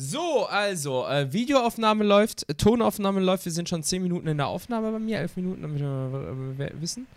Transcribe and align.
So, 0.00 0.46
also, 0.46 1.08
äh, 1.08 1.32
Videoaufnahme 1.32 2.04
läuft, 2.04 2.48
äh, 2.48 2.54
Tonaufnahme 2.54 3.18
läuft. 3.18 3.46
Wir 3.46 3.50
sind 3.50 3.68
schon 3.68 3.82
10 3.82 4.00
Minuten 4.00 4.28
in 4.28 4.36
der 4.36 4.46
Aufnahme 4.46 4.92
bei 4.92 5.00
mir, 5.00 5.18
11 5.18 5.34
Minuten, 5.34 5.62
damit 5.62 5.80
wir 5.80 6.66
äh, 6.68 6.80
wissen. 6.80 7.08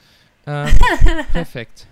Äh, 0.48 0.66
perfekt. 1.32 1.86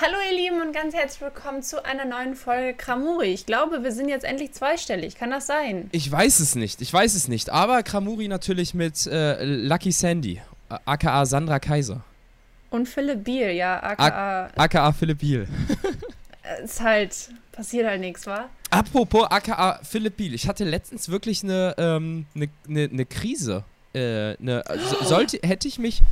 Hallo 0.00 0.16
ihr 0.30 0.38
Lieben 0.38 0.62
und 0.62 0.72
ganz 0.72 0.94
herzlich 0.94 1.20
willkommen 1.20 1.62
zu 1.62 1.84
einer 1.84 2.06
neuen 2.06 2.34
Folge 2.34 2.72
Kramuri. 2.72 3.26
Ich 3.26 3.44
glaube, 3.44 3.82
wir 3.82 3.92
sind 3.92 4.08
jetzt 4.08 4.24
endlich 4.24 4.52
zweistellig. 4.52 5.16
Kann 5.16 5.30
das 5.30 5.46
sein? 5.46 5.90
Ich 5.92 6.10
weiß 6.10 6.40
es 6.40 6.54
nicht, 6.54 6.80
ich 6.80 6.90
weiß 6.90 7.14
es 7.14 7.28
nicht. 7.28 7.50
Aber 7.50 7.82
Kramuri 7.82 8.28
natürlich 8.28 8.72
mit 8.72 9.06
äh, 9.06 9.44
Lucky 9.44 9.92
Sandy, 9.92 10.40
äh, 10.70 10.78
aka 10.86 11.26
Sandra 11.26 11.58
Kaiser. 11.58 12.02
Und 12.70 12.88
Philipp 12.88 13.22
Biel, 13.22 13.50
ja, 13.50 13.82
aka. 13.82 14.48
aka 14.56 14.92
Philipp 14.92 15.18
Biel. 15.18 15.46
ist 16.64 16.80
halt, 16.80 17.28
passiert 17.52 17.86
halt 17.86 18.00
nichts, 18.00 18.26
wa? 18.26 18.48
Apropos 18.74 19.26
aka 19.30 19.80
Philipp 19.82 20.16
Biel, 20.16 20.34
ich 20.34 20.48
hatte 20.48 20.64
letztens 20.64 21.08
wirklich 21.08 21.42
eine, 21.42 21.74
ähm, 21.78 22.26
eine, 22.34 22.48
eine, 22.68 22.84
eine 22.84 23.06
Krise. 23.06 23.64
Äh, 23.92 24.36
eine, 24.36 24.66
also 24.66 25.04
sollte, 25.04 25.38
hätte 25.42 25.68
ich 25.68 25.78
mich, 25.78 26.02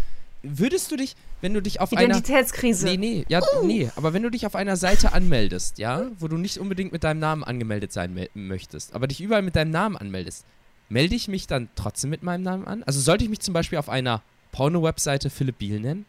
würdest 0.42 0.90
du 0.90 0.96
dich, 0.96 1.16
wenn 1.40 1.54
du 1.54 1.60
dich 1.60 1.80
auf 1.80 1.92
einer... 1.92 2.16
Identitätskrise. 2.16 2.86
Nee, 2.86 2.96
nee, 2.96 3.24
ja, 3.28 3.40
uh. 3.40 3.66
nee, 3.66 3.90
aber 3.96 4.12
wenn 4.12 4.22
du 4.22 4.30
dich 4.30 4.46
auf 4.46 4.54
einer 4.54 4.76
Seite 4.76 5.12
anmeldest, 5.12 5.78
ja, 5.78 6.06
wo 6.18 6.28
du 6.28 6.36
nicht 6.36 6.58
unbedingt 6.58 6.92
mit 6.92 7.04
deinem 7.04 7.18
Namen 7.20 7.42
angemeldet 7.42 7.92
sein 7.92 8.28
möchtest, 8.34 8.94
aber 8.94 9.08
dich 9.08 9.20
überall 9.20 9.42
mit 9.42 9.56
deinem 9.56 9.70
Namen 9.70 9.96
anmeldest, 9.96 10.44
melde 10.88 11.16
ich 11.16 11.26
mich 11.26 11.46
dann 11.46 11.68
trotzdem 11.74 12.10
mit 12.10 12.22
meinem 12.22 12.42
Namen 12.42 12.66
an? 12.66 12.82
Also 12.84 13.00
sollte 13.00 13.24
ich 13.24 13.30
mich 13.30 13.40
zum 13.40 13.54
Beispiel 13.54 13.78
auf 13.78 13.88
einer 13.88 14.22
Porno-Webseite 14.52 15.30
Philipp 15.30 15.58
Biel 15.58 15.80
nennen? 15.80 16.04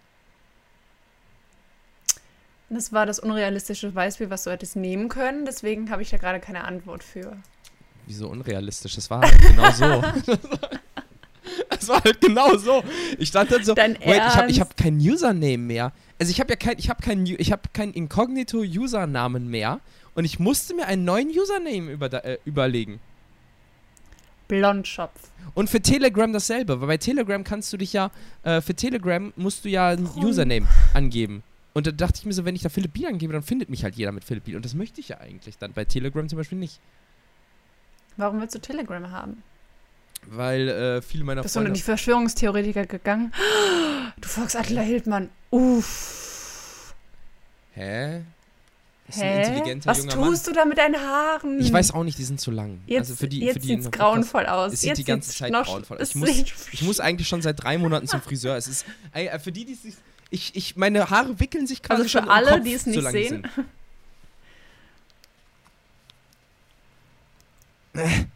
Das 2.69 2.91
war 2.91 3.05
das 3.05 3.19
unrealistische 3.19 3.91
Beispiel, 3.91 4.29
was 4.29 4.43
du 4.43 4.51
hättest 4.51 4.75
nehmen 4.75 5.09
können. 5.09 5.45
Deswegen 5.45 5.89
habe 5.89 6.01
ich 6.01 6.09
da 6.09 6.17
gerade 6.17 6.39
keine 6.39 6.63
Antwort 6.63 7.03
für. 7.03 7.37
Wieso 8.05 8.27
unrealistisch? 8.29 8.95
Das 8.95 9.09
war 9.09 9.21
halt 9.21 9.37
genau 9.41 9.71
so. 9.71 10.03
Das 11.69 11.87
war 11.89 12.01
halt 12.03 12.21
genau 12.21 12.55
so. 12.55 12.83
Ich 13.17 13.27
stand 13.29 13.51
dann 13.51 13.63
so, 13.63 13.73
Dein 13.73 13.95
wait, 13.95 14.21
ich 14.25 14.37
habe 14.37 14.53
hab 14.53 14.77
kein 14.77 14.97
Username 14.97 15.57
mehr. 15.57 15.91
Also 16.17 16.31
ich 16.31 16.39
habe 16.39 16.51
ja 16.51 16.55
kein, 16.55 16.77
ich 16.77 16.89
habe 16.89 17.01
kein, 17.03 17.25
ich 17.25 17.51
habe 17.51 17.63
keinen 17.73 17.93
Inkognito-Usernamen 17.93 19.49
mehr 19.49 19.81
und 20.15 20.25
ich 20.25 20.39
musste 20.39 20.73
mir 20.73 20.85
einen 20.85 21.03
neuen 21.03 21.29
Username 21.29 21.91
über, 21.91 22.25
äh, 22.25 22.37
überlegen. 22.45 23.01
Blondschopf. 24.47 25.31
Und 25.53 25.69
für 25.69 25.81
Telegram 25.81 26.31
dasselbe, 26.31 26.79
weil 26.79 26.87
bei 26.87 26.97
Telegram 26.97 27.43
kannst 27.43 27.73
du 27.73 27.77
dich 27.77 27.93
ja, 27.93 28.11
äh, 28.43 28.61
für 28.61 28.73
Telegram 28.73 29.33
musst 29.35 29.65
du 29.65 29.69
ja 29.69 29.89
ein 29.89 30.07
Username 30.15 30.67
angeben. 30.93 31.43
Und 31.73 31.87
da 31.87 31.91
dachte 31.91 32.19
ich 32.19 32.25
mir 32.25 32.33
so, 32.33 32.45
wenn 32.45 32.55
ich 32.55 32.61
da 32.61 32.69
Philipp 32.69 32.93
Biel 32.93 33.07
angebe, 33.07 33.33
dann 33.33 33.41
findet 33.41 33.69
mich 33.69 33.83
halt 33.83 33.95
jeder 33.95 34.11
mit 34.11 34.23
Philipp 34.23 34.43
Biel. 34.45 34.55
Und 34.55 34.63
das 34.63 34.75
möchte 34.75 35.01
ich 35.01 35.09
ja 35.09 35.17
eigentlich 35.17 35.57
dann 35.57 35.73
bei 35.73 35.85
Telegram 35.85 36.27
zum 36.29 36.37
Beispiel 36.37 36.57
nicht. 36.57 36.79
Warum 38.15 38.39
willst 38.39 38.53
du 38.53 38.59
Telegram 38.59 39.09
haben? 39.11 39.41
Weil 40.27 40.69
äh, 40.69 41.01
viele 41.01 41.23
meiner 41.23 41.41
Bist 41.41 41.55
Freunde. 41.55 41.71
Bist 41.71 41.87
du 41.87 41.91
in 41.91 41.95
die 41.95 41.97
Verschwörungstheoretiker 41.97 42.85
gegangen? 42.85 43.33
Du 44.21 44.29
folgst 44.29 44.55
Attila 44.55 44.81
Hildmann. 44.81 45.29
Uff. 45.49 46.93
Hä? 47.73 48.21
Ist 49.07 49.17
Hä? 49.17 49.23
ein 49.23 49.39
intelligenter 49.39 49.89
Was 49.89 49.97
junger 49.97 50.11
tust 50.13 50.45
Mann. 50.45 50.53
du 50.53 50.59
da 50.59 50.65
mit 50.65 50.77
deinen 50.77 50.95
Haaren? 50.95 51.59
Ich 51.59 51.73
weiß 51.73 51.91
auch 51.93 52.03
nicht, 52.03 52.17
die 52.17 52.23
sind 52.23 52.39
zu 52.39 52.51
lang. 52.51 52.79
Jetzt, 52.85 53.09
also 53.09 53.15
für 53.15 53.27
die, 53.27 53.39
jetzt 53.41 53.55
für 53.55 53.61
sieht's 53.63 53.91
grauenvoll 53.91 54.45
aus. 54.45 54.73
Es 54.73 54.81
sieht 54.81 54.89
jetzt 54.89 54.97
die 54.99 55.03
ganze 55.03 55.31
Zeit 55.31 55.51
grauenvoll 55.51 55.97
aus. 55.97 56.09
Ich 56.09 56.15
muss, 56.15 56.29
ich 56.71 56.81
muss 56.83 56.99
eigentlich 56.99 57.27
schon 57.27 57.41
seit 57.41 57.61
drei 57.61 57.77
Monaten 57.77 58.07
zum 58.07 58.21
Friseur. 58.21 58.55
Es 58.55 58.67
ist, 58.67 58.85
äh, 59.13 59.37
für 59.39 59.51
die, 59.51 59.65
die 59.65 59.73
sich 59.73 59.95
ich, 60.33 60.55
ich, 60.55 60.75
meine 60.75 61.11
Haare 61.11 61.39
wickeln 61.39 61.67
sich 61.67 61.83
quasi 61.83 62.01
also 62.01 62.03
für 62.05 62.23
schon 62.23 62.29
alle, 62.29 62.51
Kopf, 62.51 62.63
die 62.63 62.73
es 62.73 62.87
nicht 62.87 63.07
sehen. 63.09 63.47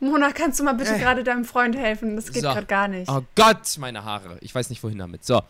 Mona, 0.00 0.30
kannst 0.32 0.60
du 0.60 0.64
mal 0.64 0.74
bitte 0.74 0.94
äh. 0.94 0.98
gerade 0.98 1.24
deinem 1.24 1.46
Freund 1.46 1.74
helfen? 1.74 2.16
Das 2.16 2.30
geht 2.30 2.42
so. 2.42 2.48
gerade 2.48 2.66
gar 2.66 2.86
nicht. 2.88 3.10
Oh 3.10 3.22
Gott, 3.34 3.78
meine 3.78 4.04
Haare. 4.04 4.36
Ich 4.42 4.54
weiß 4.54 4.68
nicht, 4.68 4.82
wohin 4.82 4.98
damit. 4.98 5.24
So. 5.24 5.42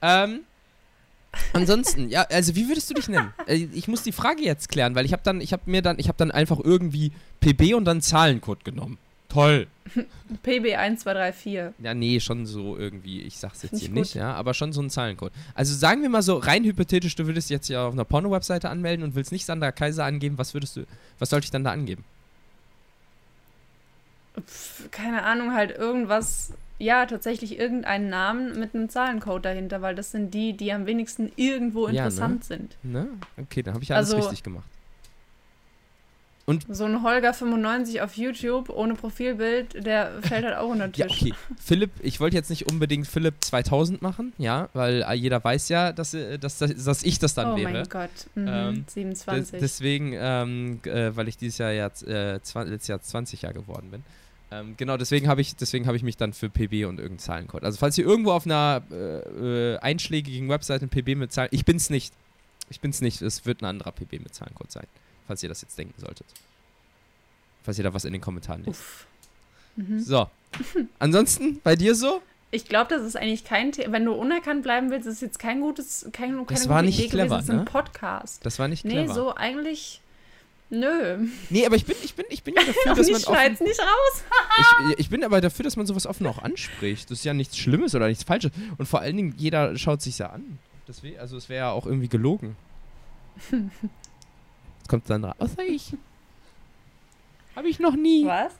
Ähm. 0.00 0.40
Ansonsten, 1.54 2.10
ja, 2.10 2.22
also 2.22 2.56
wie 2.56 2.68
würdest 2.68 2.90
du 2.90 2.94
dich 2.94 3.08
nennen? 3.08 3.32
Äh, 3.46 3.68
ich 3.72 3.86
muss 3.86 4.02
die 4.02 4.12
Frage 4.12 4.42
jetzt 4.42 4.68
klären, 4.68 4.96
weil 4.96 5.06
ich 5.06 5.12
habe 5.12 5.22
dann, 5.22 5.40
ich 5.40 5.52
habe 5.52 5.62
mir 5.66 5.82
dann, 5.82 6.00
ich 6.00 6.08
habe 6.08 6.18
dann 6.18 6.32
einfach 6.32 6.58
irgendwie 6.58 7.12
PB 7.40 7.74
und 7.74 7.84
dann 7.84 8.02
Zahlencode 8.02 8.64
genommen. 8.64 8.98
Toll. 9.32 9.66
PB1234. 10.44 11.72
Ja, 11.78 11.94
nee, 11.94 12.20
schon 12.20 12.44
so 12.44 12.76
irgendwie, 12.76 13.22
ich 13.22 13.38
sag's 13.38 13.62
jetzt 13.62 13.78
hier 13.78 13.88
nicht, 13.88 13.94
nicht, 13.94 14.14
ja, 14.14 14.34
aber 14.34 14.52
schon 14.52 14.72
so 14.72 14.82
ein 14.82 14.90
Zahlencode. 14.90 15.32
Also 15.54 15.74
sagen 15.74 16.02
wir 16.02 16.10
mal 16.10 16.22
so, 16.22 16.36
rein 16.36 16.64
hypothetisch, 16.64 17.14
du 17.16 17.26
würdest 17.26 17.48
jetzt 17.48 17.68
ja 17.68 17.86
auf 17.86 17.94
einer 17.94 18.04
Porno-Webseite 18.04 18.68
anmelden 18.68 19.04
und 19.04 19.14
willst 19.14 19.32
nicht 19.32 19.46
Sandra 19.46 19.72
Kaiser 19.72 20.04
angeben, 20.04 20.36
was 20.36 20.52
würdest 20.52 20.76
du, 20.76 20.86
was 21.18 21.30
sollte 21.30 21.46
ich 21.46 21.50
dann 21.50 21.64
da 21.64 21.72
angeben? 21.72 22.04
Pff, 24.46 24.90
keine 24.90 25.22
Ahnung, 25.22 25.54
halt 25.54 25.70
irgendwas, 25.70 26.52
ja, 26.78 27.06
tatsächlich 27.06 27.58
irgendeinen 27.58 28.10
Namen 28.10 28.58
mit 28.58 28.74
einem 28.74 28.90
Zahlencode 28.90 29.46
dahinter, 29.46 29.80
weil 29.80 29.94
das 29.94 30.10
sind 30.10 30.34
die, 30.34 30.52
die 30.54 30.72
am 30.72 30.84
wenigsten 30.84 31.32
irgendwo 31.36 31.86
interessant 31.86 32.48
ja, 32.50 32.56
ne? 32.56 32.62
sind. 32.62 32.76
Ne? 32.82 33.08
Okay, 33.38 33.62
dann 33.62 33.74
habe 33.74 33.84
ich 33.84 33.94
alles 33.94 34.12
also, 34.12 34.26
richtig 34.26 34.42
gemacht. 34.42 34.66
Und 36.44 36.66
so 36.68 36.84
ein 36.84 37.02
Holger 37.04 37.32
95 37.32 38.00
auf 38.00 38.16
YouTube 38.16 38.68
ohne 38.68 38.94
Profilbild, 38.94 39.86
der 39.86 40.10
fällt 40.22 40.44
halt 40.44 40.56
auch 40.56 40.68
unter 40.68 40.88
den 40.88 40.92
Tisch. 40.92 41.22
Ja, 41.22 41.28
okay. 41.28 41.34
Philipp, 41.62 41.92
ich 42.02 42.18
wollte 42.18 42.36
jetzt 42.36 42.50
nicht 42.50 42.68
unbedingt 42.68 43.06
Philipp 43.06 43.34
2000 43.40 44.02
machen, 44.02 44.32
ja, 44.38 44.68
weil 44.72 45.06
jeder 45.14 45.42
weiß 45.42 45.68
ja, 45.68 45.92
dass, 45.92 46.14
äh, 46.14 46.38
dass, 46.38 46.58
dass, 46.58 46.84
dass 46.84 47.02
ich 47.04 47.20
das 47.20 47.34
dann 47.34 47.52
oh 47.52 47.56
wäre. 47.56 47.70
Oh 47.70 47.72
mein 47.72 47.88
Gott, 47.88 48.10
mhm. 48.34 48.48
ähm, 48.48 48.84
27. 48.88 49.60
deswegen, 49.60 50.14
ähm, 50.16 50.80
äh, 50.84 51.14
weil 51.14 51.28
ich 51.28 51.36
dieses 51.36 51.58
Jahr 51.58 51.70
ja, 51.70 51.90
äh, 52.06 52.32
letztes 52.32 52.88
Jahr 52.88 53.00
20 53.00 53.42
Jahre 53.42 53.54
geworden 53.54 53.90
bin. 53.92 54.02
Ähm, 54.50 54.74
genau, 54.76 54.96
deswegen 54.96 55.28
habe 55.28 55.40
ich, 55.40 55.54
hab 55.60 55.94
ich 55.94 56.02
mich 56.02 56.16
dann 56.16 56.32
für 56.32 56.50
PB 56.50 56.86
und 56.86 56.98
irgendeinen 56.98 57.18
Zahlencode. 57.20 57.64
Also 57.64 57.78
falls 57.78 57.96
ihr 57.96 58.04
irgendwo 58.04 58.32
auf 58.32 58.46
einer 58.46 58.82
äh, 58.90 59.74
äh 59.74 59.78
einschlägigen 59.78 60.48
Webseite 60.48 60.86
ein 60.86 60.90
PB 60.90 61.16
mit 61.16 61.32
Zahlen... 61.32 61.48
Ich 61.52 61.64
bin's 61.64 61.88
nicht. 61.88 62.12
Ich 62.68 62.80
bin's 62.80 63.00
nicht. 63.00 63.22
Es 63.22 63.46
wird 63.46 63.62
ein 63.62 63.66
anderer 63.66 63.92
PB 63.92 64.20
mit 64.20 64.34
Zahlencode 64.34 64.70
sein 64.70 64.86
falls 65.26 65.42
ihr 65.42 65.48
das 65.48 65.62
jetzt 65.62 65.78
denken 65.78 65.94
solltet. 66.00 66.26
Falls 67.62 67.78
ihr 67.78 67.84
da 67.84 67.94
was 67.94 68.04
in 68.04 68.12
den 68.12 68.22
Kommentaren 68.22 68.64
lest. 68.64 68.82
Mhm. 69.76 70.00
So. 70.00 70.28
Ansonsten, 70.98 71.60
bei 71.62 71.76
dir 71.76 71.94
so? 71.94 72.20
Ich 72.50 72.66
glaube, 72.66 72.94
das 72.94 73.02
ist 73.02 73.16
eigentlich 73.16 73.44
kein 73.44 73.72
Thema. 73.72 73.92
Wenn 73.92 74.04
du 74.04 74.12
unerkannt 74.12 74.62
bleiben 74.62 74.90
willst, 74.90 75.06
ist 75.06 75.22
jetzt 75.22 75.38
kein 75.38 75.60
gutes, 75.60 76.06
kein, 76.12 76.32
keine 76.32 76.46
das 76.46 76.68
war 76.68 76.82
nicht 76.82 76.98
Idee 76.98 77.08
clever, 77.08 77.36
gewesen. 77.36 77.46
Das 77.46 77.54
ist 77.54 77.60
ein 77.60 77.64
Podcast. 77.64 78.44
Das 78.44 78.58
war 78.58 78.68
nicht 78.68 78.82
clever. 78.84 79.06
Nee, 79.06 79.12
so 79.12 79.34
eigentlich. 79.34 80.02
Nö. 80.68 81.28
Nee, 81.48 81.66
aber 81.66 81.76
ich 81.76 81.86
bin, 81.86 81.96
ich 82.02 82.14
bin, 82.14 82.26
ich 82.28 82.42
bin 82.42 82.54
ja 82.54 82.62
dafür, 82.66 82.94
dass 82.94 83.10
man. 83.10 83.20
Ich 83.20 83.24
schneid's 83.24 83.60
nicht 83.60 83.80
raus. 83.80 84.24
ich, 84.90 84.98
ich 85.00 85.10
bin 85.10 85.24
aber 85.24 85.40
dafür, 85.40 85.64
dass 85.64 85.76
man 85.76 85.86
sowas 85.86 86.06
offen 86.06 86.26
auch 86.26 86.38
anspricht. 86.42 87.10
Das 87.10 87.18
ist 87.18 87.24
ja 87.24 87.32
nichts 87.32 87.56
Schlimmes 87.56 87.94
oder 87.94 88.08
nichts 88.08 88.24
Falsches. 88.24 88.52
Und 88.76 88.86
vor 88.86 89.00
allen 89.00 89.16
Dingen, 89.16 89.34
jeder 89.38 89.76
schaut 89.78 90.02
sich 90.02 90.18
ja 90.18 90.28
an. 90.28 90.58
Deswegen, 90.86 91.18
also 91.18 91.38
es 91.38 91.48
wäre 91.48 91.66
ja 91.66 91.70
auch 91.70 91.86
irgendwie 91.86 92.08
gelogen. 92.08 92.56
Jetzt 94.82 94.88
kommt 94.88 95.06
Sandra. 95.06 95.36
Außer 95.38 95.62
ich. 95.62 95.94
Habe 97.56 97.68
ich 97.68 97.78
noch 97.78 97.94
nie. 97.94 98.26
Was? 98.26 98.52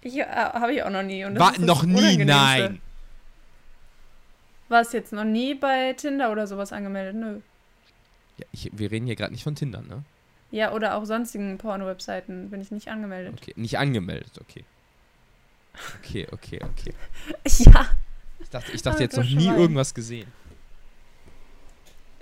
Ich 0.00 0.16
äh, 0.16 0.24
habe 0.24 0.72
ich 0.72 0.82
auch 0.82 0.90
noch 0.90 1.02
nie. 1.02 1.24
Und 1.24 1.38
War 1.38 1.58
noch 1.58 1.82
nie, 1.82 2.24
nein. 2.24 2.80
Warst 4.68 4.92
jetzt 4.92 5.12
noch 5.12 5.24
nie 5.24 5.54
bei 5.54 5.92
Tinder 5.94 6.30
oder 6.30 6.46
sowas 6.46 6.72
angemeldet? 6.72 7.16
Nö. 7.16 7.40
Ja, 8.36 8.46
ich, 8.52 8.70
wir 8.72 8.90
reden 8.90 9.06
hier 9.06 9.16
gerade 9.16 9.32
nicht 9.32 9.42
von 9.42 9.56
Tinder, 9.56 9.82
ne? 9.82 10.04
Ja, 10.50 10.72
oder 10.72 10.94
auch 10.94 11.04
sonstigen 11.04 11.58
Porno-Webseiten 11.58 12.50
bin 12.50 12.60
ich 12.60 12.70
nicht 12.70 12.88
angemeldet. 12.88 13.34
Okay, 13.36 13.52
nicht 13.56 13.78
angemeldet, 13.78 14.32
okay. 14.40 14.64
Okay, 15.98 16.26
okay, 16.32 16.60
okay. 16.62 16.94
ja. 17.64 17.86
Ich 18.38 18.50
dachte, 18.50 18.72
ich 18.72 18.82
dachte 18.82 19.02
jetzt 19.02 19.16
noch 19.16 19.24
nie 19.24 19.48
irgendwas 19.48 19.92
gesehen. 19.92 20.30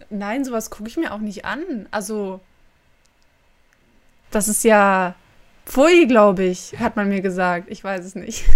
Nein, 0.08 0.44
sowas 0.44 0.70
gucke 0.70 0.88
ich 0.88 0.96
mir 0.96 1.12
auch 1.12 1.20
nicht 1.20 1.44
an. 1.44 1.86
Also, 1.90 2.40
das 4.31 4.49
ist 4.49 4.64
ja 4.64 5.14
Pfui, 5.67 6.06
glaube 6.06 6.44
ich, 6.44 6.78
hat 6.78 6.96
man 6.96 7.08
mir 7.08 7.20
gesagt. 7.20 7.70
Ich 7.70 7.82
weiß 7.82 8.05
es 8.05 8.14
nicht. 8.14 8.44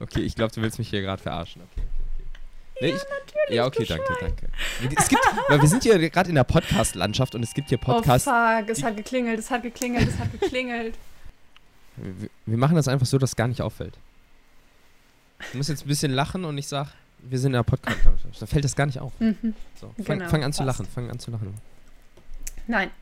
Okay, 0.00 0.20
ich 0.20 0.36
glaube, 0.36 0.54
du 0.54 0.62
willst 0.62 0.78
mich 0.78 0.88
hier 0.90 1.02
gerade 1.02 1.20
verarschen. 1.20 1.60
Okay, 1.62 1.82
okay, 1.82 2.14
okay. 2.14 2.78
Nee, 2.80 2.88
ja, 2.90 2.94
ich, 2.94 3.02
natürlich. 3.02 3.56
Ja, 3.56 3.66
okay, 3.66 3.84
danke, 3.84 4.16
danke. 4.20 4.48
Es 4.96 5.08
gibt, 5.08 5.20
weil 5.48 5.60
wir 5.60 5.68
sind 5.68 5.82
hier 5.82 5.98
gerade 6.10 6.28
in 6.28 6.36
der 6.36 6.44
Podcast-Landschaft 6.44 7.34
und 7.34 7.42
es 7.42 7.52
gibt 7.52 7.70
hier 7.70 7.78
Podcasts. 7.78 8.28
Oh 8.28 8.30
fuck, 8.30 8.68
es 8.68 8.84
hat 8.84 8.96
geklingelt, 8.96 9.40
es 9.40 9.50
hat 9.50 9.64
geklingelt, 9.64 10.08
es 10.08 10.16
hat 10.16 10.30
geklingelt. 10.38 10.94
Wir, 11.96 12.30
wir 12.46 12.58
machen 12.58 12.76
das 12.76 12.86
einfach 12.86 13.06
so, 13.06 13.18
dass 13.18 13.30
es 13.30 13.36
gar 13.36 13.48
nicht 13.48 13.60
auffällt. 13.60 13.98
Du 15.50 15.56
musst 15.56 15.68
jetzt 15.68 15.84
ein 15.84 15.88
bisschen 15.88 16.12
lachen 16.12 16.44
und 16.44 16.56
ich 16.56 16.68
sag, 16.68 16.92
wir 17.18 17.40
sind 17.40 17.48
in 17.48 17.54
der 17.54 17.64
Podcast-Landschaft. 17.64 18.40
Da 18.40 18.46
fällt 18.46 18.64
das 18.64 18.76
gar 18.76 18.86
nicht 18.86 19.00
auf. 19.00 19.12
Mhm. 19.18 19.54
So, 19.80 19.92
fang, 20.04 20.18
genau, 20.20 20.30
fang 20.30 20.44
an 20.44 20.50
passt. 20.50 20.58
zu 20.58 20.62
lachen, 20.62 20.86
fang 20.86 21.10
an 21.10 21.18
zu 21.18 21.32
lachen. 21.32 21.54
Nein, 22.68 22.92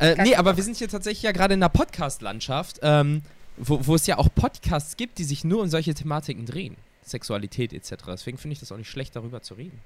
äh, 0.00 0.22
nee, 0.22 0.34
aber 0.34 0.56
wir 0.56 0.64
sind 0.64 0.76
hier 0.76 0.88
tatsächlich 0.88 1.22
ja 1.22 1.32
gerade 1.32 1.54
in 1.54 1.62
einer 1.62 1.68
Podcast-Landschaft, 1.68 2.80
ähm, 2.82 3.22
wo, 3.56 3.86
wo 3.86 3.94
es 3.94 4.06
ja 4.06 4.18
auch 4.18 4.28
Podcasts 4.34 4.96
gibt, 4.96 5.18
die 5.18 5.24
sich 5.24 5.44
nur 5.44 5.62
um 5.62 5.68
solche 5.68 5.94
Thematiken 5.94 6.46
drehen. 6.46 6.76
Sexualität 7.04 7.72
etc. 7.72 8.04
Deswegen 8.08 8.38
finde 8.38 8.54
ich 8.54 8.60
das 8.60 8.72
auch 8.72 8.76
nicht 8.76 8.88
schlecht, 8.88 9.16
darüber 9.16 9.42
zu 9.42 9.54
reden. 9.54 9.78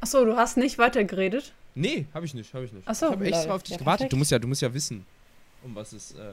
Achso, 0.00 0.24
du 0.24 0.36
hast 0.36 0.56
nicht 0.56 0.78
weitergeredet? 0.78 1.52
Nee, 1.74 2.06
habe 2.12 2.26
ich 2.26 2.34
nicht, 2.34 2.52
habe 2.52 2.64
ich 2.64 2.72
nicht. 2.72 2.86
Achso, 2.86 3.06
ich 3.06 3.12
habe 3.12 3.26
extra 3.26 3.54
auf 3.54 3.62
dich 3.62 3.72
ja, 3.72 3.78
gewartet. 3.78 4.12
Du 4.12 4.16
musst 4.16 4.30
ja, 4.30 4.38
du 4.38 4.48
musst 4.48 4.62
ja 4.62 4.72
wissen, 4.74 5.06
um 5.62 5.74
was 5.74 5.92
es, 5.92 6.12
äh, 6.12 6.32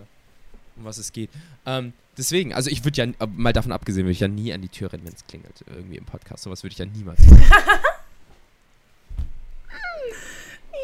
um 0.75 0.85
was 0.85 0.97
es 0.97 1.13
geht. 1.13 1.29
Ähm, 1.65 1.93
deswegen, 2.17 2.53
also 2.53 2.69
ich 2.69 2.83
würde 2.83 2.97
ja, 3.01 3.27
mal 3.27 3.53
davon 3.53 3.71
abgesehen, 3.71 4.05
würde 4.05 4.13
ich 4.13 4.19
ja 4.19 4.27
nie 4.27 4.51
an 4.51 4.61
die 4.61 4.69
Tür 4.69 4.91
rennen, 4.91 5.05
wenn 5.05 5.13
es 5.13 5.25
klingelt, 5.25 5.63
irgendwie 5.67 5.97
im 5.97 6.05
Podcast. 6.05 6.43
Sowas 6.43 6.63
würde 6.63 6.73
ich 6.73 6.79
ja 6.79 6.85
niemals 6.85 7.19
machen. 7.25 7.43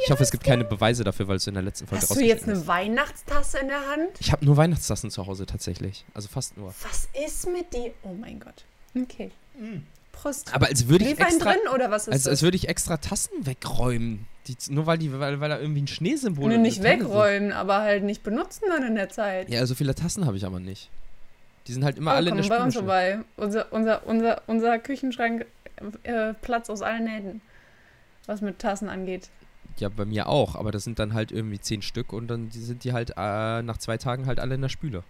Ich 0.05 0.11
hoffe, 0.11 0.23
es 0.23 0.31
gibt 0.31 0.43
keine 0.43 0.63
Beweise 0.63 1.03
dafür, 1.03 1.27
weil 1.27 1.37
es 1.37 1.47
in 1.47 1.53
der 1.53 1.63
letzten 1.63 1.87
Folge 1.87 2.03
Hast 2.03 2.15
du 2.15 2.23
jetzt 2.23 2.47
eine 2.47 2.67
Weihnachtstasse 2.67 3.59
in 3.59 3.67
der 3.67 3.87
Hand? 3.87 4.09
Ich 4.19 4.31
habe 4.31 4.45
nur 4.45 4.57
Weihnachtstassen 4.57 5.11
zu 5.11 5.25
Hause 5.27 5.45
tatsächlich. 5.45 6.05
Also 6.13 6.27
fast 6.27 6.57
nur. 6.57 6.73
Was 6.83 7.09
ist 7.25 7.47
mit 7.49 7.73
dir? 7.73 7.93
Oh 8.03 8.13
mein 8.13 8.39
Gott. 8.39 8.63
Okay. 8.95 9.31
Mm. 9.57 9.79
Prost. 10.11 10.53
Aber 10.53 10.67
als 10.67 10.87
würde 10.87 11.05
ich 11.05 11.19
extra, 11.19 11.51
drin 11.51 11.61
oder 11.73 11.91
was 11.91 12.07
ist 12.07 12.13
als, 12.13 12.27
als 12.27 12.41
würde 12.41 12.57
ich 12.57 12.67
extra 12.67 12.97
Tassen 12.97 13.45
wegräumen. 13.45 14.27
Die, 14.47 14.55
nur 14.69 14.85
weil, 14.85 14.97
die, 14.97 15.11
weil, 15.19 15.39
weil 15.39 15.49
da 15.49 15.59
irgendwie 15.59 15.81
ein 15.81 15.87
Schneesymbol 15.87 16.51
ist. 16.53 16.59
nicht 16.59 16.83
wegräumen, 16.83 17.51
aber 17.51 17.81
halt 17.81 18.03
nicht 18.03 18.23
benutzen 18.23 18.65
dann 18.69 18.83
in 18.83 18.95
der 18.95 19.09
Zeit. 19.09 19.49
Ja, 19.49 19.65
so 19.65 19.75
viele 19.75 19.93
Tassen 19.93 20.25
habe 20.25 20.37
ich 20.37 20.45
aber 20.45 20.59
nicht. 20.59 20.89
Die 21.67 21.73
sind 21.73 21.83
halt 21.83 21.97
immer 21.97 22.11
oh, 22.11 22.15
alle 22.15 22.29
in 22.29 22.37
der 22.37 22.47
bei 22.47 22.63
uns 22.63 22.75
vorbei. 22.75 23.19
Unser, 23.35 23.71
unser, 23.73 24.07
unser, 24.07 24.41
unser 24.47 24.79
Küchenschrank 24.79 25.45
äh, 26.03 26.33
Platz 26.33 26.69
aus 26.69 26.81
allen 26.81 27.03
Nähten, 27.03 27.41
was 28.25 28.41
mit 28.41 28.59
Tassen 28.59 28.87
angeht. 28.87 29.29
Ja, 29.79 29.89
bei 29.89 30.05
mir 30.05 30.27
auch, 30.27 30.55
aber 30.55 30.71
das 30.71 30.83
sind 30.83 30.99
dann 30.99 31.13
halt 31.13 31.31
irgendwie 31.31 31.59
zehn 31.59 31.81
Stück 31.81 32.13
und 32.13 32.27
dann 32.27 32.49
sind 32.51 32.83
die 32.83 32.93
halt 32.93 33.11
äh, 33.11 33.61
nach 33.61 33.77
zwei 33.77 33.97
Tagen 33.97 34.25
halt 34.25 34.39
alle 34.39 34.55
in 34.55 34.61
der 34.61 34.69
Spüle. 34.69 35.03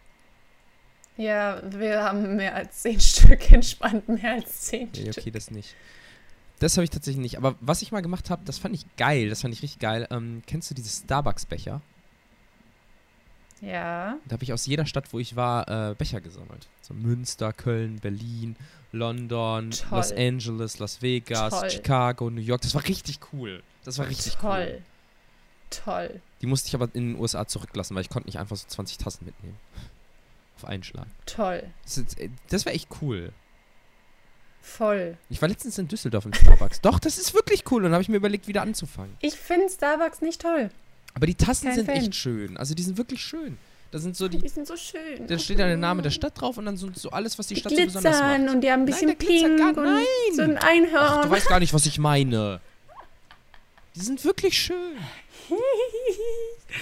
Ja, 1.16 1.62
wir 1.72 2.04
haben 2.04 2.36
mehr 2.36 2.56
als 2.56 2.82
zehn 2.82 3.00
Stück 3.02 3.52
entspannt, 3.52 4.08
mehr 4.08 4.34
als 4.34 4.62
zehn 4.62 4.90
ja, 4.94 5.12
Stück. 5.12 5.18
Okay, 5.20 5.32
das 5.32 5.52
nicht. 5.52 5.76
Das 6.60 6.76
habe 6.78 6.84
ich 6.84 6.90
tatsächlich 6.90 7.22
nicht. 7.22 7.38
Aber 7.38 7.56
was 7.60 7.82
ich 7.82 7.92
mal 7.92 8.02
gemacht 8.02 8.30
habe, 8.30 8.44
das 8.46 8.58
fand 8.58 8.74
ich 8.76 8.86
geil, 8.98 9.30
das 9.30 9.42
fand 9.42 9.54
ich 9.54 9.62
richtig 9.62 9.80
geil. 9.80 10.08
Ähm, 10.12 10.42
kennst 10.48 10.70
du 10.70 10.76
diese 10.76 10.90
Starbucks-Becher? 10.90 11.82
Ja. 13.62 14.18
Da 14.26 14.34
habe 14.34 14.44
ich 14.44 14.54
aus 14.54 14.66
jeder 14.66 14.86
Stadt, 14.86 15.12
wo 15.14 15.20
ich 15.20 15.36
war, 15.36 15.92
äh, 15.92 15.96
Becher 15.96 16.22
gesammelt. 16.22 16.68
So 16.82 16.94
Münster, 16.94 17.54
Köln, 17.54 18.00
Berlin, 18.00 18.56
London, 18.92 19.72
Toll. 19.72 19.98
Los 19.98 20.12
Angeles, 20.12 20.80
Las 20.80 21.02
Vegas, 21.02 21.54
Toll. 21.54 21.70
Chicago, 21.70 22.30
New 22.30 22.42
York. 22.42 22.62
Das 22.62 22.76
war 22.76 22.84
richtig 22.88 23.20
cool. 23.34 23.64
Das 23.84 23.98
war 23.98 24.08
richtig 24.08 24.36
Toll. 24.36 24.68
cool. 24.76 24.82
Toll. 25.70 26.22
Die 26.42 26.46
musste 26.46 26.68
ich 26.68 26.76
aber 26.76 26.90
in 26.94 27.14
den 27.14 27.20
USA 27.20 27.46
zurücklassen, 27.46 27.96
weil 27.96 28.02
ich 28.02 28.10
konnte 28.10 28.28
nicht 28.28 28.40
einfach 28.40 28.56
so 28.56 28.68
20 28.68 28.98
Tassen 28.98 29.26
mitnehmen. 29.26 29.58
Auf 30.56 30.66
einen 30.66 30.84
Schlag. 30.84 31.08
Toll. 31.26 31.64
Das, 31.84 32.04
das 32.50 32.66
wäre 32.66 32.76
echt 32.76 32.88
cool. 33.02 33.32
Voll. 34.62 35.18
Ich 35.30 35.42
war 35.42 35.48
letztens 35.48 35.78
in 35.78 35.88
Düsseldorf 35.88 36.26
im 36.26 36.34
Starbucks. 36.34 36.82
Doch, 36.82 37.00
das 37.00 37.18
ist 37.18 37.34
wirklich 37.34 37.64
cool. 37.72 37.78
Und 37.78 37.84
dann 37.84 37.94
habe 37.94 38.02
ich 38.02 38.10
mir 38.10 38.18
überlegt, 38.18 38.48
wieder 38.48 38.62
anzufangen. 38.62 39.16
Ich 39.22 39.36
finde 39.36 39.70
Starbucks 39.70 40.22
nicht 40.22 40.42
toll. 40.42 40.70
Aber 41.18 41.26
die 41.26 41.34
Tassen 41.34 41.74
sind 41.74 41.88
Fan. 41.88 41.96
echt 41.96 42.14
schön. 42.14 42.58
Also 42.58 42.76
die 42.76 42.84
sind 42.84 42.96
wirklich 42.96 43.20
schön. 43.24 43.58
Da 43.90 43.98
sind 43.98 44.16
so 44.16 44.28
die. 44.28 44.38
Die 44.38 44.48
sind 44.50 44.68
so 44.68 44.76
schön. 44.78 45.26
Da 45.26 45.40
steht 45.40 45.58
dann 45.58 45.68
der 45.68 45.78
Name 45.78 46.04
der 46.04 46.12
Stadt 46.12 46.40
drauf 46.40 46.60
und 46.60 46.66
dann 46.66 46.78
so, 46.78 46.92
so 46.94 47.10
alles, 47.10 47.40
was 47.40 47.48
die, 47.48 47.56
die 47.56 47.62
Stadt 47.62 47.72
so 47.76 47.84
besonders 47.86 48.20
macht. 48.20 48.54
und 48.54 48.62
die 48.62 48.72
haben 48.72 48.82
ein 48.82 48.86
bisschen 48.86 49.08
nein, 49.08 49.18
pink 49.18 49.58
gar, 49.58 49.76
und 49.76 50.06
so 50.36 50.44
ein 50.44 50.58
Einhorn. 50.58 50.94
Ach, 50.96 51.22
du 51.24 51.32
weißt 51.32 51.48
gar 51.48 51.60
nicht, 51.60 51.74
was 51.74 51.88
ich 51.88 51.98
meine. 51.98 52.62
Die 53.96 54.02
sind 54.02 54.24
wirklich 54.26 54.56
schön. 54.62 54.96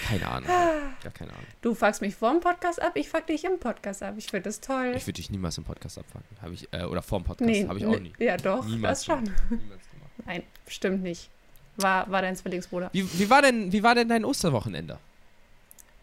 Keine 0.06 0.28
Ahnung. 0.28 0.48
Gar 0.48 1.12
keine 1.14 1.30
Ahnung. 1.30 1.46
Du 1.62 1.74
fuckst 1.74 2.02
mich 2.02 2.14
vor 2.14 2.30
dem 2.32 2.40
Podcast 2.40 2.82
ab, 2.82 2.92
ich 2.96 3.08
fuck 3.08 3.26
dich 3.26 3.44
im 3.44 3.58
Podcast 3.58 4.02
ab. 4.02 4.16
Ich 4.18 4.26
finde 4.26 4.42
das 4.42 4.60
toll. 4.60 4.92
Ich 4.96 5.06
würde 5.06 5.14
dich 5.14 5.30
niemals 5.30 5.56
im 5.56 5.64
Podcast. 5.64 5.98
Habe 6.42 6.52
ich, 6.52 6.68
äh, 6.72 6.82
oder 6.82 7.00
vor 7.00 7.20
dem 7.20 7.24
Podcast. 7.24 7.48
Nee, 7.48 7.66
habe 7.66 7.78
ich 7.78 7.86
auch 7.86 7.98
nie. 7.98 8.12
Ja, 8.18 8.36
doch, 8.36 8.66
niemals 8.66 8.98
das 8.98 9.06
schon. 9.06 9.22
Niemals 9.48 9.80
Nein, 10.26 10.42
bestimmt 10.66 11.02
nicht. 11.02 11.30
War, 11.76 12.10
war 12.10 12.22
dein 12.22 12.36
Zwillingsbruder. 12.36 12.90
Wie, 12.92 13.06
wie, 13.18 13.28
war 13.28 13.42
denn, 13.42 13.72
wie 13.72 13.82
war 13.82 13.94
denn 13.94 14.08
dein 14.08 14.24
Osterwochenende? 14.24 14.98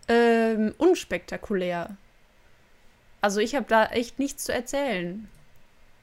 Ähm, 0.08 0.74
unspektakulär. 0.78 1.96
Also 3.22 3.40
ich 3.40 3.56
habe 3.56 3.66
da 3.68 3.86
echt 3.86 4.20
nichts 4.20 4.44
zu 4.46 4.54
erzählen. 4.54 5.28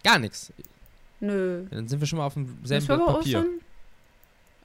Gar 0.03 0.19
nichts? 0.19 0.53
Nö. 1.21 1.67
Dann 1.71 1.87
sind 1.87 2.01
wir 2.01 2.07
schon 2.07 2.19
mal 2.19 2.27
auf 2.27 2.35
demselben 2.35 2.87
Blatt 2.87 3.07
Papier. 3.07 3.39
Ostern? 3.39 3.61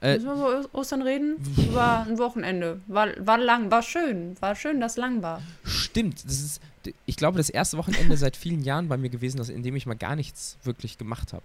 Äh, 0.00 0.14
Müssen 0.14 0.26
wir 0.26 0.34
über 0.34 0.74
Ostern 0.74 1.02
reden? 1.02 1.36
War 1.74 2.06
ein 2.06 2.18
Wochenende. 2.18 2.80
War, 2.86 3.08
war 3.18 3.38
lang, 3.38 3.70
war 3.70 3.82
schön. 3.82 4.36
War 4.40 4.54
schön, 4.54 4.80
dass 4.80 4.96
lang 4.96 5.22
war. 5.22 5.42
Stimmt. 5.64 6.24
Das 6.24 6.40
ist, 6.40 6.60
ich 7.06 7.16
glaube, 7.16 7.38
das 7.38 7.50
erste 7.50 7.78
Wochenende 7.78 8.16
seit 8.16 8.36
vielen 8.36 8.62
Jahren 8.62 8.88
bei 8.88 8.96
mir 8.96 9.08
gewesen, 9.10 9.42
in 9.50 9.62
dem 9.62 9.76
ich 9.76 9.86
mal 9.86 9.94
gar 9.94 10.16
nichts 10.16 10.58
wirklich 10.64 10.98
gemacht 10.98 11.32
habe. 11.32 11.44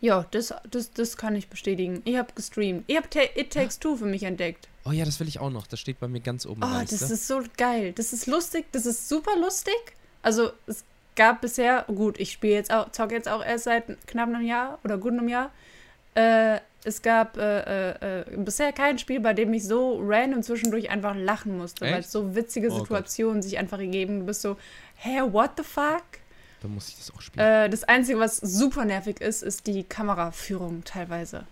Ja, 0.00 0.26
das, 0.30 0.54
das, 0.70 0.92
das 0.92 1.16
kann 1.16 1.34
ich 1.34 1.48
bestätigen. 1.48 2.02
Ich 2.04 2.16
habe 2.16 2.32
gestreamt. 2.34 2.84
Ich 2.86 2.96
habe 2.96 3.08
It 3.34 3.52
Takes 3.52 3.78
Two 3.78 3.96
für 3.96 4.06
mich 4.06 4.22
entdeckt. 4.22 4.68
Oh 4.84 4.92
ja, 4.92 5.04
das 5.04 5.18
will 5.18 5.28
ich 5.28 5.40
auch 5.40 5.50
noch. 5.50 5.66
Das 5.66 5.80
steht 5.80 5.98
bei 5.98 6.08
mir 6.08 6.20
ganz 6.20 6.46
oben. 6.46 6.62
Oh, 6.62 6.80
das 6.80 7.02
ist 7.02 7.26
so 7.26 7.42
geil. 7.56 7.92
Das 7.92 8.12
ist 8.12 8.26
lustig. 8.26 8.66
Das 8.72 8.86
ist 8.86 9.08
super 9.08 9.36
lustig. 9.36 9.74
Also, 10.22 10.50
es 10.66 10.84
gab 11.16 11.40
bisher, 11.40 11.84
gut, 11.88 12.18
ich 12.20 12.32
spiele 12.32 12.54
jetzt 12.54 12.72
auch, 12.72 12.92
zocke 12.92 13.14
jetzt 13.14 13.28
auch 13.28 13.44
erst 13.44 13.64
seit 13.64 14.06
knapp 14.06 14.28
einem 14.28 14.46
Jahr 14.46 14.78
oder 14.84 14.98
gut 14.98 15.12
einem 15.12 15.28
Jahr. 15.28 15.50
Äh, 16.14 16.60
es 16.84 17.02
gab 17.02 17.36
äh, 17.36 17.90
äh, 17.90 18.20
äh, 18.20 18.36
bisher 18.36 18.72
kein 18.72 18.98
Spiel, 18.98 19.18
bei 19.18 19.34
dem 19.34 19.52
ich 19.52 19.64
so 19.64 20.00
random 20.00 20.42
zwischendurch 20.42 20.90
einfach 20.90 21.16
lachen 21.16 21.58
musste, 21.58 21.84
weil 21.84 22.00
es 22.00 22.12
so 22.12 22.36
witzige 22.36 22.70
oh 22.70 22.78
Situationen 22.78 23.36
Gott. 23.40 23.44
sich 23.44 23.58
einfach 23.58 23.80
ergeben. 23.80 24.20
Du 24.20 24.26
bist 24.26 24.42
so, 24.42 24.56
hä, 24.96 25.22
what 25.32 25.50
the 25.56 25.64
fuck? 25.64 26.04
Dann 26.62 26.74
muss 26.74 26.88
ich 26.88 26.96
das 26.96 27.12
auch 27.14 27.20
spielen. 27.20 27.46
Äh, 27.46 27.70
das 27.70 27.84
Einzige, 27.84 28.18
was 28.18 28.36
super 28.36 28.84
nervig 28.84 29.20
ist, 29.20 29.42
ist 29.42 29.66
die 29.66 29.84
Kameraführung 29.84 30.82
teilweise. 30.84 31.46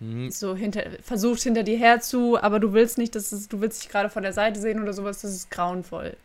Mhm. 0.00 0.30
So 0.30 0.54
hinter, 0.54 0.84
versucht 1.02 1.40
hinter 1.42 1.62
dir 1.62 1.78
her 1.78 2.00
zu, 2.00 2.40
aber 2.40 2.60
du 2.60 2.72
willst 2.72 2.98
nicht, 2.98 3.14
dass 3.14 3.32
es, 3.32 3.48
du 3.48 3.60
willst 3.60 3.82
dich 3.82 3.90
gerade 3.90 4.10
von 4.10 4.22
der 4.22 4.32
Seite 4.32 4.60
sehen 4.60 4.82
oder 4.82 4.92
sowas, 4.92 5.22
das 5.22 5.32
ist 5.32 5.50
grauenvoll. 5.50 6.16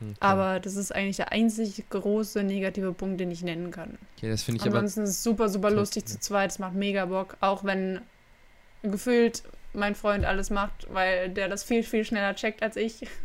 Okay. 0.00 0.16
Aber 0.20 0.60
das 0.60 0.76
ist 0.76 0.94
eigentlich 0.94 1.16
der 1.16 1.32
einzig 1.32 1.84
große 1.88 2.42
negative 2.42 2.92
Punkt, 2.92 3.20
den 3.20 3.30
ich 3.30 3.42
nennen 3.42 3.70
kann. 3.70 3.96
Okay, 4.16 4.28
das 4.28 4.42
finde 4.42 4.60
ich 4.60 4.66
Ansonsten 4.66 5.00
aber 5.00 5.08
ist 5.08 5.16
es 5.16 5.22
super, 5.22 5.48
super 5.48 5.70
lustig 5.70 6.06
zu 6.06 6.18
zweit. 6.20 6.50
Es 6.50 6.58
macht 6.58 6.74
mega 6.74 7.06
Bock, 7.06 7.36
auch 7.40 7.64
wenn 7.64 8.00
gefühlt 8.82 9.42
mein 9.72 9.94
Freund 9.94 10.24
alles 10.24 10.50
macht, 10.50 10.86
weil 10.92 11.30
der 11.30 11.48
das 11.48 11.64
viel, 11.64 11.82
viel 11.82 12.04
schneller 12.04 12.34
checkt 12.34 12.62
als 12.62 12.76
ich. 12.76 13.06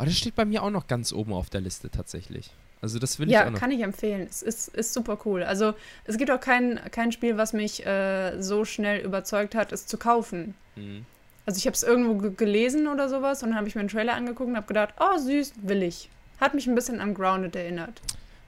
Oh, 0.00 0.04
das 0.04 0.16
steht 0.16 0.34
bei 0.34 0.44
mir 0.44 0.62
auch 0.62 0.70
noch 0.70 0.86
ganz 0.86 1.12
oben 1.12 1.32
auf 1.32 1.50
der 1.50 1.60
Liste 1.60 1.90
tatsächlich. 1.90 2.50
Also 2.80 2.98
das 2.98 3.18
will 3.18 3.30
ja, 3.30 3.40
ich 3.40 3.46
auch 3.46 3.50
noch. 3.50 3.56
Ja, 3.56 3.60
kann 3.60 3.70
ich 3.70 3.82
empfehlen. 3.82 4.26
Es 4.28 4.40
ist, 4.40 4.68
ist 4.68 4.94
super 4.94 5.18
cool. 5.24 5.42
Also 5.42 5.74
es 6.04 6.16
gibt 6.16 6.30
auch 6.30 6.40
kein, 6.40 6.80
kein 6.90 7.12
Spiel, 7.12 7.36
was 7.36 7.52
mich 7.52 7.84
äh, 7.84 8.40
so 8.40 8.64
schnell 8.64 9.04
überzeugt 9.04 9.54
hat, 9.54 9.72
es 9.72 9.86
zu 9.86 9.98
kaufen. 9.98 10.54
Mhm. 10.76 11.04
Also 11.44 11.58
ich 11.58 11.66
habe 11.66 11.74
es 11.74 11.82
irgendwo 11.82 12.30
gelesen 12.30 12.86
oder 12.86 13.08
sowas 13.08 13.42
und 13.42 13.50
dann 13.50 13.58
habe 13.58 13.68
ich 13.68 13.74
mir 13.74 13.80
einen 13.80 13.88
Trailer 13.88 14.14
angeguckt 14.14 14.48
und 14.48 14.56
habe 14.56 14.66
gedacht, 14.66 14.94
oh 14.98 15.18
süß, 15.18 15.52
will 15.62 15.82
ich. 15.82 16.08
Hat 16.40 16.54
mich 16.54 16.66
ein 16.66 16.74
bisschen 16.74 17.00
an 17.00 17.12
Grounded 17.12 17.54
erinnert. 17.54 18.00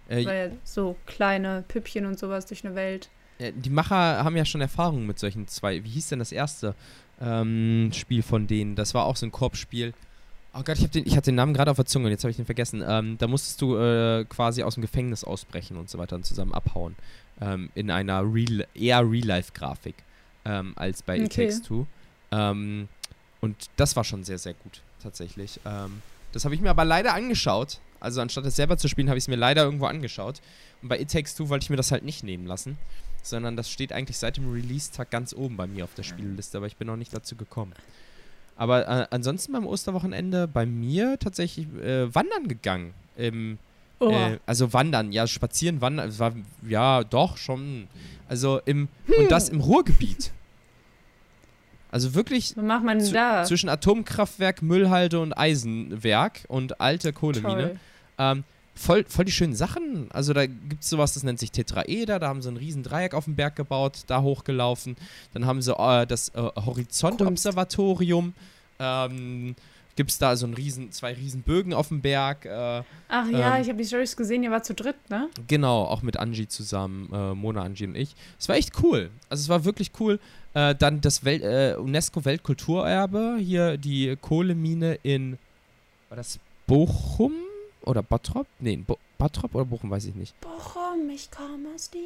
Äh, 0.09 0.25
Weil 0.25 0.53
so 0.65 0.97
kleine 1.07 1.65
Püppchen 1.69 2.07
und 2.07 2.19
sowas 2.19 2.47
durch 2.47 2.65
eine 2.65 2.75
Welt. 2.75 3.11
Die 3.39 3.71
Macher 3.71 4.23
haben 4.25 4.37
ja 4.37 4.45
schon 4.45 4.61
Erfahrung 4.61 5.05
mit 5.05 5.19
solchen 5.19 5.49
zwei. 5.49 5.83
Wie 5.85 5.89
hieß 5.89 6.11
denn 6.11 6.21
das 6.21 6.33
erste 6.33 6.75
ähm, 7.21 7.91
Spiel 7.93 8.23
von 8.23 8.47
denen? 8.47 8.77
Das 8.77 8.95
war 8.95 9.05
auch 9.05 9.17
so 9.17 9.27
ein 9.27 9.33
Koop-Spiel. 9.33 9.95
Oh 10.55 10.63
Gott, 10.63 10.79
ich, 10.79 10.91
den, 10.91 11.07
ich 11.07 11.17
hatte 11.17 11.31
den 11.31 11.37
Namen 11.37 11.55
gerade 11.55 11.71
auf 11.71 11.77
der 11.77 11.87
Zunge 11.87 12.07
und 12.07 12.11
jetzt 12.11 12.25
habe 12.25 12.31
ich 12.31 12.37
den 12.37 12.45
vergessen. 12.45 12.85
Ähm, 12.87 13.17
da 13.19 13.27
musstest 13.27 13.61
du 13.63 13.77
äh, 13.77 14.25
quasi 14.29 14.63
aus 14.63 14.75
dem 14.75 14.83
Gefängnis 14.83 15.25
ausbrechen 15.25 15.77
und 15.77 15.89
so 15.89 15.99
weiter 15.99 16.17
und 16.17 16.27
zusammen 16.27 16.53
abhauen. 16.53 16.95
Ähm, 17.41 17.71
in 17.75 17.91
einer 17.91 18.23
Real, 18.23 18.67
eher 18.75 19.01
Real-Life-Grafik 19.01 19.95
ähm, 20.45 20.75
als 20.77 21.03
bei 21.03 21.15
okay. 21.15 21.25
It 21.25 21.33
Takes 21.33 21.63
Two. 21.63 21.87
Ähm, 22.31 22.89
und 23.41 23.57
das 23.77 23.97
war 23.97 24.05
schon 24.05 24.25
sehr, 24.25 24.39
sehr 24.39 24.55
gut, 24.55 24.83
tatsächlich. 25.03 25.59
Ähm, 25.65 26.03
das 26.33 26.45
habe 26.45 26.55
ich 26.55 26.61
mir 26.61 26.71
aber 26.71 26.85
leider 26.85 27.15
angeschaut. 27.15 27.81
Also 27.99 28.21
anstatt 28.21 28.45
es 28.45 28.57
selber 28.57 28.77
zu 28.77 28.89
spielen, 28.89 29.09
habe 29.09 29.19
ich 29.19 29.25
es 29.25 29.29
mir 29.29 29.37
leider 29.37 29.65
irgendwo 29.65 29.87
angeschaut. 29.87 30.43
Und 30.83 30.89
bei 30.89 31.01
It 31.01 31.11
Takes 31.11 31.35
Two 31.35 31.49
wollte 31.49 31.65
ich 31.65 31.71
mir 31.71 31.77
das 31.77 31.93
halt 31.93 32.05
nicht 32.05 32.25
nehmen 32.25 32.47
lassen. 32.47 32.77
Sondern 33.23 33.57
das 33.57 33.71
steht 33.71 33.93
eigentlich 33.93 34.19
seit 34.19 34.37
dem 34.37 34.53
Release-Tag 34.53 35.11
ganz 35.11 35.33
oben 35.33 35.57
bei 35.57 35.69
mir 35.69 35.85
auf 35.85 35.95
der 35.95 36.03
Spielliste, 36.03 36.59
aber 36.59 36.67
ich 36.67 36.77
bin 36.77 36.89
noch 36.89 36.97
nicht 36.97 37.15
dazu 37.15 37.37
gekommen. 37.37 37.73
Aber 38.57 38.87
äh, 38.87 39.07
ansonsten 39.11 39.53
beim 39.53 39.67
Osterwochenende 39.67 40.47
bei 40.47 40.67
mir 40.67 41.19
tatsächlich 41.19 41.67
äh, 41.83 42.15
wandern 42.15 42.49
gegangen. 42.49 42.95
Im, 43.17 43.59
oh. 43.99 44.11
äh, 44.11 44.39
also 44.47 44.73
wandern, 44.73 45.13
ja, 45.13 45.27
spazieren, 45.27 45.81
wandern, 45.81 46.19
war, 46.19 46.33
ja, 46.69 47.05
doch, 47.05 47.37
schon. 47.37 47.89
Also 48.29 48.61
im, 48.65 48.89
hm. 49.07 49.15
und 49.19 49.31
das 49.31 49.49
im 49.49 49.61
Ruhrgebiet. 49.61 50.33
Also 51.91 52.15
wirklich 52.15 52.55
da? 53.13 53.45
zwischen 53.45 53.69
Atomkraftwerk, 53.69 54.63
Müllhalde 54.63 55.21
und 55.21 55.35
Eisenwerk 55.37 56.41
und 56.49 56.81
alte 56.81 57.13
Kohlemine. 57.13 57.79
Ähm, 58.19 58.45
voll, 58.75 59.05
voll 59.09 59.25
die 59.25 59.33
schönen 59.33 59.55
Sachen. 59.55 60.11
Also 60.13 60.33
da 60.33 60.47
gibt 60.47 60.83
es 60.83 60.91
sowas, 60.91 61.15
das 61.15 61.23
nennt 61.23 61.39
sich 61.39 61.53
Tetraeder. 61.53 62.19
Da 62.19 62.29
haben 62.29 62.43
sie 62.43 62.51
ein 62.51 62.57
riesen 62.57 62.83
Dreieck 62.83 63.15
auf 63.15 63.25
dem 63.25 63.37
Berg 63.37 63.57
gebaut, 63.57 64.05
da 64.07 64.23
hochgelaufen. 64.23 64.97
Dann 65.35 65.47
haben 65.47 65.63
sie 65.63 65.73
äh, 65.73 66.07
das 66.07 66.31
äh, 66.31 66.41
Horizontobservatorium. 66.41 68.35
Ähm, 68.79 69.55
gibt 69.95 70.11
es 70.11 70.19
da 70.19 70.37
so 70.37 70.47
ein 70.47 70.55
riesen, 70.55 70.91
zwei 70.91 71.13
riesen 71.13 71.43
Bögen 71.43 71.75
auf 71.75 71.89
dem 71.89 72.01
Berg. 72.01 72.47
Äh, 72.47 72.83
Ach 73.09 73.29
ja, 73.31 73.57
ähm, 73.57 73.63
ich 73.63 73.69
habe 73.69 73.79
die 73.79 73.85
Stories 73.85 74.17
gesehen, 74.17 74.43
ihr 74.43 74.51
war 74.51 74.63
zu 74.63 74.75
dritt, 74.75 74.97
ne? 75.11 75.29
Genau, 75.47 75.85
auch 75.85 76.03
mit 76.03 76.17
Angie 76.17 76.49
zusammen, 76.49 77.11
äh, 77.13 77.35
Mona, 77.35 77.63
Angie 77.63 77.87
und 77.87 77.95
ich. 77.95 78.15
Es 78.39 78.49
war 78.49 78.57
echt 78.57 78.83
cool. 78.83 79.11
Also 79.29 79.43
es 79.43 79.49
war 79.49 79.65
wirklich 79.65 79.93
cool. 80.01 80.19
Äh, 80.55 80.75
dann 80.75 81.01
das 81.01 81.25
Wel 81.25 81.43
äh, 81.43 81.77
UNESCO-Weltkulturerbe, 81.79 83.37
hier 83.39 83.77
die 83.77 84.17
Kohlemine 84.21 84.99
in 85.03 85.39
War 86.09 86.17
das 86.17 86.39
Bochum 86.67 87.33
oder 87.85 88.03
Bottrop? 88.03 88.47
Nee, 88.59 88.77
Bo 88.77 88.99
Bottrop 89.19 89.55
oder 89.55 89.65
Bochum, 89.65 89.91
weiß 89.91 90.07
ich 90.07 90.15
nicht. 90.15 90.39
Bochum, 90.41 91.09
ich 91.15 91.31
komme 91.31 91.69
aus 91.75 91.91
dir. 91.91 92.01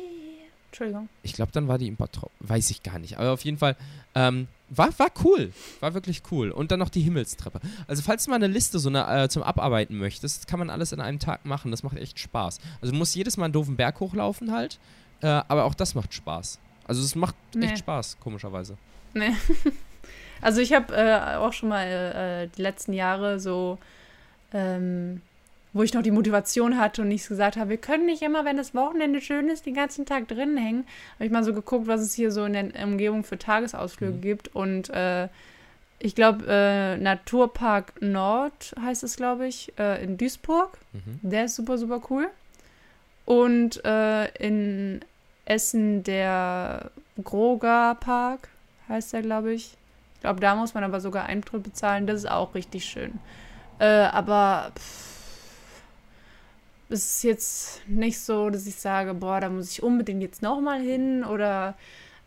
Entschuldigung. 0.71 1.09
Ich 1.23 1.33
glaube, 1.33 1.53
dann 1.53 1.69
war 1.69 1.79
die 1.79 1.87
in 1.89 1.97
Bottrop. 1.97 2.31
Weiß 2.41 2.69
ich 2.71 2.83
gar 2.83 2.99
nicht. 2.99 3.17
Aber 3.19 3.31
auf 3.33 3.43
jeden 3.45 3.57
Fall, 3.57 3.77
ähm, 4.15 4.49
war, 4.69 4.91
war 4.99 5.09
cool. 5.25 5.53
War 5.81 5.95
wirklich 5.95 6.23
cool. 6.31 6.51
Und 6.51 6.71
dann 6.71 6.79
noch 6.81 6.91
die 6.91 7.01
Himmelstreppe. 7.01 7.61
Also, 7.87 8.03
falls 8.03 8.25
du 8.25 8.31
mal 8.31 8.37
eine 8.37 8.49
Liste 8.49 8.79
so 8.79 8.91
eine, 8.91 9.25
äh, 9.25 9.29
zum 9.31 9.43
Abarbeiten 9.43 9.97
möchtest, 9.97 10.47
kann 10.49 10.59
man 10.59 10.69
alles 10.69 10.93
in 10.93 11.01
einem 11.01 11.19
Tag 11.19 11.47
machen. 11.47 11.71
Das 11.71 11.83
macht 11.83 11.97
echt 11.97 12.19
Spaß. 12.19 12.59
Also, 12.83 12.93
du 12.93 12.99
musst 12.99 13.15
jedes 13.15 13.37
Mal 13.39 13.45
einen 13.47 13.53
doofen 13.55 13.77
Berg 13.77 14.01
hochlaufen 14.01 14.53
halt. 14.53 14.79
Äh, 15.23 15.29
aber 15.29 15.65
auch 15.65 15.75
das 15.75 15.95
macht 15.95 16.13
Spaß. 16.13 16.59
Also, 16.87 17.03
es 17.03 17.15
macht 17.15 17.35
Nee. 17.55 17.67
echt 17.67 17.79
Spaß, 17.79 18.19
komischerweise. 18.21 18.77
Nee. 19.15 19.31
Also 20.43 20.61
ich 20.61 20.75
habe 20.75 20.95
äh, 20.95 21.37
auch 21.37 21.55
schon 21.55 21.71
mal 21.71 21.87
äh, 21.87 22.49
die 22.55 22.61
letzten 22.61 22.93
Jahre 22.93 23.41
so, 23.41 23.79
ähm, 24.53 25.23
wo 25.77 25.83
ich 25.83 25.93
noch 25.93 26.03
die 26.03 26.11
Motivation 26.11 26.79
hatte 26.79 27.03
und 27.03 27.09
nicht 27.09 27.29
gesagt 27.29 27.57
habe, 27.57 27.71
wir 27.71 27.77
können 27.77 28.07
nicht 28.07 28.23
immer, 28.23 28.45
wenn 28.45 28.57
das 28.57 28.75
Wochenende 28.75 29.21
schön 29.21 29.49
ist, 29.49 29.67
den 29.67 29.75
ganzen 29.75 30.07
Tag 30.07 30.27
drinnen 30.29 30.57
hängen, 30.57 30.87
habe 31.17 31.27
ich 31.27 31.31
mal 31.31 31.45
so 31.45 31.53
geguckt, 31.53 31.87
was 31.87 32.01
es 32.01 32.15
hier 32.15 32.31
so 32.31 32.45
in 32.45 32.55
der 32.55 32.85
Umgebung 32.85 33.25
für 33.25 33.39
Tagesausflüge 33.39 34.17
Mhm. 34.17 34.21
gibt 34.23 34.55
und 34.55 34.89
äh, 34.91 35.29
ich 35.99 36.15
glaube, 36.15 36.45
äh, 36.47 36.97
Naturpark 36.99 37.93
Nord 38.01 38.75
heißt 38.81 39.03
es, 39.03 39.17
glaube 39.17 39.47
ich, 39.47 39.73
äh, 39.79 40.03
in 40.05 40.19
Duisburg. 40.19 40.77
Mhm. 40.93 41.21
Der 41.23 41.47
ist 41.47 41.57
super, 41.57 41.79
super 41.79 42.03
cool. 42.11 42.29
Und 43.25 43.83
äh, 43.85 44.27
in 44.37 45.01
Essen 45.47 46.05
der 46.05 46.91
Groga 47.23 47.95
Park 47.95 48.49
heißt 48.89 49.15
der, 49.15 49.23
glaube 49.23 49.53
ich. 49.55 49.77
Ich 50.15 50.21
glaube, 50.21 50.41
da 50.41 50.55
muss 50.55 50.75
man 50.75 50.85
aber 50.85 51.01
sogar 51.01 51.27
Eintritt 51.27 51.63
bezahlen. 51.63 52.07
Das 52.07 52.17
ist 52.17 52.31
auch 52.31 52.55
richtig 52.55 52.85
schön. 52.85 53.19
Äh, 53.79 53.87
aber 53.87 54.73
pff, 54.77 55.16
es 56.89 57.17
ist 57.17 57.25
jetzt 57.25 57.89
nicht 57.89 58.21
so, 58.21 58.51
dass 58.51 58.67
ich 58.67 58.77
sage, 58.77 59.15
boah, 59.15 59.41
da 59.41 59.49
muss 59.49 59.71
ich 59.71 59.83
unbedingt 59.83 60.23
jetzt 60.23 60.43
nochmal 60.43 60.81
hin 60.81 61.25
oder 61.25 61.75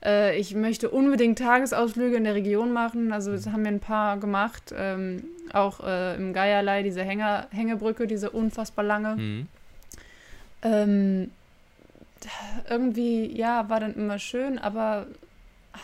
äh, 0.03 0.37
ich 0.37 0.53
möchte 0.55 0.89
unbedingt 0.89 1.39
Tagesausflüge 1.39 2.17
in 2.17 2.23
der 2.25 2.35
Region 2.35 2.71
machen. 2.71 3.11
Also 3.11 3.31
das 3.31 3.47
haben 3.47 3.63
wir 3.63 3.71
ein 3.71 3.79
paar 3.79 4.17
gemacht. 4.17 4.73
Ähm, 4.75 5.23
auch 5.53 5.79
äh, 5.85 6.15
im 6.15 6.33
Geierlei, 6.33 6.83
diese 6.83 7.03
Hänger, 7.03 7.47
Hängebrücke, 7.51 8.07
diese 8.07 8.29
unfassbar 8.29 8.85
lange. 8.85 9.15
Mhm. 9.15 9.47
Ähm, 10.61 11.31
irgendwie, 12.69 13.35
ja, 13.37 13.69
war 13.69 13.79
dann 13.79 13.95
immer 13.95 14.19
schön, 14.19 14.59
aber 14.59 15.07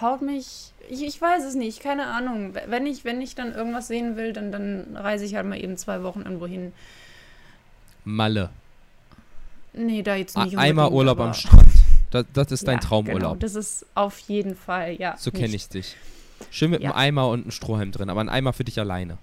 haut 0.01 0.21
mich, 0.21 0.73
ich, 0.89 1.03
ich 1.05 1.21
weiß 1.21 1.45
es 1.45 1.55
nicht, 1.55 1.81
keine 1.81 2.07
Ahnung. 2.07 2.53
Wenn 2.67 2.85
ich, 2.85 3.05
wenn 3.05 3.21
ich 3.21 3.35
dann 3.35 3.53
irgendwas 3.53 3.87
sehen 3.87 4.17
will, 4.17 4.33
dann, 4.33 4.51
dann 4.51 4.97
reise 4.97 5.23
ich 5.23 5.35
halt 5.35 5.45
mal 5.45 5.57
eben 5.57 5.77
zwei 5.77 6.03
Wochen 6.03 6.23
irgendwo 6.23 6.45
hin. 6.45 6.73
Malle. 8.03 8.49
Nee, 9.77 10.01
da 10.03 10.15
jetzt 10.15 10.37
nicht 10.37 10.57
Einmal 10.57 10.91
Urlaub 10.91 11.19
am 11.19 11.33
Strand. 11.33 11.67
Das, 12.11 12.25
das 12.33 12.51
ist 12.51 12.67
dein 12.67 12.75
Ja, 12.77 12.83
Traumurlaub. 12.83 13.19
Genau, 13.19 13.35
das 13.35 13.55
ist 13.55 13.85
auf 13.95 14.19
jeden 14.19 14.55
Fall, 14.55 14.93
ja. 14.99 15.17
So 15.17 15.31
kenne 15.31 15.55
ich 15.55 15.67
dich. 15.67 15.95
Schön 16.51 16.71
mit 16.71 16.81
Ja. 16.81 16.91
einem 16.91 16.97
Eimer 16.99 17.29
und 17.29 17.41
einem 17.43 17.51
Strohhalm 17.51 17.91
drin, 17.91 18.09
aber 18.09 18.21
ein 18.21 18.29
Eimer 18.29 18.53
für 18.53 18.63
dich 18.63 18.79
alleine. 18.79 19.17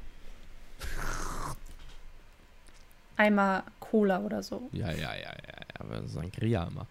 Einmal 3.17 3.63
Cola 3.81 4.21
oder 4.21 4.43
so. 4.43 4.69
Ja, 4.73 4.91
ja, 4.91 4.97
ja, 4.97 5.15
ja, 5.15 5.33
ja. 5.33 5.65
Aber 5.79 6.07
Sangria 6.09 6.65
immer. 6.65 6.87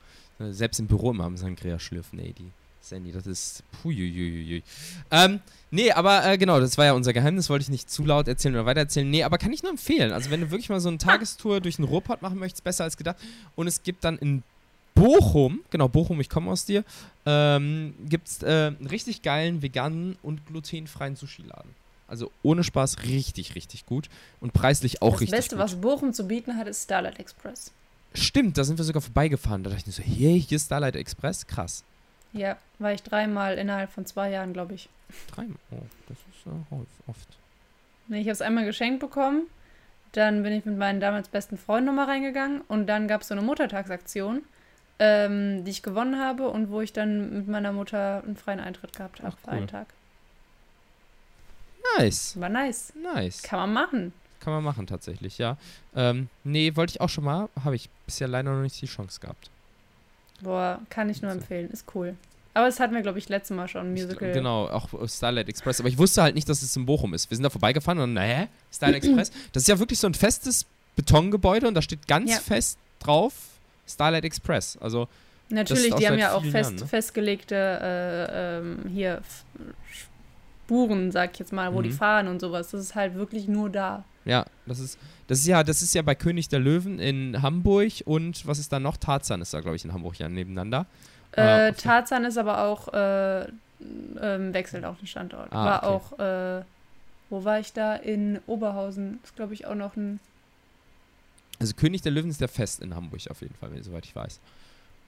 Selbst 0.53 0.79
im 0.79 0.87
Büro 0.87 1.11
immer 1.11 1.25
am 1.25 1.37
Sangria 1.37 1.77
schlürfen, 1.79 2.19
ey, 2.19 2.33
die 2.33 2.51
Sandy, 2.81 3.11
das 3.11 3.27
ist. 3.27 3.63
Puiuiuiui. 3.81 4.63
Ähm, 5.11 5.39
nee, 5.71 5.91
aber 5.91 6.25
äh, 6.25 6.37
genau, 6.37 6.59
das 6.59 6.77
war 6.77 6.85
ja 6.85 6.93
unser 6.93 7.13
Geheimnis, 7.13 7.49
wollte 7.49 7.63
ich 7.63 7.69
nicht 7.69 7.89
zu 7.89 8.05
laut 8.05 8.27
erzählen 8.27 8.55
oder 8.55 8.65
weitererzählen. 8.65 9.09
Nee, 9.09 9.23
aber 9.23 9.37
kann 9.37 9.51
ich 9.51 9.63
nur 9.63 9.71
empfehlen. 9.71 10.11
Also, 10.11 10.29
wenn 10.29 10.41
du 10.41 10.51
wirklich 10.51 10.69
mal 10.69 10.79
so 10.79 10.89
eine 10.89 10.97
Tagestour 10.97 11.61
durch 11.61 11.77
den 11.77 11.85
Ruhrpott 11.85 12.21
machen 12.21 12.37
möchtest, 12.37 12.63
besser 12.63 12.83
als 12.83 12.97
gedacht. 12.97 13.17
Und 13.55 13.67
es 13.67 13.81
gibt 13.83 14.03
dann 14.03 14.17
in 14.17 14.43
Bochum, 14.93 15.61
genau, 15.69 15.87
Bochum, 15.87 16.19
ich 16.19 16.29
komme 16.29 16.51
aus 16.51 16.65
dir, 16.65 16.83
ähm, 17.25 17.95
gibt 18.07 18.27
es 18.27 18.43
äh, 18.43 18.73
einen 18.77 18.87
richtig 18.87 19.21
geilen 19.21 19.61
veganen 19.61 20.17
und 20.21 20.45
glutenfreien 20.45 21.15
Sushi-Laden. 21.15 21.71
Also 22.07 22.29
ohne 22.43 22.63
Spaß 22.63 23.03
richtig, 23.03 23.55
richtig 23.55 23.85
gut. 23.85 24.09
Und 24.41 24.51
preislich 24.51 25.01
auch 25.01 25.13
das 25.13 25.21
richtig 25.21 25.37
Beste, 25.37 25.55
gut. 25.55 25.63
was 25.63 25.75
Bochum 25.75 26.13
zu 26.13 26.27
bieten 26.27 26.57
hat, 26.57 26.67
ist 26.67 26.83
Starlight 26.83 27.19
Express. 27.19 27.71
Stimmt, 28.13 28.57
da 28.57 28.65
sind 28.65 28.77
wir 28.77 28.83
sogar 28.83 29.01
vorbeigefahren. 29.01 29.63
Da 29.63 29.69
dachte 29.69 29.81
ich 29.81 29.87
mir 29.87 29.93
so, 29.93 30.03
hey, 30.03 30.43
hier 30.45 30.57
ist 30.57 30.65
Starlight 30.65 30.97
Express. 30.97 31.47
Krass. 31.47 31.85
Ja, 32.33 32.57
war 32.79 32.91
ich 32.93 33.01
dreimal 33.03 33.57
innerhalb 33.57 33.91
von 33.91 34.05
zwei 34.05 34.29
Jahren, 34.29 34.51
glaube 34.51 34.73
ich. 34.73 34.89
Dreimal. 35.33 35.55
Oh, 35.71 35.77
das 36.07 36.17
ist 36.17 36.45
äh, 36.47 36.75
häuf- 36.75 36.85
oft. 37.07 37.27
Nee, 38.07 38.19
ich 38.21 38.25
habe 38.25 38.31
es 38.33 38.41
einmal 38.41 38.65
geschenkt 38.65 38.99
bekommen. 38.99 39.43
Dann 40.11 40.43
bin 40.43 40.51
ich 40.53 40.65
mit 40.65 40.77
meinen 40.77 40.99
damals 40.99 41.29
besten 41.29 41.57
Freunden 41.57 41.85
nochmal 41.87 42.05
reingegangen. 42.07 42.61
Und 42.67 42.87
dann 42.87 43.07
gab 43.07 43.21
es 43.21 43.29
so 43.29 43.33
eine 43.33 43.41
Muttertagsaktion, 43.41 44.43
ähm, 44.99 45.63
die 45.63 45.71
ich 45.71 45.83
gewonnen 45.83 46.19
habe 46.19 46.49
und 46.49 46.69
wo 46.69 46.81
ich 46.81 46.91
dann 46.93 47.33
mit 47.37 47.47
meiner 47.47 47.71
Mutter 47.71 48.21
einen 48.25 48.35
freien 48.35 48.59
Eintritt 48.59 48.95
gehabt 48.95 49.21
habe 49.23 49.35
für 49.37 49.47
cool. 49.47 49.57
einen 49.57 49.67
Tag. 49.67 49.87
Nice. 51.97 52.39
War 52.39 52.49
nice. 52.49 52.93
Nice. 53.01 53.41
Kann 53.43 53.59
man 53.59 53.73
machen. 53.73 54.13
Kann 54.39 54.53
man 54.53 54.63
machen, 54.63 54.87
tatsächlich, 54.87 55.37
ja. 55.37 55.57
Ähm, 55.95 56.27
nee, 56.43 56.75
wollte 56.75 56.91
ich 56.91 57.01
auch 57.01 57.09
schon 57.09 57.23
mal. 57.23 57.47
Habe 57.63 57.75
ich 57.75 57.89
bisher 58.05 58.27
leider 58.27 58.51
noch 58.51 58.61
nicht 58.61 58.81
die 58.81 58.87
Chance 58.87 59.19
gehabt. 59.19 59.49
Boah, 60.41 60.79
kann 60.89 61.09
ich 61.09 61.21
nur 61.21 61.31
empfehlen. 61.31 61.69
Ist 61.69 61.85
cool. 61.93 62.15
Aber 62.53 62.67
es 62.67 62.79
hatten 62.79 62.93
wir, 62.93 63.01
glaube 63.01 63.17
ich, 63.17 63.29
letztes 63.29 63.55
Mal 63.55 63.67
schon, 63.67 63.91
Musical. 63.91 64.31
Genau, 64.33 64.67
auch 64.67 64.89
Starlight 65.07 65.47
Express. 65.47 65.79
Aber 65.79 65.87
ich 65.89 65.97
wusste 65.97 66.21
halt 66.21 66.35
nicht, 66.35 66.49
dass 66.49 66.61
es 66.61 66.75
in 66.75 66.85
Bochum 66.85 67.13
ist. 67.13 67.29
Wir 67.29 67.35
sind 67.37 67.43
da 67.43 67.49
vorbeigefahren 67.49 67.99
und, 67.99 68.17
hä? 68.17 68.47
Starlight 68.71 69.03
Express? 69.05 69.31
Das 69.53 69.63
ist 69.63 69.67
ja 69.67 69.79
wirklich 69.79 69.99
so 69.99 70.07
ein 70.07 70.13
festes 70.13 70.65
Betongebäude 70.95 71.67
und 71.67 71.75
da 71.75 71.81
steht 71.81 72.07
ganz 72.07 72.29
Ja. 72.29 72.37
fest 72.39 72.77
drauf 72.99 73.33
Starlight 73.87 74.25
Express. 74.25 74.77
Also, 74.81 75.07
Natürlich, 75.49 75.93
die 75.95 76.07
haben 76.07 76.17
ja 76.19 76.33
auch 76.33 76.43
fest, 76.43 76.71
Jahren, 76.71 76.75
ne? 76.75 76.87
festgelegte 76.87 77.55
äh, 77.55 78.57
ähm, 78.59 78.79
hier 78.93 79.21
Spuren, 80.65 81.11
sag 81.11 81.31
ich 81.33 81.39
jetzt 81.39 81.51
mal, 81.53 81.73
wo 81.73 81.81
die 81.81 81.89
Mhm. 81.89 81.93
fahren 81.93 82.27
und 82.27 82.39
sowas. 82.39 82.71
Das 82.71 82.81
ist 82.81 82.95
halt 82.95 83.15
wirklich 83.15 83.47
nur 83.47 83.69
da. 83.69 84.05
ja, 84.25 84.45
das 84.65 84.79
ist, 84.79 84.97
das 85.27 85.39
ist 85.39 85.47
ja, 85.47 85.63
das 85.63 85.81
ist 85.81 85.93
ja 85.95 86.01
bei 86.03 86.15
König 86.15 86.47
der 86.49 86.59
Löwen 86.59 86.99
in 86.99 87.41
Hamburg 87.41 87.91
und 88.05 88.45
was 88.45 88.59
ist 88.59 88.71
da 88.71 88.79
noch? 88.79 88.97
Tarzan 88.97 89.41
ist 89.41 89.53
da, 89.53 89.59
glaube 89.61 89.75
ich, 89.75 89.83
in 89.83 89.91
Hamburg 89.93 90.17
ja 90.19 90.29
nebeneinander. 90.29 90.85
Ah, 91.35 91.67
Äh, 91.67 91.73
Tarzan 91.73 92.25
ist 92.25 92.37
aber 92.37 92.63
auch, 92.63 92.93
äh, 92.93 93.41
ähm, 94.21 94.53
wechselt 94.53 94.85
auch 94.85 94.97
den 94.97 95.07
Standort. 95.07 95.51
Ah, 95.51 95.65
war 95.65 95.83
okay. 95.83 95.87
auch, 95.87 96.19
äh, 96.19 96.63
wo 97.29 97.43
war 97.43 97.59
ich 97.59 97.73
da? 97.73 97.95
In 97.95 98.39
Oberhausen. 98.47 99.19
Ist, 99.23 99.35
glaube 99.35 99.53
ich, 99.53 99.65
auch 99.65 99.75
noch 99.75 99.95
ein. 99.95 100.19
Also 101.59 101.73
König 101.75 102.01
der 102.01 102.11
Löwen 102.11 102.29
ist 102.29 102.41
der 102.41 102.47
Fest 102.47 102.81
in 102.81 102.95
Hamburg 102.95 103.21
auf 103.29 103.41
jeden 103.41 103.55
Fall, 103.55 103.69
soweit 103.83 104.05
ich 104.05 104.15
weiß. 104.15 104.39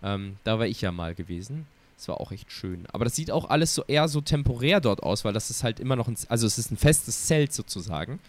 Ähm, 0.03 0.38
da 0.44 0.60
war 0.60 0.68
ich 0.68 0.82
ja 0.82 0.92
mal 0.92 1.15
gewesen. 1.15 1.65
Das 1.98 2.08
war 2.08 2.20
auch 2.20 2.32
echt 2.32 2.51
schön. 2.51 2.86
Aber 2.92 3.06
das 3.06 3.15
sieht 3.15 3.32
auch 3.32 3.50
alles 3.50 3.74
so 3.74 3.84
eher 3.88 4.08
so 4.08 4.22
temporär 4.22 4.82
dort 4.82 5.01
aus, 5.03 5.24
weil 5.25 5.34
das 5.34 5.50
ist 5.50 5.63
halt 5.63 5.80
immer 5.80 5.96
noch 5.96 6.08
ein, 6.08 6.18
also 6.30 6.46
es 6.48 6.58
ist 6.58 6.72
ein 6.72 6.77
festes 6.77 7.25
Zelt 7.27 7.53
sozusagen. 7.53 8.20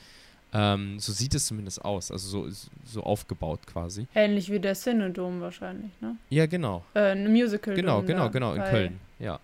Ähm, 0.56 1.00
so 1.00 1.12
sieht 1.12 1.34
es 1.34 1.46
zumindest 1.46 1.84
aus, 1.84 2.10
also 2.12 2.46
so, 2.46 2.68
so 2.84 3.02
aufgebaut 3.02 3.66
quasi. 3.66 4.06
Ähnlich 4.14 4.50
wie 4.52 4.60
der 4.60 4.74
Cinedom 4.74 5.40
wahrscheinlich, 5.40 5.90
ne? 6.00 6.16
Ja, 6.30 6.46
genau. 6.46 6.84
Äh, 6.94 7.10
ein 7.12 7.32
Musical. 7.32 7.74
Genau, 7.74 8.02
genau, 8.02 8.30
genau, 8.30 8.54
in 8.54 8.62
Köln. 8.62 9.00
Ja, 9.18 9.40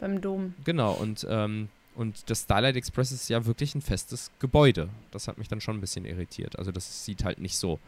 Beim 0.00 0.20
Dom. 0.20 0.54
genau. 0.64 0.92
Und, 0.94 1.26
ähm, 1.28 1.68
und 1.94 2.30
das 2.30 2.42
Starlight 2.42 2.76
Express 2.76 3.12
ist 3.12 3.28
ja 3.28 3.44
wirklich 3.44 3.74
ein 3.74 3.82
festes 3.82 4.30
Gebäude. 4.38 4.88
Das 5.10 5.28
hat 5.28 5.36
mich 5.36 5.48
dann 5.48 5.60
schon 5.60 5.76
ein 5.76 5.80
bisschen 5.82 6.06
irritiert. 6.06 6.58
Also 6.58 6.72
das 6.72 7.04
sieht 7.04 7.22
halt 7.24 7.38
nicht 7.38 7.56
so 7.58 7.78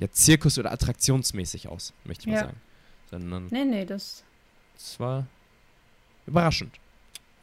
ja, 0.00 0.10
Zirkus- 0.10 0.58
oder 0.58 0.72
attraktionsmäßig 0.72 1.68
aus, 1.68 1.92
möchte 2.04 2.22
ich 2.22 2.26
mal 2.28 2.34
Ja. 2.34 2.40
sagen. 2.46 2.56
Sondern 3.10 3.46
Nee, 3.50 3.64
nee, 3.64 3.84
das 3.84 4.22
Es 4.76 4.98
war 5.00 5.26
überraschend. 6.26 6.78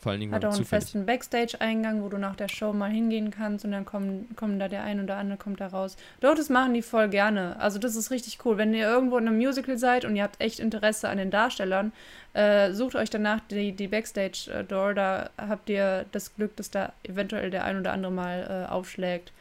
Vor 0.06 0.12
allen 0.12 0.22
Dingen 0.22 0.36
hat 0.36 0.46
auch 0.46 0.50
einen 0.50 0.58
zufällig. 0.64 0.84
festen 0.84 1.08
Backstage-Eingang, 1.08 2.04
wo 2.04 2.10
du 2.10 2.20
nach 2.20 2.36
der 2.36 2.48
Show 2.48 2.74
mal 2.74 2.92
hingehen 2.92 3.32
kannst 3.32 3.66
und 3.66 3.72
dann 3.72 3.86
kommen, 3.86 4.30
kommen 4.36 4.60
da 4.60 4.68
der 4.68 4.84
ein 4.84 5.04
oder 5.04 5.18
andere 5.18 5.40
kommt 5.40 5.60
da 5.60 5.66
raus. 5.66 5.98
Doch, 6.20 6.36
das 6.36 6.50
machen 6.50 6.76
die 6.76 6.84
voll 6.84 7.10
gerne. 7.10 7.56
Also 7.60 7.80
das 7.80 7.96
ist 7.96 8.12
richtig 8.12 8.38
cool. 8.46 8.60
Wenn 8.60 8.76
ihr 8.76 8.88
irgendwo 8.88 9.18
in 9.18 9.28
einem 9.28 9.38
Musical 9.38 9.80
seid 9.80 10.06
und 10.06 10.16
ihr 10.16 10.22
habt 10.22 10.40
echt 10.40 10.60
Interesse 10.60 11.10
an 11.10 11.18
den 11.18 11.32
Darstellern, 11.32 11.92
äh, 12.34 12.72
sucht 12.72 12.94
euch 12.96 13.10
danach 13.10 13.40
die, 13.50 13.72
die 13.72 13.88
Backstage-Door. 13.88 14.94
Da 14.94 15.32
habt 15.40 15.70
ihr 15.72 16.06
das 16.12 16.36
Glück, 16.36 16.56
dass 16.56 16.70
da 16.70 16.94
eventuell 17.02 17.50
der 17.50 17.66
ein 17.66 17.80
oder 17.80 17.92
andere 17.92 18.12
mal 18.12 18.68
äh, 18.68 18.72
aufschlägt. 18.72 19.32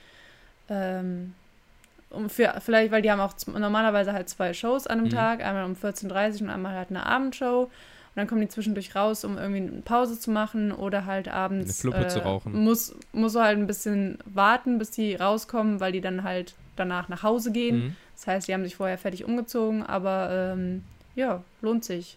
Ähm, 0.71 1.35
um 2.09 2.30
für, 2.30 2.54
vielleicht, 2.64 2.90
weil 2.90 3.02
die 3.02 3.11
haben 3.11 3.21
auch 3.21 3.35
normalerweise 3.47 4.14
halt 4.14 4.30
zwei 4.30 4.54
Shows 4.54 4.87
an 4.87 5.00
einem 5.00 5.09
Mhm. 5.09 5.14
Tag, 5.14 5.44
einmal 5.44 5.64
um 5.66 5.75
14.30 5.75 6.37
Uhr 6.37 6.40
und 6.42 6.50
einmal 6.50 6.73
halt 6.75 6.88
eine 6.88 7.04
Abendshow. 7.04 7.71
Und 8.14 8.21
dann 8.21 8.28
kommen 8.28 8.42
die 8.42 8.49
zwischendurch 8.49 8.94
raus, 8.94 9.25
um 9.25 9.37
irgendwie 9.37 9.62
eine 9.62 9.83
Pause 9.83 10.18
zu 10.21 10.30
machen 10.30 10.71
oder 10.71 11.04
halt 11.04 11.26
abends. 11.26 11.85
Eine 11.85 11.92
Fluppe 11.94 12.09
zu 12.09 12.21
rauchen. 12.21 12.52
Muss, 12.62 12.94
muss 13.12 13.33
so 13.33 13.42
halt 13.42 13.59
ein 13.59 13.66
bisschen 13.66 14.18
warten, 14.25 14.78
bis 14.78 14.92
die 14.92 15.16
rauskommen, 15.16 15.80
weil 15.80 15.90
die 15.90 16.00
dann 16.00 16.23
halt 16.23 16.54
danach 16.76 17.09
nach 17.09 17.25
Hause 17.25 17.50
gehen. 17.50 17.76
Mhm. 17.76 17.97
Das 18.14 18.26
heißt, 18.28 18.49
die 18.49 18.54
haben 18.54 18.62
sich 18.62 18.76
vorher 18.76 18.99
fertig 18.99 19.25
umgezogen, 19.25 19.83
aber 19.83 20.54
ähm, 20.54 20.85
ja, 21.16 21.42
lohnt 21.61 21.85
sich. 21.85 22.16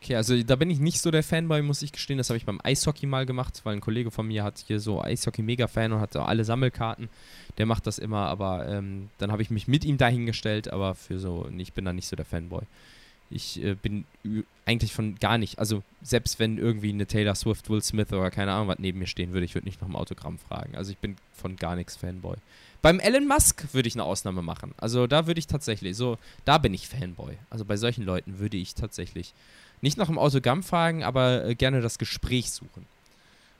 Okay, 0.00 0.16
also 0.16 0.40
da 0.42 0.56
bin 0.56 0.68
ich 0.68 0.80
nicht 0.80 1.00
so 1.00 1.10
der 1.10 1.22
Fanboy, 1.22 1.62
muss 1.62 1.80
ich 1.80 1.90
gestehen. 1.90 2.18
Das 2.18 2.28
habe 2.28 2.36
ich 2.36 2.44
beim 2.44 2.60
Eishockey 2.62 3.06
mal 3.06 3.24
gemacht, 3.24 3.62
weil 3.64 3.74
ein 3.74 3.80
Kollege 3.80 4.10
von 4.10 4.28
mir 4.28 4.44
hat 4.44 4.62
hier 4.66 4.78
so 4.78 5.02
Eishockey-Mega-Fan 5.02 5.92
und 5.92 6.00
hat 6.00 6.14
alle 6.14 6.44
Sammelkarten. 6.44 7.08
Der 7.56 7.64
macht 7.64 7.86
das 7.86 7.98
immer, 7.98 8.26
aber 8.26 8.68
ähm, 8.68 9.08
dann 9.16 9.32
habe 9.32 9.40
ich 9.40 9.50
mich 9.50 9.66
mit 9.66 9.84
ihm 9.84 9.96
dahingestellt, 9.96 10.70
aber 10.70 10.94
für 10.94 11.18
so, 11.18 11.48
ich 11.56 11.72
bin 11.72 11.86
da 11.86 11.92
nicht 11.94 12.06
so 12.06 12.16
der 12.16 12.26
Fanboy. 12.26 12.64
Ich 13.30 13.62
äh, 13.62 13.74
bin 13.74 14.04
eigentlich 14.66 14.92
von 14.92 15.16
gar 15.16 15.38
nicht, 15.38 15.58
also 15.58 15.82
selbst 16.02 16.38
wenn 16.38 16.58
irgendwie 16.58 16.90
eine 16.90 17.06
Taylor 17.06 17.34
Swift, 17.34 17.68
Will 17.68 17.82
Smith 17.82 18.12
oder 18.12 18.30
keine 18.30 18.52
Ahnung 18.52 18.68
was 18.68 18.78
neben 18.78 18.98
mir 18.98 19.06
stehen 19.06 19.32
würde, 19.32 19.44
ich 19.44 19.54
würde 19.54 19.66
nicht 19.66 19.80
nach 19.80 19.88
dem 19.88 19.96
Autogramm 19.96 20.38
fragen. 20.38 20.76
Also 20.76 20.92
ich 20.92 20.98
bin 20.98 21.16
von 21.32 21.56
gar 21.56 21.76
nichts 21.76 21.96
Fanboy. 21.96 22.36
Beim 22.82 23.00
Elon 23.00 23.26
Musk 23.26 23.72
würde 23.72 23.88
ich 23.88 23.94
eine 23.94 24.04
Ausnahme 24.04 24.42
machen. 24.42 24.74
Also 24.76 25.06
da 25.06 25.26
würde 25.26 25.38
ich 25.38 25.46
tatsächlich, 25.46 25.96
so, 25.96 26.18
da 26.44 26.58
bin 26.58 26.74
ich 26.74 26.86
Fanboy. 26.88 27.36
Also 27.50 27.64
bei 27.64 27.76
solchen 27.76 28.04
Leuten 28.04 28.38
würde 28.38 28.56
ich 28.56 28.74
tatsächlich 28.74 29.32
nicht 29.80 29.96
nach 29.96 30.06
dem 30.06 30.18
Autogramm 30.18 30.62
fragen, 30.62 31.02
aber 31.02 31.44
äh, 31.44 31.54
gerne 31.54 31.80
das 31.80 31.98
Gespräch 31.98 32.50
suchen. 32.50 32.86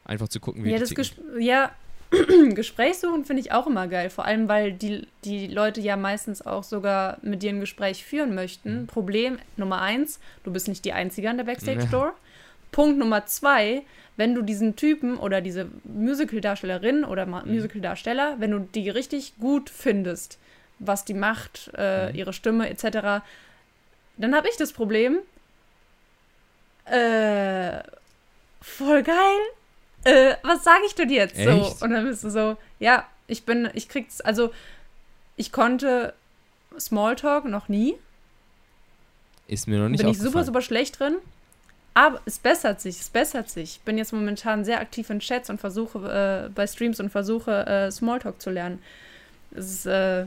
Einfach 0.04 0.28
zu 0.28 0.40
gucken, 0.40 0.64
wie 0.64 0.70
ja, 0.70 0.76
die 0.76 0.80
das. 0.80 0.94
Ges 0.94 1.12
ja, 1.40 1.72
Gespräch 2.54 2.98
suchen 2.98 3.24
finde 3.24 3.40
ich 3.42 3.52
auch 3.52 3.66
immer 3.66 3.88
geil. 3.88 4.10
Vor 4.10 4.24
allem, 4.24 4.48
weil 4.48 4.72
die, 4.72 5.06
die 5.24 5.46
Leute 5.48 5.80
ja 5.80 5.96
meistens 5.96 6.44
auch 6.44 6.62
sogar 6.64 7.18
mit 7.22 7.42
dir 7.42 7.50
ein 7.50 7.60
Gespräch 7.60 8.04
führen 8.04 8.34
möchten. 8.34 8.82
Mhm. 8.82 8.86
Problem 8.86 9.38
Nummer 9.56 9.80
eins, 9.80 10.20
du 10.44 10.52
bist 10.52 10.68
nicht 10.68 10.84
die 10.84 10.92
Einzige 10.92 11.28
an 11.30 11.36
der 11.38 11.44
Backstage-Door. 11.44 12.14
Punkt 12.72 12.98
Nummer 12.98 13.26
zwei, 13.26 13.82
wenn 14.16 14.34
du 14.34 14.42
diesen 14.42 14.76
Typen 14.76 15.16
oder 15.16 15.40
diese 15.40 15.68
Musical-Darstellerin 15.84 17.04
oder 17.04 17.26
Mhm. 17.26 17.52
Musical-Darsteller, 17.52 18.36
wenn 18.38 18.50
du 18.52 18.58
die 18.60 18.90
richtig 18.90 19.34
gut 19.38 19.70
findest, 19.70 20.38
was 20.78 21.04
die 21.04 21.14
macht, 21.14 21.70
äh, 21.76 22.10
Mhm. 22.10 22.14
ihre 22.16 22.32
Stimme 22.32 22.68
etc., 22.68 23.22
dann 24.16 24.34
habe 24.34 24.48
ich 24.48 24.56
das 24.56 24.72
Problem, 24.72 25.18
äh, 26.86 27.80
voll 28.60 29.02
geil. 29.02 29.38
Äh, 30.04 30.34
was 30.42 30.64
sage 30.64 30.82
ich 30.86 30.94
denn 30.94 31.10
jetzt? 31.10 31.36
So, 31.36 31.50
Echt? 31.50 31.82
und 31.82 31.90
dann 31.90 32.04
bist 32.06 32.24
du 32.24 32.30
so, 32.30 32.56
ja, 32.78 33.06
ich 33.26 33.44
bin, 33.44 33.70
ich 33.74 33.88
krieg's, 33.88 34.20
also 34.20 34.50
ich 35.36 35.52
konnte 35.52 36.14
Smalltalk 36.78 37.46
noch 37.46 37.68
nie. 37.68 37.94
Ist 39.46 39.66
mir 39.66 39.78
noch 39.78 39.88
nicht 39.88 40.00
bin 40.00 40.10
ich 40.10 40.18
super, 40.18 40.44
super 40.44 40.62
schlecht 40.62 41.00
drin. 41.00 41.16
Aber 41.94 42.20
es 42.24 42.38
bessert 42.38 42.80
sich, 42.80 43.00
es 43.00 43.08
bessert 43.08 43.48
sich. 43.48 43.76
Ich 43.76 43.80
bin 43.82 43.98
jetzt 43.98 44.12
momentan 44.12 44.64
sehr 44.64 44.80
aktiv 44.80 45.10
in 45.10 45.20
Chats 45.20 45.48
und 45.48 45.60
versuche 45.60 46.46
äh, 46.46 46.50
bei 46.52 46.66
Streams 46.66 46.98
und 46.98 47.10
versuche 47.10 47.66
äh, 47.66 47.90
Smalltalk 47.90 48.42
zu 48.42 48.50
lernen. 48.50 48.82
Es 49.52 49.86
äh, 49.86 50.26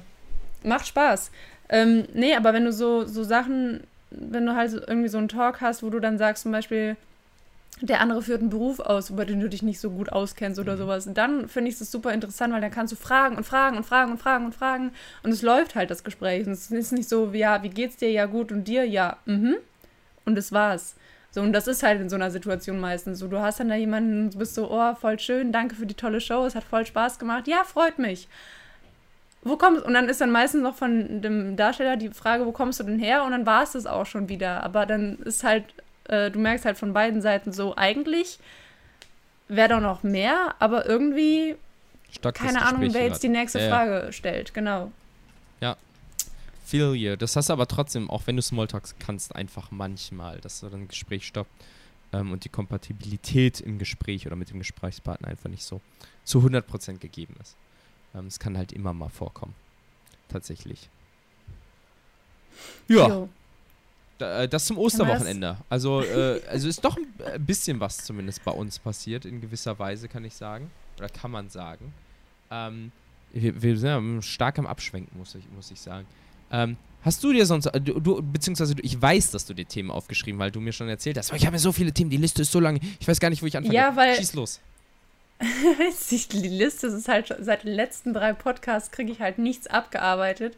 macht 0.63 0.88
Spaß. 0.88 1.29
Ähm, 1.69 2.07
nee, 2.13 2.36
aber 2.36 2.53
wenn 2.53 2.63
du 2.63 2.72
so, 2.72 3.05
so 3.05 3.24
Sachen, 3.24 3.81
wenn 4.12 4.46
du 4.46 4.55
halt 4.55 4.72
so 4.72 4.79
irgendwie 4.79 5.10
so 5.10 5.17
einen 5.17 5.28
Talk 5.28 5.60
hast, 5.60 5.84
wo 5.84 5.89
du 5.89 5.99
dann 5.99 6.17
sagst 6.17 6.43
zum 6.43 6.54
Beispiel, 6.54 6.95
der 7.82 8.02
andere 8.02 8.22
führt 8.22 8.42
einen 8.42 8.50
Beruf 8.50 8.80
aus, 8.80 9.10
über 9.10 9.26
den 9.26 9.40
du 9.40 9.50
dich 9.50 9.62
nicht 9.62 9.80
so 9.80 9.92
gut 9.92 10.12
auskennst 10.12 10.60
oder 10.60 10.74
Mhm. 10.74 10.78
sowas, 10.80 11.10
dann 11.13 11.48
finde 11.48 11.70
ich 11.70 11.80
es 11.80 11.92
super 11.92 12.12
interessant, 12.12 12.54
weil 12.54 12.62
dann 12.62 12.72
kannst 12.72 12.92
du 12.94 12.98
fragen 12.98 13.36
und 13.38 13.44
fragen 13.44 13.78
und 13.78 13.86
fragen 13.86 14.12
und 14.12 14.18
fragen 14.20 14.46
und 14.46 14.56
fragen 14.56 14.92
und 15.24 15.32
es 15.32 15.42
läuft 15.42 15.76
halt 15.76 15.92
das 15.92 16.04
Gespräch. 16.04 16.48
Und 16.48 16.54
es 16.54 16.72
ist 16.72 16.92
nicht 16.92 17.08
so, 17.10 17.34
wie, 17.34 17.40
ja, 17.40 17.62
wie 17.63 17.70
geht's 17.70 17.98
dir? 17.98 18.10
Ja, 18.10 18.26
gut 18.26 18.52
und 18.52 18.68
dir? 18.68 18.84
Ja, 18.86 19.18
mhm. 19.26 19.56
Und 20.26 20.36
das 20.36 20.52
war's. 20.52 20.96
So, 21.32 21.42
und 21.42 21.54
das 21.54 21.68
ist 21.68 21.84
halt 21.84 22.02
in 22.02 22.10
so 22.10 22.16
einer 22.16 22.32
Situation 22.32 22.80
meistens 22.80 23.20
so. 23.20 23.28
Du 23.28 23.40
hast 23.40 23.60
dann 23.60 23.70
da 23.70 23.76
jemanden, 23.76 24.32
du 24.32 24.40
bist 24.40 24.56
so, 24.56 24.72
oh, 24.72 24.96
voll 24.96 25.20
schön, 25.20 25.52
danke 25.52 25.76
für 25.76 25.86
die 25.86 25.94
tolle 25.94 26.20
Show, 26.20 26.46
es 26.46 26.56
hat 26.56 26.63
voll 26.63 26.86
Spaß 26.86 27.20
gemacht. 27.20 27.48
Ja, 27.48 27.63
freut 27.63 28.00
mich. 28.00 28.28
Wo 29.44 29.56
kommst 29.56 29.86
Und 29.86 29.94
dann 29.94 30.10
ist 30.10 30.20
dann 30.20 30.32
meistens 30.32 30.63
noch 30.63 30.76
von 30.76 31.22
dem 31.22 31.56
Darsteller 31.56 31.96
die 31.96 32.10
Frage, 32.10 32.46
wo 32.46 32.52
kommst 32.52 32.80
du 32.80 32.84
denn 32.86 32.98
her? 33.00 33.24
Und 33.24 33.32
dann 33.32 33.46
war 33.46 33.63
es 33.63 33.74
das 33.74 33.86
auch 33.86 34.06
schon 34.06 34.30
wieder. 34.30 34.63
Aber 34.63 34.86
dann 34.86 35.20
ist 35.20 35.44
halt, 35.44 35.66
äh, 36.08 36.32
du 36.32 36.39
merkst 36.39 36.65
halt 36.65 36.78
von 36.78 36.93
beiden 36.93 37.22
Seiten 37.22 37.52
so, 37.54 37.76
eigentlich 37.76 38.39
wäre 39.48 39.70
doch 39.70 39.82
noch 39.82 40.04
mehr, 40.04 40.56
aber 40.60 40.86
irgendwie, 40.88 41.56
Stockt 42.12 42.39
das 42.39 42.46
keine 42.46 42.62
Ahnung, 42.65 42.82
Gespräch 42.82 42.93
wer 42.96 43.02
grad. 43.04 43.12
jetzt 43.15 43.24
die 43.24 43.30
nächste 43.30 43.60
Ja, 43.60 43.65
ja. 43.65 43.72
Frage 43.72 44.13
stellt. 44.13 44.54
Genau. 44.54 44.91
Feel 46.65 46.96
you. 46.96 47.15
Das 47.15 47.34
hast 47.38 47.48
du 47.48 47.54
aber 47.54 47.65
trotzdem, 47.65 48.10
auch 48.10 48.24
wenn 48.28 48.36
du 48.36 48.41
Smalltalks 48.41 48.96
kannst, 49.00 49.34
einfach 49.34 49.72
manchmal, 49.72 50.41
dass 50.41 50.60
du 50.60 50.67
dann 50.67 50.82
ein 50.82 50.88
Gespräch 50.89 51.26
stoppt 51.26 51.50
ähm, 52.12 52.34
und 52.34 52.43
die 52.43 52.50
Kompatibilität 52.50 53.62
im 53.62 53.80
Gespräch 53.80 54.28
oder 54.28 54.36
mit 54.36 54.50
dem 54.50 54.60
Gesprächspartner 54.60 55.30
einfach 55.30 55.50
nicht 55.50 55.63
so 55.63 55.80
zu 56.26 56.39
100% 56.39 56.98
gegeben 56.98 57.36
ist. 57.41 57.56
Ähm, 58.13 58.28
Es 58.28 58.38
kann 58.38 58.58
halt 58.58 58.74
immer 58.74 58.91
mal 58.91 59.08
vorkommen. 59.08 59.56
Tatsächlich. 60.28 60.89
Ja, 62.89 63.08
Jo. 63.08 63.30
Äh, 64.21 64.47
das 64.47 64.65
zum 64.65 64.77
Osterwochenende. 64.77 65.58
Also, 65.69 66.01
äh, 66.01 66.41
also 66.49 66.67
ist 66.67 66.84
doch 66.84 66.97
ein 66.97 67.06
äh, 67.34 67.39
bisschen 67.39 67.80
was 67.80 67.97
zumindest 67.97 68.43
bei 68.43 68.51
uns 68.51 68.80
passiert, 68.80 69.25
in 69.25 69.41
gewisser 69.41 69.77
Weise, 69.80 70.08
kann 70.08 70.25
ich 70.25 70.36
sagen. 70.36 70.69
Oder 70.97 71.10
kann 71.10 71.32
man 71.32 71.49
sagen. 71.49 71.93
Ähm, 72.51 72.91
wir, 73.34 73.62
wir 73.62 73.77
sind 73.77 73.89
ja 73.89 74.21
stark 74.21 74.58
am 74.60 74.65
Abschwenken, 74.65 75.17
muss 75.17 75.36
ich, 75.36 75.43
muss 75.56 75.71
ich 75.71 75.80
sagen. 75.80 76.08
Ähm, 76.51 76.77
hast 77.01 77.23
du 77.23 77.34
dir 77.34 77.45
sonst, 77.45 77.67
äh, 77.67 77.82
du, 77.82 77.99
du, 77.99 78.21
beziehungsweise 78.21 78.75
du, 78.75 78.84
ich 78.84 79.01
weiß, 79.01 79.32
dass 79.32 79.45
du 79.45 79.53
dir 79.53 79.65
Themen 79.65 79.91
aufgeschrieben, 79.91 80.39
weil 80.39 80.51
du 80.51 80.60
mir 80.60 80.71
schon 80.71 80.89
erzählt 80.89 81.17
hast, 81.17 81.30
aber 81.30 81.38
ich 81.38 81.45
habe 81.45 81.56
ja 81.56 81.60
so 81.60 81.71
viele 81.71 81.91
Themen, 81.91 82.10
die 82.10 82.17
Liste 82.17 82.41
ist 82.41 82.51
so 82.51 82.60
lang, 82.60 82.80
ich 82.99 83.08
weiß 83.08 83.19
gar 83.19 83.30
nicht, 83.30 83.41
wo 83.41 83.45
ich 83.45 83.58
anfange. 83.58 83.75
Ja, 83.75 83.95
weil- 83.95 84.15
Schieß 84.15 84.34
los. 84.34 84.60
die 86.32 86.47
Liste 86.47 86.88
ist 86.88 87.08
halt 87.08 87.27
schon, 87.27 87.43
seit 87.43 87.63
den 87.63 87.73
letzten 87.73 88.13
drei 88.13 88.34
Podcasts 88.34 88.89
kriege 88.91 89.12
ich 89.12 89.19
halt 89.19 89.38
nichts 89.38 89.67
abgearbeitet, 89.67 90.58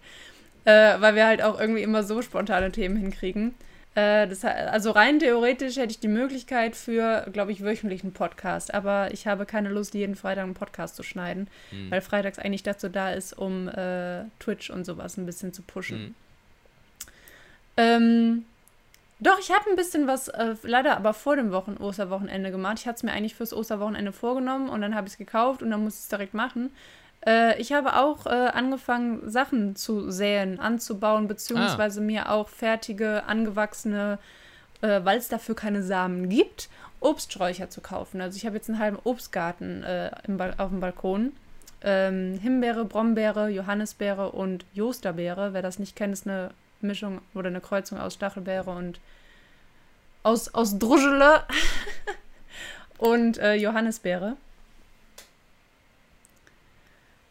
äh, 0.66 1.00
weil 1.00 1.16
wir 1.16 1.26
halt 1.26 1.42
auch 1.42 1.60
irgendwie 1.60 1.84
immer 1.84 2.04
so 2.04 2.22
spontane 2.22 2.72
Themen 2.72 2.98
hinkriegen. 2.98 3.56
Äh, 3.96 4.28
das, 4.28 4.46
also 4.46 4.92
rein 4.92 5.20
theoretisch 5.20 5.78
hätte 5.78 5.92
ich 5.92 6.00
die 6.00 6.08
Möglichkeit 6.08 6.76
für, 6.76 7.28
glaube 7.34 7.52
ich, 7.52 7.64
wöchentlich 7.64 8.04
einen 8.04 8.14
Podcast, 8.14 8.74
aber 8.74 9.12
ich 9.12 9.28
habe 9.28 9.46
keine 9.46 9.70
Lust, 9.70 9.94
jeden 9.94 10.16
Freitag 10.16 10.44
einen 10.44 10.54
Podcast 10.54 10.96
zu 10.96 11.04
schneiden, 11.04 11.48
Hm. 11.72 11.92
weil 11.92 12.02
freitags 12.02 12.40
eigentlich 12.40 12.64
dazu 12.64 12.90
da 12.90 13.12
ist, 13.12 13.34
um 13.34 13.68
äh, 13.68 14.24
Twitch 14.40 14.70
und 14.70 14.86
sowas 14.86 15.18
ein 15.18 15.26
bisschen 15.26 15.54
zu 15.54 15.64
pushen. 15.64 15.98
Hm. 15.98 16.16
Ähm, 17.78 18.46
doch, 19.22 19.40
ich 19.40 19.52
habe 19.52 19.70
ein 19.70 19.76
bisschen 19.76 20.08
was, 20.08 20.30
äh, 20.30 20.56
leider 20.64 20.96
aber 20.96 21.14
vor 21.14 21.36
dem 21.36 21.52
Wochen 21.52 21.76
Osterwochenende 21.78 22.52
gemacht. 22.52 22.78
Ich 22.80 22.88
hatte 22.88 22.98
es 22.98 23.04
mir 23.04 23.12
eigentlich 23.12 23.36
fürs 23.36 23.54
Osterwochenende 23.54 24.14
vorgenommen 24.14 24.70
und 24.70 24.82
dann 24.82 24.96
habe 24.96 25.08
ich 25.08 25.14
es 25.14 25.18
gekauft 25.18 25.62
und 25.62 25.72
dann 25.72 25.84
musste 25.84 26.00
ich 26.00 26.04
es 26.04 26.10
direkt 26.10 26.34
machen. 26.34 26.72
Äh, 27.26 27.60
ich 27.60 27.74
habe 27.74 27.98
auch 27.98 28.26
äh, 28.26 28.30
angefangen, 28.30 29.30
Sachen 29.30 29.76
zu 29.76 30.10
säen, 30.12 30.60
anzubauen, 30.60 31.28
beziehungsweise 31.28 32.02
mir 32.02 32.32
auch 32.32 32.50
fertige, 32.50 33.24
angewachsene, 33.26 34.20
äh, 34.82 35.02
weil 35.04 35.18
es 35.18 35.28
dafür 35.28 35.56
keine 35.56 35.84
Samen 35.84 36.30
gibt, 36.30 36.70
Obststräucher 37.02 37.70
zu 37.70 37.82
kaufen. 37.82 38.22
Also 38.22 38.38
ich 38.38 38.46
habe 38.46 38.56
jetzt 38.56 38.70
einen 38.70 38.80
halben 38.80 39.00
Obstgarten 39.04 39.84
äh, 39.84 40.12
auf 40.58 40.70
dem 40.70 40.80
Balkon. 40.80 41.34
Ähm, 41.82 42.38
Himbeere, 42.42 42.84
Brombeere, 42.84 43.48
Johannisbeere 43.50 44.32
und 44.32 44.66
Josterbeere. 44.74 45.54
Wer 45.54 45.62
das 45.62 45.80
nicht 45.80 45.96
kennt, 45.96 46.14
ist 46.14 46.28
eine 46.28 46.52
Mischung 46.82 47.22
oder 47.34 47.48
eine 47.48 47.62
Kreuzung 47.62 48.00
aus 48.00 48.16
Stachelbeere 48.16 48.72
und 48.72 49.00
aus, 50.24 50.54
aus 50.54 50.78
Druschele 50.78 51.44
und 52.98 53.38
äh, 53.38 53.54
Johannisbeere. 53.56 54.36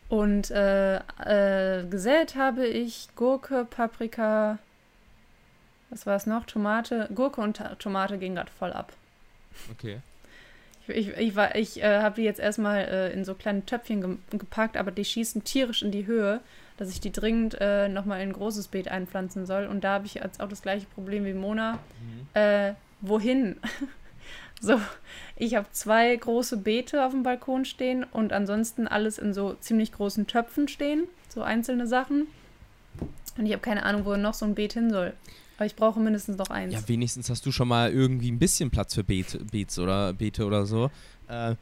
Und 0.08 0.50
äh, 0.50 0.96
äh, 0.96 1.84
gesät 1.88 2.34
habe 2.36 2.66
ich 2.66 3.08
Gurke, 3.14 3.66
Paprika, 3.68 4.58
was 5.90 6.06
war 6.06 6.16
es 6.16 6.26
noch? 6.26 6.46
Tomate. 6.46 7.08
Gurke 7.14 7.40
und 7.40 7.58
Ta 7.58 7.74
Tomate 7.74 8.18
ging 8.18 8.34
gerade 8.34 8.50
voll 8.50 8.72
ab. 8.72 8.92
Okay. 9.72 10.00
Ich, 10.86 11.08
ich, 11.08 11.16
ich, 11.18 11.36
war- 11.36 11.54
ich 11.56 11.82
äh, 11.82 12.00
habe 12.00 12.16
die 12.16 12.22
jetzt 12.22 12.40
erstmal 12.40 12.80
äh, 12.86 13.12
in 13.12 13.24
so 13.24 13.34
kleine 13.34 13.64
Töpfchen 13.66 14.00
ge 14.30 14.38
gepackt, 14.38 14.76
aber 14.78 14.90
die 14.90 15.04
schießen 15.04 15.44
tierisch 15.44 15.82
in 15.82 15.90
die 15.92 16.06
Höhe, 16.06 16.40
dass 16.78 16.88
ich 16.90 17.00
die 17.00 17.12
dringend 17.12 17.56
äh, 17.60 17.88
nochmal 17.88 18.22
in 18.22 18.30
ein 18.30 18.32
großes 18.32 18.68
Beet 18.68 18.88
einpflanzen 18.88 19.44
soll. 19.44 19.66
Und 19.66 19.84
da 19.84 19.94
habe 19.94 20.06
ich 20.06 20.14
jetzt 20.14 20.40
auch 20.40 20.48
das 20.48 20.62
gleiche 20.62 20.86
Problem 20.86 21.24
wie 21.26 21.34
Mona. 21.34 21.72
Mhm. 21.74 22.28
Äh, 22.34 22.74
wohin? 23.02 23.56
so, 24.60 24.80
ich 25.36 25.54
habe 25.54 25.66
zwei 25.72 26.14
große 26.16 26.56
Beete 26.56 27.04
auf 27.04 27.12
dem 27.12 27.22
Balkon 27.22 27.64
stehen 27.64 28.04
und 28.04 28.32
ansonsten 28.32 28.88
alles 28.88 29.18
in 29.18 29.32
so 29.32 29.54
ziemlich 29.54 29.92
großen 29.92 30.26
Töpfen 30.26 30.68
stehen, 30.68 31.04
so 31.28 31.42
einzelne 31.42 31.86
Sachen. 31.86 32.26
Und 33.36 33.46
ich 33.46 33.52
habe 33.52 33.62
keine 33.62 33.84
Ahnung, 33.84 34.04
wo 34.04 34.16
noch 34.16 34.34
so 34.34 34.44
ein 34.44 34.54
Beet 34.54 34.72
hin 34.72 34.90
soll. 34.90 35.12
Aber 35.56 35.66
ich 35.66 35.76
brauche 35.76 36.00
mindestens 36.00 36.38
noch 36.38 36.50
eins. 36.50 36.72
Ja, 36.72 36.86
wenigstens 36.86 37.30
hast 37.30 37.44
du 37.46 37.52
schon 37.52 37.68
mal 37.68 37.92
irgendwie 37.92 38.30
ein 38.30 38.38
bisschen 38.38 38.70
Platz 38.70 38.94
für 38.94 39.04
Beete, 39.04 39.38
Beets 39.44 39.78
oder 39.78 40.12
Beete 40.12 40.44
oder 40.44 40.66
so. 40.66 40.90
Äh, 41.28 41.54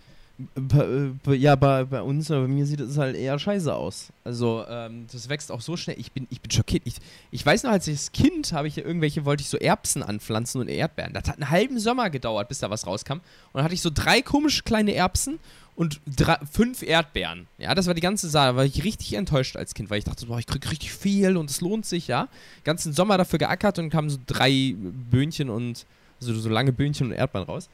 ja, 1.32 1.56
bei, 1.56 1.84
bei 1.84 2.02
uns 2.02 2.30
oder 2.30 2.42
bei 2.42 2.48
mir 2.48 2.66
sieht 2.66 2.80
es 2.80 2.98
halt 2.98 3.16
eher 3.16 3.38
scheiße 3.38 3.74
aus. 3.74 4.08
Also, 4.22 4.64
ähm, 4.68 5.06
das 5.10 5.28
wächst 5.28 5.50
auch 5.50 5.62
so 5.62 5.76
schnell. 5.76 5.98
Ich 5.98 6.12
bin, 6.12 6.26
ich 6.30 6.40
bin 6.40 6.50
schockiert. 6.50 6.82
Ich, 6.84 6.96
ich 7.30 7.44
weiß 7.44 7.62
noch, 7.62 7.70
als 7.70 7.88
ich 7.88 7.94
als 7.94 8.12
Kind 8.12 8.52
habe 8.52 8.68
ich 8.68 8.76
irgendwelche, 8.76 9.24
wollte 9.24 9.42
ich 9.42 9.48
so 9.48 9.56
Erbsen 9.56 10.02
anpflanzen 10.02 10.60
und 10.60 10.68
Erdbeeren. 10.68 11.14
Das 11.14 11.28
hat 11.28 11.36
einen 11.36 11.50
halben 11.50 11.78
Sommer 11.78 12.10
gedauert, 12.10 12.48
bis 12.48 12.58
da 12.58 12.68
was 12.68 12.86
rauskam. 12.86 13.14
Und 13.14 13.22
dann 13.54 13.64
hatte 13.64 13.74
ich 13.74 13.80
so 13.80 13.90
drei 13.92 14.20
komische 14.20 14.62
kleine 14.62 14.94
Erbsen 14.94 15.38
und 15.74 16.00
drei, 16.06 16.38
fünf 16.50 16.82
Erdbeeren. 16.82 17.46
Ja, 17.58 17.74
das 17.74 17.86
war 17.86 17.94
die 17.94 18.00
ganze 18.00 18.28
Sache. 18.28 18.48
Da 18.48 18.56
war 18.56 18.64
ich 18.64 18.84
richtig 18.84 19.14
enttäuscht 19.14 19.56
als 19.56 19.74
Kind, 19.74 19.88
weil 19.88 19.98
ich 19.98 20.04
dachte, 20.04 20.26
boah, 20.26 20.38
ich 20.38 20.46
krieg 20.46 20.70
richtig 20.70 20.92
viel 20.92 21.36
und 21.36 21.50
es 21.50 21.60
lohnt 21.60 21.86
sich, 21.86 22.08
ja. 22.08 22.28
Ganzen 22.64 22.92
Sommer 22.92 23.16
dafür 23.18 23.38
geackert 23.38 23.78
und 23.78 23.90
kamen 23.90 24.10
so 24.10 24.18
drei 24.26 24.74
Böhnchen 25.10 25.48
und 25.48 25.86
Also 26.20 26.34
so 26.34 26.48
lange 26.48 26.72
Böhnchen 26.72 27.08
und 27.08 27.12
Erdbeeren 27.12 27.46
raus. 27.46 27.68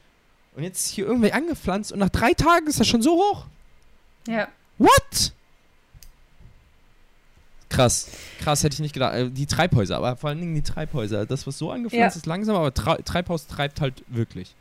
Und 0.55 0.63
jetzt 0.63 0.85
ist 0.85 0.91
hier 0.91 1.05
irgendwie 1.07 1.31
angepflanzt 1.31 1.91
und 1.91 1.99
nach 1.99 2.09
drei 2.09 2.33
Tagen 2.33 2.67
ist 2.67 2.79
das 2.79 2.87
schon 2.87 3.01
so 3.01 3.15
hoch. 3.15 3.45
Ja. 4.27 4.47
What? 4.77 5.33
Krass. 7.69 8.09
Krass, 8.39 8.63
hätte 8.63 8.75
ich 8.75 8.79
nicht 8.79 8.93
gedacht. 8.93 9.15
Äh, 9.15 9.29
Die 9.31 9.47
Treibhäuser, 9.47 9.97
aber 9.97 10.15
vor 10.15 10.29
allen 10.29 10.39
Dingen 10.39 10.53
die 10.55 10.61
Treibhäuser. 10.61 11.25
Das, 11.25 11.47
was 11.47 11.57
so 11.57 11.71
angepflanzt 11.71 12.15
Ja. 12.15 12.19
ist, 12.19 12.25
langsam, 12.27 12.55
aber 12.55 12.73
Tra 12.73 12.97
Treibhaus 12.97 13.47
treibt 13.47 13.81
halt 13.81 14.03
wirklich. 14.07 14.53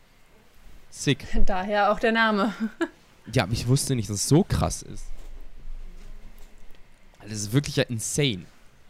Sick. 0.91 1.27
Daher 1.47 1.93
auch 1.93 2.01
der 2.01 2.13
Name. 2.13 2.55
Ja, 3.33 3.45
aber 3.45 3.53
ich 3.53 3.69
wusste 3.69 3.95
nicht, 3.95 4.11
dass 4.11 4.17
es 4.17 4.29
so 4.29 4.43
krass 4.43 4.83
ist. 4.83 5.05
Das 7.23 7.31
ist 7.31 7.53
wirklich 7.53 7.77
ja 7.77 7.85
insane. 7.85 8.47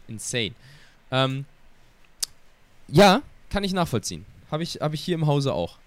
Insane. 0.07 0.53
Ähm, 1.11 1.45
ja, 2.87 3.21
kann 3.51 3.63
ich 3.63 3.73
nachvollziehen. 3.73 4.25
Habe 4.49 4.63
ich, 4.63 4.77
hab 4.81 4.95
ich 4.95 5.01
hier 5.03 5.13
im 5.13 5.27
Hause 5.27 5.53
auch. 5.53 5.77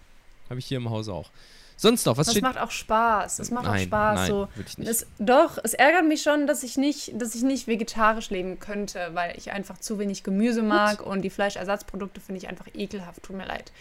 Habe 0.49 0.59
ich 0.59 0.67
hier 0.67 0.79
im 0.79 0.91
Hause 0.91 1.13
auch. 1.13 1.31
Sonst 1.79 2.07
noch, 2.07 2.17
was 2.17 2.27
Das 2.27 2.35
steht... 2.35 2.43
macht 2.43 2.59
auch 2.59 2.71
Spaß. 2.71 3.37
Das 3.37 3.51
macht 3.51 3.67
auch 3.67 3.73
nein, 3.73 3.87
Spaß. 3.87 4.19
nein, 4.21 4.31
so. 4.31 4.49
wirklich 4.55 4.79
nicht. 4.79 4.89
Es, 4.89 5.07
doch, 5.19 5.59
es 5.63 5.75
ärgert 5.75 6.07
mich 6.07 6.23
schon, 6.23 6.47
dass 6.47 6.63
ich 6.63 6.79
nicht, 6.79 7.13
dass 7.21 7.35
ich 7.35 7.43
nicht 7.43 7.67
vegetarisch 7.67 8.31
leben 8.31 8.59
könnte, 8.59 9.11
weil 9.13 9.37
ich 9.37 9.53
einfach 9.53 9.77
zu 9.79 9.99
wenig 9.99 10.23
Gemüse 10.23 10.63
mag 10.63 11.05
und 11.05 11.21
die 11.23 11.31
Fleischersatzprodukte 11.31 12.21
finde 12.21 12.39
ich 12.39 12.49
einfach 12.49 12.67
ekelhaft. 12.75 13.23
Tut 13.23 13.37
mir 13.37 13.47
leid. 13.47 13.73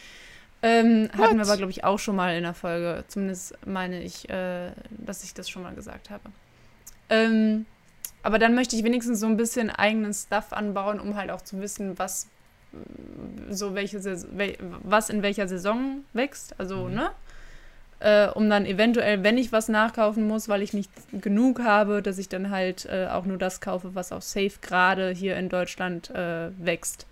Ähm, 0.61 1.09
hatten 1.13 1.37
wir 1.37 1.43
What? 1.43 1.47
aber, 1.47 1.57
glaube 1.57 1.71
ich, 1.71 1.83
auch 1.83 1.99
schon 1.99 2.17
mal 2.17 2.35
in 2.35 2.43
der 2.43 2.53
Folge. 2.53 3.05
Zumindest 3.07 3.53
meine 3.65 4.01
ich, 4.01 4.29
äh, 4.29 4.71
dass 4.89 5.23
ich 5.23 5.33
das 5.33 5.49
schon 5.49 5.63
mal 5.63 5.73
gesagt 5.73 6.09
habe. 6.09 6.23
Ähm, 7.09 7.65
aber 8.23 8.39
dann 8.39 8.55
möchte 8.55 8.75
ich 8.75 8.83
wenigstens 8.83 9.19
so 9.19 9.27
ein 9.27 9.37
bisschen 9.37 9.69
eigenen 9.69 10.13
Stuff 10.13 10.51
anbauen, 10.51 10.99
um 10.99 11.15
halt 11.15 11.29
auch 11.29 11.41
zu 11.41 11.61
wissen, 11.61 11.97
was 11.99 12.27
so 13.49 13.75
welche 13.75 13.99
Saison, 13.99 14.29
was 14.83 15.09
in 15.09 15.21
welcher 15.23 15.47
Saison 15.47 16.03
wächst. 16.13 16.59
Also, 16.59 16.87
Mhm. 16.87 16.93
ne? 16.95 17.09
Äh, 18.01 18.27
um 18.29 18.49
dann 18.49 18.65
eventuell, 18.65 19.23
wenn 19.23 19.37
ich 19.37 19.51
was 19.53 19.69
nachkaufen 19.69 20.27
muss, 20.27 20.49
weil 20.49 20.61
ich 20.61 20.73
nicht 20.73 20.91
genug 21.13 21.61
habe, 21.61 22.01
dass 22.01 22.17
ich 22.17 22.27
dann 22.27 22.49
halt 22.49 22.85
äh, 22.85 23.07
auch 23.07 23.25
nur 23.25 23.37
das 23.37 23.61
kaufe, 23.61 23.95
was 23.95 24.11
auch 24.11 24.21
safe 24.21 24.51
gerade 24.61 25.11
hier 25.11 25.37
in 25.37 25.47
Deutschland 25.47 26.09
äh, 26.09 26.49
wächst. 26.57 27.07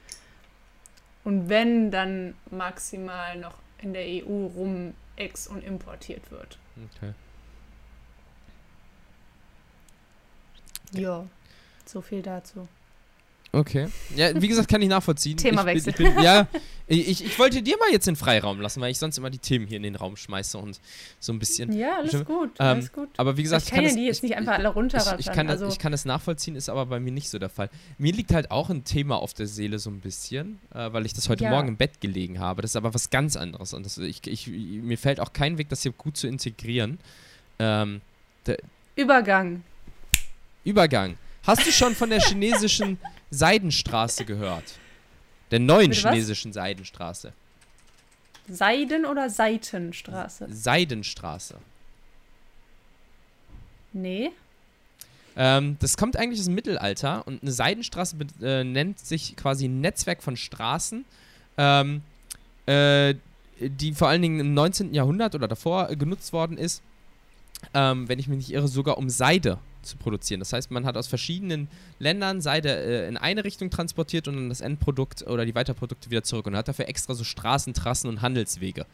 Und 1.23 1.47
wenn, 1.47 1.89
dann 1.89 2.36
maximal 2.52 3.38
noch 3.38 3.56
in 3.82 3.93
der 3.93 4.06
EU 4.06 4.47
rum 4.47 4.93
ex- 5.15 5.47
und 5.47 5.63
importiert 5.63 6.30
wird. 6.32 6.60
Okay. 6.97 7.13
Ja, 10.91 11.26
so 11.86 12.02
viel 12.02 12.21
dazu. 12.21 12.67
Okay. 13.56 13.88
Ja, 14.16 14.42
wie 14.42 14.48
gesagt, 14.48 14.68
kann 14.68 14.82
ich 14.82 14.89
nachvollziehen. 14.89 15.38
Themawechsel. 15.38 15.92
Ich 15.92 15.96
bin, 15.98 16.08
ich 16.08 16.16
bin, 16.16 16.24
ja, 16.24 16.48
ich, 16.88 17.24
ich 17.24 17.38
wollte 17.38 17.62
dir 17.62 17.78
mal 17.78 17.92
jetzt 17.92 18.08
den 18.08 18.16
Freiraum 18.16 18.60
lassen, 18.60 18.82
weil 18.82 18.89
ich 18.89 18.98
sonst 18.98 19.20
immer 19.20 19.30
die 19.30 19.38
Themen 19.38 19.68
hier 19.68 19.78
in 19.78 19.84
den 19.84 19.96
Raum 19.96 20.18
schmeiße 20.18 20.58
und 20.58 20.80
so 21.20 21.32
ein 21.34 21.38
bisschen. 21.38 21.72
Ja, 21.72 21.98
alles 21.98 22.10
Stimmt. 22.10 22.26
gut, 22.26 22.50
Ähm, 22.60 22.66
alles 22.66 22.92
gut. 22.92 23.10
Aber 23.18 23.38
wie 23.38 23.44
gesagt, 23.44 23.66
ich 23.66 23.70
kann 23.72 23.84
ja 23.84 23.89
das- 23.89 23.96
die 23.96 24.06
jetzt 24.08 24.24
nicht 24.24 24.36
einfach 24.36 24.54
alle 24.54 24.70
ich, 24.70 24.76
runterrattern. 24.76 25.20
ich, 25.20 25.28
kann 25.32 25.46
das, 25.46 25.62
also, 25.62 25.72
ich 25.72 25.78
kann 25.78 25.92
das 25.92 26.04
nachvollziehen, 26.04 26.56
ist 26.56 26.68
aber 26.68 26.88
bei 26.88 27.00
mir 27.00 27.12
nicht 27.12 27.30
so 27.30 27.38
der 27.38 27.50
Fall. 27.50 27.70
Mir 28.00 28.12
liegt 28.12 28.34
halt 28.34 28.50
auch 28.50 28.72
ein 28.72 28.86
Thema 28.86 29.18
auf 29.18 29.36
der 29.36 29.46
Seele 29.46 29.78
so 29.78 29.92
ein 29.92 30.00
bisschen, 30.00 30.60
äh, 30.74 30.92
weil 30.92 31.06
ich 31.06 31.13
das 31.13 31.30
heute 31.30 31.44
Ja. 31.44 31.52
Morgen 31.52 31.68
im 31.68 31.78
Bett 31.78 32.02
gelegen 32.02 32.39
habe. 32.39 32.63
Das 32.63 32.72
ist 32.72 32.76
aber 32.76 32.96
was 32.96 33.12
ganz 33.12 33.36
anderes 33.38 33.76
und 33.76 33.86
das, 33.86 34.00
ich, 34.00 34.26
ich, 34.26 34.48
mir 34.48 34.98
fällt 34.98 35.20
auch 35.20 35.32
kein 35.32 35.60
Weg, 35.60 35.70
das 35.70 35.84
hier 35.84 35.92
gut 35.92 36.18
zu 36.18 36.26
integrieren. 36.26 36.98
Ähm, 37.60 38.02
Übergang. 38.96 39.62
Übergang. 40.63 41.18
Hast 41.43 41.67
du 41.67 41.71
schon 41.71 41.93
von 41.93 42.10
der 42.10 42.21
chinesischen 42.21 42.97
Seidenstraße 43.29 44.23
gehört? 44.25 44.63
Der 45.51 45.60
neuen 45.60 45.89
Bitte 45.89 46.03
was? 46.03 46.12
chinesischen 46.12 46.53
Seidenstraße. 46.53 47.34
Seiden- 48.47 49.06
oder 49.06 49.29
Seitenstraße? 49.29 50.47
Seidenstraße. 50.49 51.56
Nee. 53.91 54.32
Ähm, 55.36 55.77
das 55.79 55.97
kommt 55.97 56.17
eigentlich 56.17 56.39
aus 56.39 56.45
dem 56.45 56.56
Mittelalter 56.56 57.25
und 57.27 57.41
eine 57.41 57.51
Seidenstraße 57.51 58.15
äh, 58.41 58.63
nennt 58.63 58.99
sich 58.99 59.36
quasi 59.36 59.65
ein 59.67 59.82
Netzwerk 59.82 60.23
von 60.23 60.38
Straßen, 60.38 61.06
ähm, 61.58 62.01
äh, 62.65 63.15
die 63.60 63.93
vor 63.93 64.08
allen 64.10 64.21
Dingen 64.21 64.39
im 64.39 64.53
19. 64.53 64.93
Jahrhundert 64.93 65.36
oder 65.36 65.47
davor 65.47 65.89
äh, 65.89 65.95
genutzt 65.95 66.34
worden 66.34 66.58
ist, 66.58 66.82
ähm, 67.73 68.08
wenn 68.08 68.19
ich 68.19 68.27
mich 68.27 68.38
nicht 68.38 68.51
irre, 68.51 68.67
sogar 68.67 68.97
um 68.97 69.10
Seide 69.10 69.58
zu 69.84 69.98
produzieren. 69.98 70.39
Das 70.39 70.54
heißt, 70.54 70.72
man 70.72 70.86
hat 70.86 70.98
aus 70.98 71.08
verschiedenen 71.08 71.67
Ländern 72.00 72.41
Seide 72.41 72.69
äh, 72.69 73.08
in 73.08 73.17
eine 73.17 73.43
Richtung 73.43 73.69
transportiert 73.69 74.28
und 74.28 74.36
dann 74.36 74.50
das 74.50 74.62
Endprodukt 74.62 75.24
oder 75.28 75.46
die 75.46 75.56
Weiterprodukte 75.56 76.10
wieder 76.10 76.24
zurück 76.24 76.48
und 76.48 76.56
hat 76.56 76.67
dafür 76.67 76.88
extra 76.88 77.13
so 77.13 77.24
Straßen, 77.24 77.74
Trassen 77.74 78.08
und 78.10 78.22
Handelswege, 78.22 78.86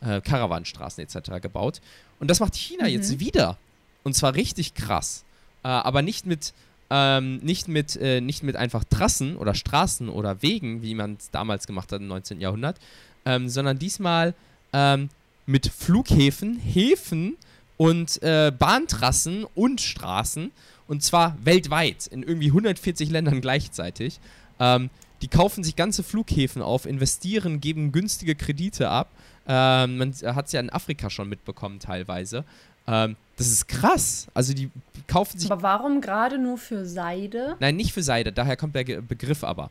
äh, 0.00 0.20
Karawanstraßen 0.20 1.02
etc. 1.04 1.40
gebaut. 1.40 1.80
Und 2.20 2.30
das 2.30 2.40
macht 2.40 2.54
China 2.54 2.84
Mhm. 2.84 2.90
jetzt 2.90 3.20
wieder. 3.20 3.58
Und 4.02 4.14
zwar 4.14 4.34
richtig 4.34 4.74
krass. 4.74 5.24
Äh, 5.62 5.68
aber 5.68 6.02
nicht 6.02 6.26
mit, 6.26 6.54
ähm, 6.90 7.38
nicht, 7.38 7.68
mit, 7.68 7.96
äh, 7.96 8.20
nicht 8.20 8.42
mit 8.42 8.56
einfach 8.56 8.84
Trassen 8.84 9.36
oder 9.36 9.54
Straßen 9.54 10.08
oder 10.08 10.42
Wegen, 10.42 10.82
wie 10.82 10.94
man 10.94 11.16
es 11.18 11.30
damals 11.30 11.66
gemacht 11.66 11.92
hat 11.92 12.00
im 12.00 12.06
19. 12.06 12.40
Jahrhundert, 12.40 12.78
ähm, 13.24 13.48
sondern 13.48 13.78
diesmal 13.78 14.34
ähm, 14.72 15.10
mit 15.46 15.66
Flughäfen, 15.66 16.58
Häfen 16.58 17.36
und 17.78 18.22
äh, 18.22 18.52
Bahntrassen 18.56 19.44
und 19.54 19.80
Straßen. 19.80 20.50
Und 20.86 21.02
zwar 21.02 21.36
weltweit, 21.42 22.06
in 22.06 22.22
irgendwie 22.22 22.48
140 22.48 23.08
Ländern 23.10 23.40
gleichzeitig. 23.40 24.20
Ähm, 24.60 24.90
die 25.22 25.28
kaufen 25.28 25.64
sich 25.64 25.76
ganze 25.76 26.02
Flughäfen 26.02 26.62
auf, 26.62 26.86
investieren, 26.86 27.60
geben 27.60 27.92
günstige 27.92 28.34
Kredite 28.34 28.88
ab. 28.90 29.10
Ähm, 29.46 29.96
man 29.96 30.12
hat 30.12 30.46
es 30.46 30.52
ja 30.52 30.60
in 30.60 30.70
Afrika 30.70 31.08
schon 31.10 31.28
mitbekommen 31.28 31.80
teilweise. 31.80 32.44
Ähm, 32.86 33.16
das 33.36 33.48
ist 33.48 33.68
krass. 33.68 34.26
Also 34.34 34.54
die 34.54 34.70
kaufen 35.06 35.38
sich 35.38 35.50
Aber 35.50 35.62
warum 35.62 36.00
gerade 36.00 36.38
nur 36.38 36.58
für 36.58 36.84
Seide? 36.84 37.56
Nein, 37.60 37.76
nicht 37.76 37.92
für 37.92 38.02
Seide, 38.02 38.32
daher 38.32 38.56
kommt 38.56 38.74
der 38.74 38.84
Begriff 39.02 39.44
aber. 39.44 39.70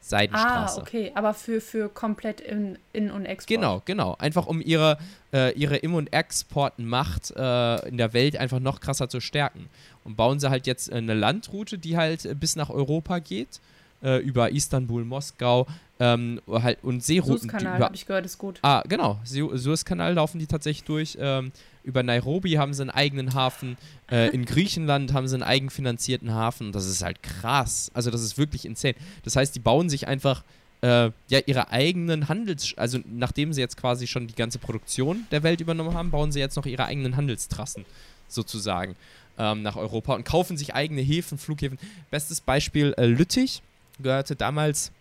Ah, 0.00 0.08
Seidenstraße. 0.08 0.80
okay. 0.80 1.12
Aber 1.14 1.34
für, 1.34 1.60
für 1.60 1.88
komplett 1.88 2.40
in, 2.40 2.78
in 2.92 3.10
und 3.10 3.26
Export. 3.26 3.48
Genau, 3.48 3.82
genau. 3.84 4.16
Einfach 4.18 4.46
um 4.46 4.60
ihre, 4.60 4.98
äh, 5.32 5.52
ihre 5.52 5.76
Im- 5.76 5.94
und 5.94 6.12
Exportmacht 6.12 7.32
äh, 7.36 7.88
in 7.88 7.96
der 7.96 8.12
Welt 8.12 8.36
einfach 8.36 8.60
noch 8.60 8.80
krasser 8.80 9.08
zu 9.08 9.20
stärken. 9.20 9.68
Und 10.04 10.16
bauen 10.16 10.40
sie 10.40 10.50
halt 10.50 10.66
jetzt 10.66 10.90
äh, 10.90 10.96
eine 10.96 11.14
Landroute, 11.14 11.78
die 11.78 11.96
halt 11.96 12.24
äh, 12.24 12.34
bis 12.34 12.56
nach 12.56 12.70
Europa 12.70 13.18
geht, 13.18 13.60
äh, 14.02 14.18
über 14.18 14.50
Istanbul, 14.50 15.04
Moskau 15.04 15.66
ähm, 15.98 16.40
halt, 16.48 16.78
und 16.82 17.04
Seerouten. 17.04 17.38
Suezkanal, 17.50 17.80
habe 17.80 17.94
ich 17.94 18.06
gehört, 18.06 18.24
ist 18.24 18.38
gut. 18.38 18.58
Ah, 18.62 18.82
genau. 18.88 19.20
Su- 19.24 19.56
Suezkanal 19.56 20.14
laufen 20.14 20.38
die 20.38 20.46
tatsächlich 20.46 20.84
durch. 20.84 21.18
Ähm, 21.20 21.52
über 21.84 22.02
Nairobi 22.02 22.52
haben 22.52 22.72
sie 22.74 22.82
einen 22.82 22.90
eigenen 22.90 23.34
Hafen. 23.34 23.76
Äh, 24.10 24.30
in 24.30 24.44
Griechenland 24.46 25.12
haben 25.12 25.28
sie 25.28 25.34
einen 25.34 25.42
eigenfinanzierten 25.42 26.32
Hafen. 26.32 26.72
Das 26.72 26.86
ist 26.86 27.02
halt 27.02 27.22
krass. 27.22 27.90
Also, 27.94 28.10
das 28.10 28.22
ist 28.22 28.38
wirklich 28.38 28.64
insane. 28.64 28.94
Das 29.24 29.36
heißt, 29.36 29.54
die 29.54 29.60
bauen 29.60 29.90
sich 29.90 30.08
einfach 30.08 30.42
äh, 30.82 31.10
ja, 31.28 31.40
ihre 31.44 31.70
eigenen 31.70 32.28
Handels... 32.28 32.72
Also, 32.78 32.98
nachdem 33.04 33.52
sie 33.52 33.60
jetzt 33.60 33.76
quasi 33.76 34.06
schon 34.06 34.26
die 34.26 34.34
ganze 34.34 34.58
Produktion 34.58 35.26
der 35.30 35.42
Welt 35.42 35.60
übernommen 35.60 35.92
haben, 35.92 36.10
bauen 36.10 36.32
sie 36.32 36.40
jetzt 36.40 36.56
noch 36.56 36.64
ihre 36.64 36.86
eigenen 36.86 37.16
Handelstrassen 37.16 37.84
sozusagen 38.28 38.96
ähm, 39.38 39.60
nach 39.62 39.76
Europa 39.76 40.14
und 40.14 40.24
kaufen 40.24 40.56
sich 40.56 40.74
eigene 40.74 41.02
Häfen, 41.02 41.36
Flughäfen. 41.36 41.78
Bestes 42.10 42.40
Beispiel 42.40 42.94
äh, 42.96 43.04
Lüttich 43.04 43.60
gehörte 44.00 44.36
damals 44.36 44.92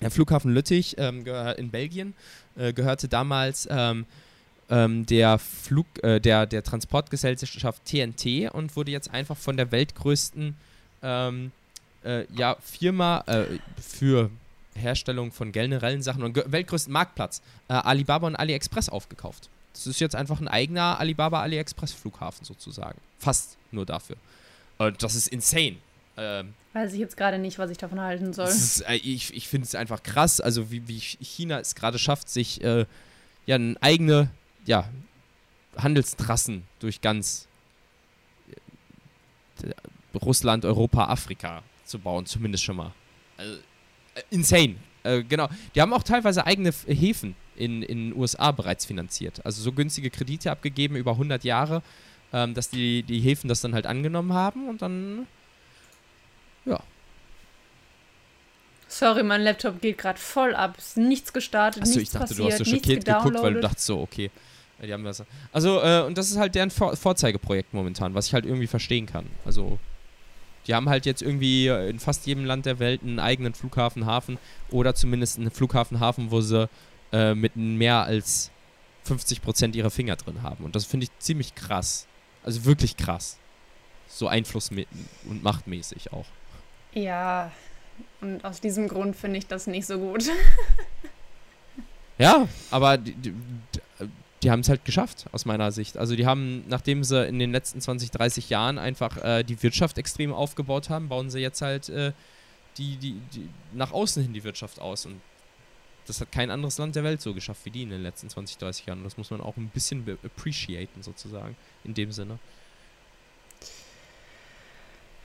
der 0.00 0.10
Flughafen 0.10 0.52
Lüttich 0.54 0.96
ähm, 0.98 1.24
in 1.56 1.70
Belgien 1.70 2.14
äh, 2.56 2.72
gehörte 2.72 3.08
damals 3.08 3.68
ähm, 3.70 4.06
ähm, 4.70 5.04
der 5.06 5.38
Flug, 5.38 5.86
äh, 6.02 6.20
der, 6.20 6.46
der 6.46 6.62
Transportgesellschaft 6.62 7.84
TNT 7.84 8.52
und 8.52 8.76
wurde 8.76 8.92
jetzt 8.92 9.10
einfach 9.10 9.36
von 9.36 9.56
der 9.56 9.72
weltgrößten 9.72 10.56
ähm, 11.02 11.52
äh, 12.04 12.24
ja, 12.34 12.56
Firma 12.60 13.24
äh, 13.26 13.44
für 13.80 14.30
Herstellung 14.74 15.32
von 15.32 15.52
generellen 15.52 16.02
Sachen 16.02 16.22
und 16.22 16.36
weltgrößten 16.36 16.92
Marktplatz 16.92 17.42
äh, 17.68 17.74
Alibaba 17.74 18.26
und 18.28 18.36
AliExpress 18.36 18.88
aufgekauft. 18.88 19.50
Das 19.72 19.86
ist 19.86 20.00
jetzt 20.00 20.14
einfach 20.16 20.40
ein 20.40 20.48
eigener 20.48 20.98
Alibaba 20.98 21.42
AliExpress 21.42 21.92
Flughafen 21.92 22.44
sozusagen. 22.44 22.98
Fast 23.18 23.56
nur 23.72 23.86
dafür. 23.86 24.16
Und 24.78 25.02
das 25.02 25.14
ist 25.14 25.28
insane. 25.28 25.76
Ähm, 26.20 26.54
Weiß 26.74 26.92
ich 26.92 27.00
jetzt 27.00 27.16
gerade 27.16 27.38
nicht, 27.38 27.58
was 27.58 27.70
ich 27.70 27.78
davon 27.78 27.98
halten 27.98 28.32
soll. 28.34 28.46
ist, 28.46 28.82
äh, 28.82 28.96
ich 28.96 29.34
ich 29.34 29.48
finde 29.48 29.64
es 29.64 29.74
einfach 29.74 30.02
krass, 30.02 30.40
also 30.40 30.70
wie, 30.70 30.86
wie 30.86 30.98
China 30.98 31.58
es 31.58 31.74
gerade 31.74 31.98
schafft, 31.98 32.28
sich 32.28 32.62
äh, 32.62 32.84
ja 33.46 33.58
eigene 33.80 34.30
ja, 34.66 34.88
Handelstrassen 35.76 36.64
durch 36.78 37.00
ganz 37.00 37.48
äh, 39.62 40.18
Russland, 40.18 40.66
Europa, 40.66 41.06
Afrika 41.06 41.62
zu 41.86 41.98
bauen, 41.98 42.26
zumindest 42.26 42.64
schon 42.64 42.76
mal. 42.76 42.92
Also, 43.38 43.54
äh, 44.14 44.22
insane. 44.30 44.76
Äh, 45.02 45.22
genau. 45.24 45.48
Die 45.74 45.80
haben 45.80 45.94
auch 45.94 46.02
teilweise 46.02 46.46
eigene 46.46 46.72
Häfen 46.86 47.34
in 47.56 47.82
in 47.82 48.10
den 48.10 48.16
USA 48.16 48.52
bereits 48.52 48.84
finanziert. 48.84 49.44
Also 49.46 49.62
so 49.62 49.72
günstige 49.72 50.10
Kredite 50.10 50.50
abgegeben 50.50 50.96
über 50.96 51.12
100 51.12 51.42
Jahre, 51.42 51.82
ähm, 52.34 52.52
dass 52.52 52.68
die, 52.68 53.02
die 53.02 53.20
Häfen 53.20 53.48
das 53.48 53.62
dann 53.62 53.74
halt 53.74 53.86
angenommen 53.86 54.34
haben 54.34 54.68
und 54.68 54.82
dann 54.82 55.26
Das 58.90 58.98
Sorry, 58.98 59.22
mein 59.22 59.42
Laptop 59.42 59.80
geht 59.80 59.98
gerade 59.98 60.18
voll 60.18 60.52
ab. 60.52 60.76
Ist 60.76 60.96
nichts 60.96 61.32
gestartet, 61.32 61.82
Achso, 61.82 61.92
ich 61.92 61.98
nichts 61.98 62.12
dachte, 62.12 62.26
passiert, 62.26 62.48
du 62.48 62.52
hast 62.52 62.58
so 62.58 62.64
schockiert 62.64 63.04
geguckt, 63.04 63.36
weil 63.40 63.54
du 63.54 63.60
dachtest 63.60 63.86
so, 63.86 64.00
okay. 64.00 64.32
ja, 64.80 64.86
Die 64.86 64.92
haben 64.92 65.04
was. 65.04 65.22
Also, 65.52 65.80
äh, 65.80 66.02
und 66.02 66.18
das 66.18 66.28
ist 66.28 66.38
halt 66.38 66.56
deren 66.56 66.72
Vor 66.72 66.96
Vorzeigeprojekt 66.96 67.72
momentan, 67.72 68.14
was 68.14 68.26
ich 68.26 68.34
halt 68.34 68.44
irgendwie 68.44 68.66
verstehen 68.66 69.06
kann. 69.06 69.26
Also, 69.44 69.78
die 70.66 70.74
haben 70.74 70.88
halt 70.88 71.06
jetzt 71.06 71.22
irgendwie 71.22 71.68
in 71.68 72.00
fast 72.00 72.26
jedem 72.26 72.44
Land 72.44 72.66
der 72.66 72.80
Welt 72.80 73.02
einen 73.02 73.20
eigenen 73.20 73.54
Flughafen, 73.54 74.06
Hafen 74.06 74.38
oder 74.70 74.92
zumindest 74.96 75.38
einen 75.38 75.52
Flughafen, 75.52 76.00
Hafen, 76.00 76.32
wo 76.32 76.40
sie 76.40 76.68
äh, 77.12 77.36
mit 77.36 77.54
mehr 77.54 78.02
als 78.02 78.50
50% 79.08 79.76
ihrer 79.76 79.90
Finger 79.90 80.16
drin 80.16 80.42
haben. 80.42 80.64
Und 80.64 80.74
das 80.74 80.84
finde 80.84 81.04
ich 81.04 81.18
ziemlich 81.20 81.54
krass. 81.54 82.08
Also 82.42 82.64
wirklich 82.64 82.96
krass. 82.96 83.38
So 84.08 84.26
Einfluss 84.26 84.70
und 84.70 85.44
machtmäßig 85.44 86.12
auch. 86.12 86.26
Ja, 86.92 87.50
und 88.20 88.44
aus 88.44 88.60
diesem 88.60 88.88
Grund 88.88 89.16
finde 89.16 89.38
ich 89.38 89.46
das 89.46 89.66
nicht 89.66 89.86
so 89.86 89.98
gut. 89.98 90.24
Ja, 92.18 92.46
aber 92.70 92.98
die, 92.98 93.14
die, 93.14 93.34
die 94.42 94.50
haben 94.50 94.60
es 94.60 94.68
halt 94.68 94.84
geschafft, 94.84 95.24
aus 95.32 95.46
meiner 95.46 95.72
Sicht. 95.72 95.96
Also 95.96 96.16
die 96.16 96.26
haben, 96.26 96.64
nachdem 96.68 97.02
sie 97.02 97.26
in 97.26 97.38
den 97.38 97.50
letzten 97.50 97.80
20, 97.80 98.10
30 98.10 98.50
Jahren 98.50 98.76
einfach 98.76 99.16
äh, 99.24 99.42
die 99.42 99.62
Wirtschaft 99.62 99.96
extrem 99.96 100.34
aufgebaut 100.34 100.90
haben, 100.90 101.08
bauen 101.08 101.30
sie 101.30 101.40
jetzt 101.40 101.62
halt 101.62 101.88
äh, 101.88 102.12
die, 102.76 102.96
die, 102.96 103.12
die 103.32 103.48
nach 103.72 103.92
außen 103.92 104.22
hin 104.22 104.34
die 104.34 104.44
Wirtschaft 104.44 104.80
aus. 104.80 105.06
Und 105.06 105.20
das 106.06 106.20
hat 106.20 106.30
kein 106.30 106.50
anderes 106.50 106.76
Land 106.76 106.94
der 106.94 107.04
Welt 107.04 107.22
so 107.22 107.32
geschafft 107.32 107.64
wie 107.64 107.70
die 107.70 107.84
in 107.84 107.90
den 107.90 108.02
letzten 108.02 108.28
20, 108.28 108.58
30 108.58 108.84
Jahren. 108.84 108.98
Und 108.98 109.04
das 109.04 109.16
muss 109.16 109.30
man 109.30 109.40
auch 109.40 109.56
ein 109.56 109.68
bisschen 109.68 110.06
appreciaten, 110.22 111.02
sozusagen, 111.02 111.56
in 111.84 111.94
dem 111.94 112.12
Sinne. 112.12 112.38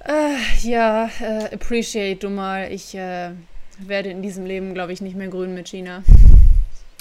Äh, 0.08 0.38
ja, 0.62 1.10
äh, 1.20 1.54
appreciate 1.56 2.20
du 2.20 2.30
mal. 2.30 2.72
Ich 2.72 2.94
äh, 2.96 3.32
werde 3.80 4.10
in 4.10 4.22
diesem 4.22 4.46
Leben, 4.46 4.74
glaube 4.74 4.94
ich, 4.94 5.02
nicht 5.02 5.15
mehr 5.15 5.30
grün 5.30 5.54
mit 5.54 5.68
China. 5.68 6.04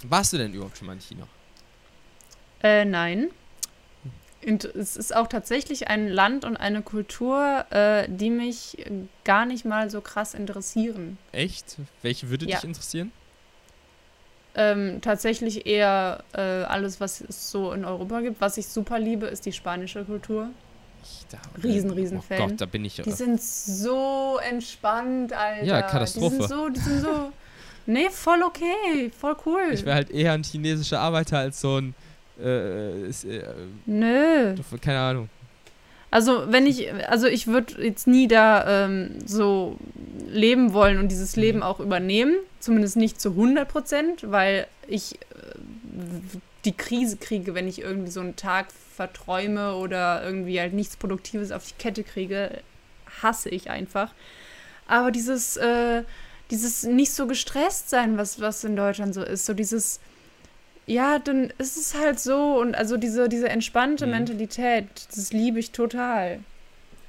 Warst 0.05 0.33
du 0.33 0.39
denn 0.39 0.53
überhaupt 0.55 0.79
schon 0.79 0.87
mal 0.87 0.95
in 0.95 1.01
China? 1.01 1.27
Äh, 2.63 2.85
nein. 2.85 3.29
Und 4.47 4.65
es 4.65 4.97
ist 4.97 5.15
auch 5.17 5.27
tatsächlich 5.27 5.89
ein 5.89 6.09
Land 6.09 6.45
und 6.45 6.57
eine 6.57 6.83
Kultur, 6.83 7.65
äh, 7.71 8.07
die 8.09 8.31
mich 8.31 8.85
gar 9.25 9.47
nicht 9.47 9.65
mal 9.65 9.89
so 9.91 10.01
krass 10.03 10.35
interessieren. 10.35 11.17
Echt? 11.33 11.77
Welche 12.03 12.29
würde 12.29 12.47
Ja. 12.47 12.57
dich 12.57 12.65
interessieren? 12.65 13.13
Ähm, 14.57 15.01
tatsächlich 15.01 15.67
eher 15.67 16.23
äh, 16.33 16.41
alles, 16.41 17.01
was 17.01 17.21
es 17.23 17.51
so 17.51 17.73
in 17.73 17.85
Europa 17.85 18.21
gibt. 18.21 18.41
Was 18.41 18.57
ich 18.57 18.67
super 18.69 18.99
liebe, 18.99 19.27
ist 19.27 19.47
die 19.47 19.53
spanische 19.53 20.05
Kultur. 20.05 20.51
Ich, 21.05 21.27
da, 21.31 21.39
Riesen, 21.63 21.91
riesen 21.91 22.19
Oh 22.19 22.23
Fan. 22.23 22.39
Gott, 22.39 22.61
da 22.61 22.67
bin 22.67 22.85
ich. 22.85 22.97
Die 22.97 23.13
sind 23.13 23.41
so 23.41 24.39
entspannt, 24.49 25.33
Alter. 25.33 25.65
Ja, 25.65 25.83
Katastrophe. 25.83 26.37
Die 26.37 26.43
sind 26.43 26.49
so, 26.49 26.69
die 26.69 26.81
sind 26.81 27.01
so. 27.03 27.33
Nee, 27.87 28.09
voll 28.11 28.43
okay, 28.43 29.11
voll 29.19 29.37
cool. 29.45 29.61
ich 29.73 29.85
wäre 29.85 29.97
halt 29.97 30.11
eher 30.11 30.33
ein 30.33 30.43
chinesischer 30.43 31.01
Arbeiter 31.01 31.39
als 31.39 31.61
so 31.61 31.81
ein. 31.81 31.95
Äh, 32.43 33.09
ist, 33.09 33.25
äh, 33.25 33.43
Nö. 33.87 34.55
keine 34.81 34.99
Ahnung. 34.99 35.29
Also, 36.11 36.45
wenn 36.53 36.67
ich, 36.67 36.93
also 37.09 37.27
ich 37.27 37.47
würde 37.49 37.85
jetzt 37.85 38.07
nie 38.07 38.29
da 38.29 38.85
ähm, 38.87 39.19
so 39.27 39.77
leben 40.29 40.73
wollen 40.73 40.99
und 40.99 41.09
dieses 41.09 41.37
Leben 41.37 41.63
auch 41.63 41.81
übernehmen. 41.81 42.37
Zumindest 42.61 42.97
nicht 42.97 43.21
zu 43.21 43.31
100 43.31 43.69
Prozent, 43.69 44.31
weil 44.31 44.67
ich 44.87 45.15
äh, 45.17 45.19
die 46.65 46.73
Krise 46.73 47.17
kriege, 47.17 47.55
wenn 47.55 47.69
ich 47.69 47.81
irgendwie 47.83 48.11
so 48.11 48.21
einen 48.21 48.37
Tag 48.37 48.69
verträume 48.95 49.75
oder 49.77 50.23
irgendwie 50.25 50.61
halt 50.61 50.73
nichts 50.73 50.97
Produktives 50.97 51.51
auf 51.53 51.67
die 51.67 51.75
Kette 51.75 52.05
kriege, 52.05 52.63
hasse 53.23 53.49
ich 53.49 53.71
einfach. 53.71 54.13
Aber 54.87 55.11
dieses, 55.11 55.57
äh, 55.57 56.05
dieses 56.51 56.83
nicht 56.85 57.13
so 57.13 57.27
gestresst 57.27 57.91
sein, 57.91 58.19
was, 58.19 58.41
was 58.41 58.65
in 58.65 58.77
Deutschland 58.77 59.15
so 59.15 59.23
ist, 59.23 59.47
so 59.47 59.55
dieses, 59.55 60.01
ja, 60.87 61.19
dann 61.19 61.53
ist 61.59 61.77
es 61.77 61.95
halt 61.95 62.21
so 62.21 62.59
und 62.61 62.75
also 62.75 62.97
diese, 62.97 63.29
diese 63.29 63.49
entspannte 63.49 64.07
Mhm. 64.07 64.13
Mentalität, 64.13 64.87
das 65.15 65.33
liebe 65.33 65.59
ich 65.59 65.73
total. 65.73 66.41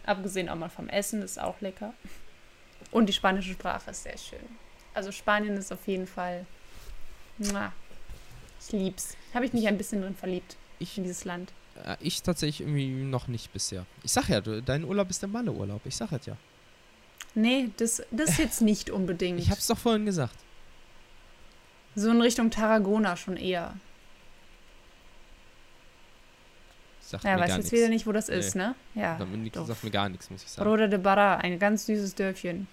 Abgesehen 0.06 0.50
auch 0.50 0.56
mal 0.56 0.70
vom 0.70 0.88
Essen, 0.88 1.22
ist 1.22 1.40
auch 1.40 1.60
lecker. 1.62 1.94
Und 2.92 3.08
die 3.08 3.14
spanische 3.14 3.54
Sprache 3.54 3.92
ist 3.92 4.04
sehr 4.04 4.18
schön. 4.18 4.40
Also 4.94 5.12
Spanien 5.12 5.58
ist 5.58 5.74
auf 5.74 5.86
jeden 5.88 6.08
Fall. 6.08 6.46
Mua. 7.38 7.74
Ich 8.62 8.72
lieb's. 8.72 9.18
Habe 9.34 9.46
ich 9.46 9.52
mich 9.54 9.68
ein 9.68 9.78
bisschen 9.78 10.02
drin 10.02 10.16
verliebt 10.16 10.56
Ich, 10.80 10.98
in 10.98 11.04
dieses 11.04 11.26
Land. 11.26 11.52
Äh, 11.84 11.96
ich 12.00 12.22
tatsächlich 12.22 12.62
irgendwie 12.62 12.88
noch 12.90 13.28
nicht 13.28 13.52
bisher. 13.54 13.86
Ich 14.04 14.12
sag 14.12 14.30
ja, 14.30 14.42
du, 14.42 14.62
dein 14.62 14.84
Urlaub 14.84 15.10
ist 15.10 15.22
der 15.22 15.30
Malle-Urlaub. 15.30 15.82
Ich 15.86 15.96
sag 15.96 16.12
es 16.12 16.26
ja. 16.26 16.38
Nee, 17.34 17.70
das, 17.78 18.02
das 18.12 18.38
jetzt 18.38 18.62
nicht 18.62 18.90
unbedingt. 18.90 19.40
Ich 19.40 19.50
hab's 19.52 19.68
doch 19.68 19.78
vorhin 19.78 20.06
gesagt. 20.06 20.36
so 21.96 22.10
in 22.12 22.22
Richtung 22.22 22.50
Tarragona 22.50 23.16
schon 23.18 23.36
eher. 23.38 23.74
Sagt 27.02 27.24
Ja, 27.24 27.36
mir 27.36 27.42
weiß 27.42 27.48
gar 27.50 27.58
jetzt 27.58 27.66
nichts. 27.66 27.78
wieder 27.78 27.90
nicht, 27.90 28.08
wo 28.08 28.12
das 28.12 28.30
ist, 28.30 28.56
ne? 28.56 28.74
Ja. 28.96 29.18
Dominik 29.18 29.54
sagt 29.56 29.84
mir 29.84 29.92
gar 29.92 30.10
nichts, 30.10 30.30
muss 30.30 30.44
ich 30.44 30.50
sagen. 30.50 30.68
Roda 30.68 30.88
de 30.88 30.98
Barra, 30.98 31.38
ein 31.38 31.60
ganz 31.60 31.86
süßes 31.86 32.16
Dörfchen. 32.16 32.68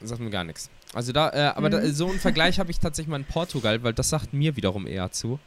Sagt 0.00 0.20
mir 0.20 0.30
gar 0.30 0.44
nichts. 0.44 0.70
Also 0.94 1.12
da, 1.12 1.30
äh, 1.30 1.52
aber 1.54 1.68
da, 1.70 1.80
Mhm. 1.80 1.92
so 1.92 2.08
einen 2.08 2.20
Vergleich 2.20 2.58
habe 2.60 2.70
ich 2.70 2.78
tatsächlich 2.78 3.10
mal 3.10 3.16
in 3.18 3.24
Portugal, 3.26 3.82
weil 3.82 3.92
das 3.92 4.08
sagt 4.08 4.32
mir 4.32 4.56
wiederum 4.56 4.86
eher 4.86 5.10
zu. 5.10 5.38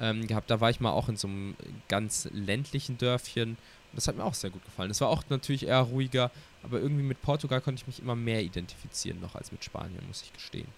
Ähm, 0.00 0.26
gehabt. 0.28 0.48
Da 0.50 0.60
war 0.60 0.70
ich 0.70 0.78
mal 0.78 0.92
auch 0.92 1.08
in 1.08 1.16
so 1.16 1.26
einem 1.26 1.56
ganz 1.88 2.28
ländlichen 2.32 2.98
Dörfchen. 2.98 3.56
Das 3.94 4.06
hat 4.06 4.16
mir 4.16 4.24
auch 4.24 4.34
sehr 4.34 4.50
gut 4.50 4.64
gefallen. 4.64 4.90
Das 4.90 5.00
war 5.00 5.08
auch 5.08 5.24
natürlich 5.28 5.66
eher 5.66 5.80
ruhiger, 5.80 6.30
aber 6.62 6.78
irgendwie 6.78 7.02
mit 7.02 7.20
Portugal 7.20 7.60
konnte 7.60 7.80
ich 7.80 7.86
mich 7.88 8.00
immer 8.00 8.14
mehr 8.14 8.42
identifizieren 8.42 9.20
noch 9.20 9.34
als 9.34 9.50
mit 9.50 9.64
Spanien, 9.64 10.00
muss 10.06 10.22
ich 10.22 10.32
gestehen. 10.32 10.68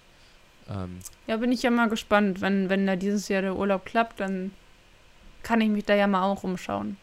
Ähm, 0.70 1.00
Ja, 1.26 1.36
bin 1.36 1.52
ich 1.52 1.62
ja 1.62 1.70
mal 1.70 1.88
gespannt. 1.88 2.40
Wenn, 2.40 2.70
wenn 2.70 2.86
da 2.86 2.96
dieses 2.96 3.28
Jahr 3.28 3.42
der 3.42 3.56
Urlaub 3.56 3.84
klappt, 3.84 4.20
dann 4.20 4.52
kann 5.42 5.60
ich 5.60 5.68
mich 5.68 5.84
da 5.84 5.94
ja 5.94 6.06
mal 6.06 6.22
auch 6.22 6.42
umschauen. 6.44 6.96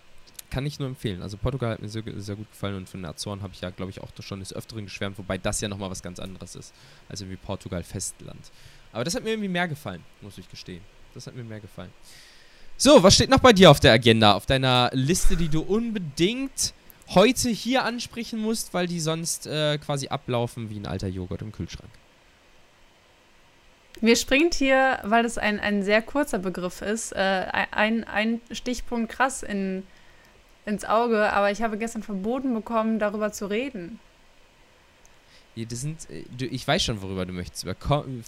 kann 0.50 0.66
ich 0.66 0.80
nur 0.80 0.88
empfehlen. 0.88 1.22
Also 1.22 1.38
Portugal 1.38 1.74
hat 1.74 1.82
mir 1.82 1.90
sehr, 1.90 2.04
sehr 2.16 2.36
gut 2.36 2.50
gefallen 2.50 2.78
und 2.78 2.90
von 2.90 3.02
den 3.02 3.10
Azoren 3.10 3.42
habe 3.42 3.54
ich 3.54 3.62
ja, 3.62 3.70
glaube 3.70 3.92
ich, 3.92 4.02
auch 4.02 4.10
schon 4.22 4.40
des 4.40 4.54
Öfteren 4.54 4.86
geschwärmt, 4.86 5.18
wobei 5.18 5.38
das 5.38 5.62
ja 5.62 5.68
nochmal 5.68 5.92
was 5.92 6.02
ganz 6.02 6.20
anderes 6.20 6.56
ist, 6.56 6.74
als 7.10 7.22
irgendwie 7.22 7.38
Portugal 7.38 7.84
Festland. 7.84 8.52
Aber 8.94 9.04
das 9.04 9.14
hat 9.14 9.24
mir 9.24 9.32
irgendwie 9.32 9.50
mehr 9.50 9.68
gefallen, 9.68 10.04
muss 10.22 10.38
ich 10.38 10.50
gestehen. 10.50 10.82
Das 11.14 11.28
hat 11.28 11.36
mir 11.36 11.44
mehr 11.44 11.60
gefallen. 11.60 11.92
So, 12.78 13.02
was 13.02 13.16
steht 13.16 13.30
noch 13.30 13.40
bei 13.40 13.54
dir 13.54 13.72
auf 13.72 13.80
der 13.80 13.92
Agenda, 13.92 14.34
auf 14.34 14.46
deiner 14.46 14.92
Liste, 14.94 15.36
die 15.36 15.50
du 15.50 15.62
unbedingt 15.62 16.74
heute 17.10 17.50
hier 17.50 17.84
ansprechen 17.84 18.40
musst, 18.40 18.74
weil 18.74 18.86
die 18.86 19.00
sonst 19.00 19.48
äh, 19.48 19.78
quasi 19.80 20.10
ablaufen 20.10 20.70
wie 20.70 20.80
ein 20.80 20.86
alter 20.86 21.08
Joghurt 21.08 21.42
im 21.42 21.52
Kühlschrank? 21.52 21.90
Mir 24.00 24.16
springt 24.16 24.54
hier, 24.54 25.00
weil 25.04 25.24
das 25.24 25.40
ein, 25.40 25.60
ein 25.60 25.82
sehr 25.82 26.04
kurzer 26.04 26.38
Begriff 26.38 26.84
ist, 26.84 27.14
äh, 27.14 27.46
ein, 27.72 28.04
ein 28.04 28.42
Stichpunkt 28.52 29.12
krass 29.12 29.42
in, 29.42 29.82
ins 30.68 30.86
Auge, 30.86 31.34
aber 31.34 31.50
ich 31.50 31.64
habe 31.64 31.80
gestern 31.80 32.04
verboten 32.04 32.54
bekommen, 32.54 33.00
darüber 33.00 33.32
zu 33.32 33.48
reden. 33.48 34.00
Ja, 35.56 35.66
das 35.66 35.82
sind, 35.82 36.08
äh, 36.12 36.46
ich 36.46 36.68
weiß 36.68 36.84
schon, 36.84 37.02
worüber 37.02 37.26
du 37.26 37.34
möchtest. 37.34 37.64
Über 37.64 37.76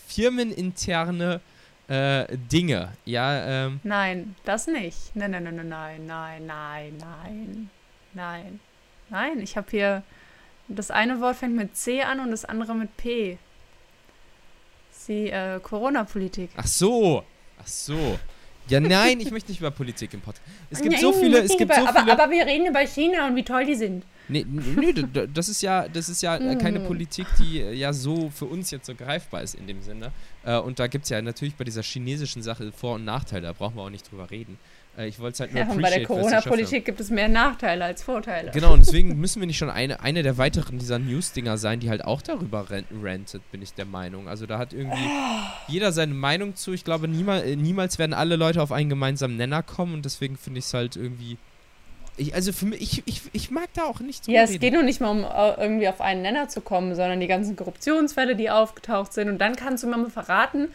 firmeninterne 0.07 1.41
äh, 1.89 2.37
Dinge. 2.37 2.93
Ja, 3.05 3.65
ähm, 3.65 3.79
Nein, 3.83 4.35
das 4.45 4.67
nicht. 4.67 5.15
Nein, 5.15 5.31
nein, 5.31 5.43
nein, 5.43 5.55
nein, 5.55 5.67
nein, 5.67 6.05
nein, 6.05 6.45
nein, 6.45 6.97
nein. 6.97 7.69
Nein, 8.13 8.59
Nein, 9.09 9.39
ich 9.41 9.57
habe 9.57 9.67
hier. 9.71 10.03
Das 10.67 10.91
eine 10.91 11.19
Wort 11.19 11.37
fängt 11.37 11.55
mit 11.55 11.75
C 11.75 12.03
an 12.03 12.19
und 12.19 12.29
das 12.29 12.45
andere 12.45 12.75
mit 12.75 12.95
P. 12.95 13.39
Das 14.91 15.09
äh, 15.09 15.59
Corona-Politik. 15.59 16.51
Ach 16.55 16.67
so. 16.67 17.23
Ach 17.59 17.65
so. 17.67 18.19
Ja, 18.67 18.79
nein, 18.79 19.19
ich 19.19 19.31
möchte 19.31 19.49
nicht 19.49 19.61
über 19.61 19.71
Politik 19.71 20.13
im 20.13 20.21
Podcast. 20.21 20.45
Es 20.69 20.79
gibt 20.81 20.93
nein, 20.93 21.01
so 21.01 21.11
viele. 21.11 21.39
Es 21.39 21.57
gibt 21.57 21.61
über, 21.61 21.73
so 21.73 21.87
viele 21.87 22.01
aber, 22.03 22.23
aber 22.23 22.31
wir 22.31 22.45
reden 22.45 22.67
über 22.67 22.81
China 22.81 23.25
und 23.25 23.35
wie 23.35 23.43
toll 23.43 23.65
die 23.65 23.73
sind. 23.73 24.03
Nee, 24.29 24.41
n- 24.41 24.75
nö, 24.75 24.93
d- 24.93 25.03
d- 25.03 25.27
das 25.33 25.49
ist 25.49 25.61
ja, 25.61 25.87
das 25.87 26.07
ist 26.07 26.21
ja 26.21 26.37
äh, 26.37 26.55
keine 26.55 26.79
Mm. 26.79 26.85
Politik, 26.85 27.27
die 27.39 27.59
äh, 27.61 27.73
ja 27.73 27.91
so 27.93 28.29
für 28.29 28.45
uns 28.45 28.71
jetzt 28.71 28.85
so 28.85 28.95
greifbar 28.95 29.41
ist 29.41 29.55
in 29.55 29.67
dem 29.67 29.81
Sinne. 29.81 30.11
Äh, 30.45 30.57
und 30.57 30.79
da 30.79 30.87
gibt 30.87 31.03
es 31.05 31.09
ja 31.09 31.21
natürlich 31.21 31.55
bei 31.55 31.63
dieser 31.65 31.81
chinesischen 31.83 32.41
Sache 32.43 32.71
Vor- 32.71 32.95
und 32.95 33.05
Nachteile, 33.05 33.47
da 33.47 33.53
brauchen 33.53 33.75
wir 33.75 33.81
auch 33.83 33.89
nicht 33.89 34.09
drüber 34.11 34.29
reden. 34.31 34.57
Ich 34.97 35.17
wollte 35.19 35.33
es 35.35 35.39
halt 35.39 35.53
nur 35.53 35.63
Ja, 35.63 35.69
und 35.69 35.81
bei 35.81 35.89
der. 35.91 36.03
Corona-Politik 36.03 36.83
gibt 36.83 36.99
es 36.99 37.09
mehr 37.09 37.29
Nachteile 37.29 37.85
als 37.85 38.03
Vorteile. 38.03 38.51
Genau, 38.51 38.73
und 38.73 38.81
deswegen 38.81 39.17
müssen 39.17 39.39
wir 39.39 39.47
nicht 39.47 39.57
schon 39.57 39.69
eine, 39.69 40.01
eine 40.01 40.23
der 40.23 40.37
weiteren 40.37 40.77
dieser 40.77 40.99
News-Dinger 40.99 41.57
sein, 41.57 41.79
die 41.79 41.89
halt 41.89 42.03
auch 42.03 42.21
darüber 42.21 42.65
rantet, 43.01 43.41
bin 43.51 43.61
ich 43.61 43.73
der 43.73 43.85
Meinung. 43.85 44.27
Also 44.27 44.45
da 44.45 44.57
hat 44.57 44.73
irgendwie 44.73 44.99
jeder 45.69 45.93
seine 45.93 46.13
Meinung 46.15 46.55
zu. 46.55 46.73
Ich 46.73 46.83
glaube, 46.83 47.07
niemal, 47.07 47.43
äh, 47.47 47.55
niemals 47.55 47.97
werden 47.97 48.13
alle 48.13 48.35
Leute 48.35 48.61
auf 48.61 48.73
einen 48.73 48.89
gemeinsamen 48.89 49.37
Nenner 49.37 49.63
kommen 49.63 49.93
und 49.93 50.03
deswegen 50.05 50.35
finde 50.37 50.59
ich 50.59 50.65
es 50.65 50.73
halt 50.73 50.97
irgendwie. 50.97 51.37
Ich, 52.19 52.33
also 52.35 52.51
für 52.53 52.65
mich, 52.65 52.81
ich, 52.81 53.03
ich, 53.05 53.21
ich 53.33 53.51
mag 53.51 53.67
da 53.73 53.83
auch 53.85 53.99
nicht 53.99 54.27
drüber 54.27 54.37
Ja, 54.37 54.43
es 54.43 54.51
reden. 54.51 54.59
geht 54.61 54.73
nur 54.73 54.83
nicht 54.83 55.01
mal 55.01 55.09
um 55.09 55.23
äh, 55.23 55.61
irgendwie 55.63 55.87
auf 55.87 56.01
einen 56.01 56.21
Nenner 56.21 56.49
zu 56.49 56.61
kommen, 56.61 56.95
sondern 56.95 57.19
die 57.19 57.27
ganzen 57.27 57.55
Korruptionsfälle, 57.55 58.35
die 58.35 58.49
aufgetaucht 58.49 59.13
sind. 59.13 59.29
Und 59.29 59.37
dann 59.39 59.55
kannst 59.55 59.83
du 59.83 59.87
mir 59.87 59.97
mal 59.97 60.09
verraten, 60.09 60.67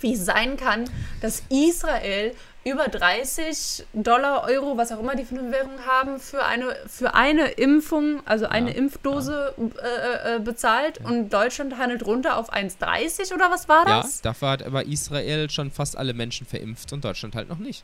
wie 0.00 0.14
es 0.14 0.24
sein 0.24 0.56
kann, 0.56 0.88
dass 1.20 1.42
Israel 1.50 2.32
über 2.64 2.88
30 2.88 3.84
Dollar, 3.94 4.44
Euro, 4.44 4.76
was 4.76 4.92
auch 4.92 5.00
immer 5.00 5.14
die 5.16 5.24
für 5.24 5.38
eine 5.38 5.50
Währung 5.50 5.78
haben, 5.86 6.20
für 6.20 6.44
eine, 6.44 6.76
für 6.86 7.14
eine 7.14 7.48
Impfung, 7.52 8.20
also 8.26 8.46
eine 8.46 8.70
Ja, 8.70 8.76
Impfdose 8.76 9.54
äh, 9.58 10.36
äh, 10.36 10.38
bezahlt 10.40 10.98
und 11.02 11.30
Deutschland 11.30 11.78
handelt 11.78 12.04
runter 12.06 12.36
auf 12.36 12.52
1,30 12.52 13.34
oder 13.34 13.50
was 13.50 13.68
war 13.68 13.88
Ja, 13.88 14.02
das? 14.02 14.20
dafür 14.20 14.50
hat 14.50 14.62
aber 14.62 14.84
Israel 14.86 15.48
schon 15.50 15.70
fast 15.70 15.96
alle 15.96 16.12
Menschen 16.12 16.46
verimpft 16.46 16.92
und 16.92 17.02
Deutschland 17.04 17.34
halt 17.34 17.48
noch 17.48 17.58
nicht. 17.58 17.82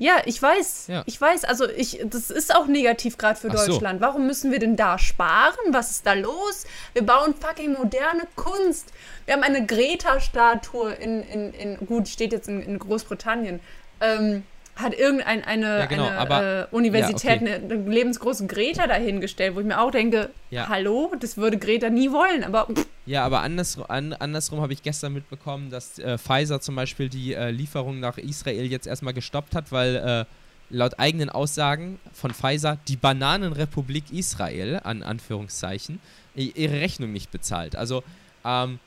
Ja, 0.00 0.22
ich 0.26 0.40
weiß. 0.40 0.86
Ja. 0.86 1.02
Ich 1.06 1.20
weiß. 1.20 1.44
Also 1.44 1.68
ich, 1.68 2.00
das 2.04 2.30
ist 2.30 2.54
auch 2.54 2.66
negativ 2.68 3.18
gerade 3.18 3.38
für 3.38 3.50
Ach 3.50 3.58
so. 3.58 3.72
Deutschland. 3.72 4.00
Warum 4.00 4.26
müssen 4.28 4.52
wir 4.52 4.60
denn 4.60 4.76
da 4.76 4.96
sparen? 4.96 5.56
Was 5.70 5.90
ist 5.90 6.06
da 6.06 6.12
los? 6.12 6.66
Wir 6.92 7.04
bauen 7.04 7.34
fucking 7.34 7.72
moderne 7.72 8.28
Kunst. 8.36 8.92
Wir 9.26 9.34
haben 9.34 9.42
eine 9.42 9.66
Greta-Statue 9.66 10.92
in, 10.92 11.22
in, 11.24 11.52
in, 11.52 11.76
gut, 11.86 12.06
die 12.06 12.12
steht 12.12 12.32
jetzt 12.32 12.48
in, 12.48 12.62
in 12.62 12.78
Großbritannien. 12.78 13.58
Ähm, 14.00 14.44
hat 14.78 14.94
irgendeine 14.94 15.46
eine, 15.46 15.78
Ja, 15.80 15.86
genau, 15.86 16.06
eine 16.06 16.18
aber- 16.18 16.68
äh, 16.70 16.74
Universität 16.74 17.42
ja, 17.42 17.54
eine, 17.54 17.54
eine 17.56 17.74
lebensgroße 17.90 18.46
Greta 18.46 18.86
dahingestellt, 18.86 19.54
wo 19.56 19.60
ich 19.60 19.66
mir 19.66 19.80
auch 19.80 19.90
denke, 19.90 20.30
Ja. 20.50 20.68
hallo, 20.68 21.12
das 21.18 21.36
würde 21.36 21.58
Greta 21.58 21.90
nie 21.90 22.12
wollen, 22.12 22.44
aber 22.44 22.66
pff, 22.72 22.86
Ja, 23.04 23.24
aber 23.24 23.40
andersrum, 23.40 23.84
an, 23.88 24.12
andersrum 24.12 24.60
habe 24.60 24.72
ich 24.72 24.82
gestern 24.82 25.14
mitbekommen, 25.14 25.70
dass 25.70 25.98
äh, 25.98 26.16
Pfizer 26.16 26.60
zum 26.60 26.76
Beispiel 26.76 27.08
die 27.08 27.34
äh, 27.34 27.50
Lieferung 27.50 27.98
nach 28.00 28.18
Israel 28.18 28.66
jetzt 28.66 28.86
erstmal 28.86 29.14
gestoppt 29.14 29.54
hat, 29.54 29.72
weil 29.72 29.96
äh, 29.96 30.24
laut 30.70 30.98
eigenen 31.00 31.28
Aussagen 31.30 31.98
von 32.12 32.32
Pfizer 32.32 32.78
die 32.88 32.96
Bananenrepublik 32.96 34.12
Israel, 34.12 34.80
an 34.84 35.02
Anführungszeichen, 35.02 35.98
ihre 36.34 36.80
Rechnung 36.80 37.12
nicht 37.12 37.30
bezahlt. 37.32 37.74
Also, 37.74 38.04
ähm, 38.44 38.78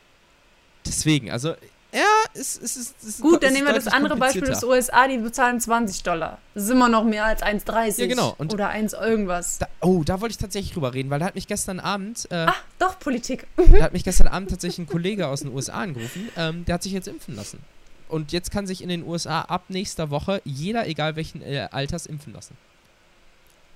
deswegen, 0.85 1.31
also, 1.31 1.55
ja, 1.93 2.05
es, 2.33 2.57
es 2.61 2.77
ist. 2.77 2.95
Es 3.01 3.07
ist 3.07 3.21
gut, 3.21 3.43
dann 3.43 3.49
es 3.49 3.55
nehmen 3.55 3.67
wir 3.67 3.73
das 3.73 3.87
andere 3.87 4.15
Beispiel 4.15 4.41
des. 4.43 4.63
USA, 4.63 5.07
die 5.07 5.17
bezahlen 5.17 5.59
20 5.59 6.03
Dollar. 6.03 6.37
Das 6.53 6.63
ist 6.63 6.69
immer 6.69 6.87
noch 6.89 7.03
mehr 7.03 7.25
als 7.25 7.41
1,30 7.43 7.99
Ja, 8.01 8.07
genau. 8.07 8.33
Und- 8.37 8.53
oder 8.53 8.69
1 8.69 8.93
irgendwas. 8.93 9.57
Da, 9.59 9.67
oh, 9.81 10.03
da 10.05 10.21
wollte 10.21 10.31
ich 10.31 10.37
tatsächlich 10.37 10.73
drüber 10.73 10.93
reden, 10.93 11.09
weil 11.09 11.19
da 11.19 11.25
hat 11.25 11.35
mich 11.35 11.47
gestern 11.47 11.79
Abend, 11.79 12.27
äh, 12.31 12.35
Ah, 12.47 12.55
doch, 12.79 12.97
Politik. 12.99 13.45
da 13.57 13.63
hat 13.83 13.93
mich 13.93 14.03
gestern 14.03 14.27
Abend 14.27 14.49
tatsächlich 14.49 14.79
ein 14.79 14.87
Kollege 14.91 15.27
aus 15.27 15.41
den 15.41 15.53
USA 15.53 15.73
angerufen, 15.73 16.29
ähm, 16.37 16.63
der 16.65 16.75
hat 16.75 16.83
sich 16.83 16.93
jetzt 16.93 17.07
impfen 17.07 17.35
lassen. 17.35 17.59
Und 18.07 18.31
jetzt 18.33 18.51
kann 18.51 18.67
sich 18.67 18.81
in 18.83 18.89
den 18.89 19.03
USA 19.07 19.41
ab 19.41 19.65
nächster 19.69 20.09
Woche 20.09 20.41
jeder, 20.43 20.87
egal 20.87 21.15
welchen 21.15 21.41
äh, 21.41 21.67
Alters, 21.71 22.05
impfen 22.05 22.33
lassen. 22.33 22.57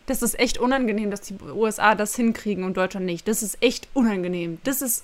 Das 0.07 0.21
ist 0.21 0.37
echt 0.37 0.57
unangenehm, 0.59 1.09
dass 1.09 1.21
die 1.21 1.35
USA 1.41 1.95
das 1.95 2.15
hinkriegen 2.15 2.63
und 2.63 2.77
Deutschland 2.77 3.05
nicht. 3.05 3.27
Das 3.27 3.41
ist 3.41 3.57
echt 3.61 3.87
unangenehm. 3.93 4.59
Das 4.63 4.81
ist 4.81 5.03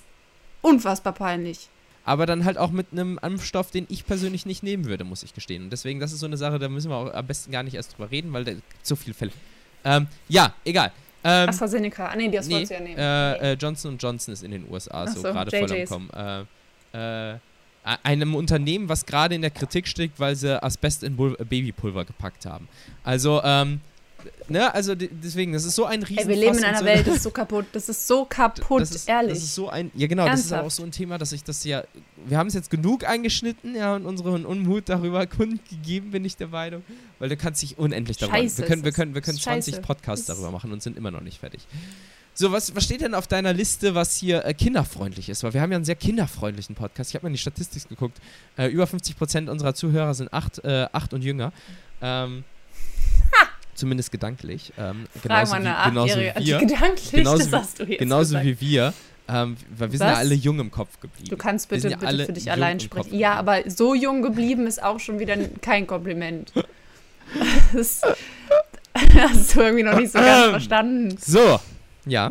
unfassbar 0.60 1.12
peinlich. 1.12 1.68
Aber 2.04 2.26
dann 2.26 2.44
halt 2.44 2.58
auch 2.58 2.70
mit 2.70 2.88
einem 2.92 3.18
Impfstoff, 3.22 3.70
den 3.70 3.86
ich 3.88 4.06
persönlich 4.06 4.44
nicht 4.44 4.62
nehmen 4.62 4.86
würde, 4.86 5.04
muss 5.04 5.22
ich 5.22 5.34
gestehen. 5.34 5.64
Und 5.64 5.70
deswegen, 5.70 6.00
das 6.00 6.12
ist 6.12 6.20
so 6.20 6.26
eine 6.26 6.36
Sache, 6.36 6.58
da 6.58 6.68
müssen 6.68 6.90
wir 6.90 6.96
auch 6.96 7.12
am 7.12 7.26
besten 7.26 7.52
gar 7.52 7.62
nicht 7.62 7.74
erst 7.74 7.96
drüber 7.96 8.10
reden, 8.10 8.32
weil 8.32 8.44
da 8.44 8.52
gibt 8.52 8.64
so 8.82 8.96
viele 8.96 9.14
Fälle. 9.14 9.30
Ähm, 9.84 10.08
ja, 10.28 10.52
egal. 10.64 10.92
Ähm, 11.24 11.48
AstraZeneca. 11.48 12.08
Ah, 12.08 12.16
nee, 12.16 12.28
das 12.28 12.48
nee, 12.48 12.64
ja 12.64 12.80
nehmen. 12.80 12.98
äh, 12.98 13.52
äh, 13.52 13.54
Johnson 13.54 13.96
Johnson 13.98 14.32
ist 14.32 14.42
in 14.42 14.50
den 14.50 14.68
USA 14.70 15.06
so 15.06 15.20
so, 15.20 15.22
gerade 15.22 15.56
voll 15.56 15.72
am. 15.72 15.86
Kommen. 15.86 16.46
Äh, 16.92 17.32
äh, 17.32 17.38
einem 17.84 18.34
Unternehmen, 18.34 18.88
was 18.88 19.06
gerade 19.06 19.34
in 19.34 19.42
der 19.42 19.50
Kritik 19.50 19.88
steckt, 19.88 20.20
weil 20.20 20.36
sie 20.36 20.62
Asbest 20.62 21.02
in 21.02 21.16
Bul 21.16 21.36
Babypulver 21.36 22.04
gepackt 22.04 22.46
haben. 22.46 22.68
Also, 23.02 23.40
ähm, 23.42 23.80
ne, 24.48 24.72
also 24.74 24.94
de- 24.94 25.10
deswegen, 25.12 25.52
das 25.52 25.64
ist 25.64 25.74
so 25.74 25.84
ein 25.84 26.02
riesen 26.02 26.18
Ey, 26.24 26.28
wir 26.28 26.36
leben 26.36 26.58
in 26.58 26.64
einer 26.64 26.78
so, 26.78 26.84
Welt, 26.84 27.06
das 27.06 27.16
ist 27.16 27.22
so 27.22 27.30
kaputt. 27.30 27.66
Das 27.72 27.88
ist 27.88 28.06
so 28.06 28.24
kaputt, 28.24 28.80
das 28.82 28.90
ist, 28.92 29.08
ehrlich. 29.08 29.34
Das 29.34 29.42
ist 29.42 29.54
so 29.54 29.68
ein, 29.68 29.90
ja 29.94 30.06
genau, 30.06 30.26
das 30.26 30.40
ist 30.40 30.52
auch 30.52 30.58
Ernsthaft. 30.58 30.76
so 30.76 30.82
ein 30.84 30.90
Thema, 30.90 31.18
dass 31.18 31.32
ich 31.32 31.44
das 31.44 31.64
ja, 31.64 31.84
wir 32.26 32.38
haben 32.38 32.46
es 32.48 32.54
jetzt 32.54 32.70
genug 32.70 33.04
eingeschnitten, 33.04 33.74
ja, 33.74 33.94
und 33.94 34.06
unseren 34.06 34.44
Unmut 34.46 34.88
darüber 34.88 35.26
kundgegeben, 35.28 36.10
bin 36.10 36.24
ich 36.24 36.36
der 36.36 36.48
Meinung, 36.48 36.82
weil 37.18 37.28
du 37.28 37.36
kannst 37.36 37.62
dich 37.62 37.78
unendlich 37.78 38.16
darüber, 38.16 38.36
Scheiße, 38.38 38.58
wir 38.58 38.66
können, 38.66 38.84
wir 38.84 38.92
können, 38.92 39.14
wir 39.14 39.22
können 39.22 39.38
20 39.38 39.74
scheiße. 39.74 39.86
Podcasts 39.86 40.26
darüber 40.26 40.50
machen 40.50 40.72
und 40.72 40.82
sind 40.82 40.96
immer 40.96 41.10
noch 41.10 41.22
nicht 41.22 41.40
fertig. 41.40 41.66
So, 42.34 42.50
was, 42.50 42.74
was 42.74 42.84
steht 42.84 43.02
denn 43.02 43.14
auf 43.14 43.26
deiner 43.26 43.52
Liste, 43.52 43.94
was 43.94 44.16
hier 44.16 44.44
äh, 44.46 44.54
kinderfreundlich 44.54 45.28
ist? 45.28 45.42
Weil 45.44 45.52
wir 45.52 45.60
haben 45.60 45.70
ja 45.70 45.76
einen 45.76 45.84
sehr 45.84 45.96
kinderfreundlichen 45.96 46.74
Podcast. 46.74 47.10
Ich 47.10 47.14
habe 47.14 47.24
mal 47.24 47.28
in 47.28 47.34
die 47.34 47.38
Statistik 47.38 47.86
geguckt. 47.90 48.18
Äh, 48.56 48.68
über 48.68 48.84
50% 48.84 49.50
unserer 49.50 49.74
Zuhörer 49.74 50.14
sind 50.14 50.32
acht, 50.32 50.64
äh, 50.64 50.86
acht 50.92 51.12
und 51.12 51.22
jünger. 51.22 51.52
Ähm, 52.00 52.44
zumindest 53.82 54.12
gedanklich. 54.12 54.72
Ähm, 54.78 55.06
Frag 55.12 55.22
genauso 55.22 55.52
mal 55.54 55.62
wie, 55.62 55.66
eine 55.68 55.90
genauso 55.90 56.12
Achtjährige. 56.14 56.40
wie 56.40 56.46
wir. 56.46 56.58
Gedanklich, 56.58 57.10
Genauso 57.10 57.38
das 57.38 57.50
wie- 57.52 57.56
hast 57.56 57.78
du 57.80 57.84
jetzt 57.84 57.98
Genauso 57.98 58.28
gesagt. 58.38 58.46
wie 58.46 58.60
wir. 58.60 58.94
Ähm, 59.28 59.56
weil 59.76 59.92
wir 59.92 59.98
sind 59.98 60.06
ja 60.06 60.12
Was? 60.14 60.18
alle 60.20 60.34
jung 60.34 60.58
im 60.60 60.70
Kopf 60.70 60.98
geblieben. 61.00 61.30
Du 61.30 61.36
kannst 61.36 61.68
bitte, 61.68 61.88
ja 61.88 61.96
bitte 61.96 62.26
für 62.26 62.32
dich 62.32 62.50
allein 62.50 62.80
sprechen. 62.80 63.14
Ja, 63.16 63.34
aber 63.34 63.68
so 63.70 63.94
jung 63.94 64.22
geblieben 64.22 64.66
ist 64.66 64.82
auch 64.82 64.98
schon 65.00 65.18
wieder 65.18 65.36
kein 65.60 65.86
Kompliment. 65.86 66.52
Das 67.72 68.02
hast 69.16 69.56
du 69.56 69.60
irgendwie 69.62 69.84
noch 69.84 69.98
nicht 69.98 70.12
so 70.12 70.18
ganz 70.18 70.50
verstanden. 70.50 71.16
So, 71.18 71.58
ja. 72.04 72.30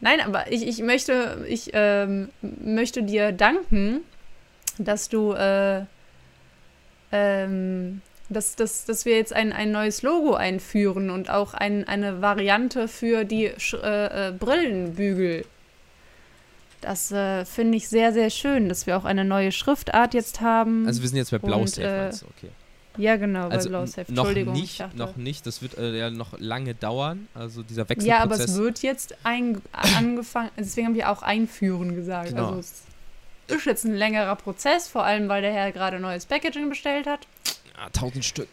Nein, 0.00 0.20
aber 0.20 0.52
ich, 0.52 0.66
ich 0.66 0.80
möchte, 0.82 1.44
ich 1.48 1.70
ähm, 1.72 2.28
möchte 2.42 3.02
dir 3.02 3.32
danken, 3.32 4.00
dass 4.78 5.08
du, 5.08 5.32
äh, 5.32 5.84
ähm, 7.12 8.02
dass, 8.30 8.56
dass, 8.56 8.84
dass 8.86 9.04
wir 9.04 9.16
jetzt 9.16 9.32
ein, 9.34 9.52
ein 9.52 9.70
neues 9.72 10.02
Logo 10.02 10.34
einführen 10.34 11.10
und 11.10 11.28
auch 11.28 11.52
ein, 11.52 11.86
eine 11.86 12.22
Variante 12.22 12.88
für 12.88 13.24
die 13.24 13.52
Sch 13.58 13.74
äh, 13.74 14.28
äh, 14.28 14.32
Brillenbügel. 14.32 15.44
Das 16.80 17.12
äh, 17.12 17.44
finde 17.44 17.76
ich 17.76 17.88
sehr, 17.88 18.12
sehr 18.12 18.30
schön, 18.30 18.68
dass 18.70 18.86
wir 18.86 18.96
auch 18.96 19.04
eine 19.04 19.24
neue 19.24 19.52
Schriftart 19.52 20.14
jetzt 20.14 20.40
haben. 20.40 20.86
Also 20.86 21.02
wir 21.02 21.08
sind 21.08 21.18
jetzt 21.18 21.30
bei 21.30 21.38
Blausafe, 21.38 21.82
äh, 21.86 22.02
meinst 22.04 22.22
du? 22.22 22.26
Okay. 22.38 22.48
ja, 22.96 23.16
genau, 23.16 23.48
bei 23.48 23.56
Also 23.56 23.68
Blausafe. 23.68 24.08
n- 24.08 24.14
noch 24.14 24.24
Entschuldigung. 24.24 24.54
ich 24.54 24.78
nicht, 24.80 24.96
noch 24.96 25.16
nicht. 25.16 25.46
Das 25.46 25.60
wird 25.60 25.76
äh, 25.76 25.98
ja 25.98 26.08
noch 26.10 26.38
lange 26.38 26.74
dauern. 26.74 27.28
Also 27.34 27.62
dieser 27.62 27.82
Wechselprozess. 27.88 28.06
Ja, 28.08 28.22
aber 28.22 28.36
es 28.36 28.56
wird 28.56 28.80
jetzt 28.82 29.14
ein, 29.24 29.60
angefangen, 29.72 30.50
deswegen 30.58 30.86
haben 30.86 30.94
wir 30.94 31.10
auch 31.10 31.22
einführen 31.22 31.94
gesagt. 31.94 32.30
Genau. 32.30 32.46
Also 32.52 32.60
es 32.60 32.82
ist 33.56 33.66
jetzt 33.66 33.84
ein 33.84 33.94
längerer 33.96 34.36
Prozess, 34.36 34.88
vor 34.88 35.04
allem 35.04 35.28
weil 35.28 35.42
der 35.42 35.52
Herr 35.52 35.72
gerade 35.72 36.00
neues 36.00 36.24
Packaging 36.24 36.70
bestellt 36.70 37.06
hat. 37.06 37.26
Ah, 37.80 37.86
1000 37.86 38.24
Stück. 38.24 38.48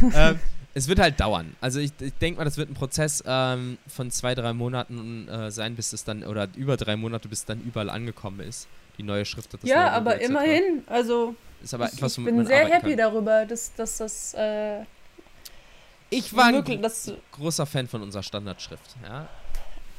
ähm, 0.14 0.38
es 0.74 0.86
wird 0.86 0.98
halt 0.98 1.18
dauern. 1.18 1.56
Also 1.60 1.80
ich, 1.80 1.92
ich 1.98 2.12
denke 2.14 2.38
mal, 2.38 2.44
das 2.44 2.58
wird 2.58 2.70
ein 2.70 2.74
Prozess 2.74 3.24
ähm, 3.26 3.78
von 3.88 4.10
zwei, 4.10 4.34
drei 4.34 4.52
Monaten 4.52 5.26
äh, 5.28 5.50
sein, 5.50 5.76
bis 5.76 5.92
es 5.92 6.04
dann, 6.04 6.22
oder 6.22 6.48
über 6.56 6.76
drei 6.76 6.96
Monate, 6.96 7.28
bis 7.28 7.40
es 7.40 7.44
dann 7.46 7.60
überall 7.62 7.88
angekommen 7.88 8.40
ist. 8.40 8.68
Die 8.98 9.02
neue 9.02 9.24
Schrift. 9.24 9.54
Das 9.54 9.60
ja, 9.62 9.90
aber 9.90 10.16
etc. 10.16 10.28
immerhin, 10.28 10.84
also 10.86 11.34
Ist 11.62 11.72
aber 11.72 11.86
ich, 11.86 11.94
etwas, 11.94 12.18
ich 12.18 12.24
bin 12.24 12.46
sehr 12.46 12.68
happy 12.68 12.90
kann. 12.90 12.98
darüber, 12.98 13.46
dass, 13.46 13.74
dass 13.74 13.96
das 13.96 14.34
äh, 14.34 14.82
Ich 16.10 16.36
war 16.36 16.46
ein 16.46 16.82
großer 17.32 17.64
Fan 17.64 17.88
von 17.88 18.02
unserer 18.02 18.22
Standardschrift. 18.22 18.96
Ja, 19.02 19.26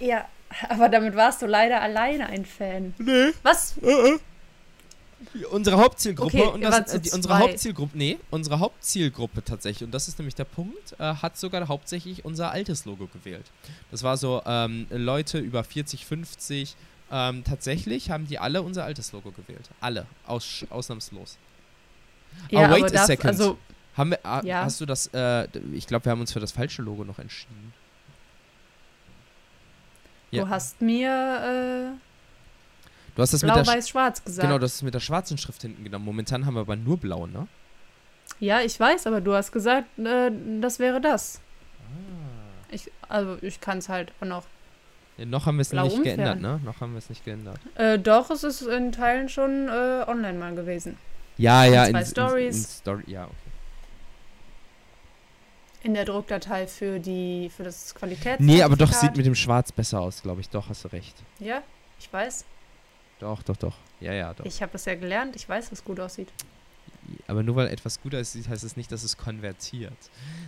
ja, 0.02 0.26
aber 0.70 0.90
damit 0.90 1.16
warst 1.16 1.42
du 1.42 1.46
leider 1.46 1.82
alleine 1.82 2.28
ein 2.28 2.46
Fan. 2.46 2.94
Nee. 2.98 3.32
Was? 3.44 3.76
Unsere 5.52 5.78
Hauptzielgruppe 5.78 6.38
Okay, 6.38 6.48
und 6.54 6.62
das, 6.62 6.94
äh, 6.94 7.00
die, 7.00 7.12
unsere. 7.12 7.40
Hauptzielgruppe, 7.40 7.98
nee, 7.98 8.18
unsere 8.30 8.60
Hauptzielgruppe 8.60 9.44
tatsächlich, 9.44 9.86
und 9.86 9.92
das 9.92 10.08
ist 10.08 10.18
nämlich 10.20 10.36
der 10.36 10.46
Punkt, 10.46 10.94
äh, 11.00 11.16
hat 11.16 11.38
sogar 11.38 11.68
hauptsächlich 11.68 12.26
unser 12.26 12.52
altes 12.52 12.86
Logo 12.86 13.08
gewählt. 13.08 13.46
Das 13.92 14.04
war 14.04 14.18
so, 14.18 14.42
ähm, 14.46 14.88
Leute 14.90 15.40
über 15.40 15.64
40, 15.64 16.06
50, 16.06 16.76
ähm, 17.12 17.44
tatsächlich 17.44 18.10
haben 18.10 18.28
die 18.28 18.40
alle 18.40 18.62
unser 18.62 18.84
altes 18.86 19.12
Logo 19.12 19.32
gewählt. 19.32 19.70
Alle, 19.80 20.06
aus, 20.26 20.66
ausnahmslos. 20.70 21.38
Ja, 22.50 22.70
wait 22.72 22.84
aber 22.84 22.86
a 22.86 22.90
darf, 22.90 23.06
second. 23.08 23.26
also 23.28 23.58
Haben 23.98 24.12
wir, 24.12 24.20
ah, 24.26 24.42
Ja. 24.44 24.64
hast 24.64 24.80
du 24.80 24.86
das, 24.86 25.08
äh, 25.14 25.48
ich 25.74 25.86
glaube, 25.88 26.06
wir 26.06 26.12
haben 26.14 26.22
uns 26.22 26.32
für 26.32 26.40
das 26.40 26.54
falsche 26.54 26.82
Logo 26.82 27.04
noch 27.04 27.20
entschieden. 27.20 27.74
Ja. 30.32 30.46
du 30.46 30.50
hast 30.50 30.82
mir 30.82 31.98
Du 33.16 33.22
hast 33.22 33.34
das 33.34 33.44
äh, 33.44 33.46
mit 33.48 33.56
der, 33.56 33.64
Sch- 33.64 33.66
blau-weiß-schwarz 33.66 34.24
gesagt. 34.24 34.48
genau, 34.48 34.58
das 34.60 34.76
ist 34.76 34.82
mit 34.84 34.94
der 34.94 35.00
schwarzen 35.00 35.38
Schrift 35.38 35.62
hinten 35.62 35.84
genommen. 35.84 36.06
Momentan 36.06 36.46
haben 36.46 36.54
wir 36.56 36.62
aber 36.62 36.76
nur 36.76 36.98
blau, 36.98 37.28
ne? 37.28 37.48
Ja, 38.40 38.62
ich 38.62 38.80
weiß, 38.80 39.08
aber 39.08 39.22
du 39.22 39.34
hast 39.34 39.52
gesagt, 39.52 39.86
äh, 40.00 40.32
das 40.62 40.80
wäre 40.80 41.02
das. 41.02 41.42
Ah. 41.82 42.66
Ich, 42.72 42.90
also 43.10 43.38
ich 43.42 43.60
kann 43.60 43.80
es 43.80 43.90
halt 43.90 44.14
auch 44.22 44.26
noch. 44.26 44.44
Ja, 45.18 45.26
noch 45.26 45.46
haben 45.46 45.58
wir 45.58 45.62
es 45.64 45.70
Blau 45.70 45.84
nicht 45.84 45.98
umfärben. 45.98 46.24
geändert, 46.24 46.42
ne? 46.42 46.60
Noch 46.66 46.80
haben 46.80 46.94
wir 46.94 47.00
es 47.00 47.10
nicht 47.10 47.26
geändert. 47.26 47.60
Äh, 47.76 48.00
doch, 48.00 48.30
es 48.32 48.44
ist 48.44 48.62
in 48.62 48.92
Teilen 48.94 49.28
schon 49.28 49.68
äh, 49.68 50.06
online 50.08 50.40
mal 50.40 50.56
gewesen. 50.56 50.98
Ja, 51.38 51.66
ja, 51.66 51.86
zwei 51.90 52.00
in, 52.00 52.06
Stories. 52.06 52.56
In, 52.56 52.62
in 52.62 52.68
Story, 52.68 53.04
ja, 53.08 53.24
okay. 53.26 53.34
In 55.84 55.94
der 55.96 56.06
Druckdatei 56.06 56.68
für 56.68 57.00
die 57.00 57.52
für 57.56 57.64
das 57.64 57.94
Qualitäts. 57.96 58.40
Nee, 58.40 58.62
aber 58.62 58.76
doch 58.76 58.94
sieht 58.94 59.18
mit 59.18 59.26
dem 59.26 59.34
Schwarz 59.36 59.72
besser 59.72 60.00
aus, 60.00 60.22
glaube 60.22 60.40
ich. 60.42 60.50
Doch, 60.50 60.70
hast 60.70 60.84
du 60.86 60.90
recht. 60.90 61.16
Ja, 61.40 61.62
ich 62.00 62.12
weiß. 62.14 62.46
Doch, 63.22 63.42
doch, 63.44 63.56
doch. 63.56 63.76
Ja, 64.00 64.14
ja, 64.14 64.34
doch. 64.34 64.44
Ich 64.46 64.62
habe 64.62 64.72
das 64.74 64.86
ja 64.86 64.96
gelernt. 64.96 65.36
Ich 65.36 65.48
weiß, 65.48 65.72
was 65.72 65.84
gut 65.84 66.00
aussieht. 66.00 66.34
Aber 67.28 67.44
nur 67.44 67.56
weil 67.56 67.68
etwas 67.68 68.02
gut 68.02 68.16
aussieht, 68.16 68.50
heißt 68.50 68.64
es 68.64 68.76
nicht, 68.76 68.92
dass 68.92 69.04
es 69.04 69.16
konvertiert. 69.16 69.94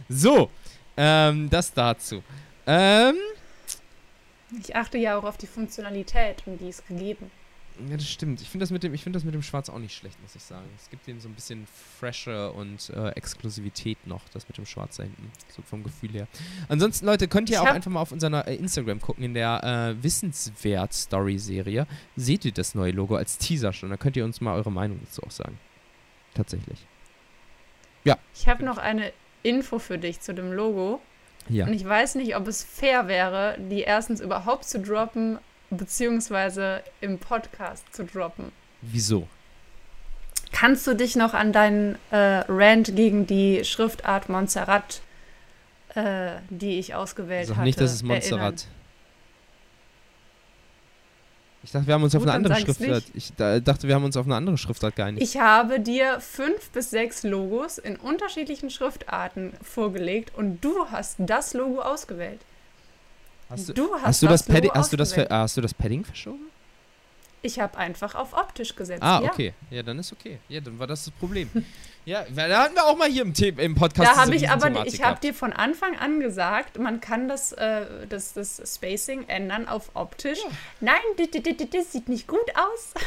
So, 0.09 0.49
ähm, 0.97 1.49
das 1.49 1.71
dazu. 1.71 2.23
Ähm, 2.65 3.15
Ich 4.59 4.75
achte 4.75 4.97
ja 4.97 5.17
auch 5.17 5.23
auf 5.23 5.37
die 5.37 5.47
Funktionalität 5.47 6.43
und 6.45 6.59
die 6.59 6.69
ist 6.69 6.87
gegeben. 6.87 7.31
Ja, 7.89 7.97
das 7.97 8.07
stimmt. 8.07 8.39
Ich 8.41 8.49
finde 8.49 8.63
das, 8.63 8.71
mit 8.71 8.83
dem- 8.83 8.93
ich 8.93 9.03
find 9.03 9.15
das 9.15 9.23
mit 9.23 9.33
dem 9.33 9.41
Schwarz 9.41 9.67
auch 9.69 9.79
nicht 9.79 9.95
schlecht, 9.95 10.21
muss 10.21 10.35
ich 10.35 10.43
sagen. 10.43 10.65
Es 10.77 10.89
gibt 10.89 11.07
dem 11.07 11.19
so 11.19 11.27
ein 11.27 11.33
bisschen 11.33 11.67
Freshe 11.99 12.51
und 12.51 12.89
äh, 12.91 13.09
Exklusivität 13.09 13.97
noch, 14.05 14.21
das 14.31 14.47
mit 14.47 14.57
dem 14.57 14.65
Schwarz 14.65 14.97
da 14.97 15.03
hinten. 15.03 15.31
So 15.55 15.61
vom 15.63 15.83
Gefühl 15.83 16.11
her. 16.11 16.27
Ansonsten, 16.69 17.05
Leute, 17.07 17.27
könnt 17.27 17.49
ihr 17.49 17.55
Ich 17.55 17.59
auch 17.59 17.65
einfach 17.65 17.89
mal 17.91 18.01
auf 18.01 18.11
unserer 18.11 18.47
äh, 18.47 18.55
Instagram 18.55 19.01
gucken. 19.01 19.23
In 19.23 19.33
der 19.33 19.63
äh, 19.97 20.03
Wissenswert-Story-Serie 20.03 21.87
seht 22.15 22.45
ihr 22.45 22.51
das 22.51 22.75
neue 22.75 22.91
Logo 22.91 23.15
als 23.15 23.37
Teaser 23.37 23.73
schon. 23.73 23.89
Da 23.89 23.97
könnt 23.97 24.15
ihr 24.17 24.25
uns 24.25 24.39
mal 24.41 24.53
eure 24.55 24.71
Meinung 24.71 24.99
dazu 25.03 25.23
auch 25.23 25.31
sagen. 25.31 25.59
Tatsächlich. 26.33 26.79
Ich 28.35 28.47
habe 28.47 28.65
noch 28.65 28.77
eine 28.79 29.13
Info 29.43 29.77
für 29.79 29.97
dich 29.97 30.19
zu 30.19 30.33
dem 30.33 30.51
Logo. 30.51 30.99
Ja. 31.49 31.67
Und 31.67 31.73
ich 31.73 31.85
weiß 31.85 32.15
nicht, 32.15 32.35
ob 32.35 32.47
es 32.47 32.63
fair 32.63 33.07
wäre, 33.07 33.57
die 33.69 33.81
erstens 33.81 34.19
überhaupt 34.21 34.65
zu 34.65 34.79
droppen, 34.81 35.37
beziehungsweise 35.73 36.83
im 37.01 37.19
Podcast 37.19 37.83
zu 37.93 38.05
droppen. 38.05 38.51
Wieso? 38.81 39.27
Kannst 40.51 40.85
du 40.85 40.93
dich 40.93 41.15
noch 41.15 41.33
an 41.33 41.51
deinen 41.51 41.97
äh, 42.11 42.43
Rant 42.47 42.95
gegen 42.95 43.25
die 43.25 43.65
Schriftart 43.65 44.29
Montserrat, 44.29 45.01
äh, 45.95 46.33
die 46.49 46.79
ich 46.79 46.93
ausgewählt 46.93 47.49
hatte, 47.49 47.61
nicht, 47.61 47.81
das 47.81 47.93
ist 47.93 48.01
erinnern? 48.01 48.19
Montserrat. 48.19 48.67
Ich 51.63 51.71
dachte, 51.71 51.87
wir 51.87 51.93
haben 51.93 52.03
uns 52.03 52.13
auf 52.13 52.23
Gut, 52.23 52.29
eine 52.29 52.43
dann 52.43 52.51
andere 52.51 52.73
Schriftart. 52.73 53.03
Ich 53.13 53.33
da, 53.35 53.59
dachte, 53.59 53.87
wir 53.87 53.95
haben 53.95 54.03
uns 54.03 54.17
auf 54.17 54.25
eine 54.25 54.35
andere 54.35 54.57
Schriftart 54.57 54.97
geeinigt. 54.97 55.23
Ich 55.23 55.39
habe 55.39 55.79
dir 55.79 56.19
fünf 56.19 56.69
bis 56.71 56.89
sechs 56.89 57.23
Logos 57.23 57.77
in 57.77 57.95
unterschiedlichen 57.95 58.69
Schriftarten 58.69 59.53
vorgelegt 59.61 60.35
und 60.35 60.63
du 60.63 60.87
hast 60.91 61.15
das 61.19 61.53
Logo 61.53 61.81
ausgewählt. 61.81 62.41
Hast 63.53 63.69
du, 63.69 63.73
du 63.73 63.93
hast, 63.93 64.03
hast 64.03 64.23
du 64.23 64.27
das, 64.27 64.43
Padding, 64.43 64.71
hast, 64.73 64.93
du 64.93 64.97
das, 64.97 65.17
hast 65.17 65.57
du 65.57 65.61
das 65.61 65.73
Padding 65.73 66.03
verschoben? 66.03 66.49
Ich 67.45 67.59
habe 67.59 67.77
einfach 67.77 68.15
auf 68.15 68.33
optisch 68.33 68.73
gesetzt. 68.73 69.03
Ah, 69.03 69.21
ja. 69.21 69.29
okay. 69.29 69.53
Ja, 69.69 69.83
dann 69.83 69.99
ist 69.99 70.13
okay. 70.13 70.39
Ja, 70.47 70.61
dann 70.61 70.79
war 70.79 70.87
das 70.87 71.03
das 71.03 71.13
Problem. 71.13 71.49
ja, 72.05 72.25
weil 72.29 72.49
da 72.49 72.63
hatten 72.63 72.73
wir 72.73 72.85
auch 72.85 72.97
mal 72.97 73.09
hier 73.09 73.23
im, 73.23 73.35
The 73.35 73.49
im 73.49 73.75
Podcast 73.75 74.11
Da 74.11 74.21
habe 74.21 74.33
ich 74.33 74.49
aber, 74.49 74.67
Riesenthematik 74.67 74.93
ich 74.93 75.03
habe 75.03 75.19
dir 75.19 75.33
von 75.33 75.51
Anfang 75.51 75.97
an 75.97 76.21
gesagt, 76.21 76.79
man 76.79 77.01
kann 77.01 77.27
das, 77.27 77.51
äh, 77.51 77.85
das, 78.07 78.31
das 78.33 78.61
Spacing 78.75 79.25
ändern 79.27 79.67
auf 79.67 79.91
optisch. 79.93 80.39
Nein, 80.79 81.01
das, 81.71 81.91
sieht 81.91 82.07
nicht 82.07 82.27
gut 82.27 82.49
aus. 82.55 82.93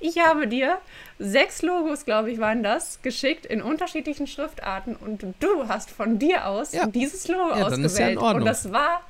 Ich 0.00 0.18
habe 0.18 0.46
dir 0.46 0.78
sechs 1.18 1.62
Logos, 1.62 2.04
glaube 2.04 2.30
ich, 2.30 2.38
waren 2.38 2.62
das, 2.62 3.00
geschickt 3.02 3.46
in 3.46 3.62
unterschiedlichen 3.62 4.26
Schriftarten 4.26 4.94
und 4.94 5.24
du 5.40 5.66
hast 5.66 5.90
von 5.90 6.18
dir 6.18 6.46
aus 6.46 6.72
Ja. 6.72 6.86
dieses 6.86 7.26
Logo 7.26 7.48
Ja, 7.56 7.66
ausgewählt. 7.66 7.86
ist 7.86 7.98
ja 7.98 8.08
in 8.08 8.18
Ordnung. 8.18 8.42
Und 8.42 8.44
das 8.44 8.70
war, 8.70 9.00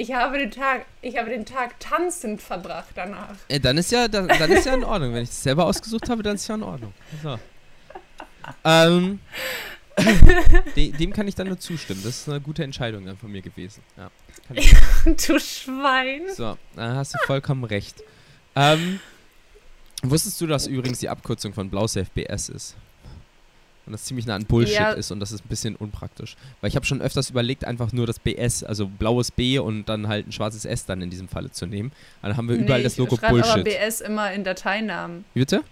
ich 0.00 0.14
habe 0.14 0.38
den 0.38 0.50
Tag, 0.50 0.86
ich 1.02 1.18
habe 1.18 1.28
den 1.28 1.44
Tag 1.44 1.78
tanzend 1.78 2.40
verbracht 2.40 2.92
danach. 2.94 3.34
Äh, 3.48 3.60
dann 3.60 3.76
ist 3.76 3.92
ja, 3.92 4.08
dann, 4.08 4.28
dann 4.28 4.50
ist 4.50 4.64
ja 4.64 4.74
in 4.74 4.82
Ordnung. 4.82 5.12
Wenn 5.12 5.24
ich 5.24 5.28
das 5.28 5.42
selber 5.42 5.66
ausgesucht 5.66 6.08
habe, 6.08 6.22
dann 6.22 6.36
ist 6.36 6.48
ja 6.48 6.54
in 6.54 6.62
Ordnung. 6.62 6.94
So. 7.22 7.38
Ähm, 8.64 9.20
de, 10.76 10.92
dem 10.92 11.12
kann 11.12 11.28
ich 11.28 11.34
dann 11.34 11.48
nur 11.48 11.58
zustimmen. 11.58 12.00
Das 12.02 12.16
ist 12.16 12.28
eine 12.30 12.40
gute 12.40 12.64
Entscheidung 12.64 13.04
dann 13.04 13.18
von 13.18 13.30
mir 13.30 13.42
gewesen. 13.42 13.82
Ja. 13.98 14.10
Du 15.04 15.38
Schwein. 15.38 16.22
so, 16.34 16.56
da 16.76 16.94
hast 16.94 17.12
du 17.14 17.18
vollkommen 17.26 17.64
recht. 17.64 18.02
Ähm, 18.56 19.00
wusstest 20.02 20.40
du, 20.40 20.46
dass 20.46 20.66
übrigens 20.66 21.00
die 21.00 21.10
Abkürzung 21.10 21.52
von 21.52 21.68
BlauSafe 21.68 22.10
BS 22.14 22.48
ist? 22.48 22.76
Und 23.90 23.94
das 23.94 24.04
ziemlich 24.04 24.24
nah 24.24 24.36
an 24.36 24.44
Bullshit 24.44 24.76
Ja. 24.76 24.92
ist 24.92 25.10
und 25.10 25.18
das 25.18 25.32
ist 25.32 25.44
ein 25.44 25.48
bisschen 25.48 25.74
unpraktisch. 25.74 26.36
Weil 26.60 26.68
ich 26.68 26.76
habe 26.76 26.86
schon 26.86 27.02
öfters 27.02 27.28
überlegt, 27.30 27.64
einfach 27.64 27.92
nur 27.92 28.06
das 28.06 28.20
BS, 28.20 28.62
also 28.62 28.86
blaues 28.86 29.32
B 29.32 29.58
und 29.58 29.88
dann 29.88 30.06
halt 30.06 30.28
ein 30.28 30.32
schwarzes 30.32 30.64
S 30.64 30.86
dann 30.86 31.02
in 31.02 31.10
diesem 31.10 31.26
Falle 31.28 31.50
zu 31.50 31.66
nehmen. 31.66 31.90
Dann 32.22 32.36
haben 32.36 32.48
wir 32.48 32.54
überall 32.54 32.78
Nee, 32.78 32.84
das 32.84 32.96
Logo 32.98 33.16
ich 33.16 33.20
schreibe 33.20 33.42
aber 33.42 33.62
Bullshit. 33.62 33.64
BS 33.64 34.00
immer 34.00 34.32
in 34.32 34.44
Dateinamen. 34.44 35.24
Wie 35.34 35.40
bitte? 35.40 35.64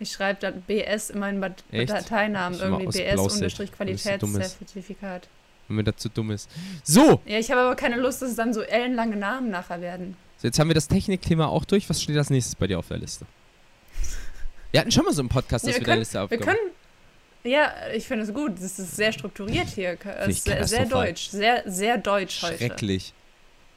Ich 0.00 0.10
schreibe 0.10 0.40
da 0.40 0.50
BS 0.50 1.10
immer 1.10 1.28
in 1.28 1.40
Echt? 1.70 1.90
Dateinamen. 1.92 2.56
Ich 2.56 2.62
Irgendwie 2.64 2.86
aus 2.88 2.94
BS 2.96 3.12
Blausafe, 3.14 3.34
unterstrich 3.36 3.70
weil 3.78 3.88
es 3.90 4.02
so 4.02 4.10
dumm 4.10 4.30
ist. 4.30 4.58
Qualitätszertifikat. 4.58 5.28
wenn 5.68 5.76
mir 5.76 5.84
dazu 5.84 6.08
dumm 6.08 6.32
ist. 6.32 6.50
So, 6.82 7.20
Ja, 7.24 7.38
ich 7.38 7.52
habe 7.52 7.60
aber 7.60 7.76
keine 7.76 7.98
Lust, 7.98 8.20
dass 8.20 8.30
es 8.30 8.36
dann 8.36 8.52
so 8.52 8.62
ellenlange 8.62 9.14
Namen 9.16 9.50
nachher 9.50 9.80
werden. 9.80 10.16
so, 10.38 10.48
jetzt 10.48 10.58
haben 10.58 10.66
wir 10.68 10.74
das 10.74 10.88
Technikthema 10.88 11.46
auch 11.46 11.64
durch. 11.64 11.88
Was 11.88 12.02
steht 12.02 12.16
als 12.16 12.30
nächstes 12.30 12.56
bei 12.56 12.66
dir 12.66 12.80
auf 12.80 12.88
der 12.88 12.98
Liste? 12.98 13.26
Wir 14.70 14.80
hatten 14.80 14.90
schon 14.90 15.04
mal 15.04 15.12
so 15.14 15.22
einen 15.22 15.28
Podcast, 15.28 15.64
dass 15.64 15.74
wir 15.74 15.74
wir 15.74 15.78
der 15.80 15.86
können- 15.86 15.98
Liste 16.00 16.14
Wir 16.18 16.22
aufgenommen 16.24 16.46
können. 16.46 16.70
Ja, 17.44 17.72
ich 17.94 18.06
finde 18.06 18.24
es 18.24 18.34
gut. 18.34 18.58
Es 18.58 18.78
ist 18.78 18.96
sehr 18.96 19.12
strukturiert 19.12 19.68
hier. 19.68 19.96
Es 20.18 20.28
ist 20.28 20.44
sehr, 20.44 20.66
sehr 20.66 20.86
deutsch. 20.86 21.28
Sehr, 21.30 21.62
sehr 21.66 21.96
deutsch 21.98 22.42
heute. 22.42 22.56
Schrecklich. 22.58 23.12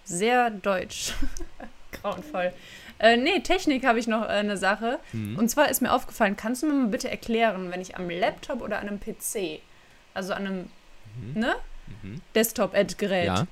Sehr 0.03 0.49
deutsch. 0.49 1.13
Grauenvoll. 2.01 2.51
Äh, 2.99 3.17
nee, 3.17 3.39
Technik 3.39 3.85
habe 3.85 3.99
ich 3.99 4.07
noch 4.07 4.23
äh, 4.23 4.27
eine 4.27 4.57
Sache. 4.57 4.99
Hm. 5.11 5.37
Und 5.37 5.49
zwar 5.49 5.69
ist 5.69 5.81
mir 5.81 5.91
aufgefallen, 5.93 6.35
kannst 6.35 6.63
du 6.63 6.67
mir 6.67 6.73
mal 6.73 6.87
bitte 6.87 7.09
erklären, 7.09 7.71
wenn 7.71 7.81
ich 7.81 7.95
am 7.95 8.09
Laptop 8.09 8.61
oder 8.61 8.79
an 8.79 8.87
einem 8.87 8.99
PC, 8.99 9.61
also 10.13 10.33
an 10.33 10.45
einem 10.47 10.69
Mhm. 11.15 11.39
ne, 11.41 11.55
Mhm. 12.03 12.21
Desktop-Ad-Gerät, 12.35 13.25
Ja. 13.25 13.47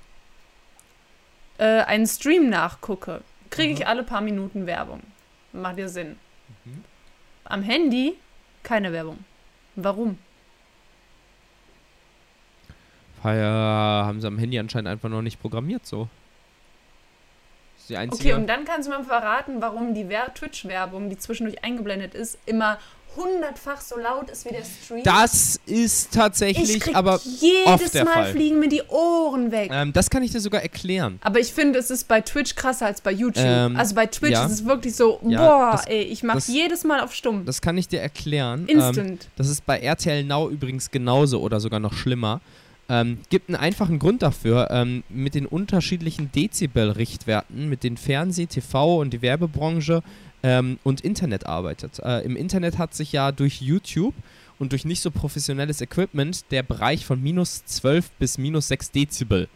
äh, 1.57 1.83
einen 1.83 2.07
Stream 2.07 2.49
nachgucke, 2.49 3.21
kriege 3.49 3.73
ich 3.73 3.79
Mhm. 3.81 3.87
alle 3.87 4.03
paar 4.03 4.21
Minuten 4.21 4.65
Werbung. 4.65 5.01
Macht 5.51 5.77
dir 5.77 5.89
Sinn. 5.89 6.17
Mhm. 6.65 6.83
Am 7.45 7.63
Handy 7.63 8.15
keine 8.63 8.91
Werbung. 8.93 9.23
Warum? 9.83 10.17
Weil, 13.21 13.43
haben 13.43 14.21
sie 14.21 14.27
am 14.27 14.37
Handy 14.37 14.57
anscheinend 14.59 14.87
einfach 14.87 15.09
noch 15.09 15.21
nicht 15.21 15.41
programmiert 15.41 15.85
so. 15.85 16.07
Okay, 17.91 18.33
und 18.33 18.45
dann 18.47 18.65
kannst 18.65 18.87
du 18.87 18.95
mir 18.95 19.03
verraten, 19.03 19.61
warum 19.63 19.95
die 19.95 20.09
Wer- 20.09 20.31
Twitch-Werbung, 20.33 21.09
die 21.09 21.17
zwischendurch 21.17 21.63
eingeblendet 21.63 22.13
ist, 22.13 22.37
immer 22.45 22.77
hundertfach 23.15 23.81
so 23.81 23.97
laut 23.97 24.29
ist 24.29 24.45
wie 24.45 24.49
der 24.49 24.63
Stream. 24.63 25.03
das 25.03 25.59
ist 25.65 26.05
ich 26.05 26.17
tatsächlich, 26.17 26.79
krieg 26.79 26.95
aber 26.95 27.19
jedes 27.23 27.65
oft 27.65 27.93
der 27.93 28.05
Mal 28.05 28.13
Fall. 28.13 28.31
fliegen 28.31 28.59
mir 28.59 28.69
die 28.69 28.83
Ohren 28.87 29.51
weg. 29.51 29.69
ähm, 29.73 29.91
das 29.93 30.09
kann 30.09 30.23
ich 30.23 30.31
dir 30.31 30.39
sogar 30.39 30.61
erklären. 30.61 31.19
Aber 31.23 31.39
ich 31.39 31.53
finde, 31.53 31.79
es 31.79 31.89
ist 31.91 32.07
bei 32.07 32.21
Twitch 32.21 32.55
krasser 32.55 32.85
als 32.85 33.01
bei 33.01 33.11
YouTube. 33.11 33.43
Ähm, 33.45 33.75
also 33.75 33.95
bei 33.95 34.05
Twitch 34.05 34.31
ja. 34.33 34.45
ist 34.45 34.51
es 34.51 34.65
wirklich 34.65 34.95
so, 34.95 35.19
Ja, 35.27 35.39
boah, 35.39 35.71
das- 35.73 35.87
ey, 35.87 36.01
ich 36.03 36.23
mach 36.23 36.39
jedes 36.47 36.83
Mal 36.83 36.99
auf 37.01 37.13
stumm. 37.13 37.45
Das 37.45 37.61
kann 37.61 37.77
ich 37.77 37.87
dir 37.87 38.01
erklären. 38.01 38.65
Ähm, 38.67 38.79
Instant. 38.79 39.27
Das 39.35 39.49
ist 39.49 39.65
bei 39.65 39.79
RTL 39.79 40.23
Now 40.23 40.49
übrigens 40.49 40.91
genauso 40.91 41.41
oder 41.41 41.59
sogar 41.59 41.79
noch 41.79 41.93
schlimmer. 41.93 42.41
Ähm, 42.91 43.19
gibt 43.29 43.49
einen 43.49 43.55
einfachen 43.55 43.99
Grund 43.99 44.23
dafür. 44.23 44.69
Ähm, 44.71 45.03
mit 45.09 45.35
den 45.35 45.45
unterschiedlichen 45.45 46.31
Dezibel-Richtwerten, 46.31 47.69
mit 47.69 47.83
den 47.83 47.97
Fernseh-, 47.97 48.47
TV- 48.47 48.99
und 48.99 49.11
die 49.11 49.21
Werbebranche 49.21 50.01
ähm, 50.43 50.79
und 50.83 51.01
Internet 51.01 51.45
arbeitet. 51.45 51.99
Äh, 51.99 52.21
Im 52.21 52.35
Internet 52.35 52.77
hat 52.77 52.93
sich 52.93 53.11
ja 53.11 53.31
durch 53.31 53.61
YouTube 53.61 54.13
und 54.57 54.71
durch 54.71 54.85
nicht 54.85 55.01
so 55.01 55.11
professionelles 55.11 55.81
Equipment 55.81 56.51
der 56.51 56.63
Bereich 56.63 57.05
von 57.05 57.21
minus 57.21 57.63
12 57.65 58.11
bis 58.19 58.37
minus 58.37 58.67
6 58.67 58.91
Dezibel 58.91 59.47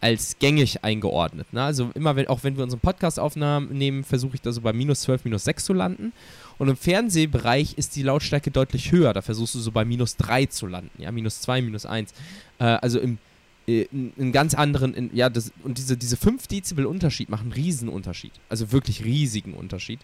als 0.00 0.38
gängig 0.38 0.84
eingeordnet. 0.84 1.52
Ne? 1.52 1.62
Also 1.62 1.90
immer, 1.94 2.16
wenn, 2.16 2.28
auch 2.28 2.44
wenn 2.44 2.56
wir 2.56 2.62
unseren 2.62 2.80
Podcast 2.80 3.18
aufnehmen, 3.18 4.04
versuche 4.04 4.34
ich 4.34 4.42
da 4.42 4.52
so 4.52 4.60
bei 4.60 4.72
minus 4.72 5.00
12, 5.02 5.24
minus 5.24 5.44
6 5.44 5.64
zu 5.64 5.72
landen. 5.72 6.12
Und 6.58 6.68
im 6.68 6.76
Fernsehbereich 6.76 7.74
ist 7.76 7.96
die 7.96 8.02
Lautstärke 8.02 8.50
deutlich 8.50 8.92
höher. 8.92 9.12
Da 9.14 9.22
versuchst 9.22 9.54
du 9.54 9.58
so 9.58 9.72
bei 9.72 9.84
minus 9.84 10.16
3 10.16 10.46
zu 10.46 10.66
landen. 10.66 11.02
Ja, 11.02 11.10
minus 11.12 11.40
2, 11.40 11.62
minus 11.62 11.86
1. 11.86 12.12
Äh, 12.58 12.64
also 12.64 13.00
im 13.00 13.18
äh, 13.66 13.82
in, 13.92 14.12
in 14.16 14.32
ganz 14.32 14.54
anderen, 14.54 14.94
in, 14.94 15.10
ja, 15.14 15.28
das, 15.28 15.52
und 15.64 15.78
diese, 15.78 15.96
diese 15.96 16.16
5 16.16 16.46
Dezibel 16.46 16.86
Unterschied 16.86 17.28
machen 17.28 17.44
einen 17.44 17.52
riesen 17.52 17.88
Unterschied. 17.88 18.32
Also 18.48 18.72
wirklich 18.72 19.04
riesigen 19.04 19.54
Unterschied. 19.54 20.00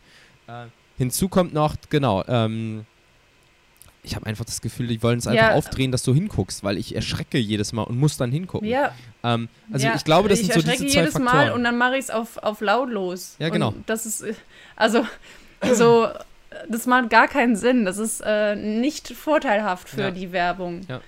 Äh, 0.46 0.66
hinzu 0.98 1.28
kommt 1.28 1.52
noch, 1.54 1.76
genau, 1.90 2.24
ähm, 2.28 2.84
ich 4.04 4.16
habe 4.16 4.26
einfach 4.26 4.44
das 4.44 4.60
Gefühl, 4.60 4.88
die 4.88 5.00
wollen 5.02 5.18
es 5.20 5.28
einfach 5.28 5.50
Ja. 5.50 5.54
aufdrehen, 5.54 5.92
dass 5.92 6.02
du 6.02 6.12
hinguckst, 6.12 6.64
weil 6.64 6.76
ich 6.76 6.94
erschrecke 6.96 7.38
jedes 7.38 7.72
Mal 7.72 7.82
und 7.84 7.98
muss 7.98 8.16
dann 8.16 8.32
hingucken. 8.32 8.68
Ja, 8.68 8.92
Ähm, 9.22 9.48
also 9.72 9.86
ja, 9.86 9.94
ich 9.94 10.02
glaube, 10.04 10.28
das 10.28 10.40
ich 10.40 10.46
sind 10.46 10.54
so 10.54 10.60
erschrecke 10.60 10.82
diese 10.82 10.94
zwei 10.94 11.00
jedes 11.02 11.12
Faktoren. 11.14 11.36
Mal 11.48 11.52
und 11.52 11.62
dann 11.62 11.78
mache 11.78 11.94
ich 11.96 12.04
es 12.04 12.10
auf, 12.10 12.36
auf 12.38 12.60
lautlos. 12.60 13.36
Ja, 13.38 13.48
genau. 13.50 13.68
Und 13.68 13.88
das 13.88 14.04
ist, 14.04 14.24
also, 14.74 15.06
so, 15.72 16.08
das 16.68 16.86
macht 16.86 17.10
gar 17.10 17.28
keinen 17.28 17.54
Sinn. 17.54 17.84
Das 17.84 17.98
ist 17.98 18.20
äh, 18.26 18.56
nicht 18.56 19.08
vorteilhaft 19.12 19.88
für 19.88 20.00
Ja. 20.02 20.10
die 20.10 20.32
Werbung. 20.32 20.80
Ja. 20.88 21.00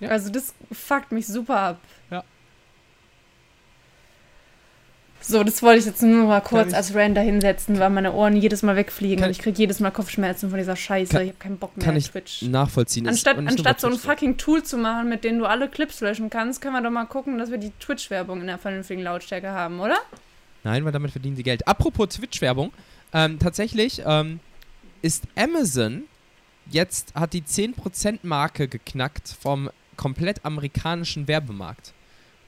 Ja. 0.00 0.08
Also 0.10 0.30
das 0.30 0.54
fuckt 0.72 1.12
mich 1.12 1.26
super 1.26 1.56
ab. 1.58 1.78
Ja. 2.10 2.22
So, 5.20 5.42
das 5.42 5.62
wollte 5.62 5.78
ich 5.80 5.86
jetzt 5.86 6.02
nur 6.02 6.26
mal 6.26 6.40
kurz 6.42 6.68
ich- 6.68 6.76
als 6.76 6.94
Rand 6.94 7.16
hinsetzen, 7.18 7.78
weil 7.78 7.88
meine 7.88 8.12
Ohren 8.12 8.36
jedes 8.36 8.62
Mal 8.62 8.76
wegfliegen 8.76 9.24
und 9.24 9.30
ich 9.30 9.38
kriege 9.38 9.56
jedes 9.56 9.80
Mal 9.80 9.90
Kopfschmerzen 9.90 10.50
von 10.50 10.58
dieser 10.58 10.76
Scheiße. 10.76 11.12
Kann- 11.12 11.22
ich 11.22 11.28
habe 11.28 11.38
keinen 11.38 11.56
Bock 11.58 11.74
mehr 11.76 11.84
kann 11.86 11.94
auf 11.96 12.02
ich 12.02 12.10
Twitch. 12.10 12.42
nachvollziehen. 12.42 13.08
Anstatt, 13.08 13.38
anstatt 13.38 13.80
so 13.80 13.86
ein 13.86 13.96
fucking 13.96 14.36
Tool 14.36 14.62
zu 14.62 14.76
machen, 14.76 15.08
mit 15.08 15.24
dem 15.24 15.38
du 15.38 15.46
alle 15.46 15.68
Clips 15.70 16.00
löschen 16.02 16.28
kannst, 16.28 16.60
können 16.60 16.74
wir 16.74 16.82
doch 16.82 16.90
mal 16.90 17.06
gucken, 17.06 17.38
dass 17.38 17.50
wir 17.50 17.56
die 17.58 17.70
Twitch-Werbung 17.80 18.42
in 18.42 18.48
der 18.48 18.58
vernünftigen 18.58 19.02
Lautstärke 19.02 19.50
haben, 19.50 19.80
oder? 19.80 19.96
Nein, 20.62 20.84
weil 20.84 20.92
damit 20.92 21.10
verdienen 21.12 21.36
sie 21.36 21.42
Geld. 21.42 21.66
Apropos 21.66 22.10
Twitch-Werbung, 22.10 22.72
ähm, 23.14 23.38
tatsächlich 23.38 24.02
ähm, 24.04 24.40
ist 25.00 25.24
Amazon 25.36 26.02
jetzt, 26.70 27.14
hat 27.14 27.32
die 27.32 27.42
10%-Marke 27.42 28.68
geknackt 28.68 29.28
vom 29.40 29.70
komplett 29.96 30.44
amerikanischen 30.44 31.28
Werbemarkt. 31.28 31.92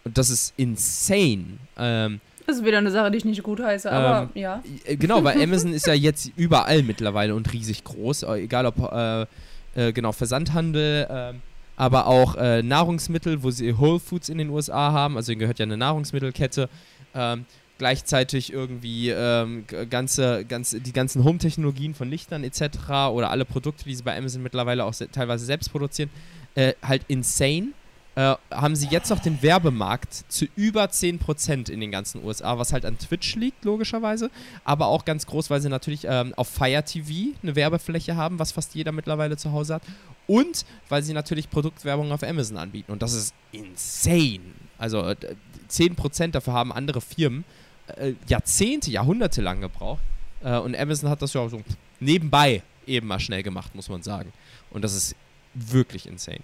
Und 0.04 0.18
das 0.18 0.30
ist 0.30 0.54
insane. 0.56 1.58
Ähm, 1.78 2.20
Das 2.46 2.56
ist 2.56 2.64
wieder 2.64 2.78
eine 2.78 2.90
Sache, 2.90 3.10
die 3.10 3.18
ich 3.18 3.24
nicht 3.24 3.42
gut 3.42 3.60
heiße, 3.60 3.90
aber 3.90 4.30
ähm, 4.34 4.40
ja. 4.40 4.62
Äh, 4.84 4.96
genau, 4.96 5.22
weil 5.24 5.40
Amazon 5.42 5.72
ist 5.72 5.86
ja 5.86 5.94
jetzt 5.94 6.30
überall 6.36 6.82
mittlerweile 6.82 7.34
und 7.34 7.52
riesig 7.52 7.82
groß, 7.84 8.22
äh, 8.24 8.42
egal 8.42 8.66
ob 8.66 8.78
äh, 8.92 9.26
äh, 9.74 9.92
genau 9.92 10.12
Versandhandel, 10.12 11.06
äh, 11.10 11.34
aber 11.76 12.06
auch 12.06 12.36
äh, 12.36 12.62
Nahrungsmittel, 12.62 13.42
wo 13.42 13.50
sie 13.50 13.76
Whole 13.76 14.00
Foods 14.00 14.28
in 14.28 14.38
den 14.38 14.50
USA 14.50 14.92
haben, 14.92 15.16
also 15.16 15.32
ihnen 15.32 15.40
gehört 15.40 15.58
ja 15.58 15.64
eine 15.64 15.76
Nahrungsmittelkette. 15.76 16.68
Ähm, 17.14 17.44
gleichzeitig 17.78 18.52
irgendwie 18.52 19.10
ähm, 19.10 19.64
ganze, 19.90 20.44
ganze, 20.44 20.80
die 20.80 20.92
ganzen 20.92 21.24
Home-Technologien 21.24 21.94
von 21.94 22.08
Lichtern 22.08 22.44
etc. 22.44 22.78
oder 23.10 23.30
alle 23.30 23.44
Produkte, 23.44 23.84
die 23.84 23.94
sie 23.94 24.02
bei 24.02 24.16
Amazon 24.16 24.42
mittlerweile 24.42 24.84
auch 24.84 24.94
se 24.94 25.10
teilweise 25.10 25.44
selbst 25.44 25.70
produzieren, 25.70 26.10
äh, 26.54 26.74
halt 26.82 27.02
insane. 27.08 27.68
Äh, 28.14 28.34
haben 28.50 28.74
sie 28.76 28.88
jetzt 28.88 29.10
noch 29.10 29.18
den 29.18 29.42
Werbemarkt 29.42 30.24
zu 30.32 30.46
über 30.56 30.84
10% 30.84 31.70
in 31.70 31.80
den 31.80 31.90
ganzen 31.90 32.24
USA, 32.24 32.58
was 32.58 32.72
halt 32.72 32.86
an 32.86 32.96
Twitch 32.96 33.36
liegt, 33.36 33.62
logischerweise, 33.66 34.30
aber 34.64 34.86
auch 34.86 35.04
ganz 35.04 35.26
groß, 35.26 35.50
weil 35.50 35.60
sie 35.60 35.68
natürlich 35.68 36.06
ähm, 36.08 36.32
auf 36.34 36.48
Fire 36.48 36.82
TV 36.82 37.36
eine 37.42 37.54
Werbefläche 37.54 38.16
haben, 38.16 38.38
was 38.38 38.52
fast 38.52 38.74
jeder 38.74 38.92
mittlerweile 38.92 39.36
zu 39.36 39.52
Hause 39.52 39.74
hat, 39.74 39.82
und 40.26 40.64
weil 40.88 41.02
sie 41.02 41.12
natürlich 41.12 41.50
Produktwerbung 41.50 42.10
auf 42.10 42.22
Amazon 42.22 42.56
anbieten 42.56 42.90
und 42.90 43.02
das 43.02 43.12
ist 43.12 43.34
insane. 43.52 44.40
Also 44.78 45.02
äh, 45.06 45.16
10% 45.68 46.30
dafür 46.30 46.54
haben 46.54 46.72
andere 46.72 47.02
Firmen 47.02 47.44
äh, 47.96 48.14
Jahrzehnte, 48.28 48.90
Jahrhunderte 48.90 49.42
lang 49.42 49.60
gebraucht. 49.60 50.02
Äh, 50.42 50.58
und 50.58 50.76
Amazon 50.76 51.10
hat 51.10 51.22
das 51.22 51.32
ja 51.32 51.40
auch 51.40 51.48
so 51.48 51.62
nebenbei 52.00 52.62
eben 52.86 53.06
mal 53.06 53.20
schnell 53.20 53.42
gemacht, 53.42 53.74
muss 53.74 53.88
man 53.88 54.02
sagen. 54.02 54.32
Und 54.70 54.82
das 54.82 54.94
ist 54.94 55.16
wirklich 55.54 56.06
insane. 56.06 56.40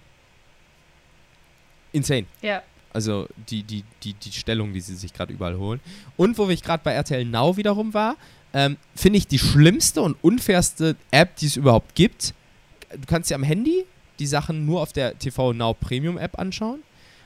Insane. 1.92 2.26
Ja. 2.40 2.62
Also 2.92 3.26
die, 3.48 3.62
die, 3.62 3.84
die, 4.02 4.14
die 4.14 4.32
Stellung, 4.32 4.72
die 4.72 4.80
sie 4.80 4.96
sich 4.96 5.12
gerade 5.12 5.32
überall 5.32 5.56
holen. 5.56 5.80
Und 6.16 6.36
wo 6.38 6.48
ich 6.48 6.62
gerade 6.62 6.82
bei 6.84 6.92
RTL 6.92 7.24
Now 7.24 7.56
wiederum 7.56 7.94
war, 7.94 8.16
ähm, 8.54 8.76
finde 8.94 9.18
ich 9.18 9.26
die 9.26 9.38
schlimmste 9.38 10.02
und 10.02 10.16
unfairste 10.22 10.96
App, 11.10 11.36
die 11.36 11.46
es 11.46 11.56
überhaupt 11.56 11.94
gibt. 11.94 12.34
Du 12.90 13.06
kannst 13.06 13.30
dir 13.30 13.34
am 13.34 13.42
Handy 13.42 13.86
die 14.18 14.26
Sachen 14.26 14.66
nur 14.66 14.82
auf 14.82 14.92
der 14.92 15.18
TV 15.18 15.52
Now 15.54 15.74
Premium 15.74 16.18
App 16.18 16.38
anschauen. 16.38 16.82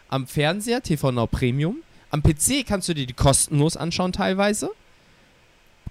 Am 0.08 0.26
Fernseher 0.26 0.82
TV 0.82 1.10
Now 1.10 1.26
Premium. 1.26 1.78
Am 2.10 2.22
PC 2.22 2.64
kannst 2.66 2.88
du 2.88 2.94
dir 2.94 3.06
die 3.06 3.14
kostenlos 3.14 3.76
anschauen 3.76 4.12
teilweise. 4.12 4.70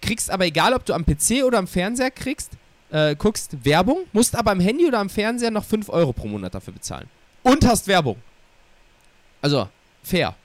Kriegst 0.02 0.30
aber 0.30 0.46
egal, 0.46 0.74
ob 0.74 0.86
du 0.86 0.94
am 0.94 1.06
PC 1.06 1.44
oder 1.46 1.58
am 1.58 1.68
Fernseher 1.68 2.12
kriegst, 2.12 2.52
äh, 2.92 3.16
guckst 3.16 3.66
Werbung, 3.66 4.06
musst 4.14 4.36
aber 4.36 4.52
am 4.52 4.60
Handy 4.60 4.86
oder 4.86 5.00
am 5.00 5.10
Fernseher 5.10 5.52
noch 5.52 5.66
5 5.66 5.90
Euro 5.90 6.14
pro 6.14 6.28
Monat 6.28 6.54
dafür 6.54 6.74
bezahlen. 6.74 7.08
Und 7.44 7.66
hast 7.66 7.88
Werbung. 7.88 8.18
Also, 9.42 9.70
fair. 10.04 10.36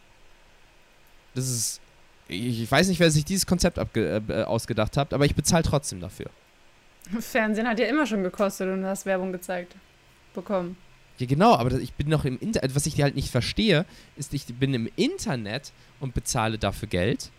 Das 1.35 1.49
ist. 1.49 1.81
Ich, 2.29 2.63
ich 2.63 2.71
weiß 2.71 2.89
nicht, 2.89 3.01
wer 3.01 3.11
sich 3.11 3.25
dieses 3.25 3.47
Konzept 3.47 3.79
äh, 3.97 4.45
ausgedacht 4.45 4.97
hat, 4.97 5.13
aber 5.13 5.25
ich 5.25 5.35
bezahle 5.35 5.63
trotzdem 5.63 6.01
dafür. 6.01 6.27
Fernsehen 7.19 7.67
hat 7.67 7.79
ja 7.81 7.87
immer 7.87 8.07
schon 8.07 8.23
gekostet 8.23 8.69
und 8.69 8.83
du 8.83 8.89
hast 8.89 9.07
Werbung 9.07 9.33
gezeigt. 9.33 9.75
Bekommen. 10.35 10.77
Ja, 11.21 11.27
genau, 11.27 11.55
aber 11.55 11.73
ich 11.79 11.93
bin 11.93 12.09
noch 12.09 12.25
im 12.25 12.39
Internet. 12.39 12.75
Was 12.75 12.87
ich 12.87 13.01
halt 13.03 13.15
nicht 13.15 13.31
verstehe, 13.31 13.85
ist, 14.17 14.33
ich 14.33 14.47
bin 14.47 14.73
im 14.73 14.91
Internet 14.97 15.71
und 16.01 16.15
bezahle 16.15 16.57
dafür 16.57 16.89
Geld. 16.89 17.31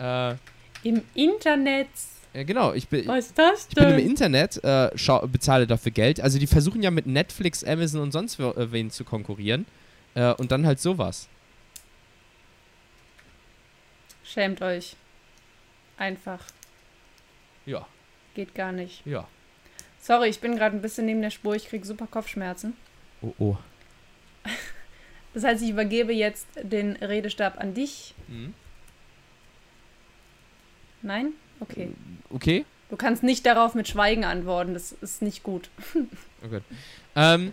Äh, 0.00 0.34
Im 0.82 1.02
Internet? 1.14 1.86
Ja, 2.34 2.42
genau. 2.42 2.72
Ich 2.72 2.88
bin, 2.88 3.06
Was 3.06 3.26
ist 3.26 3.38
das 3.38 3.68
denn? 3.68 3.84
Ich 3.84 3.90
bin 3.90 3.98
im 4.00 4.10
Internet, 4.10 4.62
äh, 4.64 4.90
schau, 4.96 5.24
bezahle 5.28 5.68
dafür 5.68 5.92
Geld. 5.92 6.20
Also, 6.20 6.40
die 6.40 6.48
versuchen 6.48 6.82
ja 6.82 6.90
mit 6.90 7.06
Netflix, 7.06 7.62
Amazon 7.62 8.00
und 8.00 8.10
sonst 8.10 8.40
äh, 8.40 8.72
wen 8.72 8.90
zu 8.90 9.04
konkurrieren. 9.04 9.66
Äh, 10.14 10.32
und 10.34 10.50
dann 10.50 10.66
halt 10.66 10.80
sowas. 10.80 11.28
Schämt 14.24 14.62
euch. 14.62 14.96
Einfach. 15.96 16.40
Ja. 17.66 17.86
Geht 18.34 18.52
gar 18.56 18.72
nicht. 18.72 19.06
Ja. 19.06 19.28
Sorry, 20.00 20.28
ich 20.28 20.40
bin 20.40 20.56
gerade 20.56 20.74
ein 20.74 20.82
bisschen 20.82 21.06
neben 21.06 21.22
der 21.22 21.30
Spur. 21.30 21.54
Ich 21.54 21.68
kriege 21.68 21.86
super 21.86 22.08
Kopfschmerzen. 22.08 22.76
Oh 23.22 23.34
oh. 23.38 23.56
Das 25.34 25.44
heißt, 25.44 25.62
ich 25.62 25.70
übergebe 25.70 26.12
jetzt 26.12 26.46
den 26.62 26.96
Redestab 26.96 27.58
an 27.58 27.72
dich. 27.72 28.14
Mhm. 28.28 28.52
Nein? 31.00 31.32
Okay. 31.60 31.92
Okay. 32.28 32.66
Du 32.90 32.96
kannst 32.96 33.22
nicht 33.22 33.46
darauf 33.46 33.74
mit 33.74 33.88
Schweigen 33.88 34.24
antworten. 34.24 34.74
Das 34.74 34.92
ist 34.92 35.22
nicht 35.22 35.42
gut. 35.42 35.70
Oh 36.44 36.48
Gott. 36.48 36.64
Ähm, 37.14 37.52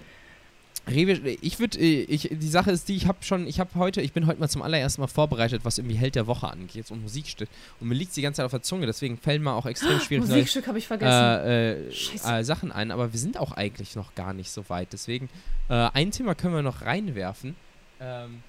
Rewe, 0.88 1.38
ich 1.42 1.60
würde, 1.60 1.78
äh, 1.80 2.04
ich, 2.04 2.30
die 2.32 2.48
Sache 2.48 2.72
ist 2.72 2.88
die, 2.90 2.96
ich 2.96 3.08
habe 3.08 3.20
schon, 3.22 3.48
ich 3.48 3.60
habe 3.60 3.70
heute, 3.76 4.02
ich 4.02 4.14
bin 4.14 4.26
heute 4.28 4.40
mal 4.40 4.50
zum 4.50 4.62
allerersten 4.62 5.02
Mal 5.02 5.08
vorbereitet, 5.08 5.62
was 5.64 5.78
irgendwie 5.78 5.96
Held 5.96 6.16
der 6.16 6.28
Woche 6.28 6.48
angeht, 6.48 6.76
jetzt 6.76 6.92
um 6.92 7.02
Musikstück. 7.02 7.50
Und 7.80 7.90
mir 7.90 7.96
liegt 7.96 8.16
die 8.16 8.22
ganze 8.22 8.38
Zeit 8.38 8.46
auf 8.46 8.52
der 8.52 8.62
Zunge, 8.62 8.86
deswegen 8.86 9.18
fällen 9.18 9.44
mir 9.44 9.54
auch 9.54 9.66
extrem 9.66 10.00
schwierig 10.00 10.28
Musikstück 10.28 10.68
habe 10.68 10.78
ich 10.78 10.88
vergessen. 10.88 11.12
Äh, 11.12 11.90
äh, 11.90 12.44
Sachen 12.44 12.72
ein, 12.72 12.92
aber 12.92 13.14
wir 13.14 13.20
sind 13.20 13.38
auch 13.38 13.52
eigentlich 13.52 13.96
noch 13.96 14.16
gar 14.16 14.34
nicht 14.34 14.52
so 14.52 14.68
weit. 14.70 14.94
Deswegen, 14.94 15.30
äh, 15.70 15.74
ein 15.74 16.12
Thema 16.12 16.36
können 16.36 16.56
wir 16.56 16.62
noch 16.62 16.82
reinwerfen. 16.82 17.56
Ähm, 18.00 18.42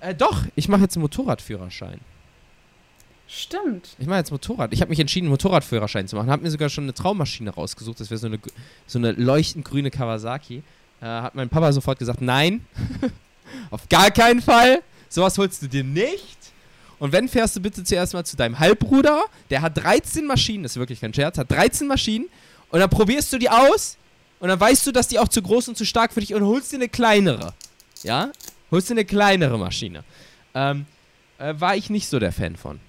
äh, 0.00 0.14
doch, 0.14 0.44
ich 0.54 0.68
mache 0.68 0.82
jetzt 0.82 0.96
einen 0.96 1.02
Motorradführerschein. 1.02 2.00
Stimmt. 3.26 3.96
Ich 3.98 4.06
mache 4.06 4.18
jetzt 4.18 4.30
Motorrad. 4.30 4.72
Ich 4.72 4.80
habe 4.80 4.90
mich 4.90 5.00
entschieden, 5.00 5.26
einen 5.26 5.32
Motorradführerschein 5.32 6.06
zu 6.06 6.16
machen. 6.16 6.30
Habe 6.30 6.42
mir 6.42 6.50
sogar 6.50 6.68
schon 6.68 6.84
eine 6.84 6.94
Traummaschine 6.94 7.50
rausgesucht. 7.50 7.98
Das 7.98 8.10
wäre 8.10 8.18
so 8.18 8.26
eine, 8.26 8.38
so 8.86 8.98
eine 8.98 9.12
leuchtend 9.12 9.64
grüne 9.64 9.90
Kawasaki 9.90 10.62
äh, 11.04 11.06
hat 11.06 11.34
mein 11.34 11.50
Papa 11.50 11.70
sofort 11.72 11.98
gesagt, 11.98 12.22
nein, 12.22 12.64
auf 13.70 13.88
gar 13.88 14.10
keinen 14.10 14.40
Fall, 14.40 14.82
sowas 15.08 15.36
holst 15.36 15.62
du 15.62 15.68
dir 15.68 15.84
nicht. 15.84 16.38
Und 16.98 17.12
wenn, 17.12 17.28
fährst 17.28 17.56
du 17.56 17.60
bitte 17.60 17.84
zuerst 17.84 18.14
mal 18.14 18.24
zu 18.24 18.36
deinem 18.36 18.58
Halbbruder, 18.58 19.24
der 19.50 19.60
hat 19.60 19.76
13 19.76 20.26
Maschinen, 20.26 20.62
das 20.62 20.72
ist 20.72 20.78
wirklich 20.78 21.00
kein 21.00 21.12
Scherz, 21.12 21.36
hat 21.36 21.50
13 21.50 21.86
Maschinen 21.86 22.26
und 22.70 22.80
dann 22.80 22.88
probierst 22.88 23.32
du 23.32 23.38
die 23.38 23.50
aus 23.50 23.98
und 24.40 24.48
dann 24.48 24.58
weißt 24.58 24.86
du, 24.86 24.92
dass 24.92 25.08
die 25.08 25.18
auch 25.18 25.28
zu 25.28 25.42
groß 25.42 25.68
und 25.68 25.76
zu 25.76 25.84
stark 25.84 26.14
für 26.14 26.20
dich 26.20 26.32
und 26.32 26.42
holst 26.42 26.72
dir 26.72 26.76
eine 26.76 26.88
kleinere. 26.88 27.52
Ja? 28.02 28.30
Holst 28.70 28.88
dir 28.88 28.94
eine 28.94 29.04
kleinere 29.04 29.58
Maschine. 29.58 30.04
Ähm, 30.54 30.86
äh, 31.38 31.54
war 31.58 31.76
ich 31.76 31.90
nicht 31.90 32.08
so 32.08 32.18
der 32.18 32.32
Fan 32.32 32.56
von. 32.56 32.80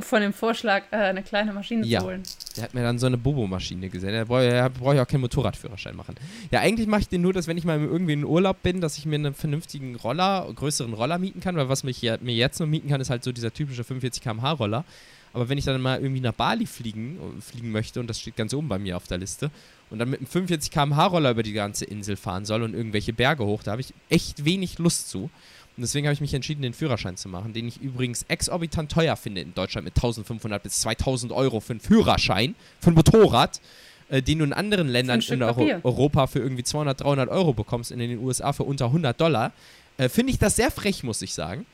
Von 0.00 0.20
dem 0.20 0.32
Vorschlag, 0.32 0.84
äh, 0.90 0.96
eine 0.96 1.22
kleine 1.22 1.52
Maschine 1.52 1.86
ja. 1.86 2.00
zu 2.00 2.06
holen. 2.06 2.22
Der 2.56 2.64
hat 2.64 2.74
mir 2.74 2.82
dann 2.82 2.98
so 2.98 3.06
eine 3.06 3.16
Bobo-Maschine 3.16 3.88
gesehen. 3.88 4.12
Da 4.12 4.24
brauche 4.24 4.70
brauch 4.78 4.94
ich 4.94 5.00
auch 5.00 5.06
keinen 5.06 5.22
Motorradführerschein 5.22 5.96
machen. 5.96 6.14
Ja, 6.50 6.60
eigentlich 6.60 6.86
mache 6.86 7.02
ich 7.02 7.08
den 7.08 7.22
nur, 7.22 7.32
dass 7.32 7.46
wenn 7.46 7.56
ich 7.56 7.64
mal 7.64 7.78
irgendwie 7.80 8.12
in 8.12 8.24
Urlaub 8.24 8.62
bin, 8.62 8.80
dass 8.80 8.98
ich 8.98 9.06
mir 9.06 9.16
einen 9.16 9.34
vernünftigen 9.34 9.96
Roller, 9.96 10.46
größeren 10.54 10.92
Roller 10.92 11.18
mieten 11.18 11.40
kann, 11.40 11.56
weil 11.56 11.68
was 11.68 11.84
mich 11.84 12.02
ja, 12.02 12.16
mir 12.20 12.34
jetzt 12.34 12.58
nur 12.58 12.68
mieten 12.68 12.88
kann, 12.88 13.00
ist 13.00 13.10
halt 13.10 13.24
so 13.24 13.32
dieser 13.32 13.52
typische 13.52 13.84
45 13.84 14.22
km/h 14.22 14.52
Roller. 14.52 14.84
Aber 15.32 15.48
wenn 15.48 15.58
ich 15.58 15.64
dann 15.64 15.80
mal 15.80 16.00
irgendwie 16.00 16.20
nach 16.20 16.32
Bali 16.32 16.66
fliegen, 16.66 17.18
fliegen 17.40 17.70
möchte, 17.70 18.00
und 18.00 18.08
das 18.08 18.20
steht 18.20 18.36
ganz 18.36 18.54
oben 18.54 18.68
bei 18.68 18.78
mir 18.78 18.96
auf 18.96 19.06
der 19.06 19.18
Liste, 19.18 19.50
und 19.90 19.98
dann 19.98 20.10
mit 20.10 20.20
einem 20.20 20.26
45 20.26 20.70
km/h 20.70 21.06
Roller 21.06 21.30
über 21.30 21.42
die 21.42 21.52
ganze 21.52 21.84
Insel 21.84 22.16
fahren 22.16 22.44
soll 22.44 22.62
und 22.62 22.74
irgendwelche 22.74 23.12
Berge 23.12 23.44
hoch, 23.44 23.62
da 23.62 23.72
habe 23.72 23.80
ich 23.80 23.94
echt 24.08 24.44
wenig 24.44 24.78
Lust 24.78 25.08
zu. 25.08 25.30
Und 25.78 25.82
deswegen 25.82 26.08
habe 26.08 26.12
ich 26.12 26.20
mich 26.20 26.34
entschieden, 26.34 26.62
den 26.62 26.72
Führerschein 26.72 27.16
zu 27.16 27.28
machen, 27.28 27.52
den 27.52 27.68
ich 27.68 27.80
übrigens 27.80 28.24
exorbitant 28.26 28.90
teuer 28.90 29.14
finde 29.14 29.42
in 29.42 29.54
Deutschland 29.54 29.84
mit 29.84 29.94
1500 29.94 30.60
bis 30.60 30.80
2000 30.80 31.30
Euro 31.30 31.60
für 31.60 31.74
einen 31.74 31.78
Führerschein, 31.78 32.56
für 32.80 32.90
ein 32.90 32.94
Motorrad, 32.94 33.60
äh, 34.08 34.20
den 34.20 34.40
du 34.40 34.44
in 34.44 34.52
anderen 34.52 34.88
Ländern 34.88 35.20
in 35.20 35.40
Euro 35.40 35.70
Europa 35.84 36.26
für 36.26 36.40
irgendwie 36.40 36.64
200, 36.64 37.00
300 37.00 37.28
Euro 37.28 37.52
bekommst, 37.52 37.92
in 37.92 38.00
den 38.00 38.18
USA 38.18 38.52
für 38.52 38.64
unter 38.64 38.86
100 38.86 39.20
Dollar. 39.20 39.52
Äh, 39.98 40.08
finde 40.08 40.32
ich 40.32 40.40
das 40.40 40.56
sehr 40.56 40.72
frech, 40.72 41.04
muss 41.04 41.22
ich 41.22 41.32
sagen. 41.32 41.64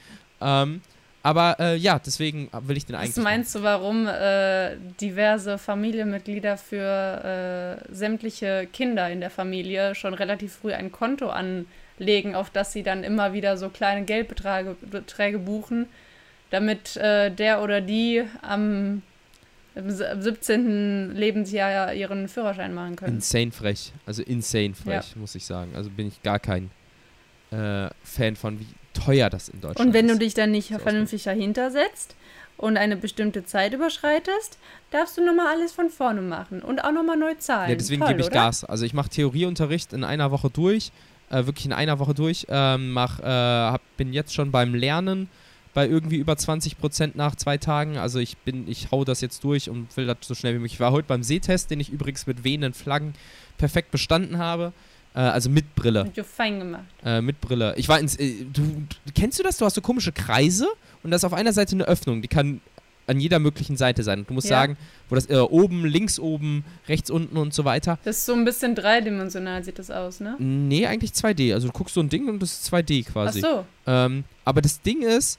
Ähm, 0.43 0.83
aber 1.23 1.57
äh, 1.59 1.77
ja, 1.77 1.99
deswegen 1.99 2.51
will 2.53 2.77
ich 2.77 2.85
den 2.85 2.97
eigentlich. 2.97 3.17
Was 3.17 3.25
meinst 3.25 3.55
du, 3.55 3.63
warum 3.63 4.07
äh, 4.07 4.77
diverse 5.01 5.57
Familienmitglieder 5.57 6.59
für 6.59 7.81
äh, 7.89 7.95
sämtliche 7.95 8.69
Kinder 8.71 9.09
in 9.09 9.21
der 9.21 9.31
Familie 9.31 9.95
schon 9.95 10.13
relativ 10.13 10.53
früh 10.53 10.75
ein 10.75 10.93
Konto 10.93 11.31
an 11.31 11.65
legen, 11.99 12.34
auf 12.34 12.51
das 12.51 12.72
sie 12.72 12.82
dann 12.82 13.05
immer 13.05 13.32
wieder 13.32 13.57
so 13.57 13.68
kleine 13.68 14.05
Geldbeträge 14.05 14.76
Beträge 14.82 15.38
buchen, 15.38 15.86
damit 16.51 16.97
äh, 16.97 17.30
der 17.30 17.62
oder 17.62 17.80
die 17.80 18.24
am 18.42 19.03
17. 19.76 21.16
Lebensjahr 21.16 21.95
ihren 21.95 22.28
Führerschein 22.28 22.74
machen 22.74 22.97
können. 22.97 23.16
Insane 23.16 23.51
frech. 23.51 23.92
Also 24.07 24.22
insane 24.22 24.74
frech, 24.74 25.12
ja. 25.14 25.20
muss 25.20 25.34
ich 25.34 25.45
sagen. 25.45 25.72
Also 25.74 25.90
bin 25.90 26.09
ich 26.09 26.22
gar 26.22 26.38
kein 26.38 26.70
äh, 27.51 27.88
Fan 28.05 28.36
von, 28.36 28.61
wie 28.61 28.66
teuer 28.92 29.30
das 29.30 29.49
in 29.49 29.61
Deutschland 29.61 29.80
ist. 29.80 29.86
Und 29.86 29.92
wenn 29.95 30.07
ist. 30.09 30.14
du 30.14 30.18
dich 30.18 30.34
dann 30.34 30.53
nicht 30.53 30.68
vernünftig 30.68 31.24
dahinter 31.24 31.72
setzt 31.72 32.14
und 32.57 32.76
eine 32.76 32.97
bestimmte 32.97 33.45
Zeit 33.45 33.74
überschreitest, 33.74 34.59
darfst 34.92 35.18
du 35.18 35.24
nochmal 35.24 35.49
alles 35.49 35.72
von 35.72 35.90
vorne 35.90 36.22
machen 36.22 36.62
und 36.62 36.84
auch 36.84 36.92
nochmal 36.92 37.16
neu 37.16 37.34
zahlen. 37.34 37.70
Ja, 37.70 37.76
deswegen 37.76 38.07
gebe 38.07 38.20
ich 38.20 38.26
oder? 38.26 38.34
Gas. 38.34 38.64
Also 38.64 38.84
ich 38.84 38.95
mache 38.95 39.09
Theorieunterricht 39.09 39.92
in 39.92 40.05
einer 40.05 40.30
Woche 40.30 40.51
durch 40.51 40.92
äh, 41.31 41.47
wirklich 41.47 41.66
in 41.66 41.72
einer 41.72 41.99
Woche 41.99 42.14
durch. 42.14 42.47
Ähm, 42.49 42.93
mach, 42.93 43.20
äh, 43.20 43.25
hab, 43.25 43.81
bin 43.97 44.12
jetzt 44.12 44.35
schon 44.35 44.51
beim 44.51 44.75
Lernen 44.75 45.29
bei 45.75 45.89
irgendwie 45.89 46.16
über 46.16 46.37
20 46.37 46.79
Prozent 46.79 47.16
nach 47.16 47.35
zwei 47.35 47.59
Tagen. 47.59 47.99
Also 47.99 48.20
ich 48.20 48.37
bin, 48.39 48.68
ich 48.68 48.93
hau 48.93 49.05
das 49.05 49.20
jetzt 49.20 49.43
durch 49.43 49.68
und 49.68 49.95
will 49.97 50.07
das 50.07 50.18
so 50.22 50.35
schnell 50.35 50.55
wie 50.55 50.59
möglich. 50.59 50.75
Ich 50.75 50.81
war 50.81 50.93
heute 50.93 51.09
beim 51.09 51.25
Sehtest, 51.25 51.70
den 51.70 51.81
ich 51.81 51.91
übrigens 51.91 52.27
mit 52.27 52.45
wehenden 52.45 52.72
Flaggen 52.72 53.14
perfekt 53.59 53.91
bestanden 53.91 54.39
habe. 54.39 54.72
Äh, 55.14 55.18
also 55.18 55.51
mit 55.51 55.75
Brille. 55.75 56.05
Mit 56.05 56.27
fein 56.27 56.61
gemacht. 56.61 56.85
Äh, 57.05 57.20
mit 57.20 57.41
Brille. 57.41 57.75
Ich 57.77 57.89
war 57.89 57.99
ins. 57.99 58.16
Äh, 58.16 58.45
du, 58.53 58.62
kennst 59.14 59.39
du 59.39 59.43
das? 59.43 59.59
Du 59.59 59.64
hast 59.64 59.75
so 59.75 59.81
komische 59.81 60.12
Kreise 60.12 60.68
und 61.03 61.11
da 61.11 61.16
ist 61.16 61.25
auf 61.25 61.35
einer 61.35 61.53
Seite 61.53 61.75
eine 61.75 61.85
Öffnung, 61.85 62.22
die 62.22 62.29
kann 62.29 62.61
an 63.07 63.21
jeder 63.21 63.39
möglichen 63.39 63.77
Seite 63.77 64.03
sein. 64.03 64.21
Und 64.21 64.31
du 64.31 64.35
musst 64.35 64.49
Ja. 64.49 64.61
sagen, 64.61 64.77
wo 65.09 65.15
das 65.15 65.29
äh, 65.31 65.37
oben, 65.39 65.85
links 65.85 66.19
oben, 66.19 66.65
rechts 66.89 67.11
unten 67.11 67.37
und 67.37 67.53
so 67.55 67.65
weiter. 67.65 67.99
Das 68.05 68.19
ist 68.19 68.27
so 68.27 68.33
ein 68.35 68.45
bisschen 68.45 68.75
dreidimensional, 68.75 69.63
sieht 69.65 69.79
das 69.79 69.91
aus, 69.91 70.21
ne? 70.21 70.37
Nee, 70.39 70.87
eigentlich 70.87 71.13
2D. 71.13 71.53
Also 71.55 71.69
du 71.69 71.73
guckst 71.73 71.95
so 71.95 72.01
ein 72.01 72.09
Ding 72.09 72.29
und 72.29 72.41
das 72.41 72.53
ist 72.53 72.73
2D 72.73 73.05
Ach 73.09 73.13
quasi. 73.13 73.41
so. 73.41 73.65
Ähm, 73.87 74.25
aber 74.45 74.63
das 74.63 74.81
Ding 74.81 75.03
ist, 75.03 75.39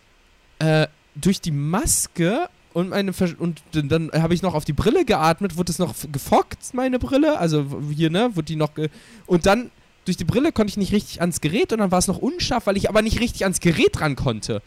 äh, 0.59 0.87
durch 1.15 1.41
die 1.41 1.51
Maske 1.51 2.47
und 2.73 2.89
meine 2.89 3.13
Versch 3.13 3.35
und 3.39 3.61
dann- 3.71 4.11
habe 4.13 4.33
ich 4.33 4.41
noch 4.41 4.53
auf 4.53 4.65
die 4.65 4.73
Brille 4.73 5.05
geatmet, 5.05 5.57
wurde 5.57 5.71
es 5.71 5.79
noch 5.79 5.95
gefockt, 6.11 6.73
meine 6.73 6.99
Brille, 6.99 7.39
also 7.39 7.65
hier, 7.89 8.09
ne, 8.09 8.35
wurde 8.35 8.45
die 8.45 8.55
noch 8.57 8.73
ge 8.75 8.89
und 9.25 9.45
dann 9.45 9.71
durch 10.03 10.17
die 10.17 10.23
Brille 10.25 10.51
konnte 10.51 10.69
ich 10.71 10.77
nicht 10.77 10.91
richtig 10.91 11.21
ans 11.21 11.41
Gerät 11.41 11.71
und 11.73 11.79
dann 11.79 11.89
war 11.91 11.97
es 11.99 12.07
noch 12.07 12.17
unscharf, 12.19 12.67
weil 12.67 12.77
ich 12.77 12.89
aber 12.89 13.01
nicht 13.01 13.19
richtig 13.21 13.43
ans 13.43 13.59
Gerät 13.59 13.99
ran 14.01 14.15
konnte. 14.15 14.61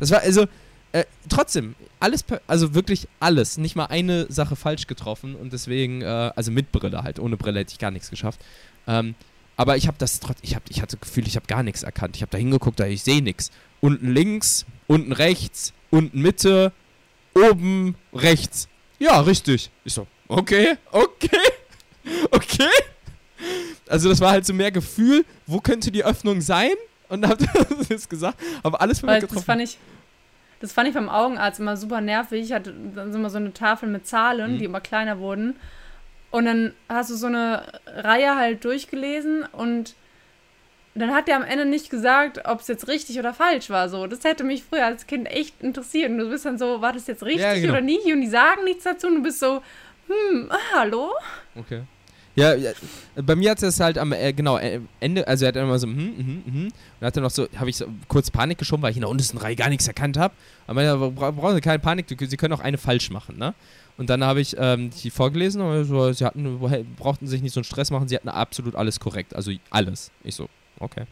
Das 0.00 0.10
war 0.10 0.20
also 0.20 0.46
äh, 0.94 1.06
trotzdem 1.28 1.74
alles, 1.98 2.24
also 2.46 2.72
wirklich 2.74 3.08
alles, 3.18 3.58
nicht 3.58 3.74
mal 3.74 3.86
eine 3.86 4.30
Sache 4.30 4.54
falsch 4.54 4.86
getroffen 4.86 5.34
und 5.34 5.52
deswegen, 5.52 6.02
äh, 6.02 6.30
also 6.36 6.52
mit 6.52 6.70
Brille 6.70 7.02
halt, 7.02 7.18
ohne 7.18 7.36
Brille 7.36 7.58
hätte 7.58 7.72
ich 7.72 7.80
gar 7.80 7.90
nichts 7.90 8.10
geschafft. 8.10 8.40
Ähm, 8.86 9.16
aber 9.56 9.76
ich 9.76 9.88
habe 9.88 9.96
das 9.98 10.20
trotz, 10.20 10.38
ich, 10.42 10.54
hab, 10.54 10.62
ich 10.70 10.80
hatte 10.80 10.96
das 10.96 11.08
Gefühl, 11.08 11.26
ich 11.26 11.34
habe 11.34 11.46
gar 11.46 11.64
nichts 11.64 11.82
erkannt. 11.82 12.14
Ich 12.14 12.22
habe 12.22 12.30
da 12.30 12.38
hingeguckt, 12.38 12.78
da 12.78 12.86
ich 12.86 13.02
sehe 13.02 13.22
nichts. 13.22 13.50
Unten 13.80 14.12
links, 14.14 14.66
unten 14.86 15.10
rechts, 15.10 15.72
unten 15.90 16.20
Mitte, 16.20 16.70
oben 17.34 17.96
rechts. 18.12 18.68
Ja, 19.00 19.20
richtig. 19.20 19.72
Ich 19.84 19.94
so, 19.94 20.06
okay, 20.28 20.76
okay, 20.92 21.28
okay. 22.30 22.70
Also 23.88 24.08
das 24.08 24.20
war 24.20 24.30
halt 24.30 24.46
so 24.46 24.54
mehr 24.54 24.70
Gefühl, 24.70 25.24
wo 25.48 25.60
könnte 25.60 25.90
die 25.90 26.04
Öffnung 26.04 26.40
sein? 26.40 26.70
Und 27.08 27.22
dann 27.22 27.32
hab 27.32 27.40
ich 27.80 27.88
das 27.88 28.08
gesagt, 28.08 28.38
aber 28.62 28.80
alles 28.80 29.02
Weil 29.02 29.18
perfekt 29.18 29.34
das 29.34 29.44
fand 29.44 29.62
ich. 29.62 29.76
Das 30.60 30.72
fand 30.72 30.88
ich 30.88 30.94
beim 30.94 31.08
Augenarzt 31.08 31.60
immer 31.60 31.76
super 31.76 32.00
nervig. 32.00 32.42
Ich 32.44 32.52
hatte 32.52 32.72
dann 32.94 33.12
immer 33.14 33.30
so 33.30 33.36
eine 33.38 33.52
Tafel 33.52 33.88
mit 33.88 34.06
Zahlen, 34.06 34.54
Mhm. 34.54 34.58
die 34.58 34.64
immer 34.64 34.80
kleiner 34.80 35.18
wurden. 35.18 35.56
Und 36.30 36.46
dann 36.46 36.72
hast 36.88 37.10
du 37.10 37.14
so 37.14 37.26
eine 37.26 37.62
Reihe 37.86 38.34
halt 38.36 38.64
durchgelesen 38.64 39.44
und 39.52 39.94
dann 40.96 41.12
hat 41.12 41.26
der 41.28 41.36
am 41.36 41.42
Ende 41.42 41.64
nicht 41.64 41.90
gesagt, 41.90 42.40
ob 42.46 42.60
es 42.60 42.68
jetzt 42.68 42.86
richtig 42.88 43.18
oder 43.18 43.34
falsch 43.34 43.68
war. 43.68 43.88
So, 43.88 44.06
das 44.06 44.22
hätte 44.22 44.44
mich 44.44 44.62
früher 44.62 44.84
als 44.86 45.06
Kind 45.08 45.26
echt 45.28 45.60
interessiert. 45.62 46.08
Und 46.10 46.18
du 46.18 46.30
bist 46.30 46.44
dann 46.46 46.56
so, 46.56 46.80
war 46.82 46.92
das 46.92 47.06
jetzt 47.08 47.24
richtig 47.24 47.42
Ja, 47.42 47.54
genau. 47.54 47.72
oder 47.72 47.80
nicht? 47.80 48.04
Und 48.06 48.20
die 48.20 48.28
sagen 48.28 48.62
nichts 48.64 48.84
dazu. 48.84 49.08
Und 49.08 49.16
du 49.16 49.22
bist 49.22 49.40
so, 49.40 49.60
hm, 50.06 50.48
ah, 50.50 50.56
hallo? 50.76 51.10
Okay. 51.56 51.82
Ja, 52.36 52.54
ja, 52.54 52.72
bei 53.14 53.36
mir 53.36 53.52
hat 53.52 53.62
es 53.62 53.78
halt 53.78 53.96
am 53.96 54.12
äh, 54.12 54.32
genau 54.32 54.58
äh, 54.58 54.80
Ende, 54.98 55.26
also 55.28 55.44
er 55.44 55.48
hat 55.48 55.56
immer 55.56 55.78
so, 55.78 55.86
hm, 55.86 55.96
hm, 55.96 56.42
hm, 56.44 56.64
und 57.00 57.06
hat 57.06 57.16
dann 57.16 57.22
noch 57.22 57.30
so, 57.30 57.46
habe 57.56 57.70
ich 57.70 57.76
so 57.76 57.86
kurz 58.08 58.30
Panik 58.30 58.58
geschoben, 58.58 58.82
weil 58.82 58.90
ich 58.90 58.96
in 58.96 59.02
der 59.02 59.10
untersten 59.10 59.38
Reihe 59.38 59.54
gar 59.54 59.68
nichts 59.68 59.86
erkannt 59.86 60.16
habe. 60.16 60.34
Aber 60.66 60.82
ja, 60.82 60.96
bra 60.96 61.30
brauchen 61.30 61.54
Sie 61.54 61.60
keine 61.60 61.78
Panik, 61.78 62.06
Sie 62.08 62.36
können 62.36 62.52
auch 62.52 62.60
eine 62.60 62.78
falsch 62.78 63.10
machen, 63.10 63.38
ne? 63.38 63.54
Und 63.96 64.10
dann 64.10 64.24
habe 64.24 64.40
ich 64.40 64.56
ähm, 64.58 64.90
die 64.90 65.10
vorgelesen 65.10 65.62
und 65.62 65.84
so, 65.84 66.12
sie 66.12 66.24
hatten, 66.24 66.58
brauchten 66.96 67.28
sich 67.28 67.42
nicht 67.42 67.52
so 67.52 67.60
einen 67.60 67.64
Stress 67.64 67.90
machen, 67.92 68.08
sie 68.08 68.16
hatten 68.16 68.28
absolut 68.28 68.74
alles 68.74 68.98
korrekt, 68.98 69.36
also 69.36 69.52
alles. 69.70 70.10
Ich 70.24 70.34
so, 70.34 70.48
okay, 70.80 71.04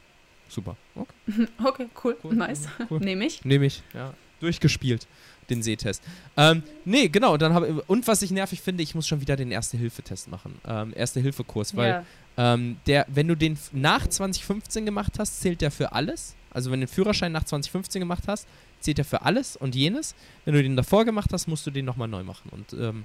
super, 0.49 0.77
okay, 0.97 1.47
Okay, 1.65 1.89
cool, 2.03 2.17
cool, 2.25 2.35
nice. 2.35 2.67
cool. 2.91 2.99
Nehme 2.99 3.27
ich. 3.27 3.45
Nehme 3.45 3.67
ich, 3.67 3.83
ja. 3.95 4.13
Durchgespielt, 4.41 5.07
den 5.55 5.63
Sehtest. 5.63 6.03
Ähm, 6.37 6.63
nee, 6.85 7.09
genau, 7.09 7.37
dann 7.37 7.55
habe 7.55 7.83
und 7.87 8.07
was 8.09 8.23
ich 8.23 8.31
nervig 8.31 8.61
finde, 8.61 8.83
ich 8.83 8.95
muss 8.95 9.07
schon 9.07 9.21
wieder 9.21 9.37
den 9.37 9.51
Erste-Hilfe-Test 9.51 10.29
machen. 10.31 10.55
Ähm, 10.67 10.93
Erste-Hilfe-Kurs, 10.97 11.77
weil 11.77 11.91
Ja. 12.37 12.55
ähm, 12.55 12.77
der, 12.87 13.07
wenn 13.09 13.29
du 13.29 13.37
den 13.37 13.59
nach 13.73 14.07
2015 14.07 14.85
gemacht 14.87 15.13
hast, 15.19 15.41
zählt 15.41 15.61
der 15.61 15.71
für 15.71 15.93
alles. 15.93 16.35
Also 16.51 16.71
wenn 16.71 16.81
du 16.81 16.87
den 16.87 16.93
Führerschein 16.93 17.33
nach 17.33 17.45
2015 17.45 18.01
gemacht 18.01 18.25
hast, 18.27 18.47
zählt 18.81 18.99
der 18.99 19.05
für 19.05 19.23
alles 19.23 19.57
und 19.57 19.75
jenes. 19.75 20.15
Wenn 20.45 20.55
du 20.55 20.63
den 20.63 20.77
davor 20.77 21.05
gemacht 21.05 21.31
hast, 21.33 21.47
musst 21.47 21.67
du 21.67 21.71
den 21.71 21.85
nochmal 21.85 22.09
neu 22.09 22.23
machen. 22.25 22.51
Und 22.51 22.73
ähm, 22.75 23.05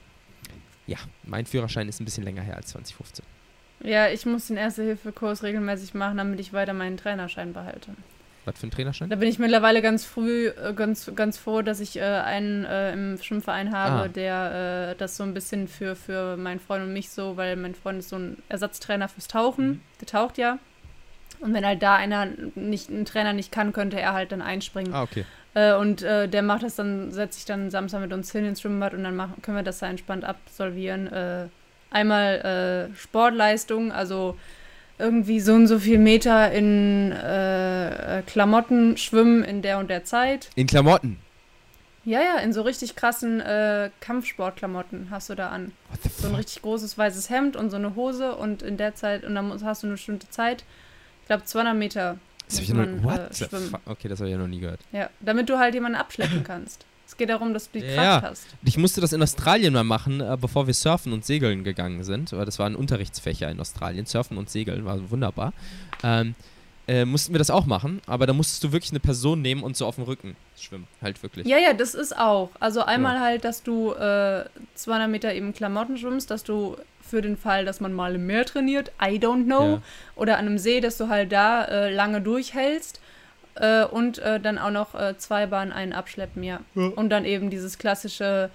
ja, 0.87 0.97
mein 1.23 1.45
Führerschein 1.45 1.87
ist 1.87 1.99
ein 2.01 2.05
bisschen 2.05 2.23
länger 2.23 2.41
her 2.41 2.55
als 2.57 2.67
2015. 2.69 3.23
Ja, 3.83 4.07
ich 4.09 4.25
muss 4.25 4.47
den 4.47 4.57
Erste-Hilfe-Kurs 4.57 5.43
regelmäßig 5.43 5.93
machen, 5.93 6.17
damit 6.17 6.39
ich 6.39 6.51
weiter 6.51 6.73
meinen 6.73 6.97
Trainerschein 6.97 7.53
behalte. 7.53 7.91
Was 8.47 8.59
für 8.59 8.67
ein 8.67 8.71
Trainerschein? 8.71 9.09
Da 9.09 9.17
bin 9.17 9.27
ich 9.27 9.39
mittlerweile 9.39 9.81
ganz 9.81 10.05
früh, 10.05 10.47
äh, 10.47 10.73
ganz, 10.73 11.11
ganz 11.15 11.37
froh, 11.37 11.61
dass 11.61 11.81
ich 11.81 11.97
äh, 11.97 12.01
einen 12.01 12.63
äh, 12.63 12.93
im 12.93 13.17
Schwimmverein 13.21 13.71
habe, 13.75 14.03
Ah. 14.03 14.07
der 14.07 14.91
äh, 14.91 14.95
das 14.97 15.17
so 15.17 15.23
ein 15.23 15.33
bisschen 15.33 15.67
für, 15.67 15.95
für 15.97 16.37
meinen 16.37 16.59
Freund 16.61 16.83
und 16.85 16.93
mich 16.93 17.09
so, 17.09 17.35
weil 17.35 17.57
mein 17.57 17.75
Freund 17.75 17.99
ist 17.99 18.09
so 18.09 18.15
ein 18.15 18.37
Ersatztrainer 18.47 19.09
fürs 19.09 19.27
Tauchen, 19.27 19.67
Mhm. 19.67 19.81
der 19.99 20.07
taucht 20.07 20.37
ja. 20.37 20.59
Und 21.41 21.53
wenn 21.53 21.65
halt 21.65 21.83
da 21.83 21.95
einer 21.95 22.27
nicht, 22.55 22.89
ein 22.89 23.03
Trainer 23.05 23.33
nicht 23.33 23.51
kann, 23.51 23.73
könnte 23.73 23.99
er 23.99 24.13
halt 24.13 24.31
dann 24.31 24.41
einspringen. 24.41 24.93
Ah, 24.93 25.03
okay. 25.03 25.25
Äh, 25.53 25.73
und 25.75 26.01
äh, 26.01 26.27
der 26.29 26.41
macht 26.41 26.63
das 26.63 26.75
dann, 26.77 27.11
setzt 27.11 27.35
sich 27.39 27.45
dann 27.45 27.69
Samstag 27.69 27.99
mit 28.01 28.13
uns 28.13 28.31
hin 28.31 28.45
ins 28.45 28.61
Schwimmbad 28.61 28.93
und 28.93 29.03
dann 29.03 29.15
machen, 29.17 29.41
können 29.41 29.57
wir 29.57 29.63
das 29.63 29.79
da 29.79 29.87
entspannt 29.87 30.23
absolvieren. 30.23 31.49
Einmal 31.91 32.89
Sportleistung, 32.95 33.91
also 33.91 34.37
irgendwie 34.99 35.39
so 35.39 35.53
und 35.53 35.67
so 35.67 35.79
viel 35.79 35.99
Meter 35.99 36.51
in 36.51 37.11
äh, 37.11 38.19
äh, 38.19 38.21
Klamotten 38.23 38.97
schwimmen 38.97 39.43
in 39.43 39.61
der 39.61 39.79
und 39.79 39.89
der 39.89 40.03
Zeit. 40.03 40.49
In 40.55 40.67
Klamotten. 40.67 41.19
Ja, 42.03 42.21
ja, 42.21 42.37
in 42.37 42.53
so 42.53 42.61
richtig 42.61 42.95
krassen 42.95 43.41
äh, 43.41 43.89
Kampfsportklamotten 43.99 45.07
hast 45.11 45.29
du 45.29 45.35
da 45.35 45.49
an. 45.49 45.73
What 45.89 45.99
the 46.03 46.09
So 46.21 46.27
ein 46.29 46.35
richtig 46.35 46.61
großes 46.61 46.97
weißes 46.97 47.29
Hemd 47.29 47.57
und 47.57 47.69
so 47.69 47.75
eine 47.75 47.95
Hose 47.95 48.35
und 48.35 48.61
in 48.61 48.77
der 48.77 48.95
Zeit, 48.95 49.25
und 49.25 49.35
dann 49.35 49.51
hast 49.63 49.83
du 49.83 49.87
eine 49.87 49.95
bestimmte 49.95 50.29
Zeit. 50.29 50.63
Ich 51.21 51.27
glaube 51.27 51.43
200 51.43 51.75
Meter. 51.75 52.17
Das 52.47 52.57
hab 52.57 52.63
ich 52.63 52.69
ja 52.69 52.75
noch, 52.75 52.85
man, 52.85 53.03
what 53.03 53.41
äh? 53.41 53.77
Okay, 53.85 54.07
das 54.07 54.19
habe 54.19 54.29
ich 54.29 54.33
ja 54.33 54.39
noch 54.39 54.47
nie 54.47 54.61
gehört. 54.61 54.79
Ja, 54.93 55.09
damit 55.19 55.49
du 55.49 55.59
halt 55.59 55.73
jemanden 55.73 55.97
abschleppen 55.97 56.43
kannst. 56.45 56.85
Es 57.07 57.15
geht 57.15 57.29
darum, 57.29 57.53
dass 57.53 57.71
du 57.71 57.79
die 57.79 57.85
Ja. 57.85 58.19
Kraft 58.19 58.25
hast. 58.31 58.45
Ich 58.65 58.77
musste 58.77 58.99
das 59.01 59.13
in 59.13 59.23
Australien 59.23 59.73
mal 59.73 59.83
machen, 59.85 60.19
äh, 60.19 60.37
bevor 60.39 60.67
wir 60.67 60.73
surfen 60.73 61.13
und 61.13 61.23
segeln 61.25 61.63
gegangen 61.63 62.03
sind. 62.03 62.33
Weil 62.33 62.45
das 62.45 62.59
waren 62.59 62.75
Unterrichtsfächer 62.75 63.49
in 63.49 63.59
Australien. 63.61 64.05
Surfen 64.05 64.37
und 64.37 64.49
Segeln 64.49 64.83
war 64.85 65.09
wunderbar. 65.09 65.53
Ähm, 66.03 66.35
äh, 66.89 67.03
mussten 67.05 67.33
wir 67.33 67.39
das 67.39 67.49
auch 67.49 67.65
machen, 67.65 68.01
aber 68.07 68.25
da 68.27 68.33
musstest 68.33 68.63
du 68.63 68.71
wirklich 68.71 68.91
eine 68.91 68.99
Person 69.01 69.41
nehmen 69.41 69.61
und 69.63 69.75
so 69.75 69.85
auf 69.85 69.95
dem 69.95 70.05
Rücken 70.05 70.35
schwimmen. 70.57 70.87
Halt 71.01 71.21
wirklich. 71.23 71.45
Ja, 71.47 71.57
ja, 71.57 71.73
das 71.73 71.93
ist 71.95 72.17
auch. 72.17 72.49
Also 72.61 72.81
einmal 72.83 73.19
halt, 73.19 73.43
dass 73.43 73.61
du 73.63 73.91
äh, 73.93 74.45
200 74.75 75.09
Meter 75.09 75.33
eben 75.33 75.53
Klamotten 75.53 75.97
schwimmst, 75.97 76.29
dass 76.31 76.43
du 76.45 76.77
für 77.01 77.21
den 77.21 77.37
Fall, 77.37 77.63
dass 77.65 77.79
man 77.81 77.93
mal 77.93 78.15
im 78.15 78.25
Meer 78.25 78.45
trainiert, 78.45 78.91
I 79.01 79.17
don't 79.17 79.45
know, 79.45 79.75
Ja. 79.75 79.81
oder 80.15 80.37
an 80.37 80.45
einem 80.47 80.57
See, 80.57 80.79
dass 80.81 80.97
du 80.97 81.07
halt 81.09 81.31
da 81.31 81.63
äh, 81.65 81.93
lange 81.93 82.21
durchhältst 82.21 82.99
äh, 83.59 83.85
und 83.85 84.19
äh, 84.19 84.39
dann 84.39 84.57
auch 84.57 84.71
noch 84.71 84.95
äh, 84.95 85.17
zwei 85.17 85.45
Bahnen 85.45 85.71
einen 85.71 85.93
abschleppen, 85.93 86.43
ja. 86.43 86.59
Ja. 86.75 86.87
Und 86.95 87.09
dann 87.09 87.25
eben 87.25 87.49
dieses 87.49 87.77
klassische 87.77 88.49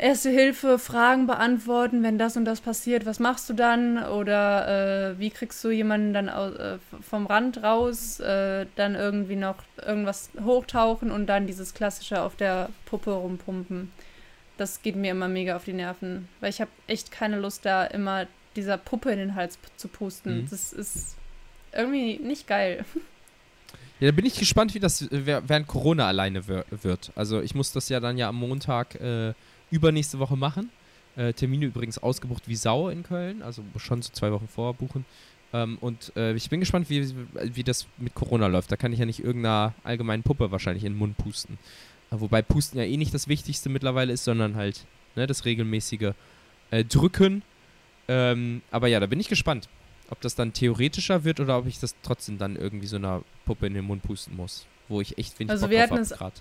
Erste 0.00 0.30
Hilfe, 0.30 0.78
Fragen 0.78 1.26
beantworten, 1.26 2.02
wenn 2.02 2.16
das 2.16 2.34
und 2.38 2.46
das 2.46 2.62
passiert, 2.62 3.04
was 3.04 3.18
machst 3.18 3.50
du 3.50 3.52
dann? 3.52 4.02
Oder 4.02 5.10
äh, 5.10 5.18
wie 5.18 5.28
kriegst 5.28 5.62
du 5.62 5.68
jemanden 5.68 6.14
dann 6.14 6.30
au 6.30 6.48
äh, 6.48 6.78
vom 7.02 7.26
Rand 7.26 7.62
raus? 7.62 8.18
Äh, 8.18 8.64
dann 8.76 8.94
irgendwie 8.94 9.36
noch 9.36 9.56
irgendwas 9.76 10.30
hochtauchen 10.42 11.10
und 11.10 11.26
dann 11.26 11.46
dieses 11.46 11.74
klassische 11.74 12.22
auf 12.22 12.34
der 12.34 12.70
Puppe 12.86 13.10
rumpumpen. 13.10 13.92
Das 14.56 14.80
geht 14.80 14.96
mir 14.96 15.10
immer 15.10 15.28
mega 15.28 15.54
auf 15.54 15.66
die 15.66 15.74
Nerven, 15.74 16.30
weil 16.40 16.48
ich 16.48 16.62
habe 16.62 16.70
echt 16.86 17.12
keine 17.12 17.38
Lust, 17.38 17.66
da 17.66 17.84
immer 17.84 18.26
dieser 18.56 18.78
Puppe 18.78 19.10
in 19.10 19.18
den 19.18 19.34
Hals 19.34 19.58
zu 19.76 19.88
pusten. 19.88 20.38
Mhm. 20.38 20.48
Das 20.48 20.72
ist 20.72 21.16
irgendwie 21.74 22.18
nicht 22.18 22.46
geil. 22.46 22.86
Ja, 24.00 24.10
da 24.10 24.12
bin 24.12 24.24
ich 24.24 24.38
gespannt, 24.38 24.74
wie 24.74 24.80
das 24.80 25.02
äh, 25.02 25.42
während 25.46 25.66
Corona 25.66 26.08
alleine 26.08 26.48
wir 26.48 26.64
wird. 26.70 27.12
Also 27.14 27.40
ich 27.42 27.54
muss 27.54 27.72
das 27.72 27.90
ja 27.90 28.00
dann 28.00 28.16
ja 28.16 28.28
am 28.28 28.36
Montag 28.36 28.94
äh, 28.94 29.34
übernächste 29.70 30.18
Woche 30.18 30.36
machen. 30.36 30.70
Äh, 31.16 31.34
Termine 31.34 31.66
übrigens 31.66 31.98
ausgebucht 31.98 32.48
wie 32.48 32.56
Sau 32.56 32.88
in 32.88 33.02
Köln, 33.02 33.42
also 33.42 33.62
schon 33.76 34.00
so 34.00 34.10
zwei 34.12 34.32
Wochen 34.32 34.48
vorbuchen. 34.48 35.04
Ähm, 35.52 35.76
und 35.80 36.12
äh, 36.16 36.32
ich 36.34 36.48
bin 36.48 36.60
gespannt, 36.60 36.88
wie, 36.88 37.14
wie 37.42 37.62
das 37.62 37.86
mit 37.98 38.14
Corona 38.14 38.46
läuft. 38.46 38.72
Da 38.72 38.76
kann 38.76 38.92
ich 38.92 39.00
ja 39.00 39.06
nicht 39.06 39.22
irgendeiner 39.22 39.74
allgemeinen 39.84 40.22
Puppe 40.22 40.50
wahrscheinlich 40.50 40.84
in 40.84 40.94
den 40.94 40.98
Mund 40.98 41.18
pusten. 41.18 41.58
Äh, 42.10 42.20
wobei 42.20 42.40
Pusten 42.40 42.78
ja 42.78 42.86
eh 42.86 42.96
nicht 42.96 43.12
das 43.12 43.28
Wichtigste 43.28 43.68
mittlerweile 43.68 44.14
ist, 44.14 44.24
sondern 44.24 44.56
halt 44.56 44.86
ne, 45.14 45.26
das 45.26 45.44
regelmäßige 45.44 46.12
äh, 46.70 46.84
Drücken. 46.84 47.42
Ähm, 48.08 48.62
aber 48.70 48.88
ja, 48.88 48.98
da 48.98 49.06
bin 49.06 49.20
ich 49.20 49.28
gespannt, 49.28 49.68
ob 50.10 50.20
das 50.20 50.34
dann 50.34 50.52
theoretischer 50.52 51.24
wird 51.24 51.40
oder 51.40 51.58
ob 51.58 51.66
ich 51.66 51.78
das 51.80 51.94
trotzdem 52.02 52.38
dann 52.38 52.56
irgendwie 52.56 52.86
so 52.86 52.96
einer 52.96 53.22
Puppe 53.46 53.66
in 53.66 53.74
den 53.74 53.84
Mund 53.84 54.02
pusten 54.02 54.36
muss. 54.36 54.66
Wo 54.88 55.00
ich 55.00 55.16
echt 55.18 55.38
wenig 55.38 55.50
Also 55.50 55.66
Bock 55.66 55.70
wir 55.70 55.82
hatten 55.82 55.98
es- 55.98 56.10
grad. 56.10 56.34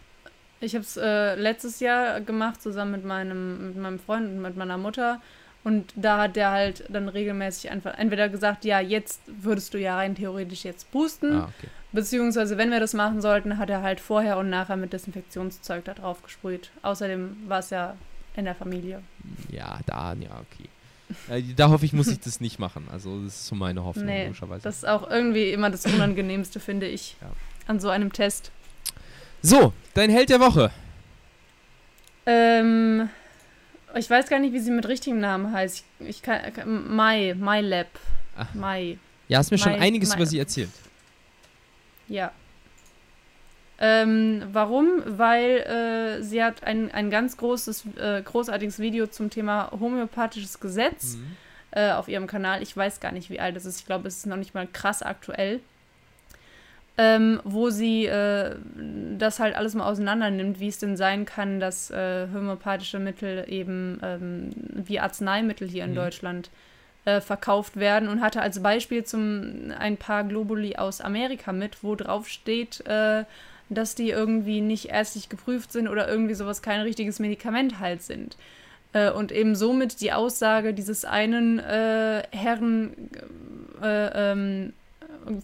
Ich 0.62 0.76
habe 0.76 0.84
es 0.84 0.98
äh, 0.98 1.36
letztes 1.36 1.80
Jahr 1.80 2.20
gemacht, 2.20 2.62
zusammen 2.62 2.92
mit 2.92 3.06
meinem, 3.06 3.68
mit 3.70 3.78
meinem 3.78 3.98
Freund 4.00 4.26
und 4.28 4.42
mit 4.42 4.58
meiner 4.58 4.78
Mutter. 4.78 5.22
Und 5.64 5.94
da 5.96 6.18
hat 6.24 6.36
der 6.36 6.52
halt 6.52 6.84
dann 6.90 7.08
regelmäßig 7.08 7.70
einfach 7.72 7.98
entweder 7.98 8.28
gesagt, 8.28 8.66
ja, 8.66 8.80
jetzt 8.82 9.22
würdest 9.28 9.74
du 9.74 9.78
ja 9.78 9.96
rein 9.96 10.16
theoretisch 10.16 10.66
jetzt 10.66 10.92
boosten. 10.92 11.32
Ah, 11.34 11.44
okay. 11.58 11.70
Beziehungsweise, 11.94 12.58
wenn 12.58 12.72
wir 12.72 12.80
das 12.82 12.94
machen 12.94 13.22
sollten, 13.22 13.58
hat 13.58 13.70
er 13.70 13.82
halt 13.82 14.00
vorher 14.02 14.38
und 14.38 14.50
nachher 14.50 14.76
mit 14.76 14.92
Desinfektionszeug 14.94 15.86
da 15.86 15.94
drauf 15.94 16.22
gesprüht. 16.24 16.72
Außerdem 16.82 17.38
war 17.48 17.60
es 17.60 17.70
ja 17.70 17.96
in 18.36 18.46
der 18.46 18.56
Familie. 18.56 19.02
Ja, 19.52 19.80
da, 19.86 20.14
ja, 20.14 20.30
okay. 20.32 20.70
Äh, 21.30 21.42
da 21.56 21.70
hoffe 21.70 21.86
ich, 21.86 21.94
muss 21.94 22.08
ich 22.08 22.20
das 22.20 22.40
nicht 22.40 22.60
machen. 22.60 22.88
Also, 22.92 23.24
das 23.24 23.34
ist 23.36 23.48
so 23.48 23.56
meine 23.56 23.84
Hoffnung, 23.84 24.06
Nee, 24.06 24.26
logischerweise. 24.26 24.62
Das 24.64 24.78
ist 24.78 24.88
auch 24.88 25.10
irgendwie 25.10 25.52
immer 25.52 25.70
das 25.70 25.86
Unangenehmste, 25.86 26.60
finde 26.60 26.88
ich, 26.88 27.16
Ja. 27.22 27.32
an 27.68 27.80
so 27.80 27.90
einem 27.90 28.14
Test. 28.14 28.52
So, 29.42 29.74
dein 29.94 30.10
Held 30.10 30.30
der 30.30 30.40
Woche. 30.40 30.72
Ähm, 32.26 33.10
ich 33.96 34.10
weiß 34.10 34.28
gar 34.30 34.40
nicht, 34.40 34.54
wie 34.54 34.60
sie 34.60 34.72
mit 34.72 34.88
richtigem 34.88 35.20
Namen 35.20 35.52
heißt. 35.52 35.84
Ich, 36.00 36.08
ich 36.10 36.22
kann, 36.22 36.96
Mai, 36.96 37.34
Mai 37.38 37.62
Lab. 37.62 37.88
Mai. 38.54 38.98
Ja, 39.28 39.40
hast 39.40 39.52
mir 39.52 39.58
schon 39.58 39.72
Mai- 39.74 39.80
einiges 39.80 40.10
Mai- 40.10 40.16
über 40.18 40.26
sie 40.26 40.40
erzählt. 40.40 40.70
Ja. 42.08 42.32
Ähm, 43.82 44.44
warum? 44.52 45.02
Weil 45.06 45.60
äh, 46.20 46.22
sie 46.22 46.44
hat 46.44 46.64
ein, 46.64 46.92
ein 46.92 47.10
ganz 47.10 47.38
großes, 47.38 47.86
äh, 47.98 48.22
großartiges 48.22 48.80
Video 48.80 49.08
zum 49.08 49.30
Thema 49.30 49.72
homöopathisches 49.80 50.60
Gesetz 50.60 51.16
Mhm. 51.16 51.38
äh, 51.72 51.92
auf 51.92 52.10
ihrem 52.10 52.28
Kanal. 52.28 52.62
Ich 52.62 52.76
weiß 52.76 53.00
gar 53.00 53.14
nicht, 53.14 53.30
wie 53.30 53.40
alt 53.40 53.56
es 53.56 53.66
ist. 53.66 53.80
Ich 53.80 53.86
glaube, 53.86 54.08
es 54.10 54.18
ist 54.18 54.26
noch 54.26 54.36
nicht 54.36 54.54
mal 54.54 54.68
krass 54.68 55.02
aktuell. 55.02 55.62
Ähm, 56.98 57.40
wo 57.46 57.70
sie 57.70 58.08
äh, 58.08 58.56
das 59.18 59.40
halt 59.40 59.56
alles 59.56 59.74
mal 59.74 59.86
auseinander 59.86 60.30
nimmt, 60.30 60.60
wie 60.60 60.68
es 60.68 60.80
denn 60.80 60.98
sein 60.98 61.24
kann, 61.24 61.62
dass 61.62 61.90
äh, 61.92 62.28
homöopathische 62.34 63.00
Mittel 63.00 63.46
eben 63.48 64.02
ähm, 64.04 64.50
wie 64.74 65.00
Arzneimittel 65.00 65.70
hier 65.70 65.86
in 65.86 65.92
Mhm. 65.92 65.96
Deutschland 65.96 66.50
äh, 67.06 67.22
verkauft 67.22 67.78
werden 67.78 68.10
und 68.10 68.20
hatte 68.20 68.42
als 68.42 68.62
Beispiel 68.62 69.06
zum 69.06 69.72
ein 69.80 69.96
paar 69.96 70.26
Globuli 70.26 70.76
aus 70.76 71.00
Amerika 71.00 71.54
mit, 71.54 71.82
wo 71.86 71.96
drauf 71.96 72.28
steht, 72.28 72.86
äh, 72.86 73.24
dass 73.70 73.96
die 73.96 74.10
irgendwie 74.10 74.62
nicht 74.62 74.90
ärztlich 74.90 75.30
geprüft 75.30 75.72
sind 75.72 75.88
oder 75.88 76.08
irgendwie 76.08 76.34
sowas 76.34 76.62
kein 76.62 76.82
richtiges 76.82 77.20
Medikament 77.20 77.80
halt 77.80 78.02
sind. 78.02 78.36
Äh, 78.94 79.12
und 79.12 79.32
eben 79.32 79.56
somit 79.56 80.02
die 80.02 80.12
Aussage 80.12 80.74
dieses 80.74 81.06
einen 81.06 81.60
äh, 81.60 82.24
Herren 82.32 82.94
äh, 83.82 84.32
ähm, 84.32 84.74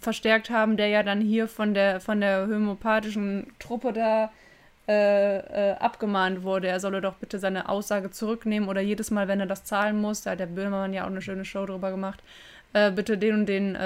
verstärkt 0.02 0.50
haben, 0.50 0.78
der 0.78 0.88
ja 0.88 1.04
dann 1.04 1.22
hier 1.22 1.48
von 1.48 1.74
der 1.74 2.00
von 2.00 2.22
der 2.22 2.48
homöopathischen 2.48 3.48
Truppe 3.60 3.94
da 3.94 4.32
äh, 4.88 5.38
äh, 5.72 5.76
abgemahnt 5.78 6.44
wurde. 6.44 6.68
Er 6.68 6.80
solle 6.80 7.02
doch 7.02 7.16
bitte 7.16 7.40
seine 7.40 7.70
Aussage 7.70 8.12
zurücknehmen 8.12 8.70
oder 8.70 8.82
jedes 8.82 9.12
Mal, 9.12 9.28
wenn 9.28 9.40
er 9.40 9.46
das 9.46 9.64
zahlen 9.64 10.00
muss, 10.02 10.24
da 10.24 10.32
hat 10.32 10.40
der 10.40 10.48
Böhmermann 10.48 10.94
ja 10.94 11.04
auch 11.04 11.10
eine 11.10 11.22
schöne 11.22 11.46
Show 11.46 11.66
drüber 11.66 11.92
gemacht, 11.92 12.22
äh, 12.74 12.92
bitte 12.92 13.18
den 13.18 13.34
und 13.36 13.46
den 13.48 13.78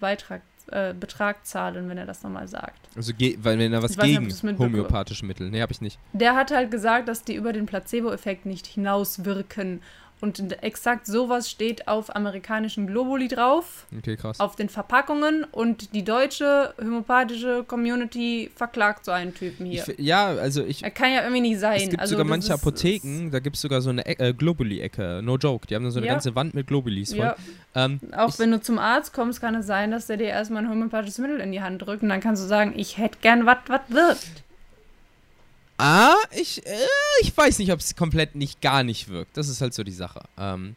Beitrag, 0.00 0.42
äh, 0.72 0.94
Betrag 0.94 1.46
zahlen, 1.46 1.88
wenn 1.88 1.98
er 1.98 2.06
das 2.06 2.22
nochmal 2.22 2.48
sagt. 2.48 2.78
Also, 2.96 3.12
weil 3.38 3.58
wenn 3.58 3.72
er 3.72 3.82
was 3.82 3.96
nicht, 3.96 4.02
gegen 4.02 4.24
mitbekommen- 4.26 4.58
homöopathische 4.58 5.24
Mittel. 5.24 5.50
Nee, 5.50 5.62
hab 5.62 5.70
ich 5.70 5.80
nicht. 5.80 5.98
Der 6.12 6.34
hat 6.34 6.50
halt 6.50 6.70
gesagt, 6.70 7.08
dass 7.08 7.22
die 7.24 7.34
über 7.34 7.52
den 7.52 7.66
Placebo-Effekt 7.66 8.46
nicht 8.46 8.66
hinauswirken. 8.66 9.80
Und 10.18 10.62
exakt 10.62 11.06
sowas 11.06 11.50
steht 11.50 11.88
auf 11.88 12.16
amerikanischen 12.16 12.86
Globuli 12.86 13.28
drauf, 13.28 13.86
Okay, 13.98 14.16
krass. 14.16 14.40
auf 14.40 14.56
den 14.56 14.70
Verpackungen. 14.70 15.44
Und 15.44 15.92
die 15.94 16.04
deutsche 16.04 16.72
homöopathische 16.80 17.64
Community 17.64 18.50
verklagt 18.56 19.04
so 19.04 19.12
einen 19.12 19.34
Typen 19.34 19.66
Ich, 19.66 19.84
hier. 19.84 19.94
fi- 19.94 20.02
ja, 20.02 20.26
also 20.28 20.64
ich. 20.64 20.82
Er 20.82 20.90
kann 20.90 21.12
ja 21.12 21.20
irgendwie 21.22 21.42
nicht 21.42 21.60
sein. 21.60 21.76
Es 21.82 21.90
gibt 21.90 22.00
also 22.00 22.12
sogar 22.14 22.24
manche 22.26 22.46
ist- 22.48 22.60
Apotheken, 22.60 23.30
da 23.30 23.40
gibt 23.40 23.56
es 23.56 23.62
sogar 23.62 23.82
so 23.82 23.90
eine 23.90 24.06
e 24.06 24.12
äh, 24.30 24.32
Globuli-Ecke. 24.32 25.20
No 25.22 25.36
joke. 25.36 25.66
Die 25.66 25.74
haben 25.74 25.84
da 25.84 25.90
so 25.90 25.98
eine 25.98 26.06
Ja. 26.06 26.14
ganze 26.14 26.34
Wand 26.34 26.54
mit 26.54 26.66
Globulis 26.66 27.10
voll. 27.10 27.18
Ja, 27.20 27.36
Ähm, 27.74 28.00
auch 28.16 28.30
ich, 28.30 28.38
wenn 28.38 28.50
du 28.50 28.60
zum 28.60 28.78
Arzt 28.78 29.12
kommst, 29.12 29.42
kann 29.42 29.54
es 29.54 29.66
sein, 29.66 29.90
dass 29.90 30.06
der 30.06 30.16
dir 30.16 30.28
erstmal 30.28 30.64
ein 30.64 30.70
homöopathisches 30.70 31.18
Mittel 31.18 31.40
in 31.40 31.52
die 31.52 31.60
Hand 31.60 31.82
drückt 31.82 32.02
und 32.02 32.08
dann 32.08 32.20
kannst 32.20 32.42
du 32.42 32.46
sagen, 32.48 32.72
ich 32.74 32.96
hätte 32.96 33.18
gern 33.20 33.44
was, 33.44 33.58
was 33.66 33.80
wirkt. 33.88 34.44
Ah, 35.78 36.14
ich, 36.30 36.66
äh, 36.66 36.76
ich 37.20 37.36
weiß 37.36 37.58
nicht, 37.58 37.72
ob 37.72 37.80
es 37.80 37.96
komplett 37.96 38.34
nicht 38.34 38.60
gar 38.60 38.82
nicht 38.82 39.08
wirkt. 39.08 39.36
Das 39.36 39.48
ist 39.48 39.60
halt 39.60 39.74
so 39.74 39.84
die 39.84 39.92
Sache. 39.92 40.20
Ähm, 40.38 40.74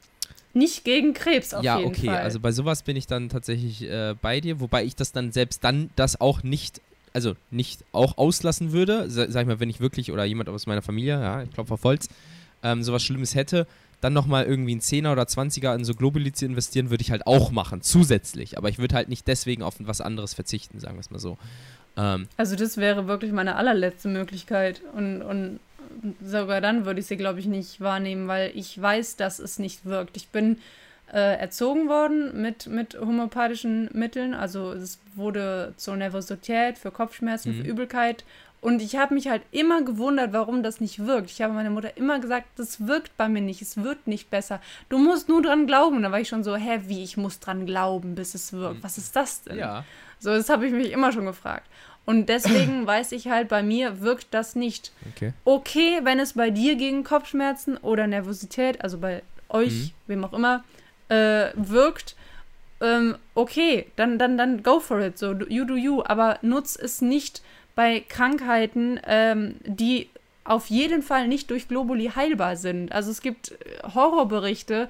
Nicht 0.53 0.83
gegen 0.83 1.13
Krebs 1.13 1.53
auf 1.53 1.63
ja, 1.63 1.77
jeden 1.77 1.89
okay. 1.89 2.07
Fall. 2.07 2.17
Also 2.17 2.39
bei 2.39 2.51
sowas 2.51 2.83
bin 2.83 2.97
ich 2.97 3.07
dann 3.07 3.29
tatsächlich 3.29 3.83
äh, 3.83 4.15
bei 4.21 4.41
dir, 4.41 4.59
wobei 4.59 4.83
ich 4.83 4.95
das 4.95 5.11
dann 5.11 5.31
selbst 5.31 5.63
dann 5.63 5.89
das 5.95 6.19
auch 6.19 6.43
nicht, 6.43 6.81
also 7.13 7.35
nicht 7.49 7.85
auch 7.91 8.17
auslassen 8.17 8.71
würde. 8.71 9.09
Sa 9.09 9.29
sag 9.29 9.41
ich 9.43 9.47
mal, 9.47 9.59
wenn 9.59 9.69
ich 9.69 9.79
wirklich 9.79 10.11
oder 10.11 10.25
jemand 10.25 10.49
aus 10.49 10.67
meiner 10.67 10.81
Familie, 10.81 11.13
ja, 11.21 11.43
ich 11.43 11.51
klopfe 11.51 11.75
auf 11.75 11.83
Holz, 11.83 12.09
ähm, 12.63 12.83
sowas 12.83 13.03
Schlimmes 13.03 13.35
hätte, 13.35 13.67
dann 14.01 14.13
nochmal 14.13 14.45
irgendwie 14.45 14.71
einen 14.71 14.81
10er 14.81 15.11
oder 15.11 15.23
20er 15.23 15.75
in 15.75 15.85
so 15.85 15.93
Globuli 15.93 16.31
zu 16.31 16.45
investieren, 16.45 16.89
würde 16.89 17.01
ich 17.01 17.11
halt 17.11 17.27
auch 17.27 17.51
machen, 17.51 17.81
zusätzlich. 17.81 18.57
Aber 18.57 18.69
ich 18.69 18.79
würde 18.79 18.95
halt 18.95 19.09
nicht 19.09 19.27
deswegen 19.27 19.63
auf 19.63 19.75
was 19.79 20.01
anderes 20.01 20.33
verzichten, 20.33 20.79
sagen 20.79 20.95
wir 20.95 21.01
es 21.01 21.11
mal 21.11 21.19
so. 21.19 21.37
Ähm, 21.97 22.27
Also 22.37 22.55
das 22.55 22.77
wäre 22.77 23.07
wirklich 23.07 23.31
meine 23.31 23.55
allerletzte 23.55 24.07
Möglichkeit. 24.07 24.81
Und, 24.93 25.21
und 25.21 25.59
sogar 26.23 26.61
dann 26.61 26.85
würde 26.85 26.99
ich 26.99 27.07
sie, 27.07 27.17
glaube 27.17 27.39
ich, 27.39 27.45
nicht 27.45 27.81
wahrnehmen, 27.81 28.27
weil 28.27 28.51
ich 28.55 28.79
weiß, 28.81 29.15
dass 29.17 29.39
es 29.39 29.59
nicht 29.59 29.85
wirkt. 29.85 30.15
Ich 30.17 30.29
bin 30.29 30.57
äh, 31.11 31.37
erzogen 31.39 31.89
worden 31.89 32.41
mit, 32.41 32.67
mit 32.67 32.97
homöopathischen 32.99 33.89
Mitteln. 33.93 34.33
Also 34.33 34.71
es 34.73 34.99
wurde 35.15 35.73
zur 35.77 35.95
Nervosität, 35.97 36.77
für 36.77 36.91
Kopfschmerzen, 36.91 37.51
Mhm. 37.57 37.61
für 37.63 37.67
Übelkeit. 37.67 38.23
Und 38.61 38.81
ich 38.81 38.97
habe 38.97 39.13
mich 39.13 39.29
halt 39.29 39.41
immer 39.51 39.83
gewundert, 39.83 40.33
warum 40.33 40.63
das 40.63 40.81
nicht 40.81 41.05
wirkt. 41.07 41.31
Ich 41.31 41.41
habe 41.41 41.53
meiner 41.53 41.69
Mutter 41.69 41.95
immer 41.95 42.19
gesagt, 42.19 42.45
das 42.57 42.85
wirkt 42.87 43.15
bei 43.15 43.29
mir 43.29 43.39
nicht, 43.41 43.61
es 43.61 43.77
wird 43.81 44.05
nicht 44.05 44.29
besser. 44.29 44.59
Du 44.89 44.97
musst 44.97 45.29
nur 45.29 45.41
dran 45.41 45.65
glauben. 45.65 46.03
Da 46.03 46.11
war 46.11 46.19
ich 46.19 46.27
schon 46.27 46.43
so, 46.43 46.57
hä, 46.57 46.81
wie, 46.87 47.01
ich 47.01 47.15
muss 47.15 47.39
dran 47.39 47.65
glauben, 47.65 48.15
bis 48.15 48.35
es 48.35 48.51
wirkt. 48.51 48.83
Was 48.83 48.97
ist 48.97 49.15
das 49.15 49.43
denn? 49.43 49.57
ja. 49.57 49.85
So, 50.19 50.29
das 50.31 50.49
habe 50.49 50.67
ich 50.67 50.73
mich 50.73 50.91
immer 50.91 51.11
schon 51.11 51.25
gefragt. 51.25 51.65
Und 52.05 52.27
deswegen 52.29 52.85
weiß 52.87 53.11
ich 53.13 53.27
halt, 53.27 53.47
bei 53.49 53.63
mir 53.63 54.01
wirkt 54.01 54.27
das 54.31 54.55
nicht. 54.55 54.91
Okay. 55.15 55.33
Okay, 55.45 55.99
wenn 56.03 56.19
es 56.19 56.33
bei 56.33 56.49
dir 56.49 56.75
gegen 56.75 57.03
Kopfschmerzen 57.03 57.77
oder 57.77 58.07
Nervosität, 58.07 58.81
also 58.81 58.97
bei 58.97 59.21
euch, 59.49 59.71
Mhm. 59.73 59.91
wem 60.07 60.25
auch 60.25 60.33
immer, 60.33 60.63
äh, 61.09 61.47
wirkt, 61.55 62.15
ähm, 62.81 63.15
okay, 63.35 63.87
dann, 63.95 64.17
dann, 64.17 64.37
dann 64.37 64.63
go 64.63 64.79
for 64.79 64.99
it. 65.01 65.17
So, 65.17 65.33
you 65.33 65.65
do 65.65 65.75
you. 65.75 66.03
Aber 66.05 66.39
nutz 66.41 66.77
es 66.81 67.01
nicht 67.01 67.41
bei 67.75 68.01
Krankheiten, 68.07 68.99
ähm, 69.05 69.55
die 69.65 70.09
auf 70.45 70.67
jeden 70.67 71.01
Fall 71.03 71.27
nicht 71.27 71.51
durch 71.51 71.67
Globuli 71.67 72.11
heilbar 72.15 72.55
sind. 72.55 72.91
Also 72.91 73.11
es 73.11 73.21
gibt 73.21 73.51
äh, 73.51 73.55
Horrorberichte, 73.93 74.89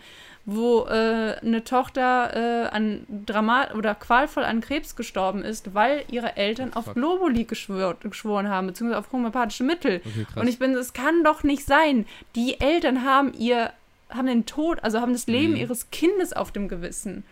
wo 0.52 0.86
äh, 0.86 1.36
eine 1.42 1.64
Tochter 1.64 2.66
äh, 2.66 2.68
an 2.70 3.06
Dramat 3.26 3.76
oder 3.76 3.94
qualvoll 3.96 4.44
an 4.44 4.62
Krebs 4.62 4.96
gestorben 4.96 5.44
ist, 5.44 5.74
weil 5.74 6.04
ihre 6.10 6.38
Eltern 6.38 6.74
auf 6.74 6.86
Fuck. 6.86 6.96
Globuli 6.96 7.44
geschwört, 7.44 8.02
geschworen 8.02 8.50
haben, 8.50 8.68
beziehungsweise 8.68 9.00
auf 9.00 9.12
homöopathische 9.12 9.64
Mittel. 9.64 10.02
Okay. 10.06 10.40
Und 10.40 10.48
ich 10.48 10.58
bin, 10.60 10.74
es 10.74 10.94
kann 10.94 11.24
doch 11.24 11.44
nicht 11.44 11.66
sein. 11.66 12.06
Die 12.36 12.60
Eltern 12.60 13.04
haben 13.04 13.34
ihr, 13.34 13.72
haben 14.10 14.28
den 14.28 14.46
Tod, 14.46 14.84
also 14.84 15.02
haben 15.02 15.14
das 15.14 15.28
Leben 15.28 15.54
Mhm. 15.54 15.60
ihres 15.60 15.92
Kindes 15.92 16.34
auf 16.34 16.52
dem 16.52 16.68
Gewissen. 16.68 17.24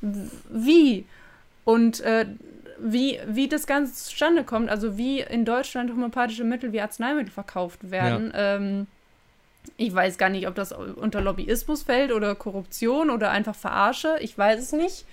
Wie? 0.00 1.04
Und 1.64 2.00
äh, 2.00 2.26
wie, 2.78 3.18
wie 3.26 3.48
das 3.48 3.66
Ganze 3.66 3.94
zustande 3.94 4.44
kommt, 4.44 4.68
also 4.68 4.98
wie 4.98 5.20
in 5.20 5.44
Deutschland 5.44 5.90
homöopathische 5.90 6.44
Mittel 6.44 6.72
wie 6.72 6.80
Arzneimittel 6.80 7.30
verkauft 7.32 7.90
werden. 7.90 8.32
Ähm, 8.34 8.86
ich 9.76 9.94
weiß 9.94 10.18
gar 10.18 10.28
nicht, 10.28 10.46
ob 10.48 10.54
das 10.54 10.72
unter 10.72 11.20
Lobbyismus 11.20 11.82
fällt 11.82 12.12
oder 12.12 12.34
Korruption 12.34 13.10
oder 13.10 13.30
einfach 13.30 13.54
Verarsche. 13.54 14.16
Ich 14.20 14.36
weiß 14.36 14.60
es 14.60 14.72
nicht. 14.72 15.04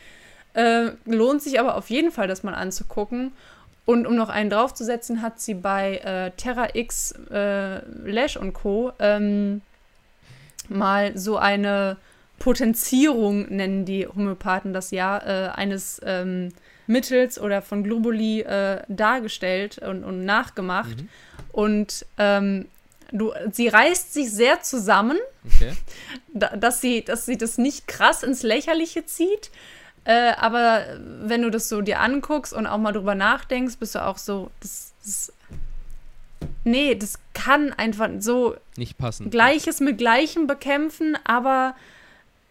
Äh, 0.54 0.92
lohnt 1.06 1.42
sich 1.42 1.60
aber 1.60 1.76
auf 1.76 1.90
jeden 1.90 2.12
Fall, 2.12 2.28
das 2.28 2.44
mal 2.44 2.54
anzugucken. 2.54 3.32
Und 3.86 4.08
um 4.08 4.16
noch 4.16 4.30
einen 4.30 4.50
draufzusetzen, 4.50 5.22
hat 5.22 5.40
sie 5.40 5.56
bei 5.56 5.98
äh, 5.98 6.32
Terra 6.38 6.70
X, 6.74 7.14
äh, 7.32 7.80
Lash 8.10 8.38
und 8.38 8.54
Co. 8.54 8.94
Ähm, 9.00 9.62
mal 10.70 11.18
so 11.18 11.38
eine 11.38 11.98
Potenzierung, 12.40 13.48
nennen 13.50 13.86
die 13.86 14.08
Homöopathen 14.08 14.74
das 14.74 14.92
ja, 14.92 15.18
äh, 15.18 15.50
eines 15.50 16.02
ähm, 16.06 16.50
Mittels 16.88 17.40
oder 17.40 17.62
von 17.62 17.84
Globuli 17.84 18.42
äh, 18.42 18.82
dargestellt 18.88 19.80
und, 19.80 20.04
und 20.04 20.24
nachgemacht. 20.24 21.02
Mhm. 21.02 21.10
Und 21.52 22.06
ähm, 22.18 22.66
du, 23.14 23.32
sie 23.52 23.70
reißt 23.70 24.14
sich 24.14 24.30
sehr 24.32 24.62
zusammen, 24.62 25.18
Okay. 25.46 25.74
da, 26.34 26.56
dass, 26.56 26.82
sie, 26.82 27.04
dass 27.06 27.26
sie 27.26 27.38
das 27.38 27.58
nicht 27.58 27.88
krass 27.88 28.24
ins 28.24 28.44
Lächerliche 28.44 29.06
zieht. 29.06 29.52
Äh, 30.06 30.34
aber 30.38 30.86
wenn 31.22 31.42
du 31.44 31.50
das 31.50 31.70
so 31.70 31.80
dir 31.82 32.02
anguckst 32.02 32.52
und 32.52 32.68
auch 32.68 32.78
mal 32.78 32.92
drüber 32.92 33.16
nachdenkst, 33.16 33.78
bist 33.78 33.96
du 33.96 34.06
auch 34.06 34.18
so, 34.18 34.52
das, 34.60 34.94
das 35.04 35.32
nee, 36.66 36.96
das 36.96 37.20
kann 37.34 37.72
einfach 37.72 38.10
so 38.20 38.56
Nicht 38.76 38.98
passend. 38.98 39.32
Gleiches 39.32 39.80
mit 39.80 39.98
Gleichem 39.98 40.46
bekämpfen, 40.48 41.18
aber 41.24 41.76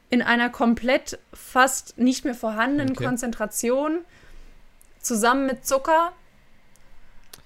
in 0.08 0.22
einer 0.22 0.50
komplett 0.50 1.18
fast 1.32 1.98
nicht 1.98 2.24
mehr 2.24 2.34
vorhandenen 2.34 2.92
Okay. 2.92 3.04
Konzentration 3.04 3.98
zusammen 5.00 5.46
mit 5.46 5.66
Zucker. 5.66 6.12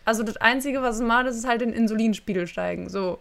Also 0.07 0.23
das 0.23 0.37
Einzige, 0.39 0.81
was 0.81 0.97
es 0.97 1.03
macht, 1.03 1.27
ist 1.27 1.47
halt 1.47 1.61
den 1.61 1.73
Insulinspiegel 1.73 2.47
steigen. 2.47 2.89
So. 2.89 3.19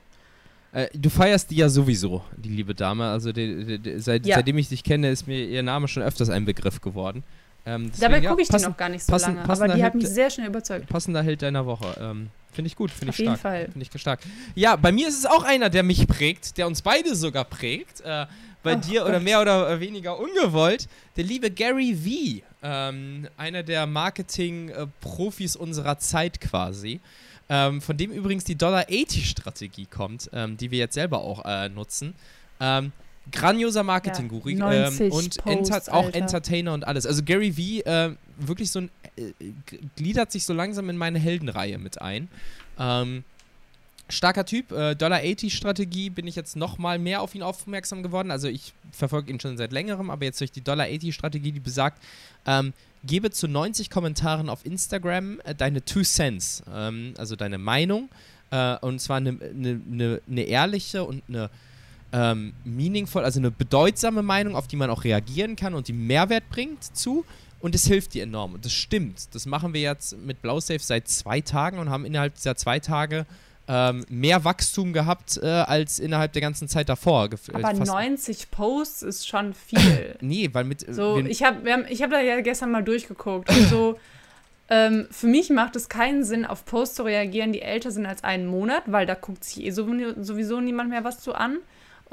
Äh, 0.72 0.88
du 0.94 1.10
feierst 1.10 1.52
die 1.52 1.56
ja 1.58 1.68
sowieso, 1.70 2.24
die 2.38 2.50
liebe 2.50 2.74
Dame. 2.76 3.10
Also 3.10 3.32
die, 3.32 3.66
die, 3.66 3.80
die, 3.80 4.00
seit, 4.00 4.26
Ja. 4.26 4.36
seitdem 4.38 4.58
ich 4.58 4.70
dich 4.70 4.84
kenne, 4.84 5.10
ist 5.10 5.28
mir 5.28 5.44
ihr 5.46 5.64
Name 5.64 5.88
schon 5.88 6.04
öfters 6.04 6.30
ein 6.30 6.46
Begriff 6.46 6.80
geworden. 6.82 7.24
Ähm, 7.66 7.86
deswegen, 7.92 8.02
Dabei 8.12 8.24
ja, 8.24 8.30
gucke 8.30 8.42
ich 8.44 8.48
passen- 8.50 8.66
die 8.66 8.70
noch 8.70 8.78
gar 8.78 8.90
nicht 8.90 9.04
so 9.04 9.12
passen- 9.12 9.36
lange, 9.38 9.50
aber 9.50 9.68
die 9.70 9.84
hat 9.84 9.96
mich 9.96 10.08
sehr 10.08 10.30
schnell 10.30 10.48
überzeugt. 10.48 10.88
Passender 10.88 11.24
Held 11.24 11.42
deiner 11.42 11.66
Woche. 11.66 11.98
Ähm, 12.00 12.30
Finde 12.52 12.68
ich 12.68 12.76
gut, 12.76 12.90
finde 12.92 13.06
ich 13.06 13.10
Auf 13.16 13.20
jeden 13.20 13.32
stark. 13.32 13.42
Fall. 13.42 13.66
Finde 13.72 13.88
ich 13.92 14.00
stark. 14.02 14.20
Ja, 14.54 14.76
bei 14.78 14.92
mir 14.94 15.08
ist 15.10 15.18
es 15.18 15.26
auch 15.26 15.44
einer, 15.44 15.70
der 15.70 15.84
mich 15.84 16.08
prägt, 16.08 16.58
der 16.58 16.68
uns 16.68 16.82
beide 16.82 17.14
sogar 17.16 17.44
prägt. 17.44 18.02
Äh, 18.02 18.28
bei 18.66 18.76
Oh 18.76 18.80
dir 18.80 19.04
oder 19.04 19.14
Gott. 19.14 19.24
mehr 19.24 19.40
oder 19.42 19.80
weniger 19.80 20.20
ungewollt. 20.20 20.88
Der 21.16 21.24
liebe 21.24 21.50
Gary 21.50 21.96
V. 21.96 22.44
Ähm, 22.68 23.28
einer 23.38 23.64
der 23.64 23.86
Marketing-Profis 23.86 25.56
unserer 25.56 25.98
Zeit 26.00 26.42
quasi. 26.42 27.00
ähm, 27.48 27.80
von 27.80 27.96
dem 27.96 28.12
übrigens 28.12 28.44
die 28.44 28.56
Dollar-80-Strategie 28.56 29.86
kommt, 29.86 30.30
ähm, 30.34 30.58
die 30.58 30.72
wir 30.72 30.80
jetzt 30.80 30.96
selber 30.96 31.20
auch 31.22 31.46
äh, 31.46 31.70
nutzen. 31.70 32.16
Ähm, 32.60 32.92
grandioser 33.32 33.84
Marketing-Guru 33.84 34.50
Ja, 34.50 34.74
ähm, 34.74 34.98
90 34.98 35.12
und 35.12 35.44
Posts, 35.44 35.46
enter 35.46 35.94
auch 35.94 36.06
Alter. 36.06 36.18
Entertainer 36.18 36.74
und 36.74 36.88
alles. 36.88 37.06
Also 37.06 37.22
Gary 37.24 37.52
V 37.54 37.88
äh, 37.88 38.16
wirklich 38.40 38.72
so 38.72 38.80
ein 38.80 38.90
äh, 39.16 39.32
g- 39.68 39.80
gliedert 39.96 40.32
sich 40.32 40.44
so 40.44 40.54
langsam 40.54 40.90
in 40.90 40.98
meine 40.98 41.20
Heldenreihe 41.20 41.78
mit 41.78 42.02
ein. 42.02 42.30
Ähm, 42.80 43.24
starker 44.10 44.46
Typ, 44.46 44.72
äh, 44.72 44.96
Dollar 44.96 45.20
80 45.20 45.56
Strategie 45.56 46.10
bin 46.10 46.28
ich 46.28 46.36
jetzt 46.36 46.56
noch 46.56 46.78
mal 46.78 47.00
mehr 47.00 47.22
auf 47.22 47.34
ihn 47.36 47.44
aufmerksam 47.44 48.04
geworden. 48.04 48.32
Also 48.32 48.48
ich 48.48 48.74
verfolge 48.92 49.32
ihn 49.32 49.40
schon 49.40 49.58
seit 49.58 49.72
längerem, 49.72 50.10
aber 50.10 50.26
jetzt 50.26 50.40
durch 50.40 50.52
die 50.52 50.62
Dollar 50.62 50.86
80 50.86 51.14
Strategie, 51.14 51.52
die 51.52 51.60
besagt, 51.60 52.02
ähm, 52.46 52.74
gebe 53.04 53.32
zu 53.32 53.48
90 53.48 53.90
Kommentaren 53.90 54.50
auf 54.50 54.66
Instagram 54.66 55.40
äh, 55.44 55.56
deine 55.56 55.84
Two 55.84 56.04
Cents, 56.04 56.64
ähm, 56.72 57.14
also 57.18 57.36
deine 57.36 57.58
Meinung, 57.58 58.10
äh, 58.52 58.78
und 58.78 59.00
zwar 59.00 59.18
eine 59.18 59.34
ne, 59.34 59.82
ne, 59.86 60.22
ne 60.28 60.44
ehrliche 60.44 61.04
und 61.04 61.24
eine 61.28 61.50
ähm, 62.14 62.54
meaningful, 62.64 63.24
also 63.24 63.40
eine 63.40 63.52
bedeutsame 63.52 64.22
Meinung, 64.22 64.56
auf 64.56 64.68
die 64.68 64.76
man 64.76 64.90
auch 64.90 65.04
reagieren 65.04 65.56
kann 65.56 65.74
und 65.74 65.88
die 65.88 65.94
Mehrwert 65.94 66.50
bringt 66.50 66.84
zu. 66.84 67.26
Und 67.62 67.74
es 67.74 67.88
hilft 67.88 68.14
dir 68.14 68.22
enorm. 68.24 68.54
Und 68.54 68.64
das 68.64 68.74
stimmt. 68.74 69.34
Das 69.34 69.48
machen 69.48 69.74
wir 69.74 69.82
jetzt 69.82 70.16
mit 70.20 70.40
BlauSafe 70.42 70.80
seit 70.80 71.08
zwei 71.08 71.42
Tagen 71.42 71.80
und 71.80 71.90
haben 71.90 72.06
innerhalb 72.06 72.36
dieser 72.36 72.56
zwei 72.56 72.80
Tage 72.80 73.26
ähm, 73.68 74.06
mehr 74.10 74.44
Wachstum 74.44 74.94
gehabt 74.94 75.40
äh, 75.42 75.46
als 75.48 76.00
innerhalb 76.00 76.34
der 76.34 76.42
ganzen 76.42 76.68
Zeit 76.68 76.88
davor. 76.90 77.26
Äh, 77.26 77.38
Aber 77.54 77.76
fast- 77.76 77.92
90 77.92 78.52
Posts 78.52 79.02
ist 79.04 79.28
schon 79.28 79.54
viel. 79.54 80.16
Nee, 80.22 80.50
weil 80.54 80.64
mit. 80.66 80.88
äh, 80.88 80.94
So, 80.94 81.18
ich 81.20 81.44
habe 81.44 81.86
ich 81.90 82.02
hab 82.04 82.12
da 82.12 82.22
ja 82.22 82.40
gestern 82.42 82.72
mal 82.72 82.84
durchgeguckt 82.84 83.50
und 83.50 83.68
so. 83.70 84.00
Ähm, 84.68 85.06
für 85.12 85.28
mich 85.28 85.52
macht 85.52 85.76
es 85.76 85.90
keinen 85.90 86.24
Sinn, 86.24 86.44
auf 86.44 86.66
Posts 86.66 86.96
zu 86.96 87.04
reagieren, 87.04 87.54
die 87.54 87.62
älter 87.62 87.92
sind 87.92 88.08
als 88.08 88.24
einen 88.24 88.48
Monat, 88.48 88.82
weil 88.88 89.06
da 89.06 89.14
guckt 89.14 89.44
sich 89.44 89.64
eh 89.64 89.70
sow- 89.70 90.16
sowieso 90.20 90.60
niemand 90.60 90.90
mehr 90.90 91.04
was 91.04 91.20
zu 91.20 91.36
an. 91.36 91.58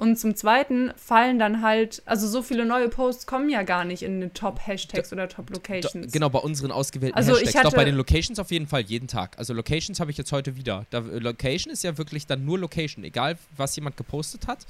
Und 0.03 0.19
zum 0.19 0.35
Zweiten 0.35 0.91
fallen 0.97 1.39
dann 1.39 1.63
halt, 1.63 2.03
also 2.07 2.27
so 2.27 2.43
viele 2.43 2.65
neue 2.67 2.89
Posts 2.89 3.27
kommen 3.27 3.49
ja 3.49 3.63
gar 3.63 3.85
nicht 3.85 4.03
in 4.03 4.21
den 4.21 4.35
Top-Hashtags 4.35 5.13
oder 5.13 5.29
Top-Locations. 5.29 6.13
Genau, 6.13 6.29
bei 6.29 6.41
unseren 6.41 6.73
ausgewählten 6.73 7.17
Also 7.17 7.37
ich 7.37 7.47
Hashtags. 7.47 7.65
Doch, 7.65 7.73
bei 7.73 7.83
hatte- 7.83 7.93
den 7.93 7.97
Locations 7.97 8.39
auf 8.41 8.51
jeden 8.51 8.67
Fall 8.67 8.81
jeden 8.83 9.07
Tag. 9.07 9.39
Also 9.39 9.55
Locations 9.55 10.01
habe 10.01 10.11
ich 10.11 10.17
jetzt 10.19 10.33
heute 10.33 10.57
wieder. 10.57 10.87
Da, 10.91 10.99
äh, 10.99 11.19
Location 11.21 11.73
ist 11.73 11.85
ja 11.85 11.97
wirklich 11.99 12.27
dann 12.27 12.45
nur 12.45 12.59
Location, 12.59 13.05
egal 13.05 13.39
was 13.57 13.77
jemand 13.77 13.97
gepostet 13.97 14.49
hat. 14.49 14.67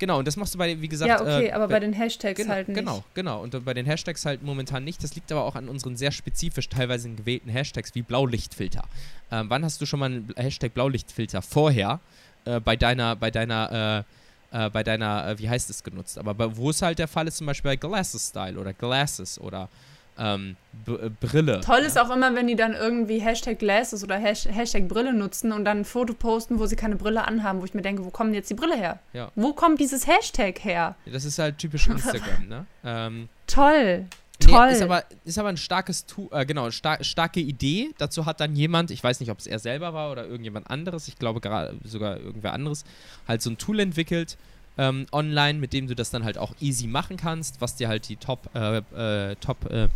Genau, 0.00 0.18
und 0.18 0.26
das 0.28 0.36
machst 0.36 0.52
du 0.54 0.58
bei, 0.58 0.78
wie 0.82 0.88
gesagt. 0.88 1.08
Ja, 1.08 1.20
okay, 1.20 1.46
äh, 1.46 1.52
aber 1.52 1.68
bei- 1.68 1.74
bei 1.74 1.80
den 1.80 1.92
Hashtags 1.94 2.36
genau, 2.36 2.52
halt 2.52 2.68
nicht. 2.68 2.76
Genau, 2.76 3.04
genau. 3.14 3.42
Und 3.42 3.64
bei 3.64 3.72
den 3.74 3.86
Hashtags 3.86 4.26
halt 4.26 4.42
momentan 4.42 4.84
nicht. 4.84 5.02
Das 5.02 5.14
liegt 5.14 5.30
aber 5.32 5.44
auch 5.44 5.54
an 5.54 5.68
unseren 5.68 5.96
sehr 5.96 6.10
spezifisch 6.12 6.68
teilweise 6.68 7.08
gewählten 7.10 7.48
Hashtags 7.48 7.94
wie 7.94 8.02
Blaulichtfilter. 8.02 8.82
Ähm, 9.30 9.46
wann 9.48 9.64
hast 9.64 9.80
du 9.80 9.86
schon 9.86 10.00
mal 10.00 10.06
einen 10.06 10.34
Hashtag 10.36 10.74
Blaulichtfilter 10.74 11.40
vorher 11.42 12.00
äh, 12.44 12.60
bei 12.60 12.76
deiner, 12.76 13.16
bei 13.16 13.30
deiner, 13.30 14.04
äh, 14.06 14.14
äh, 14.54 14.70
bei 14.70 14.84
deiner, 14.84 15.26
äh, 15.26 15.38
wie 15.38 15.50
heißt 15.50 15.68
es 15.68 15.82
genutzt? 15.82 16.16
Aber 16.16 16.32
bei, 16.32 16.56
wo 16.56 16.70
es 16.70 16.80
halt 16.80 16.98
der 16.98 17.08
Fall 17.08 17.26
ist, 17.26 17.38
zum 17.38 17.46
Beispiel 17.46 17.72
bei 17.72 17.76
Glasses 17.76 18.28
Style 18.28 18.58
oder 18.58 18.72
Glasses 18.72 19.38
oder 19.40 19.68
ähm, 20.16 20.54
äh, 20.86 21.10
Brille. 21.20 21.60
Toll 21.60 21.80
ist 21.80 21.98
auch 21.98 22.10
immer, 22.10 22.36
wenn 22.36 22.46
die 22.46 22.54
dann 22.54 22.72
irgendwie 22.72 23.18
Hashtag 23.18 23.58
Glasses 23.58 24.04
oder 24.04 24.16
Hash 24.16 24.46
Hashtag 24.46 24.86
Brille 24.86 25.12
nutzen 25.12 25.50
und 25.50 25.64
dann 25.64 25.78
ein 25.78 25.84
Foto 25.84 26.14
posten, 26.14 26.60
wo 26.60 26.66
sie 26.66 26.76
keine 26.76 26.94
Brille 26.94 27.26
anhaben, 27.26 27.60
wo 27.60 27.64
ich 27.64 27.74
mir 27.74 27.82
denke, 27.82 28.04
wo 28.04 28.10
kommt 28.10 28.32
jetzt 28.32 28.48
die 28.48 28.54
Brille 28.54 28.76
her? 28.76 29.00
Ja. 29.12 29.32
Wo 29.34 29.52
kommt 29.52 29.80
dieses 29.80 30.06
Hashtag 30.06 30.62
her? 30.62 30.94
Das 31.04 31.24
ist 31.24 31.40
halt 31.40 31.58
typisch 31.58 31.88
Instagram, 31.88 32.46
ne? 32.46 32.66
Ähm, 32.84 33.28
Toll. 33.48 34.06
Nee, 34.46 34.52
Toll. 34.52 34.68
ist, 34.68 34.82
aber, 34.82 35.04
ist 35.24 35.38
aber 35.38 35.48
ein 35.48 35.56
starkes 35.56 36.06
Tu 36.06 36.28
äh, 36.32 36.44
genau, 36.44 36.70
star 36.70 37.02
starke 37.02 37.40
Idee. 37.40 37.90
Dazu 37.98 38.26
hat 38.26 38.40
dann 38.40 38.56
jemand, 38.56 38.90
ich 38.90 39.02
weiß 39.02 39.20
nicht, 39.20 39.30
ob 39.30 39.38
es 39.38 39.46
er 39.46 39.58
selber 39.58 39.94
war 39.94 40.12
oder 40.12 40.26
irgendjemand 40.26 40.70
anderes, 40.70 41.08
ich 41.08 41.18
glaube 41.18 41.40
gerade 41.40 41.74
sogar 41.84 42.18
irgendwer 42.18 42.52
anderes, 42.52 42.84
halt 43.26 43.42
so 43.42 43.50
ein 43.50 43.58
Tool 43.58 43.80
entwickelt 43.80 44.36
ähm, 44.76 45.06
online, 45.12 45.58
mit 45.58 45.72
dem 45.72 45.86
du 45.86 45.94
das 45.94 46.10
dann 46.10 46.24
halt 46.24 46.38
auch 46.38 46.54
easy 46.60 46.86
machen 46.86 47.16
kannst, 47.16 47.60
was 47.60 47.76
dir 47.76 47.88
halt 47.88 48.08
die 48.08 48.16
Top, 48.16 48.50
äh, 48.54 48.78
äh, 48.78 49.36
Top, 49.36 49.70
äh, 49.70 49.88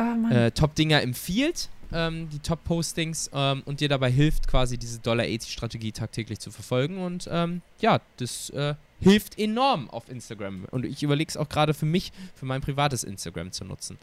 Ah, 0.00 0.16
äh, 0.30 0.50
Top-Dinger 0.50 1.02
empfiehlt, 1.02 1.68
ähm, 1.92 2.30
die 2.30 2.38
Top-Postings 2.38 3.30
ähm, 3.34 3.62
und 3.66 3.80
dir 3.80 3.88
dabei 3.88 4.10
hilft, 4.10 4.48
quasi 4.48 4.78
diese 4.78 4.98
Dollar-80-Strategie 5.00 5.92
tagtäglich 5.92 6.38
zu 6.38 6.50
verfolgen. 6.50 6.98
Und 6.98 7.28
ähm, 7.30 7.60
ja, 7.80 8.00
das 8.16 8.48
äh, 8.50 8.74
hilft 9.00 9.38
enorm 9.38 9.90
auf 9.90 10.08
Instagram. 10.08 10.66
Und 10.70 10.84
ich 10.84 11.02
überlege 11.02 11.28
es 11.28 11.36
auch 11.36 11.48
gerade 11.48 11.74
für 11.74 11.86
mich, 11.86 12.12
für 12.34 12.46
mein 12.46 12.60
privates 12.60 13.04
Instagram 13.04 13.52
zu 13.52 13.64
nutzen. 13.64 13.98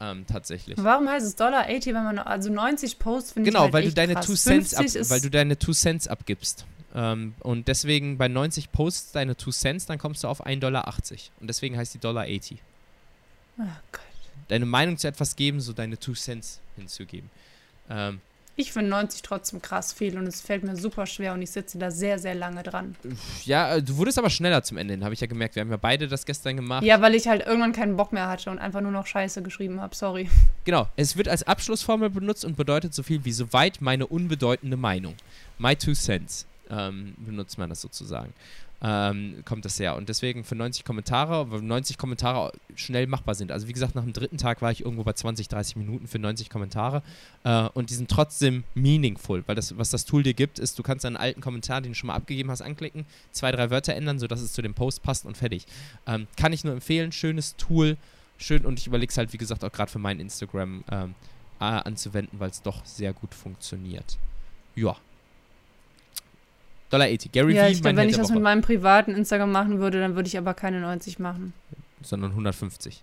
Ähm, 0.00 0.26
tatsächlich. 0.26 0.76
Warum 0.78 1.08
heißt 1.08 1.24
es 1.24 1.36
Dollar 1.36 1.66
80, 1.68 1.86
wenn 1.94 2.04
man 2.04 2.18
also 2.18 2.52
90 2.52 2.98
Posts 2.98 3.32
finde 3.32 3.48
ich 3.48 3.52
Genau, 3.54 3.64
halt 3.64 3.72
weil 3.72 3.84
du 3.84 3.92
deine 3.92 4.14
krass. 4.14 4.26
Two 4.26 4.34
Cents 4.34 4.74
ab, 4.74 4.80
50 4.82 5.00
ist, 5.00 5.10
weil 5.10 5.20
du 5.20 5.30
deine 5.30 5.58
Two 5.58 5.72
Cents 5.72 6.08
abgibst. 6.08 6.66
Ähm, 6.94 7.34
und 7.40 7.68
deswegen 7.68 8.18
bei 8.18 8.26
90 8.28 8.72
Posts 8.72 9.12
deine 9.12 9.36
Two 9.36 9.52
Cents, 9.52 9.86
dann 9.86 9.98
kommst 9.98 10.24
du 10.24 10.28
auf 10.28 10.44
1,80 10.44 10.58
Dollar. 10.58 10.92
Und 11.40 11.46
deswegen 11.48 11.76
heißt 11.76 11.94
die 11.94 11.98
Dollar 11.98 12.24
80. 12.24 12.58
oh 13.58 13.62
Gott. 13.92 14.00
Deine 14.48 14.66
Meinung 14.66 14.98
zu 14.98 15.06
etwas 15.06 15.36
geben, 15.36 15.60
so 15.60 15.72
deine 15.72 15.98
Two 15.98 16.14
Cents 16.14 16.60
hinzugeben. 16.76 17.30
Ähm, 17.88 18.20
Ich 18.54 18.72
finde 18.72 18.90
90 18.90 19.22
trotzdem 19.22 19.62
krass 19.62 19.94
viel 19.94 20.18
und 20.18 20.26
es 20.26 20.42
fällt 20.42 20.62
mir 20.62 20.76
super 20.76 21.06
schwer 21.06 21.32
und 21.32 21.40
ich 21.40 21.50
sitze 21.50 21.78
da 21.78 21.90
sehr, 21.90 22.18
sehr 22.18 22.34
lange 22.34 22.62
dran. 22.62 22.94
Ja, 23.44 23.76
äh, 23.76 23.82
du 23.82 23.96
wurdest 23.96 24.18
aber 24.18 24.28
schneller 24.28 24.62
zum 24.62 24.76
Ende 24.76 24.92
hin, 24.92 25.04
habe 25.04 25.14
ich 25.14 25.20
ja 25.20 25.26
gemerkt. 25.26 25.56
Wir 25.56 25.62
haben 25.62 25.70
ja 25.70 25.78
beide 25.78 26.06
das 26.06 26.26
gestern 26.26 26.56
gemacht. 26.56 26.82
Ja, 26.84 27.00
weil 27.00 27.14
ich 27.14 27.26
halt 27.28 27.46
irgendwann 27.46 27.72
keinen 27.72 27.96
Bock 27.96 28.12
mehr 28.12 28.28
hatte 28.28 28.50
und 28.50 28.58
einfach 28.58 28.82
nur 28.82 28.92
noch 28.92 29.06
Scheiße 29.06 29.42
geschrieben 29.42 29.80
habe. 29.80 29.94
Sorry. 29.94 30.28
Genau, 30.64 30.86
es 30.96 31.16
wird 31.16 31.28
als 31.28 31.42
Abschlussformel 31.44 32.10
benutzt 32.10 32.44
und 32.44 32.56
bedeutet 32.56 32.94
so 32.94 33.02
viel 33.02 33.24
wie 33.24 33.32
soweit 33.32 33.80
meine 33.80 34.06
unbedeutende 34.06 34.76
Meinung. 34.76 35.14
My 35.58 35.74
two 35.74 35.94
cents 35.94 36.46
ähm, 36.70 37.14
benutzt 37.16 37.56
man 37.58 37.70
das 37.70 37.80
sozusagen. 37.80 38.32
Ähm, 38.84 39.42
kommt 39.44 39.64
das 39.64 39.78
her. 39.78 39.94
Und 39.94 40.08
deswegen 40.08 40.42
für 40.42 40.56
90 40.56 40.84
Kommentare, 40.84 41.52
weil 41.52 41.62
90 41.62 41.98
Kommentare 41.98 42.52
schnell 42.74 43.06
machbar 43.06 43.36
sind. 43.36 43.52
Also 43.52 43.68
wie 43.68 43.72
gesagt, 43.72 43.94
nach 43.94 44.02
dem 44.02 44.12
dritten 44.12 44.38
Tag 44.38 44.60
war 44.60 44.72
ich 44.72 44.84
irgendwo 44.84 45.04
bei 45.04 45.12
20, 45.12 45.46
30 45.46 45.76
Minuten 45.76 46.08
für 46.08 46.18
90 46.18 46.50
Kommentare. 46.50 47.02
Äh, 47.44 47.68
und 47.74 47.90
die 47.90 47.94
sind 47.94 48.10
trotzdem 48.10 48.64
meaningful, 48.74 49.44
weil 49.46 49.54
das, 49.54 49.78
was 49.78 49.90
das 49.90 50.04
Tool 50.04 50.24
dir 50.24 50.34
gibt, 50.34 50.58
ist, 50.58 50.80
du 50.80 50.82
kannst 50.82 51.06
einen 51.06 51.16
alten 51.16 51.40
Kommentar, 51.40 51.80
den 51.80 51.92
du 51.92 51.94
schon 51.94 52.08
mal 52.08 52.16
abgegeben 52.16 52.50
hast, 52.50 52.60
anklicken, 52.60 53.06
zwei, 53.30 53.52
drei 53.52 53.70
Wörter 53.70 53.94
ändern, 53.94 54.18
sodass 54.18 54.40
es 54.40 54.52
zu 54.52 54.62
dem 54.62 54.74
Post 54.74 55.04
passt 55.04 55.26
und 55.26 55.36
fertig. 55.36 55.66
Ähm, 56.08 56.26
kann 56.36 56.52
ich 56.52 56.64
nur 56.64 56.72
empfehlen, 56.72 57.12
schönes 57.12 57.54
Tool, 57.54 57.96
schön 58.36 58.66
und 58.66 58.80
ich 58.80 58.88
überlege 58.88 59.10
es 59.10 59.16
halt, 59.16 59.32
wie 59.32 59.38
gesagt, 59.38 59.62
auch 59.62 59.70
gerade 59.70 59.92
für 59.92 60.00
mein 60.00 60.18
Instagram 60.18 60.82
ähm, 60.90 61.14
äh, 61.60 61.64
anzuwenden, 61.64 62.40
weil 62.40 62.50
es 62.50 62.62
doch 62.62 62.84
sehr 62.84 63.12
gut 63.12 63.32
funktioniert. 63.32 64.18
Ja. 64.74 64.96
Dollar 66.92 67.06
80. 67.08 67.32
Gary 67.32 67.54
ja, 67.54 67.66
Vee, 67.66 67.72
ich 67.72 67.82
glaube, 67.82 67.96
wenn 67.96 68.08
ich 68.08 68.16
das 68.16 68.26
Woche. 68.28 68.34
mit 68.34 68.42
meinem 68.42 68.62
privaten 68.62 69.12
Instagram 69.14 69.50
machen 69.50 69.78
würde, 69.80 69.98
dann 70.00 70.14
würde 70.14 70.26
ich 70.28 70.36
aber 70.38 70.54
keine 70.54 70.80
90 70.80 71.18
machen. 71.18 71.52
Sondern 72.02 72.30
150. 72.32 73.02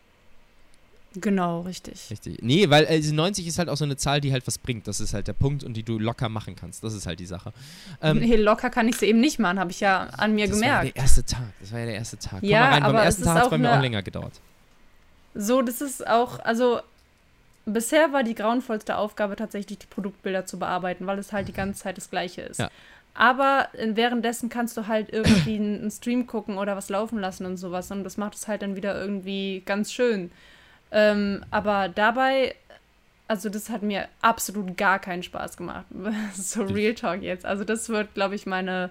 Genau, 1.16 1.62
richtig. 1.62 2.08
Richtig. 2.12 2.38
Nee, 2.44 2.70
weil 2.70 2.84
äh, 2.86 2.98
diese 2.98 3.16
90 3.16 3.48
ist 3.48 3.58
halt 3.58 3.68
auch 3.68 3.78
so 3.78 3.84
eine 3.84 3.98
Zahl, 3.98 4.22
die 4.22 4.32
halt 4.32 4.46
was 4.46 4.60
bringt. 4.60 4.88
Das 4.88 5.00
ist 5.00 5.16
halt 5.16 5.28
der 5.28 5.34
Punkt 5.34 5.64
und 5.64 5.74
die 5.74 5.82
du 5.82 5.98
locker 5.98 6.30
machen 6.30 6.56
kannst. 6.56 6.84
Das 6.84 6.94
ist 6.94 7.08
halt 7.08 7.20
die 7.20 7.26
Sache. 7.26 7.52
Ähm, 8.02 8.20
nee, 8.20 8.36
locker 8.36 8.70
kann 8.70 8.88
ich 8.88 8.98
sie 8.98 9.08
eben 9.08 9.20
nicht 9.20 9.40
machen, 9.40 9.60
habe 9.60 9.72
ich 9.72 9.80
ja 9.80 10.02
an 10.18 10.36
mir 10.36 10.48
das 10.48 10.60
war 10.62 10.68
ja 10.68 10.78
gemerkt. 10.82 10.98
der 10.98 11.02
erste 11.04 11.24
Tag. 11.26 11.42
Das 11.60 11.72
war 11.72 11.80
ja 11.80 11.86
der 11.88 11.96
erste 11.96 12.18
Tag. 12.20 12.40
Komm 12.42 12.50
Ja, 12.50 12.60
mal 12.60 12.70
rein. 12.74 12.84
aber 12.84 12.94
Beim 12.94 13.06
ersten 13.06 13.24
Tag 13.24 13.36
hat 13.38 13.44
es 13.46 13.50
bei 13.50 13.58
mir 13.58 13.76
auch 13.76 13.82
länger 13.82 14.04
gedauert. 14.04 14.34
So, 15.34 15.64
das 15.64 15.82
ist 15.82 16.06
auch, 16.08 16.40
also 16.42 16.80
bisher 17.66 18.14
war 18.14 18.24
die 18.24 18.36
grauenvollste 18.36 18.96
Aufgabe 18.96 19.36
tatsächlich, 19.36 19.80
die 19.80 19.88
Produktbilder 19.88 20.46
zu 20.46 20.60
bearbeiten, 20.60 21.08
weil 21.08 21.18
es 21.18 21.34
halt 21.34 21.48
die 21.48 21.54
ganze 21.54 21.82
Zeit 21.82 21.98
das 21.98 22.12
Gleiche 22.12 22.42
ist. 22.44 22.60
Ja. 22.60 22.70
Aber 23.20 23.67
äh, 23.74 23.89
währenddessen 23.95 24.47
kannst 24.47 24.78
du 24.78 24.88
halt 24.88 25.11
irgendwie 25.11 25.57
einen 25.57 25.82
einen 25.82 25.91
Stream 25.91 26.26
gucken 26.26 26.57
oder 26.57 26.78
was 26.78 26.88
laufen 26.88 27.20
lassen 27.20 27.45
und 27.45 27.57
sowas 27.57 27.91
und 27.91 28.05
das 28.05 28.15
macht 28.15 28.36
es 28.36 28.47
halt 28.47 28.61
dann 28.61 28.78
wieder 28.78 28.99
irgendwie 28.99 29.61
ganz 29.65 29.91
schön. 29.91 30.32
Ähm, 30.91 31.43
aber 31.51 31.89
dabei, 31.89 32.55
also 33.28 33.49
das 33.49 33.70
hat 33.70 33.84
mir 33.84 34.07
absolut 34.22 34.78
gar 34.78 34.99
keinen 34.99 35.22
Spaß 35.22 35.57
gemacht. 35.57 35.86
so 36.34 36.63
Real 36.63 36.95
Talk 36.95 37.22
jetzt. 37.22 37.45
Also 37.45 37.65
das 37.65 37.89
wird, 37.89 38.13
glaube 38.13 38.36
ich, 38.36 38.45
meine 38.45 38.89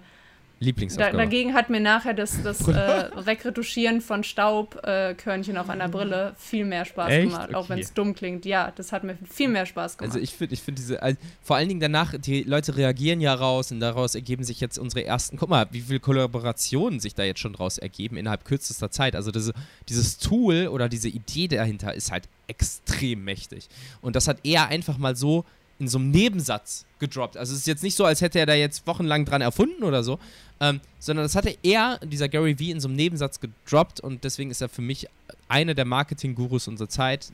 Da, 0.61 0.65
Lieblingsaufgabe. 0.65 1.17
dagegen 1.17 1.55
hat 1.55 1.71
mir 1.71 1.79
nachher 1.81 2.15
das, 2.15 2.43
das 2.43 2.67
äh, 2.67 3.11
Wegretuschieren 3.25 4.01
von 4.01 4.25
Staubkörnchen 4.25 5.55
äh, 5.57 5.59
auf 5.59 5.71
einer 5.71 5.89
Brille 5.89 6.35
viel 6.37 6.65
mehr 6.65 6.85
Spaß 6.85 7.11
Echt? 7.11 7.31
gemacht, 7.31 7.55
auch 7.55 7.61
Okay. 7.65 7.69
wenn 7.71 7.79
es 7.79 7.93
dumm 7.95 8.15
klingt. 8.15 8.45
Ja, 8.45 8.73
das 8.75 8.91
hat 8.93 9.05
mir 9.05 9.17
viel 9.31 9.49
mehr 9.49 9.67
Spaß 9.67 9.99
gemacht. 9.99 10.15
Also 10.15 10.23
ich 10.23 10.35
finde, 10.35 10.55
ich 10.55 10.63
finde 10.63 10.81
diese, 10.81 11.01
also 11.03 11.19
vor 11.43 11.57
allen 11.57 11.69
Dingen 11.69 11.81
danach, 11.81 12.15
die 12.19 12.43
Leute 12.43 12.77
reagieren 12.77 13.21
ja 13.21 13.35
raus 13.35 13.71
und 13.71 13.79
daraus 13.81 14.15
ergeben 14.17 14.43
sich 14.43 14.61
jetzt 14.61 14.79
unsere 14.79 15.05
ersten, 15.05 15.37
guck 15.37 15.49
mal, 15.49 15.67
wie 15.71 15.81
viele 15.81 16.01
Kollaborationen 16.01 16.99
sich 16.99 17.15
da 17.15 17.23
jetzt 17.23 17.39
schon 17.41 17.53
draus 17.53 17.79
ergeben 17.79 18.17
innerhalb 18.17 18.45
kürzester 18.45 18.91
Zeit. 18.91 19.15
Also 19.15 19.31
diese, 19.31 19.53
dieses 19.89 20.19
Tool 20.19 20.69
oder 20.69 20.89
diese 20.89 21.09
Idee 21.09 21.47
dahinter 21.49 21.95
ist 21.95 22.11
halt 22.11 22.29
extrem 22.49 23.25
mächtig. 23.25 23.69
Und 24.01 24.17
das 24.17 24.27
hat 24.27 24.39
er 24.43 24.69
einfach 24.69 24.99
mal 24.99 25.15
so 25.15 25.45
in 25.79 25.89
so 25.89 25.99
einem 25.99 26.11
Nebensatz 26.11 26.85
gedroppt. 26.99 27.37
Also 27.37 27.53
es 27.53 27.61
ist 27.61 27.67
jetzt 27.67 27.83
nicht 27.83 27.95
so, 27.95 28.05
als 28.05 28.21
hätte 28.21 28.39
er 28.39 28.47
da 28.47 28.55
jetzt 28.55 28.87
wochenlang 28.87 29.25
dran 29.25 29.41
erfunden 29.41 29.85
oder 29.85 30.03
so, 30.03 30.19
ähm, 30.61 30.81
sondern 30.99 31.25
das 31.25 31.37
hatte 31.37 31.57
er, 31.63 31.99
dieser 32.05 32.29
Gary 32.29 32.59
Vee, 32.59 32.71
in 32.71 32.81
so 32.81 32.89
einem 32.89 32.97
Nebensatz 32.97 33.39
gedroppt 33.39 34.01
und 34.01 34.25
deswegen 34.25 34.51
ist 34.51 34.61
er 34.61 34.69
für 34.69 34.83
mich 34.83 35.07
einer 35.49 35.75
der 35.75 35.85
Marketing-Gurus 35.85 36.67
unserer 36.69 36.89
Zeit. 36.89 37.31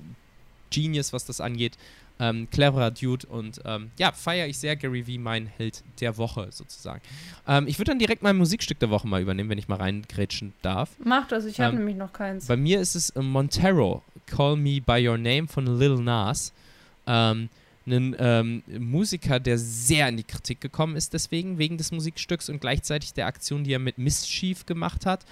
Genius, 0.71 1.13
was 1.13 1.25
das 1.25 1.41
angeht. 1.41 1.79
Ähm, 2.21 2.49
cleverer 2.51 2.93
Dude 2.93 3.27
und 3.27 3.61
ähm, 3.65 3.91
ja, 3.99 4.13
feiere 4.13 4.47
ich 4.47 4.59
sehr 4.59 4.77
Gary 4.77 5.03
V, 5.03 5.21
mein 5.21 5.47
Held 5.47 5.83
der 6.01 6.17
Woche 6.17 6.47
sozusagen. 6.51 7.01
Ähm, 7.49 7.67
ich 7.67 7.79
würde 7.79 7.91
dann 7.91 7.99
direkt 7.99 8.23
mein 8.23 8.37
Musikstück 8.37 8.79
der 8.79 8.91
Woche 8.91 9.09
mal 9.09 9.21
übernehmen, 9.21 9.51
wenn 9.51 9.59
ich 9.59 9.67
mal 9.67 9.79
reingrätschen 9.79 10.53
darf. 10.63 10.91
Mach 11.03 11.27
das, 11.27 11.45
ich 11.45 11.59
habe 11.61 11.73
Ähm, 11.73 11.79
nämlich 11.79 11.97
noch 11.97 12.13
keins. 12.13 12.47
Bei 12.47 12.57
mir 12.57 12.81
ist 12.81 12.95
es 12.95 13.13
Montero, 13.17 14.03
Call 14.27 14.55
Me 14.57 14.81
By 14.81 15.09
Your 15.09 15.19
Name 15.19 15.49
von 15.49 15.67
Lil 15.79 15.97
Nas. 15.97 16.53
Ähm, 17.09 17.49
ein 17.87 18.17
ähm, 18.19 18.63
Musiker, 18.79 19.41
der 19.41 19.59
sehr 19.59 20.09
in 20.09 20.17
die 20.17 20.25
Kritik 20.25 20.61
gekommen 20.61 20.97
ist, 20.97 21.13
deswegen, 21.13 21.59
wegen 21.59 21.77
des 21.77 21.93
Musikstücks 21.93 22.49
und 22.49 22.61
gleichzeitig 22.61 23.13
der 23.15 23.27
Aktion, 23.27 23.65
die 23.65 23.73
er 23.73 23.79
mit 23.79 23.99
Mischief 23.99 24.67
gemacht 24.67 25.07
hat. 25.07 25.25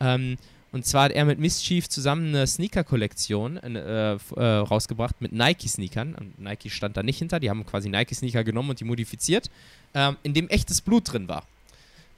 Ähm, 0.00 0.36
und 0.72 0.86
zwar 0.86 1.04
hat 1.04 1.12
er 1.12 1.24
mit 1.24 1.38
Mischief 1.40 1.88
zusammen 1.88 2.28
eine 2.28 2.46
Sneaker-Kollektion 2.46 3.56
äh, 3.56 4.12
äh, 4.14 4.18
rausgebracht 4.36 5.20
mit 5.20 5.32
Nike-Sneakern. 5.32 6.34
Nike 6.38 6.70
stand 6.70 6.96
da 6.96 7.02
nicht 7.02 7.18
hinter, 7.18 7.40
die 7.40 7.50
haben 7.50 7.66
quasi 7.66 7.88
Nike-Sneaker 7.88 8.44
genommen 8.44 8.70
und 8.70 8.80
die 8.80 8.84
modifiziert, 8.84 9.50
ähm, 9.94 10.16
in 10.22 10.32
dem 10.34 10.48
echtes 10.48 10.80
Blut 10.80 11.12
drin 11.12 11.28
war. 11.28 11.44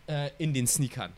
Äh, 0.07 0.31
in 0.39 0.53
den 0.53 0.67
Sneakern. 0.67 1.13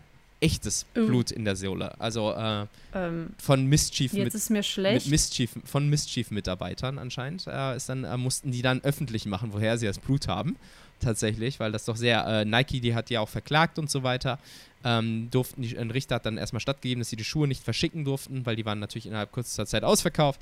Echtes 0.44 0.86
Uh. 0.96 1.06
Blut 1.06 1.30
in 1.30 1.44
der 1.44 1.56
Sohle. 1.56 1.98
Also 2.00 2.32
äh, 2.32 2.66
Ähm, 2.94 3.30
von 3.38 3.66
Mischief 3.66 4.12
jetzt 4.12 4.24
mit, 4.24 4.34
ist 4.34 4.50
mir 4.50 4.58
mit 4.58 4.66
schlecht. 4.66 5.08
Mischief, 5.08 5.50
von 5.64 5.88
Mischief-Mitarbeitern 5.90 6.98
anscheinend. 6.98 7.46
Äh, 7.46 7.76
ist 7.76 7.88
dann, 7.88 8.04
äh, 8.04 8.16
mussten 8.16 8.52
die 8.52 8.62
dann 8.62 8.82
öffentlich 8.82 9.26
machen, 9.26 9.52
woher 9.52 9.78
sie 9.78 9.86
das 9.86 9.98
Blut 9.98 10.28
haben. 10.28 10.56
Tatsächlich, 11.00 11.58
weil 11.60 11.72
das 11.72 11.84
doch 11.84 11.96
sehr, 11.96 12.24
äh, 12.26 12.44
Nike, 12.44 12.80
die 12.80 12.94
hat 12.94 13.10
ja 13.10 13.20
auch 13.20 13.28
verklagt 13.28 13.78
und 13.78 13.90
so 13.90 14.04
weiter. 14.04 14.38
Ähm, 14.84 15.28
durften 15.30 15.62
die, 15.62 15.76
ein 15.76 15.90
Richter 15.90 16.16
hat 16.16 16.26
dann 16.26 16.38
erstmal 16.38 16.60
stattgegeben, 16.60 17.00
dass 17.00 17.10
sie 17.10 17.16
die 17.16 17.24
Schuhe 17.24 17.48
nicht 17.48 17.62
verschicken 17.64 18.04
durften, 18.04 18.46
weil 18.46 18.54
die 18.54 18.64
waren 18.64 18.78
natürlich 18.78 19.06
innerhalb 19.06 19.32
kürzester 19.32 19.66
Zeit 19.66 19.82
ausverkauft. 19.82 20.40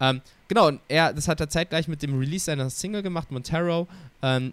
Ähm, 0.00 0.20
genau, 0.48 0.68
und 0.68 0.80
er, 0.88 1.12
das 1.12 1.28
hat 1.28 1.40
er 1.40 1.48
zeitgleich 1.48 1.88
mit 1.88 2.02
dem 2.02 2.18
Release 2.18 2.46
seiner 2.46 2.70
Single 2.70 3.02
gemacht, 3.02 3.30
Montero. 3.30 3.86
Ähm, 4.22 4.52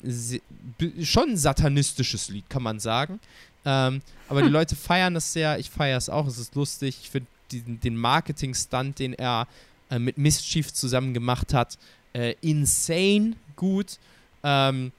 schon 1.01 1.31
ein 1.31 1.37
satanistisches 1.37 2.29
Lied, 2.29 2.49
kann 2.49 2.63
man 2.63 2.79
sagen. 2.79 3.19
Ähm, 3.65 4.01
aber 4.29 4.41
die 4.41 4.49
Leute 4.49 4.75
feiern 4.75 5.15
es 5.15 5.31
sehr, 5.33 5.57
ich 5.59 5.69
feiere 5.69 5.97
es 5.97 6.09
auch, 6.09 6.27
es 6.27 6.37
ist 6.37 6.55
lustig. 6.55 6.97
Ich 7.01 7.09
finde 7.09 7.29
den 7.51 7.95
Marketing-Stunt, 7.95 8.99
den 8.99 9.13
er 9.13 9.47
äh, 9.89 9.99
mit 9.99 10.17
Mischief 10.17 10.73
zusammen 10.73 11.13
gemacht 11.13 11.53
hat, 11.53 11.77
äh, 12.13 12.35
insane 12.41 13.35
gut. 13.55 13.99
Ähm, 14.43 14.91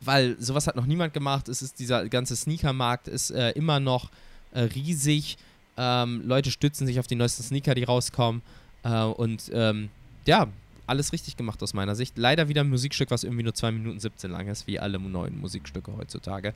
weil 0.00 0.36
sowas 0.40 0.66
hat 0.66 0.76
noch 0.76 0.86
niemand 0.86 1.12
gemacht. 1.12 1.48
Es 1.48 1.62
ist 1.62 1.78
dieser 1.78 2.08
ganze 2.08 2.36
Sneakermarkt 2.36 3.08
ist 3.08 3.30
äh, 3.30 3.50
immer 3.50 3.80
noch 3.80 4.10
äh, 4.52 4.60
riesig. 4.60 5.36
Ähm, 5.76 6.22
Leute 6.26 6.50
stützen 6.50 6.86
sich 6.86 6.98
auf 6.98 7.06
die 7.06 7.16
neuesten 7.16 7.42
Sneaker, 7.42 7.74
die 7.74 7.84
rauskommen. 7.84 8.42
Äh, 8.82 9.02
und 9.04 9.50
ähm, 9.52 9.90
ja, 10.26 10.46
alles 10.86 11.12
richtig 11.12 11.36
gemacht 11.36 11.62
aus 11.62 11.72
meiner 11.74 11.94
Sicht. 11.94 12.18
Leider 12.18 12.48
wieder 12.48 12.62
ein 12.62 12.68
Musikstück, 12.70 13.10
was 13.10 13.24
irgendwie 13.24 13.44
nur 13.44 13.54
2 13.54 13.70
Minuten 13.72 14.00
17 14.00 14.30
lang 14.30 14.48
ist, 14.48 14.66
wie 14.66 14.80
alle 14.80 14.98
neuen 14.98 15.40
Musikstücke 15.40 15.96
heutzutage. 15.96 16.52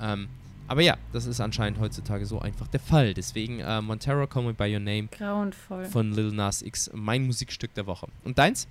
Ähm, 0.00 0.28
aber 0.66 0.82
ja, 0.82 0.96
das 1.12 1.26
ist 1.26 1.40
anscheinend 1.40 1.78
heutzutage 1.80 2.26
so 2.26 2.40
einfach 2.40 2.66
der 2.68 2.80
Fall. 2.80 3.14
Deswegen 3.14 3.60
äh, 3.60 3.80
Montero, 3.80 4.26
Call 4.26 4.42
Me 4.42 4.52
By 4.54 4.72
Your 4.74 4.80
Name 4.80 5.08
Grauenvoll. 5.16 5.84
von 5.86 6.12
Lil 6.12 6.32
Nas 6.32 6.60
X, 6.62 6.90
mein 6.92 7.24
Musikstück 7.26 7.72
der 7.74 7.86
Woche. 7.86 8.08
Und 8.24 8.38
deins? 8.38 8.66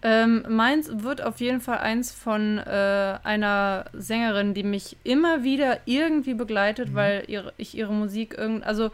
Ähm, 0.00 0.44
meins 0.48 0.88
wird 1.02 1.22
auf 1.22 1.40
jeden 1.40 1.60
Fall 1.60 1.78
eins 1.78 2.12
von 2.12 2.58
äh, 2.58 3.18
einer 3.24 3.86
Sängerin, 3.92 4.54
die 4.54 4.62
mich 4.62 4.96
immer 5.02 5.42
wieder 5.42 5.80
irgendwie 5.86 6.34
begleitet, 6.34 6.90
Mhm. 6.90 6.94
weil 6.94 7.24
ihre, 7.26 7.52
ich 7.56 7.76
ihre 7.76 7.92
Musik 7.92 8.34
irgend, 8.38 8.62
also 8.64 8.90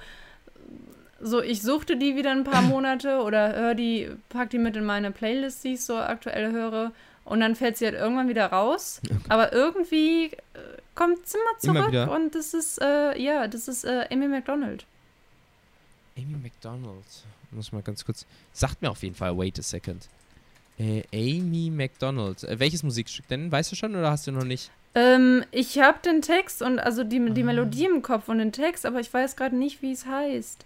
so 1.25 1.43
ich 1.43 1.62
suchte 1.62 1.97
die 1.97 2.14
wieder 2.16 2.31
ein 2.31 2.45
paar 2.45 2.62
Monate 2.75 3.18
oder 3.20 3.55
hör 3.55 3.75
die, 3.75 4.11
pack 4.29 4.51
die 4.51 4.59
mit 4.59 4.77
in 4.77 4.85
meine 4.85 5.11
Playlist, 5.11 5.64
die 5.64 5.75
ich 5.75 5.83
so 5.83 5.97
aktuell 5.97 6.53
höre 6.53 6.93
und 7.25 7.41
dann 7.41 7.57
fällt 7.57 7.77
sie 7.79 7.87
halt 7.87 7.95
irgendwann 7.97 8.29
wieder 8.29 8.47
raus. 8.47 9.01
Aber 9.29 9.53
irgendwie 9.53 10.27
äh, 10.27 10.37
kommt 10.95 11.27
sie 11.27 11.39
immer 11.39 11.59
zurück 11.89 12.11
und 12.11 12.35
das 12.35 12.55
ist 12.55 12.81
äh, 12.81 13.18
ja, 13.20 13.49
das 13.49 13.66
ist 13.68 13.85
äh, 13.85 14.07
Amy 14.12 14.29
McDonald. 14.29 14.85
Amy 16.16 16.37
McDonald. 16.43 17.05
Muss 17.51 17.72
mal 17.72 17.83
ganz 17.83 18.05
kurz. 18.05 18.27
Sagt 18.53 18.83
mir 18.83 18.91
auf 18.91 19.03
jeden 19.03 19.14
Fall, 19.14 19.37
wait 19.37 19.59
a 19.59 19.62
second. 19.62 20.09
Äh, 20.79 21.03
Amy 21.12 21.70
McDonald. 21.70 22.43
Äh, 22.45 22.59
welches 22.59 22.83
Musikstück 22.83 23.27
denn? 23.29 23.51
Weißt 23.51 23.70
du 23.72 23.77
schon 23.77 23.95
oder 23.95 24.11
hast 24.11 24.27
du 24.27 24.33
noch 24.33 24.45
nicht? 24.45 24.70
Ähm, 24.97 25.45
ich 25.51 25.79
habe 25.81 25.99
den 26.05 26.22
Text 26.22 26.62
und 26.62 26.79
also 26.79 27.03
die, 27.05 27.18
die 27.33 27.43
Ah. 27.43 27.47
Melodie 27.47 27.87
im 27.87 28.03
Kopf 28.03 28.29
und 28.29 28.39
den 28.39 28.53
Text, 28.53 28.87
aber 28.87 29.01
ich 29.01 29.12
weiß 29.12 29.37
gerade 29.37 29.57
nicht, 29.57 29.83
wie 29.83 29.93
es 29.93 30.07
heißt. 30.07 30.64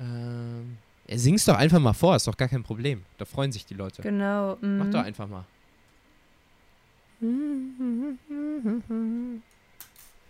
Ähm. 0.00 0.78
Ja, 1.06 1.18
sing's 1.18 1.44
doch 1.44 1.56
einfach 1.56 1.80
mal 1.80 1.92
vor, 1.92 2.16
ist 2.16 2.26
doch 2.26 2.36
gar 2.36 2.48
kein 2.48 2.62
Problem. 2.62 3.02
Da 3.18 3.24
freuen 3.24 3.52
sich 3.52 3.66
die 3.66 3.74
Leute. 3.74 4.02
Genau. 4.02 4.56
Mach 4.60 4.86
mhm. 4.86 4.90
doch 4.90 5.04
einfach 5.04 5.28
mal. 5.28 5.44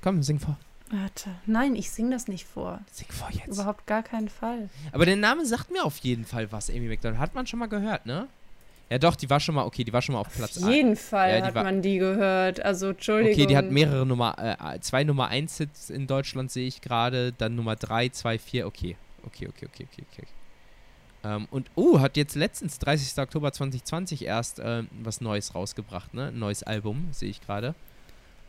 Komm, 0.02 0.22
sing 0.22 0.38
vor. 0.38 0.58
Warte. 0.90 1.30
Nein, 1.46 1.74
ich 1.76 1.90
singe 1.90 2.10
das 2.10 2.28
nicht 2.28 2.44
vor. 2.44 2.80
Sing 2.92 3.06
vor 3.10 3.28
jetzt. 3.30 3.48
Überhaupt 3.48 3.86
gar 3.86 4.02
keinen 4.02 4.28
Fall. 4.28 4.68
Aber 4.92 5.06
der 5.06 5.16
Name 5.16 5.46
sagt 5.46 5.70
mir 5.70 5.84
auf 5.84 5.96
jeden 5.98 6.24
Fall 6.24 6.52
was, 6.52 6.70
Amy 6.70 6.88
McDonald. 6.88 7.20
Hat 7.20 7.34
man 7.34 7.46
schon 7.46 7.58
mal 7.58 7.68
gehört, 7.68 8.06
ne? 8.06 8.28
Ja 8.90 8.98
doch, 8.98 9.16
die 9.16 9.30
war 9.30 9.40
schon 9.40 9.54
mal, 9.54 9.64
okay, 9.64 9.82
die 9.82 9.92
war 9.92 10.02
schon 10.02 10.12
mal 10.12 10.20
auf 10.20 10.28
Platz 10.28 10.58
Auf 10.58 10.64
1. 10.64 10.74
jeden 10.74 10.96
Fall 10.96 11.38
Ja, 11.38 11.46
hat 11.46 11.54
man 11.54 11.80
die 11.80 11.98
gehört. 11.98 12.60
Also, 12.62 12.90
Entschuldigung. 12.90 13.32
Okay, 13.32 13.46
die 13.46 13.56
hat 13.56 13.70
mehrere 13.70 14.04
Nummer, 14.04 14.36
äh, 14.38 14.78
zwei 14.80 15.04
Nummer 15.04 15.28
1 15.28 15.56
Hits 15.56 15.90
in 15.90 16.06
Deutschland, 16.06 16.50
sehe 16.50 16.66
ich 16.66 16.82
gerade. 16.82 17.32
Dann 17.32 17.56
Nummer 17.56 17.76
3, 17.76 18.10
2, 18.10 18.38
4, 18.38 18.66
okay. 18.66 18.96
Okay, 19.26 19.48
okay, 19.48 19.66
okay, 19.66 19.86
okay, 19.90 20.04
okay. 20.12 20.26
Ähm, 21.24 21.48
und, 21.50 21.70
oh, 21.74 22.00
hat 22.00 22.16
jetzt 22.16 22.34
letztens, 22.34 22.78
30. 22.78 23.18
Oktober 23.18 23.52
2020 23.52 24.26
erst 24.26 24.60
ähm, 24.62 24.88
was 25.02 25.20
Neues 25.20 25.54
rausgebracht, 25.54 26.12
ne? 26.12 26.28
Ein 26.28 26.38
neues 26.38 26.62
Album, 26.62 27.08
sehe 27.12 27.30
ich 27.30 27.40
gerade. 27.40 27.74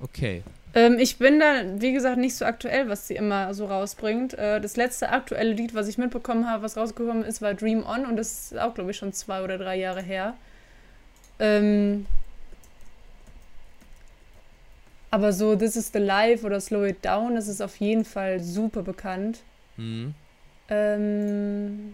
Okay. 0.01 0.43
Ähm, 0.73 0.97
ich 0.99 1.17
bin 1.17 1.39
da, 1.39 1.63
wie 1.79 1.93
gesagt, 1.93 2.17
nicht 2.17 2.35
so 2.35 2.43
aktuell, 2.43 2.89
was 2.89 3.07
sie 3.07 3.15
immer 3.15 3.53
so 3.53 3.65
rausbringt. 3.65 4.33
Äh, 4.33 4.59
das 4.59 4.75
letzte 4.75 5.09
aktuelle 5.09 5.53
Lied, 5.53 5.73
was 5.73 5.87
ich 5.87 5.97
mitbekommen 5.97 6.49
habe, 6.49 6.63
was 6.63 6.75
rausgekommen 6.75 7.23
ist, 7.23 7.41
war 7.41 7.53
Dream 7.53 7.85
On 7.85 8.05
und 8.05 8.17
das 8.17 8.51
ist 8.51 8.59
auch, 8.59 8.73
glaube 8.73 8.91
ich, 8.91 8.97
schon 8.97 9.13
zwei 9.13 9.41
oder 9.41 9.57
drei 9.57 9.77
Jahre 9.77 10.01
her. 10.01 10.35
Ähm, 11.39 12.05
aber 15.11 15.31
so 15.31 15.55
This 15.55 15.77
is 15.77 15.91
the 15.93 15.99
Life 15.99 16.45
oder 16.45 16.59
Slow 16.59 16.85
It 16.85 17.05
Down, 17.05 17.35
das 17.35 17.47
ist 17.47 17.61
auf 17.61 17.77
jeden 17.77 18.03
Fall 18.03 18.41
super 18.41 18.83
bekannt. 18.83 19.39
Hm. 19.77 20.13
Ähm, 20.69 21.93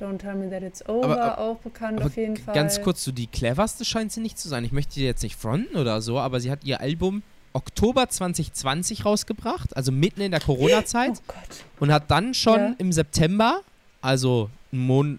Don't 0.00 0.18
Tell 0.18 0.34
Me 0.36 0.48
That 0.50 0.62
It's 0.62 0.86
Over, 0.88 1.04
Aber- 1.20 1.38
auch 1.38 1.56
bekannt 1.58 1.98
aber 1.98 2.06
auf 2.06 2.16
jeden 2.16 2.36
Fall. 2.36 2.54
Ganz 2.54 2.80
kurz, 2.82 3.02
so 3.04 3.10
die 3.12 3.26
cleverste 3.26 3.84
scheint 3.84 4.12
sie 4.12 4.20
nicht 4.20 4.38
zu 4.38 4.48
sein. 4.48 4.64
Ich 4.64 4.72
möchte 4.72 4.94
sie 4.94 5.04
jetzt 5.04 5.22
nicht 5.22 5.36
fronten 5.36 5.76
oder 5.76 6.00
so, 6.00 6.18
aber 6.18 6.40
sie 6.40 6.50
hat 6.50 6.64
ihr 6.64 6.80
Album 6.80 7.22
Oktober 7.52 8.08
2020 8.08 9.04
rausgebracht, 9.04 9.76
also 9.76 9.90
mitten 9.90 10.20
in 10.20 10.30
der 10.30 10.40
Corona-Zeit. 10.40 11.12
Oh 11.18 11.22
Gott. 11.28 11.64
und 11.80 11.92
hat 11.92 12.10
dann 12.10 12.34
schon 12.34 12.60
Ja. 12.60 12.74
im 12.78 12.92
September, 12.92 13.62
also 14.00 14.50
einen 14.72 14.86
Mon 14.86 15.18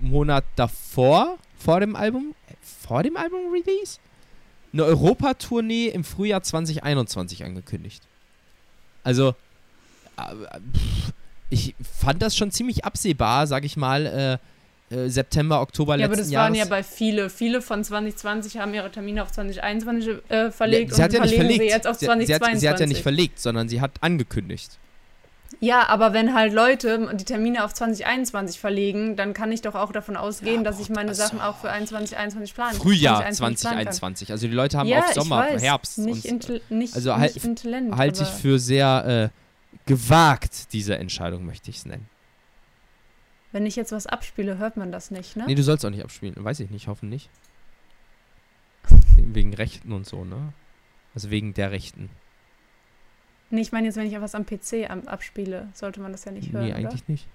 Monat 0.00 0.44
davor, 0.56 1.36
vor 1.58 1.80
dem 1.80 1.94
Album, 1.96 2.34
äh, 2.48 2.54
vor 2.62 3.02
dem 3.02 3.18
Album-Release, 3.18 3.98
eine 4.72 4.84
Europatournee 4.84 5.88
im 5.88 6.04
Frühjahr 6.04 6.42
2021 6.42 7.44
angekündigt. 7.44 8.02
Also, 9.02 9.34
äh, 10.18 10.22
pff, 10.76 11.12
ich 11.50 11.74
fand 11.98 12.22
das 12.22 12.36
schon 12.36 12.50
ziemlich 12.50 12.84
absehbar, 12.84 13.46
sag 13.46 13.64
ich 13.64 13.76
mal, 13.76 14.38
äh, 14.90 14.94
äh, 14.94 15.08
September, 15.08 15.60
Oktober 15.60 15.96
Ja, 15.96 16.06
aber 16.06 16.16
letzten 16.16 16.30
das 16.32 16.40
waren 16.40 16.54
Jahres. 16.54 16.68
ja 16.70 16.76
bei 16.76 16.82
viele. 16.82 17.30
Viele 17.30 17.62
von 17.62 17.82
2020 17.84 18.58
haben 18.58 18.74
ihre 18.74 18.90
Termine 18.90 19.22
auf 19.22 19.30
2021 19.32 20.08
äh, 20.28 20.50
verlegt 20.50 20.90
Ja, 20.90 20.96
sie 20.96 21.02
hat 21.02 21.10
und 21.10 21.14
ja 21.16 21.20
nicht 21.22 21.34
verlegen 21.34 21.54
verlegt. 21.54 21.70
sie 21.70 21.76
jetzt 21.76 21.86
auf 21.86 21.96
sie, 21.98 22.08
hat- 22.08 22.18
sie, 22.20 22.26
2022. 22.26 22.52
hat, 22.54 22.60
sie 22.60 22.68
hat 22.68 22.80
ja 22.80 22.86
nicht 22.86 23.02
verlegt, 23.02 23.40
sondern 23.40 23.68
sie 23.68 23.80
hat 23.80 23.92
angekündigt. 24.00 24.78
Ja, 25.62 25.88
aber 25.88 26.14
wenn 26.14 26.34
halt 26.34 26.54
Leute 26.54 27.14
die 27.14 27.24
Termine 27.24 27.64
auf 27.64 27.74
2021 27.74 28.58
verlegen, 28.58 29.16
dann 29.16 29.34
kann 29.34 29.52
ich 29.52 29.60
doch 29.60 29.74
auch 29.74 29.92
davon 29.92 30.16
ausgehen, 30.16 30.56
Ja, 30.56 30.62
dass 30.62 30.80
ich 30.80 30.88
meine 30.88 31.14
Sachen 31.14 31.38
auch 31.38 31.58
für 31.58 31.70
21, 31.70 32.16
21 32.16 32.54
planen 32.54 32.76
Frühjahr 32.78 33.16
2021 33.16 33.60
planen 33.60 33.84
kann. 33.84 33.92
2021. 33.92 34.32
Also 34.32 34.46
die 34.48 34.54
Leute 34.54 34.78
haben 34.78 34.88
ja, 34.88 35.00
auf 35.00 35.12
Sommer, 35.12 35.38
weiß, 35.40 35.62
Herbst. 35.62 35.98
Nicht, 35.98 36.24
und, 36.24 36.30
intel 36.30 36.62
nicht, 36.70 36.94
also 36.94 37.14
halt- 37.14 37.34
nicht 37.34 37.44
intelligent. 37.44 37.94
halte 37.94 38.22
ich 38.22 38.28
für 38.30 38.58
sehr 38.58 39.30
äh, 39.32 39.76
gewagt, 39.86 40.72
diese 40.72 40.96
Entscheidung, 40.96 41.44
möchte 41.44 41.70
ich 41.70 41.76
es 41.76 41.86
nennen. 41.86 42.08
Wenn 43.52 43.66
ich 43.66 43.76
jetzt 43.76 43.92
was 43.92 44.06
abspiele, 44.06 44.56
hört 44.56 44.78
man 44.78 44.92
das 44.92 45.10
nicht, 45.10 45.36
ne? 45.36 45.44
Nee, 45.46 45.56
du 45.56 45.62
sollst 45.62 45.84
auch 45.84 45.90
nicht 45.90 46.04
abspielen. 46.04 46.36
Weiß 46.38 46.60
ich 46.60 46.70
nicht, 46.70 46.88
hoffen 46.88 47.10
nicht. 47.10 47.28
wegen 49.16 49.52
Rechten 49.52 49.92
und 49.92 50.06
so, 50.06 50.24
ne? 50.24 50.54
Also 51.14 51.30
wegen 51.30 51.52
der 51.52 51.70
Rechten. 51.70 52.08
Nee, 53.50 53.60
ich 53.62 53.72
meine 53.72 53.86
jetzt, 53.88 53.96
wenn 53.96 54.06
ich 54.06 54.12
etwas 54.14 54.34
am 54.34 54.46
PC 54.46 54.88
abspiele, 55.06 55.68
sollte 55.74 56.00
man 56.00 56.12
das 56.12 56.24
ja 56.24 56.32
nicht 56.32 56.52
hören, 56.52 56.64
nee, 56.64 56.70
oder? 56.70 56.78
eigentlich 56.78 57.08
nicht. 57.08 57.26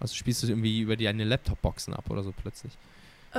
Also 0.00 0.14
spielst 0.14 0.42
du 0.42 0.46
es 0.46 0.50
irgendwie 0.50 0.80
über 0.80 0.96
deine 0.96 1.24
Laptop-Boxen 1.24 1.92
ab 1.94 2.04
oder 2.08 2.22
so 2.22 2.32
plötzlich. 2.32 2.72
Äh, 3.34 3.38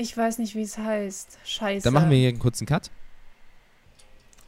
ich 0.00 0.16
weiß 0.16 0.38
nicht, 0.38 0.54
wie 0.54 0.62
es 0.62 0.76
heißt. 0.76 1.38
Scheiße. 1.44 1.84
Dann 1.84 1.94
machen 1.94 2.10
wir 2.10 2.18
hier 2.18 2.28
einen 2.28 2.38
kurzen 2.38 2.66
Cut. 2.66 2.90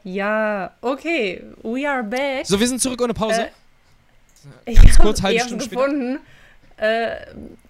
Ja, 0.04 0.74
okay. 0.82 1.42
We 1.62 1.88
are 1.88 2.04
back. 2.04 2.46
So, 2.46 2.61
wir 2.61 2.68
sind 2.68 2.80
zurück 2.80 3.00
ohne 3.00 3.14
Pause. 3.14 3.42
Äh, 3.44 3.50
Ich 4.72 4.76
Ganz 4.76 4.98
hab- 4.98 5.04
kurz, 5.04 5.22
halbe 5.22 5.40
Stunde 5.40 5.64
später. 5.64 6.18
Äh, 6.81 7.16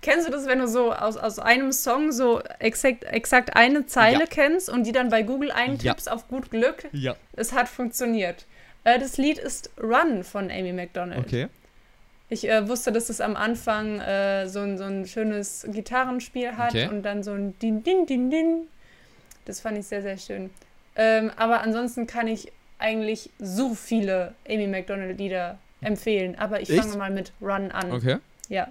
kennst 0.03 0.29
du 0.29 0.33
das, 0.33 0.47
wenn 0.47 0.59
du 0.59 0.69
so 0.69 0.93
aus, 0.93 1.17
aus 1.17 1.39
einem 1.39 1.73
Song 1.73 2.13
so 2.13 2.43
exakt, 2.59 3.05
exakt 3.05 3.57
eine 3.57 3.87
Zeile 3.87 4.21
Ja. 4.21 4.27
kennst 4.29 4.69
und 4.69 4.85
die 4.85 4.93
dann 4.93 5.09
bei 5.09 5.23
Google 5.23 5.51
eintippst 5.51 6.11
auf 6.11 6.29
gut 6.29 6.51
Glück? 6.51 6.85
Ja. 6.93 7.17
Es 7.35 7.53
hat 7.53 7.69
funktioniert. 7.69 8.45
Äh, 8.85 8.99
das 8.99 9.17
Lied 9.17 9.39
ist 9.39 9.71
Run 9.81 10.25
von 10.25 10.51
Amy 10.51 10.73
McDonald. 10.73 11.21
Okay. 11.27 11.49
Ich 12.29 12.47
äh, 12.47 12.69
wusste, 12.69 12.93
dass 12.93 13.09
es 13.09 13.23
am 13.23 13.35
Anfang 13.37 13.99
äh, 14.01 14.47
so, 14.47 14.61
ein, 14.61 14.77
so 14.77 14.85
ein 14.85 15.07
schönes 15.07 15.67
Gitarrenspiel 15.71 16.57
hat 16.59 16.71
Okay. 16.75 16.89
und 16.89 17.03
dann 17.03 17.23
so 17.23 17.33
ein 17.33 17.59
Din, 17.61 17.83
Din, 17.83 18.05
Din, 18.05 18.31
Din. 18.31 18.67
Das 19.47 19.61
fand 19.61 19.79
ich 19.79 19.87
sehr, 19.87 20.03
sehr 20.03 20.19
schön. 20.19 20.51
Ähm, 20.97 21.31
aber 21.37 21.63
ansonsten 21.63 22.07
kann 22.07 22.29
ich 22.29 22.53
eigentlich 22.79 23.31
so 23.39 23.75
viele 23.75 24.35
Amy 24.47 24.67
McDonald-Lieder 24.67 25.59
empfehlen. 25.81 26.37
Aber 26.39 26.61
ich 26.61 26.71
fange 26.75 26.97
mal 26.99 27.11
mit 27.11 27.33
Run 27.41 27.71
an. 27.73 27.93
Okay. 27.93 28.19
Ja. 28.51 28.69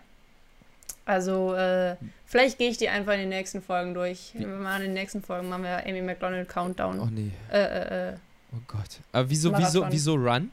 Also, 1.07 1.55
äh, 1.55 1.95
vielleicht 2.25 2.57
gehe 2.57 2.69
ich 2.69 2.77
die 2.77 2.89
einfach 2.89 3.13
in 3.13 3.21
den 3.21 3.29
nächsten 3.29 3.61
Folgen 3.61 3.93
durch. 3.93 4.31
Wir 4.33 4.45
machen 4.45 4.81
in 4.81 4.89
den 4.89 4.93
nächsten 4.93 5.23
Folgen 5.23 5.47
machen 5.47 5.63
wir 5.63 5.85
Amy 5.87 6.01
McDonald 6.01 6.49
Countdown. 6.49 6.99
Oh 6.99 7.05
nee. 7.09 7.31
Äh, 7.49 7.59
äh, 7.59 8.09
äh. 8.09 8.13
Oh 8.53 8.59
Gott. 8.67 8.99
Aber 9.13 9.29
wieso, 9.29 9.51
wieso, 9.57 9.79
Marathon. 9.79 9.87
wieso 9.91 10.15
Run? 10.15 10.51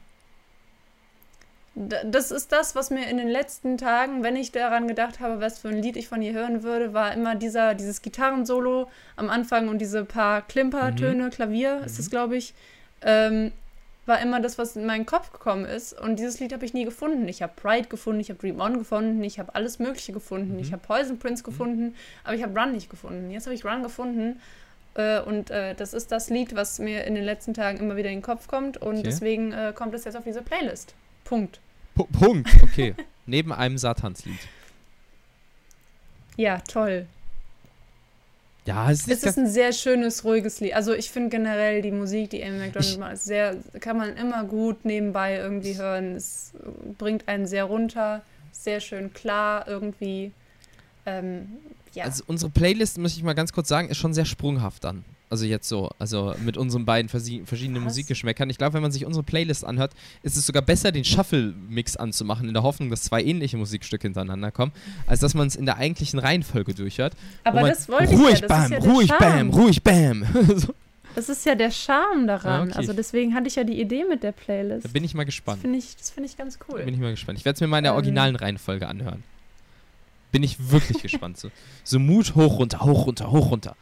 Das 1.75 2.31
ist 2.31 2.53
das, 2.53 2.73
was 2.73 2.89
mir 2.89 3.09
in 3.09 3.17
den 3.17 3.27
letzten 3.27 3.77
Tagen, 3.77 4.23
wenn 4.23 4.37
ich 4.37 4.53
daran 4.53 4.87
gedacht 4.87 5.19
habe, 5.19 5.41
was 5.41 5.59
für 5.59 5.67
ein 5.67 5.81
Lied 5.81 5.97
ich 5.97 6.07
von 6.07 6.21
ihr 6.21 6.31
hören 6.31 6.63
würde, 6.63 6.93
war 6.93 7.13
immer 7.13 7.35
dieser, 7.35 7.75
dieses 7.75 8.01
Gitarrensolo 8.01 8.89
am 9.17 9.29
Anfang 9.29 9.67
und 9.67 9.79
diese 9.79 10.05
paar 10.05 10.41
Klimpertöne, 10.41 11.31
Klavier 11.31 11.81
ist 11.85 11.99
es, 11.99 12.09
glaube 12.09 12.37
ich, 12.37 12.53
ähm, 13.01 13.51
war 14.05 14.19
immer 14.21 14.39
das, 14.39 14.57
was 14.57 14.75
in 14.75 14.85
meinen 14.85 15.05
Kopf 15.05 15.31
gekommen 15.31 15.65
ist. 15.65 15.99
Und 15.99 16.17
dieses 16.19 16.39
Lied 16.39 16.53
habe 16.53 16.63
ich 16.65 16.73
nie 16.73 16.85
gefunden. 16.85 17.27
Ich 17.27 17.41
habe 17.41 17.53
Pride 17.55 17.87
gefunden, 17.87 18.19
ich 18.19 18.29
habe 18.29 18.39
Dream 18.39 18.59
On 18.61 18.77
gefunden, 18.77 19.23
ich 19.23 19.39
habe 19.39 19.55
alles 19.55 19.79
Mögliche 19.79 20.13
gefunden, 20.13 20.53
Mhm. 20.53 20.59
ich 20.59 20.71
habe 20.71 20.81
Poison 20.85 21.17
Prince 21.17 21.43
gefunden, 21.43 21.95
aber 22.23 22.35
ich 22.35 22.43
habe 22.43 22.59
Run 22.59 22.71
nicht 22.73 22.89
gefunden. 22.89 23.31
Jetzt 23.31 23.45
habe 23.47 23.55
ich 23.55 23.65
Run 23.65 23.81
gefunden. 23.83 24.39
Äh, 24.93 25.19
und 25.21 25.49
äh, 25.49 25.73
das 25.75 25.93
ist 25.93 26.11
das 26.11 26.29
Lied, 26.29 26.55
was 26.55 26.79
mir 26.79 27.03
in 27.05 27.15
den 27.15 27.23
letzten 27.25 27.53
Tagen 27.53 27.79
immer 27.79 27.95
wieder 27.95 28.09
in 28.09 28.17
den 28.19 28.21
Kopf 28.21 28.47
kommt. 28.47 28.77
Und 28.77 28.93
Okay. 28.99 29.03
deswegen 29.03 29.51
äh, 29.51 29.73
kommt 29.75 29.93
es 29.93 30.05
jetzt 30.05 30.15
auf 30.15 30.23
diese 30.23 30.41
Playlist. 30.41 30.93
Punkt. 31.23 31.59
Pu 31.95 32.05
Punkt. 32.05 32.49
Okay. 32.63 32.93
Neben 33.25 33.51
einem 33.51 33.77
Satanslied. 33.77 34.39
Ja, 36.37 36.59
toll. 36.67 37.07
Ja, 38.65 38.89
es 38.91 39.01
ist, 39.01 39.09
Es 39.09 39.23
ist 39.23 39.37
ein 39.37 39.47
sehr 39.47 39.73
schönes, 39.73 40.23
ruhiges 40.23 40.59
Lied. 40.59 40.73
Also 40.73 40.93
ich 40.93 41.11
finde 41.11 41.29
generell 41.29 41.81
die 41.81 41.91
Musik, 41.91 42.31
die 42.31 42.43
Amy 42.43 42.57
McDonald 42.57 42.99
macht, 42.99 43.17
sehr, 43.19 43.57
kann 43.79 43.97
man 43.97 44.15
immer 44.17 44.43
gut 44.43 44.85
nebenbei 44.85 45.35
irgendwie 45.35 45.77
hören. 45.77 46.15
Es 46.15 46.51
bringt 46.97 47.27
einen 47.27 47.45
sehr 47.45 47.65
runter, 47.65 48.23
sehr 48.51 48.79
schön 48.79 49.13
klar 49.13 49.67
irgendwie. 49.67 50.31
Ähm, 51.05 51.57
ja. 51.93 52.05
Also 52.05 52.23
unsere 52.27 52.51
Playlist, 52.51 52.97
muss 52.97 53.15
ich 53.15 53.23
mal 53.23 53.33
ganz 53.33 53.53
kurz 53.53 53.67
sagen, 53.67 53.89
ist 53.89 53.97
schon 53.97 54.13
sehr 54.13 54.25
sprunghaft 54.25 54.83
dann. 54.83 55.05
Also 55.29 55.45
jetzt 55.45 55.67
so, 55.67 55.89
also 55.97 56.35
mit 56.45 56.55
unseren 56.55 56.85
beiden 56.85 57.09
verschiedenen 57.09 57.77
Was? 57.77 57.83
Musikgeschmäckern. 57.93 58.49
Ich 58.49 58.57
glaube, 58.59 58.75
wenn 58.75 58.83
man 58.83 58.91
sich 58.91 59.05
unsere 59.05 59.23
Playlist 59.23 59.65
anhört, 59.65 59.93
ist 60.21 60.37
es 60.37 60.45
sogar 60.45 60.61
besser, 60.61 60.91
den 60.91 61.03
Shuffle-Mix 61.03 61.97
anzumachen, 61.97 62.47
in 62.47 62.53
der 62.53 62.61
Hoffnung, 62.63 62.89
dass 62.91 63.01
zwei 63.03 63.23
ähnliche 63.23 63.57
Musikstücke 63.57 64.03
hintereinander 64.07 64.51
kommen, 64.51 64.71
als 65.07 65.21
dass 65.21 65.33
man 65.33 65.47
es 65.47 65.55
in 65.55 65.65
der 65.65 65.77
eigentlichen 65.77 66.19
Reihenfolge 66.19 66.73
durchhört. 66.75 67.13
Aber 67.43 67.61
man 67.61 67.69
das 67.71 67.89
wollte 67.89 68.13
ich 68.13 68.19
ruhig 68.19 68.39
ja. 68.39 68.47
Das 68.47 68.47
bam, 68.49 68.63
ist 68.63 68.71
ja 68.85 68.91
ruhig 68.91 69.07
bam, 69.09 69.49
ruhig 69.49 69.83
bam. 69.83 70.25
so, 70.57 70.73
Das 71.15 71.27
ist 71.27 71.43
ja 71.45 71.55
der 71.55 71.71
Charme 71.71 72.27
daran. 72.27 72.59
Ah, 72.59 72.63
okay. 72.69 72.77
Also 72.77 72.93
deswegen 72.93 73.33
hatte 73.33 73.47
ich 73.47 73.55
ja 73.55 73.63
die 73.63 73.81
Idee 73.81 74.05
mit 74.07 74.21
der 74.21 74.31
Playlist. 74.31 74.85
da 74.85 74.89
bin 74.89 75.03
ich 75.03 75.15
mal 75.15 75.23
das 75.23 75.33
gespannt. 75.33 75.61
finde 75.61 75.79
ich, 75.79 75.95
das 75.97 76.11
find 76.11 76.27
ich 76.27 76.37
ganz 76.37 76.59
Da 76.59 76.65
cool. 76.69 76.83
bin 76.83 76.93
ich 76.93 76.99
mal 76.99 77.11
gespannt. 77.11 77.39
Ich 77.39 77.45
werde 77.45 77.55
es 77.55 77.61
mir 77.61 77.67
mal 77.67 77.79
in 77.79 77.83
der 77.85 77.93
Ähm. 77.93 77.97
originalen 77.97 78.35
Reihenfolge 78.35 78.87
anhören. 78.87 79.23
Bin 80.31 80.43
ich 80.43 80.69
wirklich 80.71 81.01
gespannt. 81.01 81.37
So, 81.39 81.49
so 81.83 81.97
Mut 81.99 82.35
hoch, 82.35 82.59
runter, 82.59 82.81
hoch, 82.81 83.07
runter, 83.07 83.31
hoch, 83.31 83.49
runter. 83.51 83.75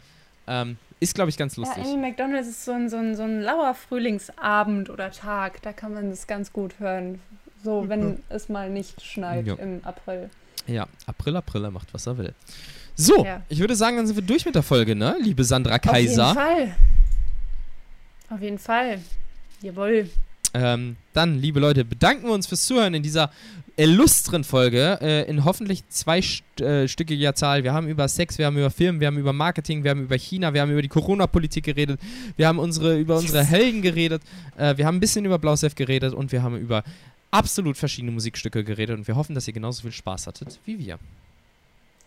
Ähm, 0.48 0.78
ist, 1.00 1.16
glaube 1.16 1.30
ich, 1.30 1.38
ganz 1.38 1.56
Ja, 1.56 1.64
lustig. 1.64 1.84
Amy 1.86 1.98
McDonald 1.98 2.46
ist 2.46 2.64
so 2.66 2.72
ein, 2.72 2.90
so, 2.90 2.98
ein, 2.98 3.16
so 3.16 3.24
ein 3.24 3.42
lauer 3.42 3.74
Frühlingsabend 3.74 4.90
oder 4.90 5.12
Tag. 5.12 5.62
Da 5.62 5.74
kann 5.74 5.94
man 5.94 6.10
das 6.10 6.28
ganz 6.28 6.52
gut 6.54 6.80
hören. 6.80 7.20
So, 7.64 7.88
wenn 7.90 8.20
es 8.30 8.50
mal 8.50 8.70
nicht 8.70 9.02
schneit 9.04 9.46
Ja. 9.48 9.56
im 9.56 9.80
April. 9.84 10.30
Ja, 10.68 10.88
April, 11.06 11.36
April, 11.38 11.64
er 11.66 11.72
macht, 11.72 11.94
was 11.94 12.08
er 12.08 12.18
will. 12.18 12.34
So, 12.96 13.26
Ja. 13.26 13.42
ich 13.50 13.60
würde 13.60 13.76
sagen, 13.76 13.98
dann 13.98 14.06
sind 14.08 14.16
wir 14.16 14.24
durch 14.24 14.46
mit 14.46 14.56
der 14.56 14.64
Folge, 14.64 14.96
ne? 14.96 15.16
Liebe 15.22 15.44
Sandra 15.44 15.76
Auf 15.76 15.84
jeden 15.84 15.94
Kaiser. 15.94 16.34
Fall. 16.34 16.76
Auf 18.30 18.42
jeden 18.42 18.60
Fall. 18.60 19.00
Jawohl. 19.62 20.10
Ähm, 20.54 20.98
dann, 21.14 21.40
liebe 21.40 21.60
Leute, 21.60 21.84
bedanken 21.84 22.26
wir 22.28 22.34
uns 22.34 22.48
fürs 22.48 22.66
Zuhören 22.66 22.94
in 22.94 23.02
dieser 23.04 23.32
illustren 23.76 24.44
Folge 24.44 25.00
äh, 25.02 25.30
in 25.30 25.46
hoffentlich 25.46 25.88
zweistöckiger 25.90 27.34
Zahl. 27.34 27.64
Wir 27.64 27.74
haben 27.74 27.88
über 27.88 28.08
Sex, 28.08 28.38
wir 28.38 28.46
haben 28.46 28.58
über 28.58 28.70
Film, 28.70 29.00
wir 29.00 29.08
haben 29.08 29.18
über 29.18 29.34
Marketing, 29.34 29.84
wir 29.84 29.92
haben 29.92 30.04
über 30.04 30.18
China, 30.18 30.54
wir 30.54 30.62
haben 30.62 30.72
über 30.72 30.82
die 30.82 30.90
Corona-Politik 30.90 31.66
geredet, 31.66 32.00
wir 32.36 32.48
haben 32.48 32.60
unsere, 32.60 33.00
über 33.00 33.18
unsere 33.18 33.44
Helden 33.44 33.82
geredet, 33.82 34.22
äh, 34.58 34.78
wir 34.78 34.86
haben 34.86 34.98
ein 34.98 35.00
bisschen 35.00 35.26
über 35.26 35.40
Blausef 35.40 35.76
geredet 35.76 36.14
und 36.14 36.32
wir 36.32 36.44
haben 36.44 36.58
über 36.58 36.84
absolut 37.32 37.78
verschiedene 37.78 38.12
Musikstücke 38.12 38.64
geredet 38.64 38.98
und 38.98 39.08
wir 39.08 39.16
hoffen, 39.16 39.34
dass 39.34 39.48
ihr 39.48 39.54
genauso 39.54 39.82
viel 39.82 39.92
Spaß 39.92 40.28
hattet 40.28 40.60
wie 40.66 40.78
wir. 40.78 41.00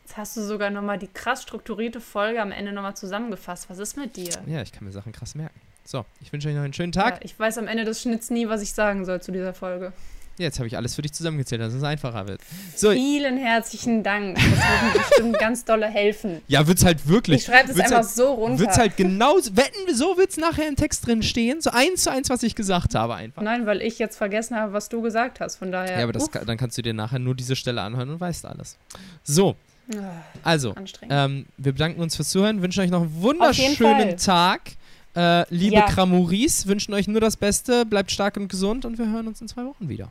Jetzt 0.04 0.16
hast 0.16 0.36
du 0.36 0.42
sogar 0.42 0.70
nochmal 0.70 0.98
die 0.98 1.08
krass 1.08 1.42
strukturierte 1.42 2.00
Folge 2.00 2.40
am 2.40 2.52
Ende 2.52 2.72
nochmal 2.72 2.96
zusammengefasst. 2.96 3.68
Was 3.68 3.80
ist 3.80 3.96
mit 3.96 4.14
dir? 4.14 4.30
Ja, 4.46 4.62
ich 4.62 4.70
kann 4.70 4.84
mir 4.84 4.92
Sachen 4.92 5.10
krass 5.10 5.34
merken. 5.34 5.58
So, 5.84 6.04
ich 6.20 6.32
wünsche 6.32 6.48
euch 6.48 6.54
noch 6.54 6.62
einen 6.62 6.72
schönen 6.72 6.92
Tag. 6.92 7.14
Ja, 7.14 7.20
ich 7.24 7.36
weiß 7.36 7.58
am 7.58 7.66
Ende 7.66 7.84
des 7.84 8.02
Schnitts 8.02 8.30
nie, 8.30 8.48
was 8.48 8.62
ich 8.62 8.72
sagen 8.72 9.04
soll 9.04 9.20
zu 9.20 9.32
dieser 9.32 9.52
Folge. 9.52 9.92
Jetzt 10.38 10.58
habe 10.58 10.66
ich 10.66 10.76
alles 10.76 10.94
für 10.94 11.02
dich 11.02 11.12
zusammengezählt, 11.12 11.60
dass 11.60 11.72
es 11.72 11.82
einfacher 11.82 12.26
wird. 12.28 12.40
So, 12.74 12.90
Vielen 12.90 13.38
herzlichen 13.38 14.02
Dank. 14.02 14.36
Das 14.36 14.44
wird 14.44 14.94
mir 14.94 15.00
bestimmt 15.00 15.38
ganz 15.38 15.64
dolle 15.64 15.86
helfen. 15.86 16.42
ja, 16.48 16.66
wird's 16.66 16.84
halt 16.84 17.08
wirklich. 17.08 17.38
Ich 17.38 17.44
schreibe 17.46 17.68
das 17.68 17.78
einfach 17.80 17.96
halt, 17.96 18.08
so 18.08 18.32
runter. 18.34 18.58
Wird's 18.58 18.76
halt 18.78 18.96
genau, 18.96 19.36
wetten 19.52 19.94
so 19.94 20.16
wird's 20.18 20.36
nachher 20.36 20.68
im 20.68 20.76
Text 20.76 21.06
drin 21.06 21.22
stehen. 21.22 21.60
So 21.60 21.70
eins 21.70 22.02
zu 22.02 22.10
eins, 22.10 22.28
was 22.30 22.42
ich 22.42 22.54
gesagt 22.54 22.94
habe 22.94 23.14
einfach. 23.14 23.42
Nein, 23.42 23.66
weil 23.66 23.80
ich 23.82 23.98
jetzt 23.98 24.16
vergessen 24.16 24.56
habe, 24.56 24.72
was 24.72 24.88
du 24.88 25.00
gesagt 25.02 25.40
hast. 25.40 25.56
Von 25.56 25.72
daher. 25.72 25.96
Ja, 25.98 26.04
aber 26.04 26.12
das, 26.12 26.28
dann 26.30 26.56
kannst 26.56 26.76
du 26.76 26.82
dir 26.82 26.92
nachher 26.94 27.18
nur 27.18 27.34
diese 27.34 27.56
Stelle 27.56 27.80
anhören 27.82 28.10
und 28.10 28.20
weißt 28.20 28.44
alles. 28.46 28.76
So, 29.22 29.56
Ah, 29.94 30.22
also, 30.42 30.74
ähm, 31.08 31.46
wir 31.58 31.70
bedanken 31.72 32.00
uns 32.00 32.16
fürs 32.16 32.30
Zuhören, 32.30 32.60
wünschen 32.60 32.80
euch 32.80 32.90
noch 32.90 33.02
einen 33.02 33.22
wunderschönen. 33.22 34.16
Tag. 34.16 34.72
Äh, 35.14 35.44
liebe 35.54 35.76
Ja. 35.76 35.86
Kramouris, 35.86 36.66
wünschen 36.66 36.92
euch 36.92 37.06
nur 37.06 37.20
das 37.20 37.36
Beste, 37.36 37.86
bleibt 37.86 38.10
stark 38.10 38.36
und 38.36 38.48
gesund 38.48 38.84
und 38.84 38.98
wir 38.98 39.06
hören 39.08 39.28
uns 39.28 39.40
in 39.40 39.46
zwei 39.46 39.64
Wochen 39.64 39.88
wieder. 39.88 40.10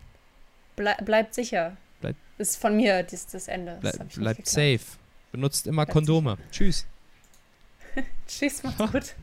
Blei 0.76 0.94
bleibt 0.96 1.34
sicher. 1.34 1.78
Bleib- 2.02 2.16
ist 2.38 2.58
von 2.58 2.76
mir 2.76 3.04
das, 3.04 3.28
das 3.28 3.48
Ende. 3.48 3.80
Das 3.82 3.98
Ble 3.98 4.08
bleibt 4.16 4.48
safe. 4.48 4.82
Benutzt 5.32 5.68
immer 5.68 5.86
Bleibt 5.86 5.94
Kondome. 5.94 6.38
Tschüss. 6.52 6.86
Tschüss, 8.28 8.64
macht's 8.64 8.78
gut. 8.92 9.16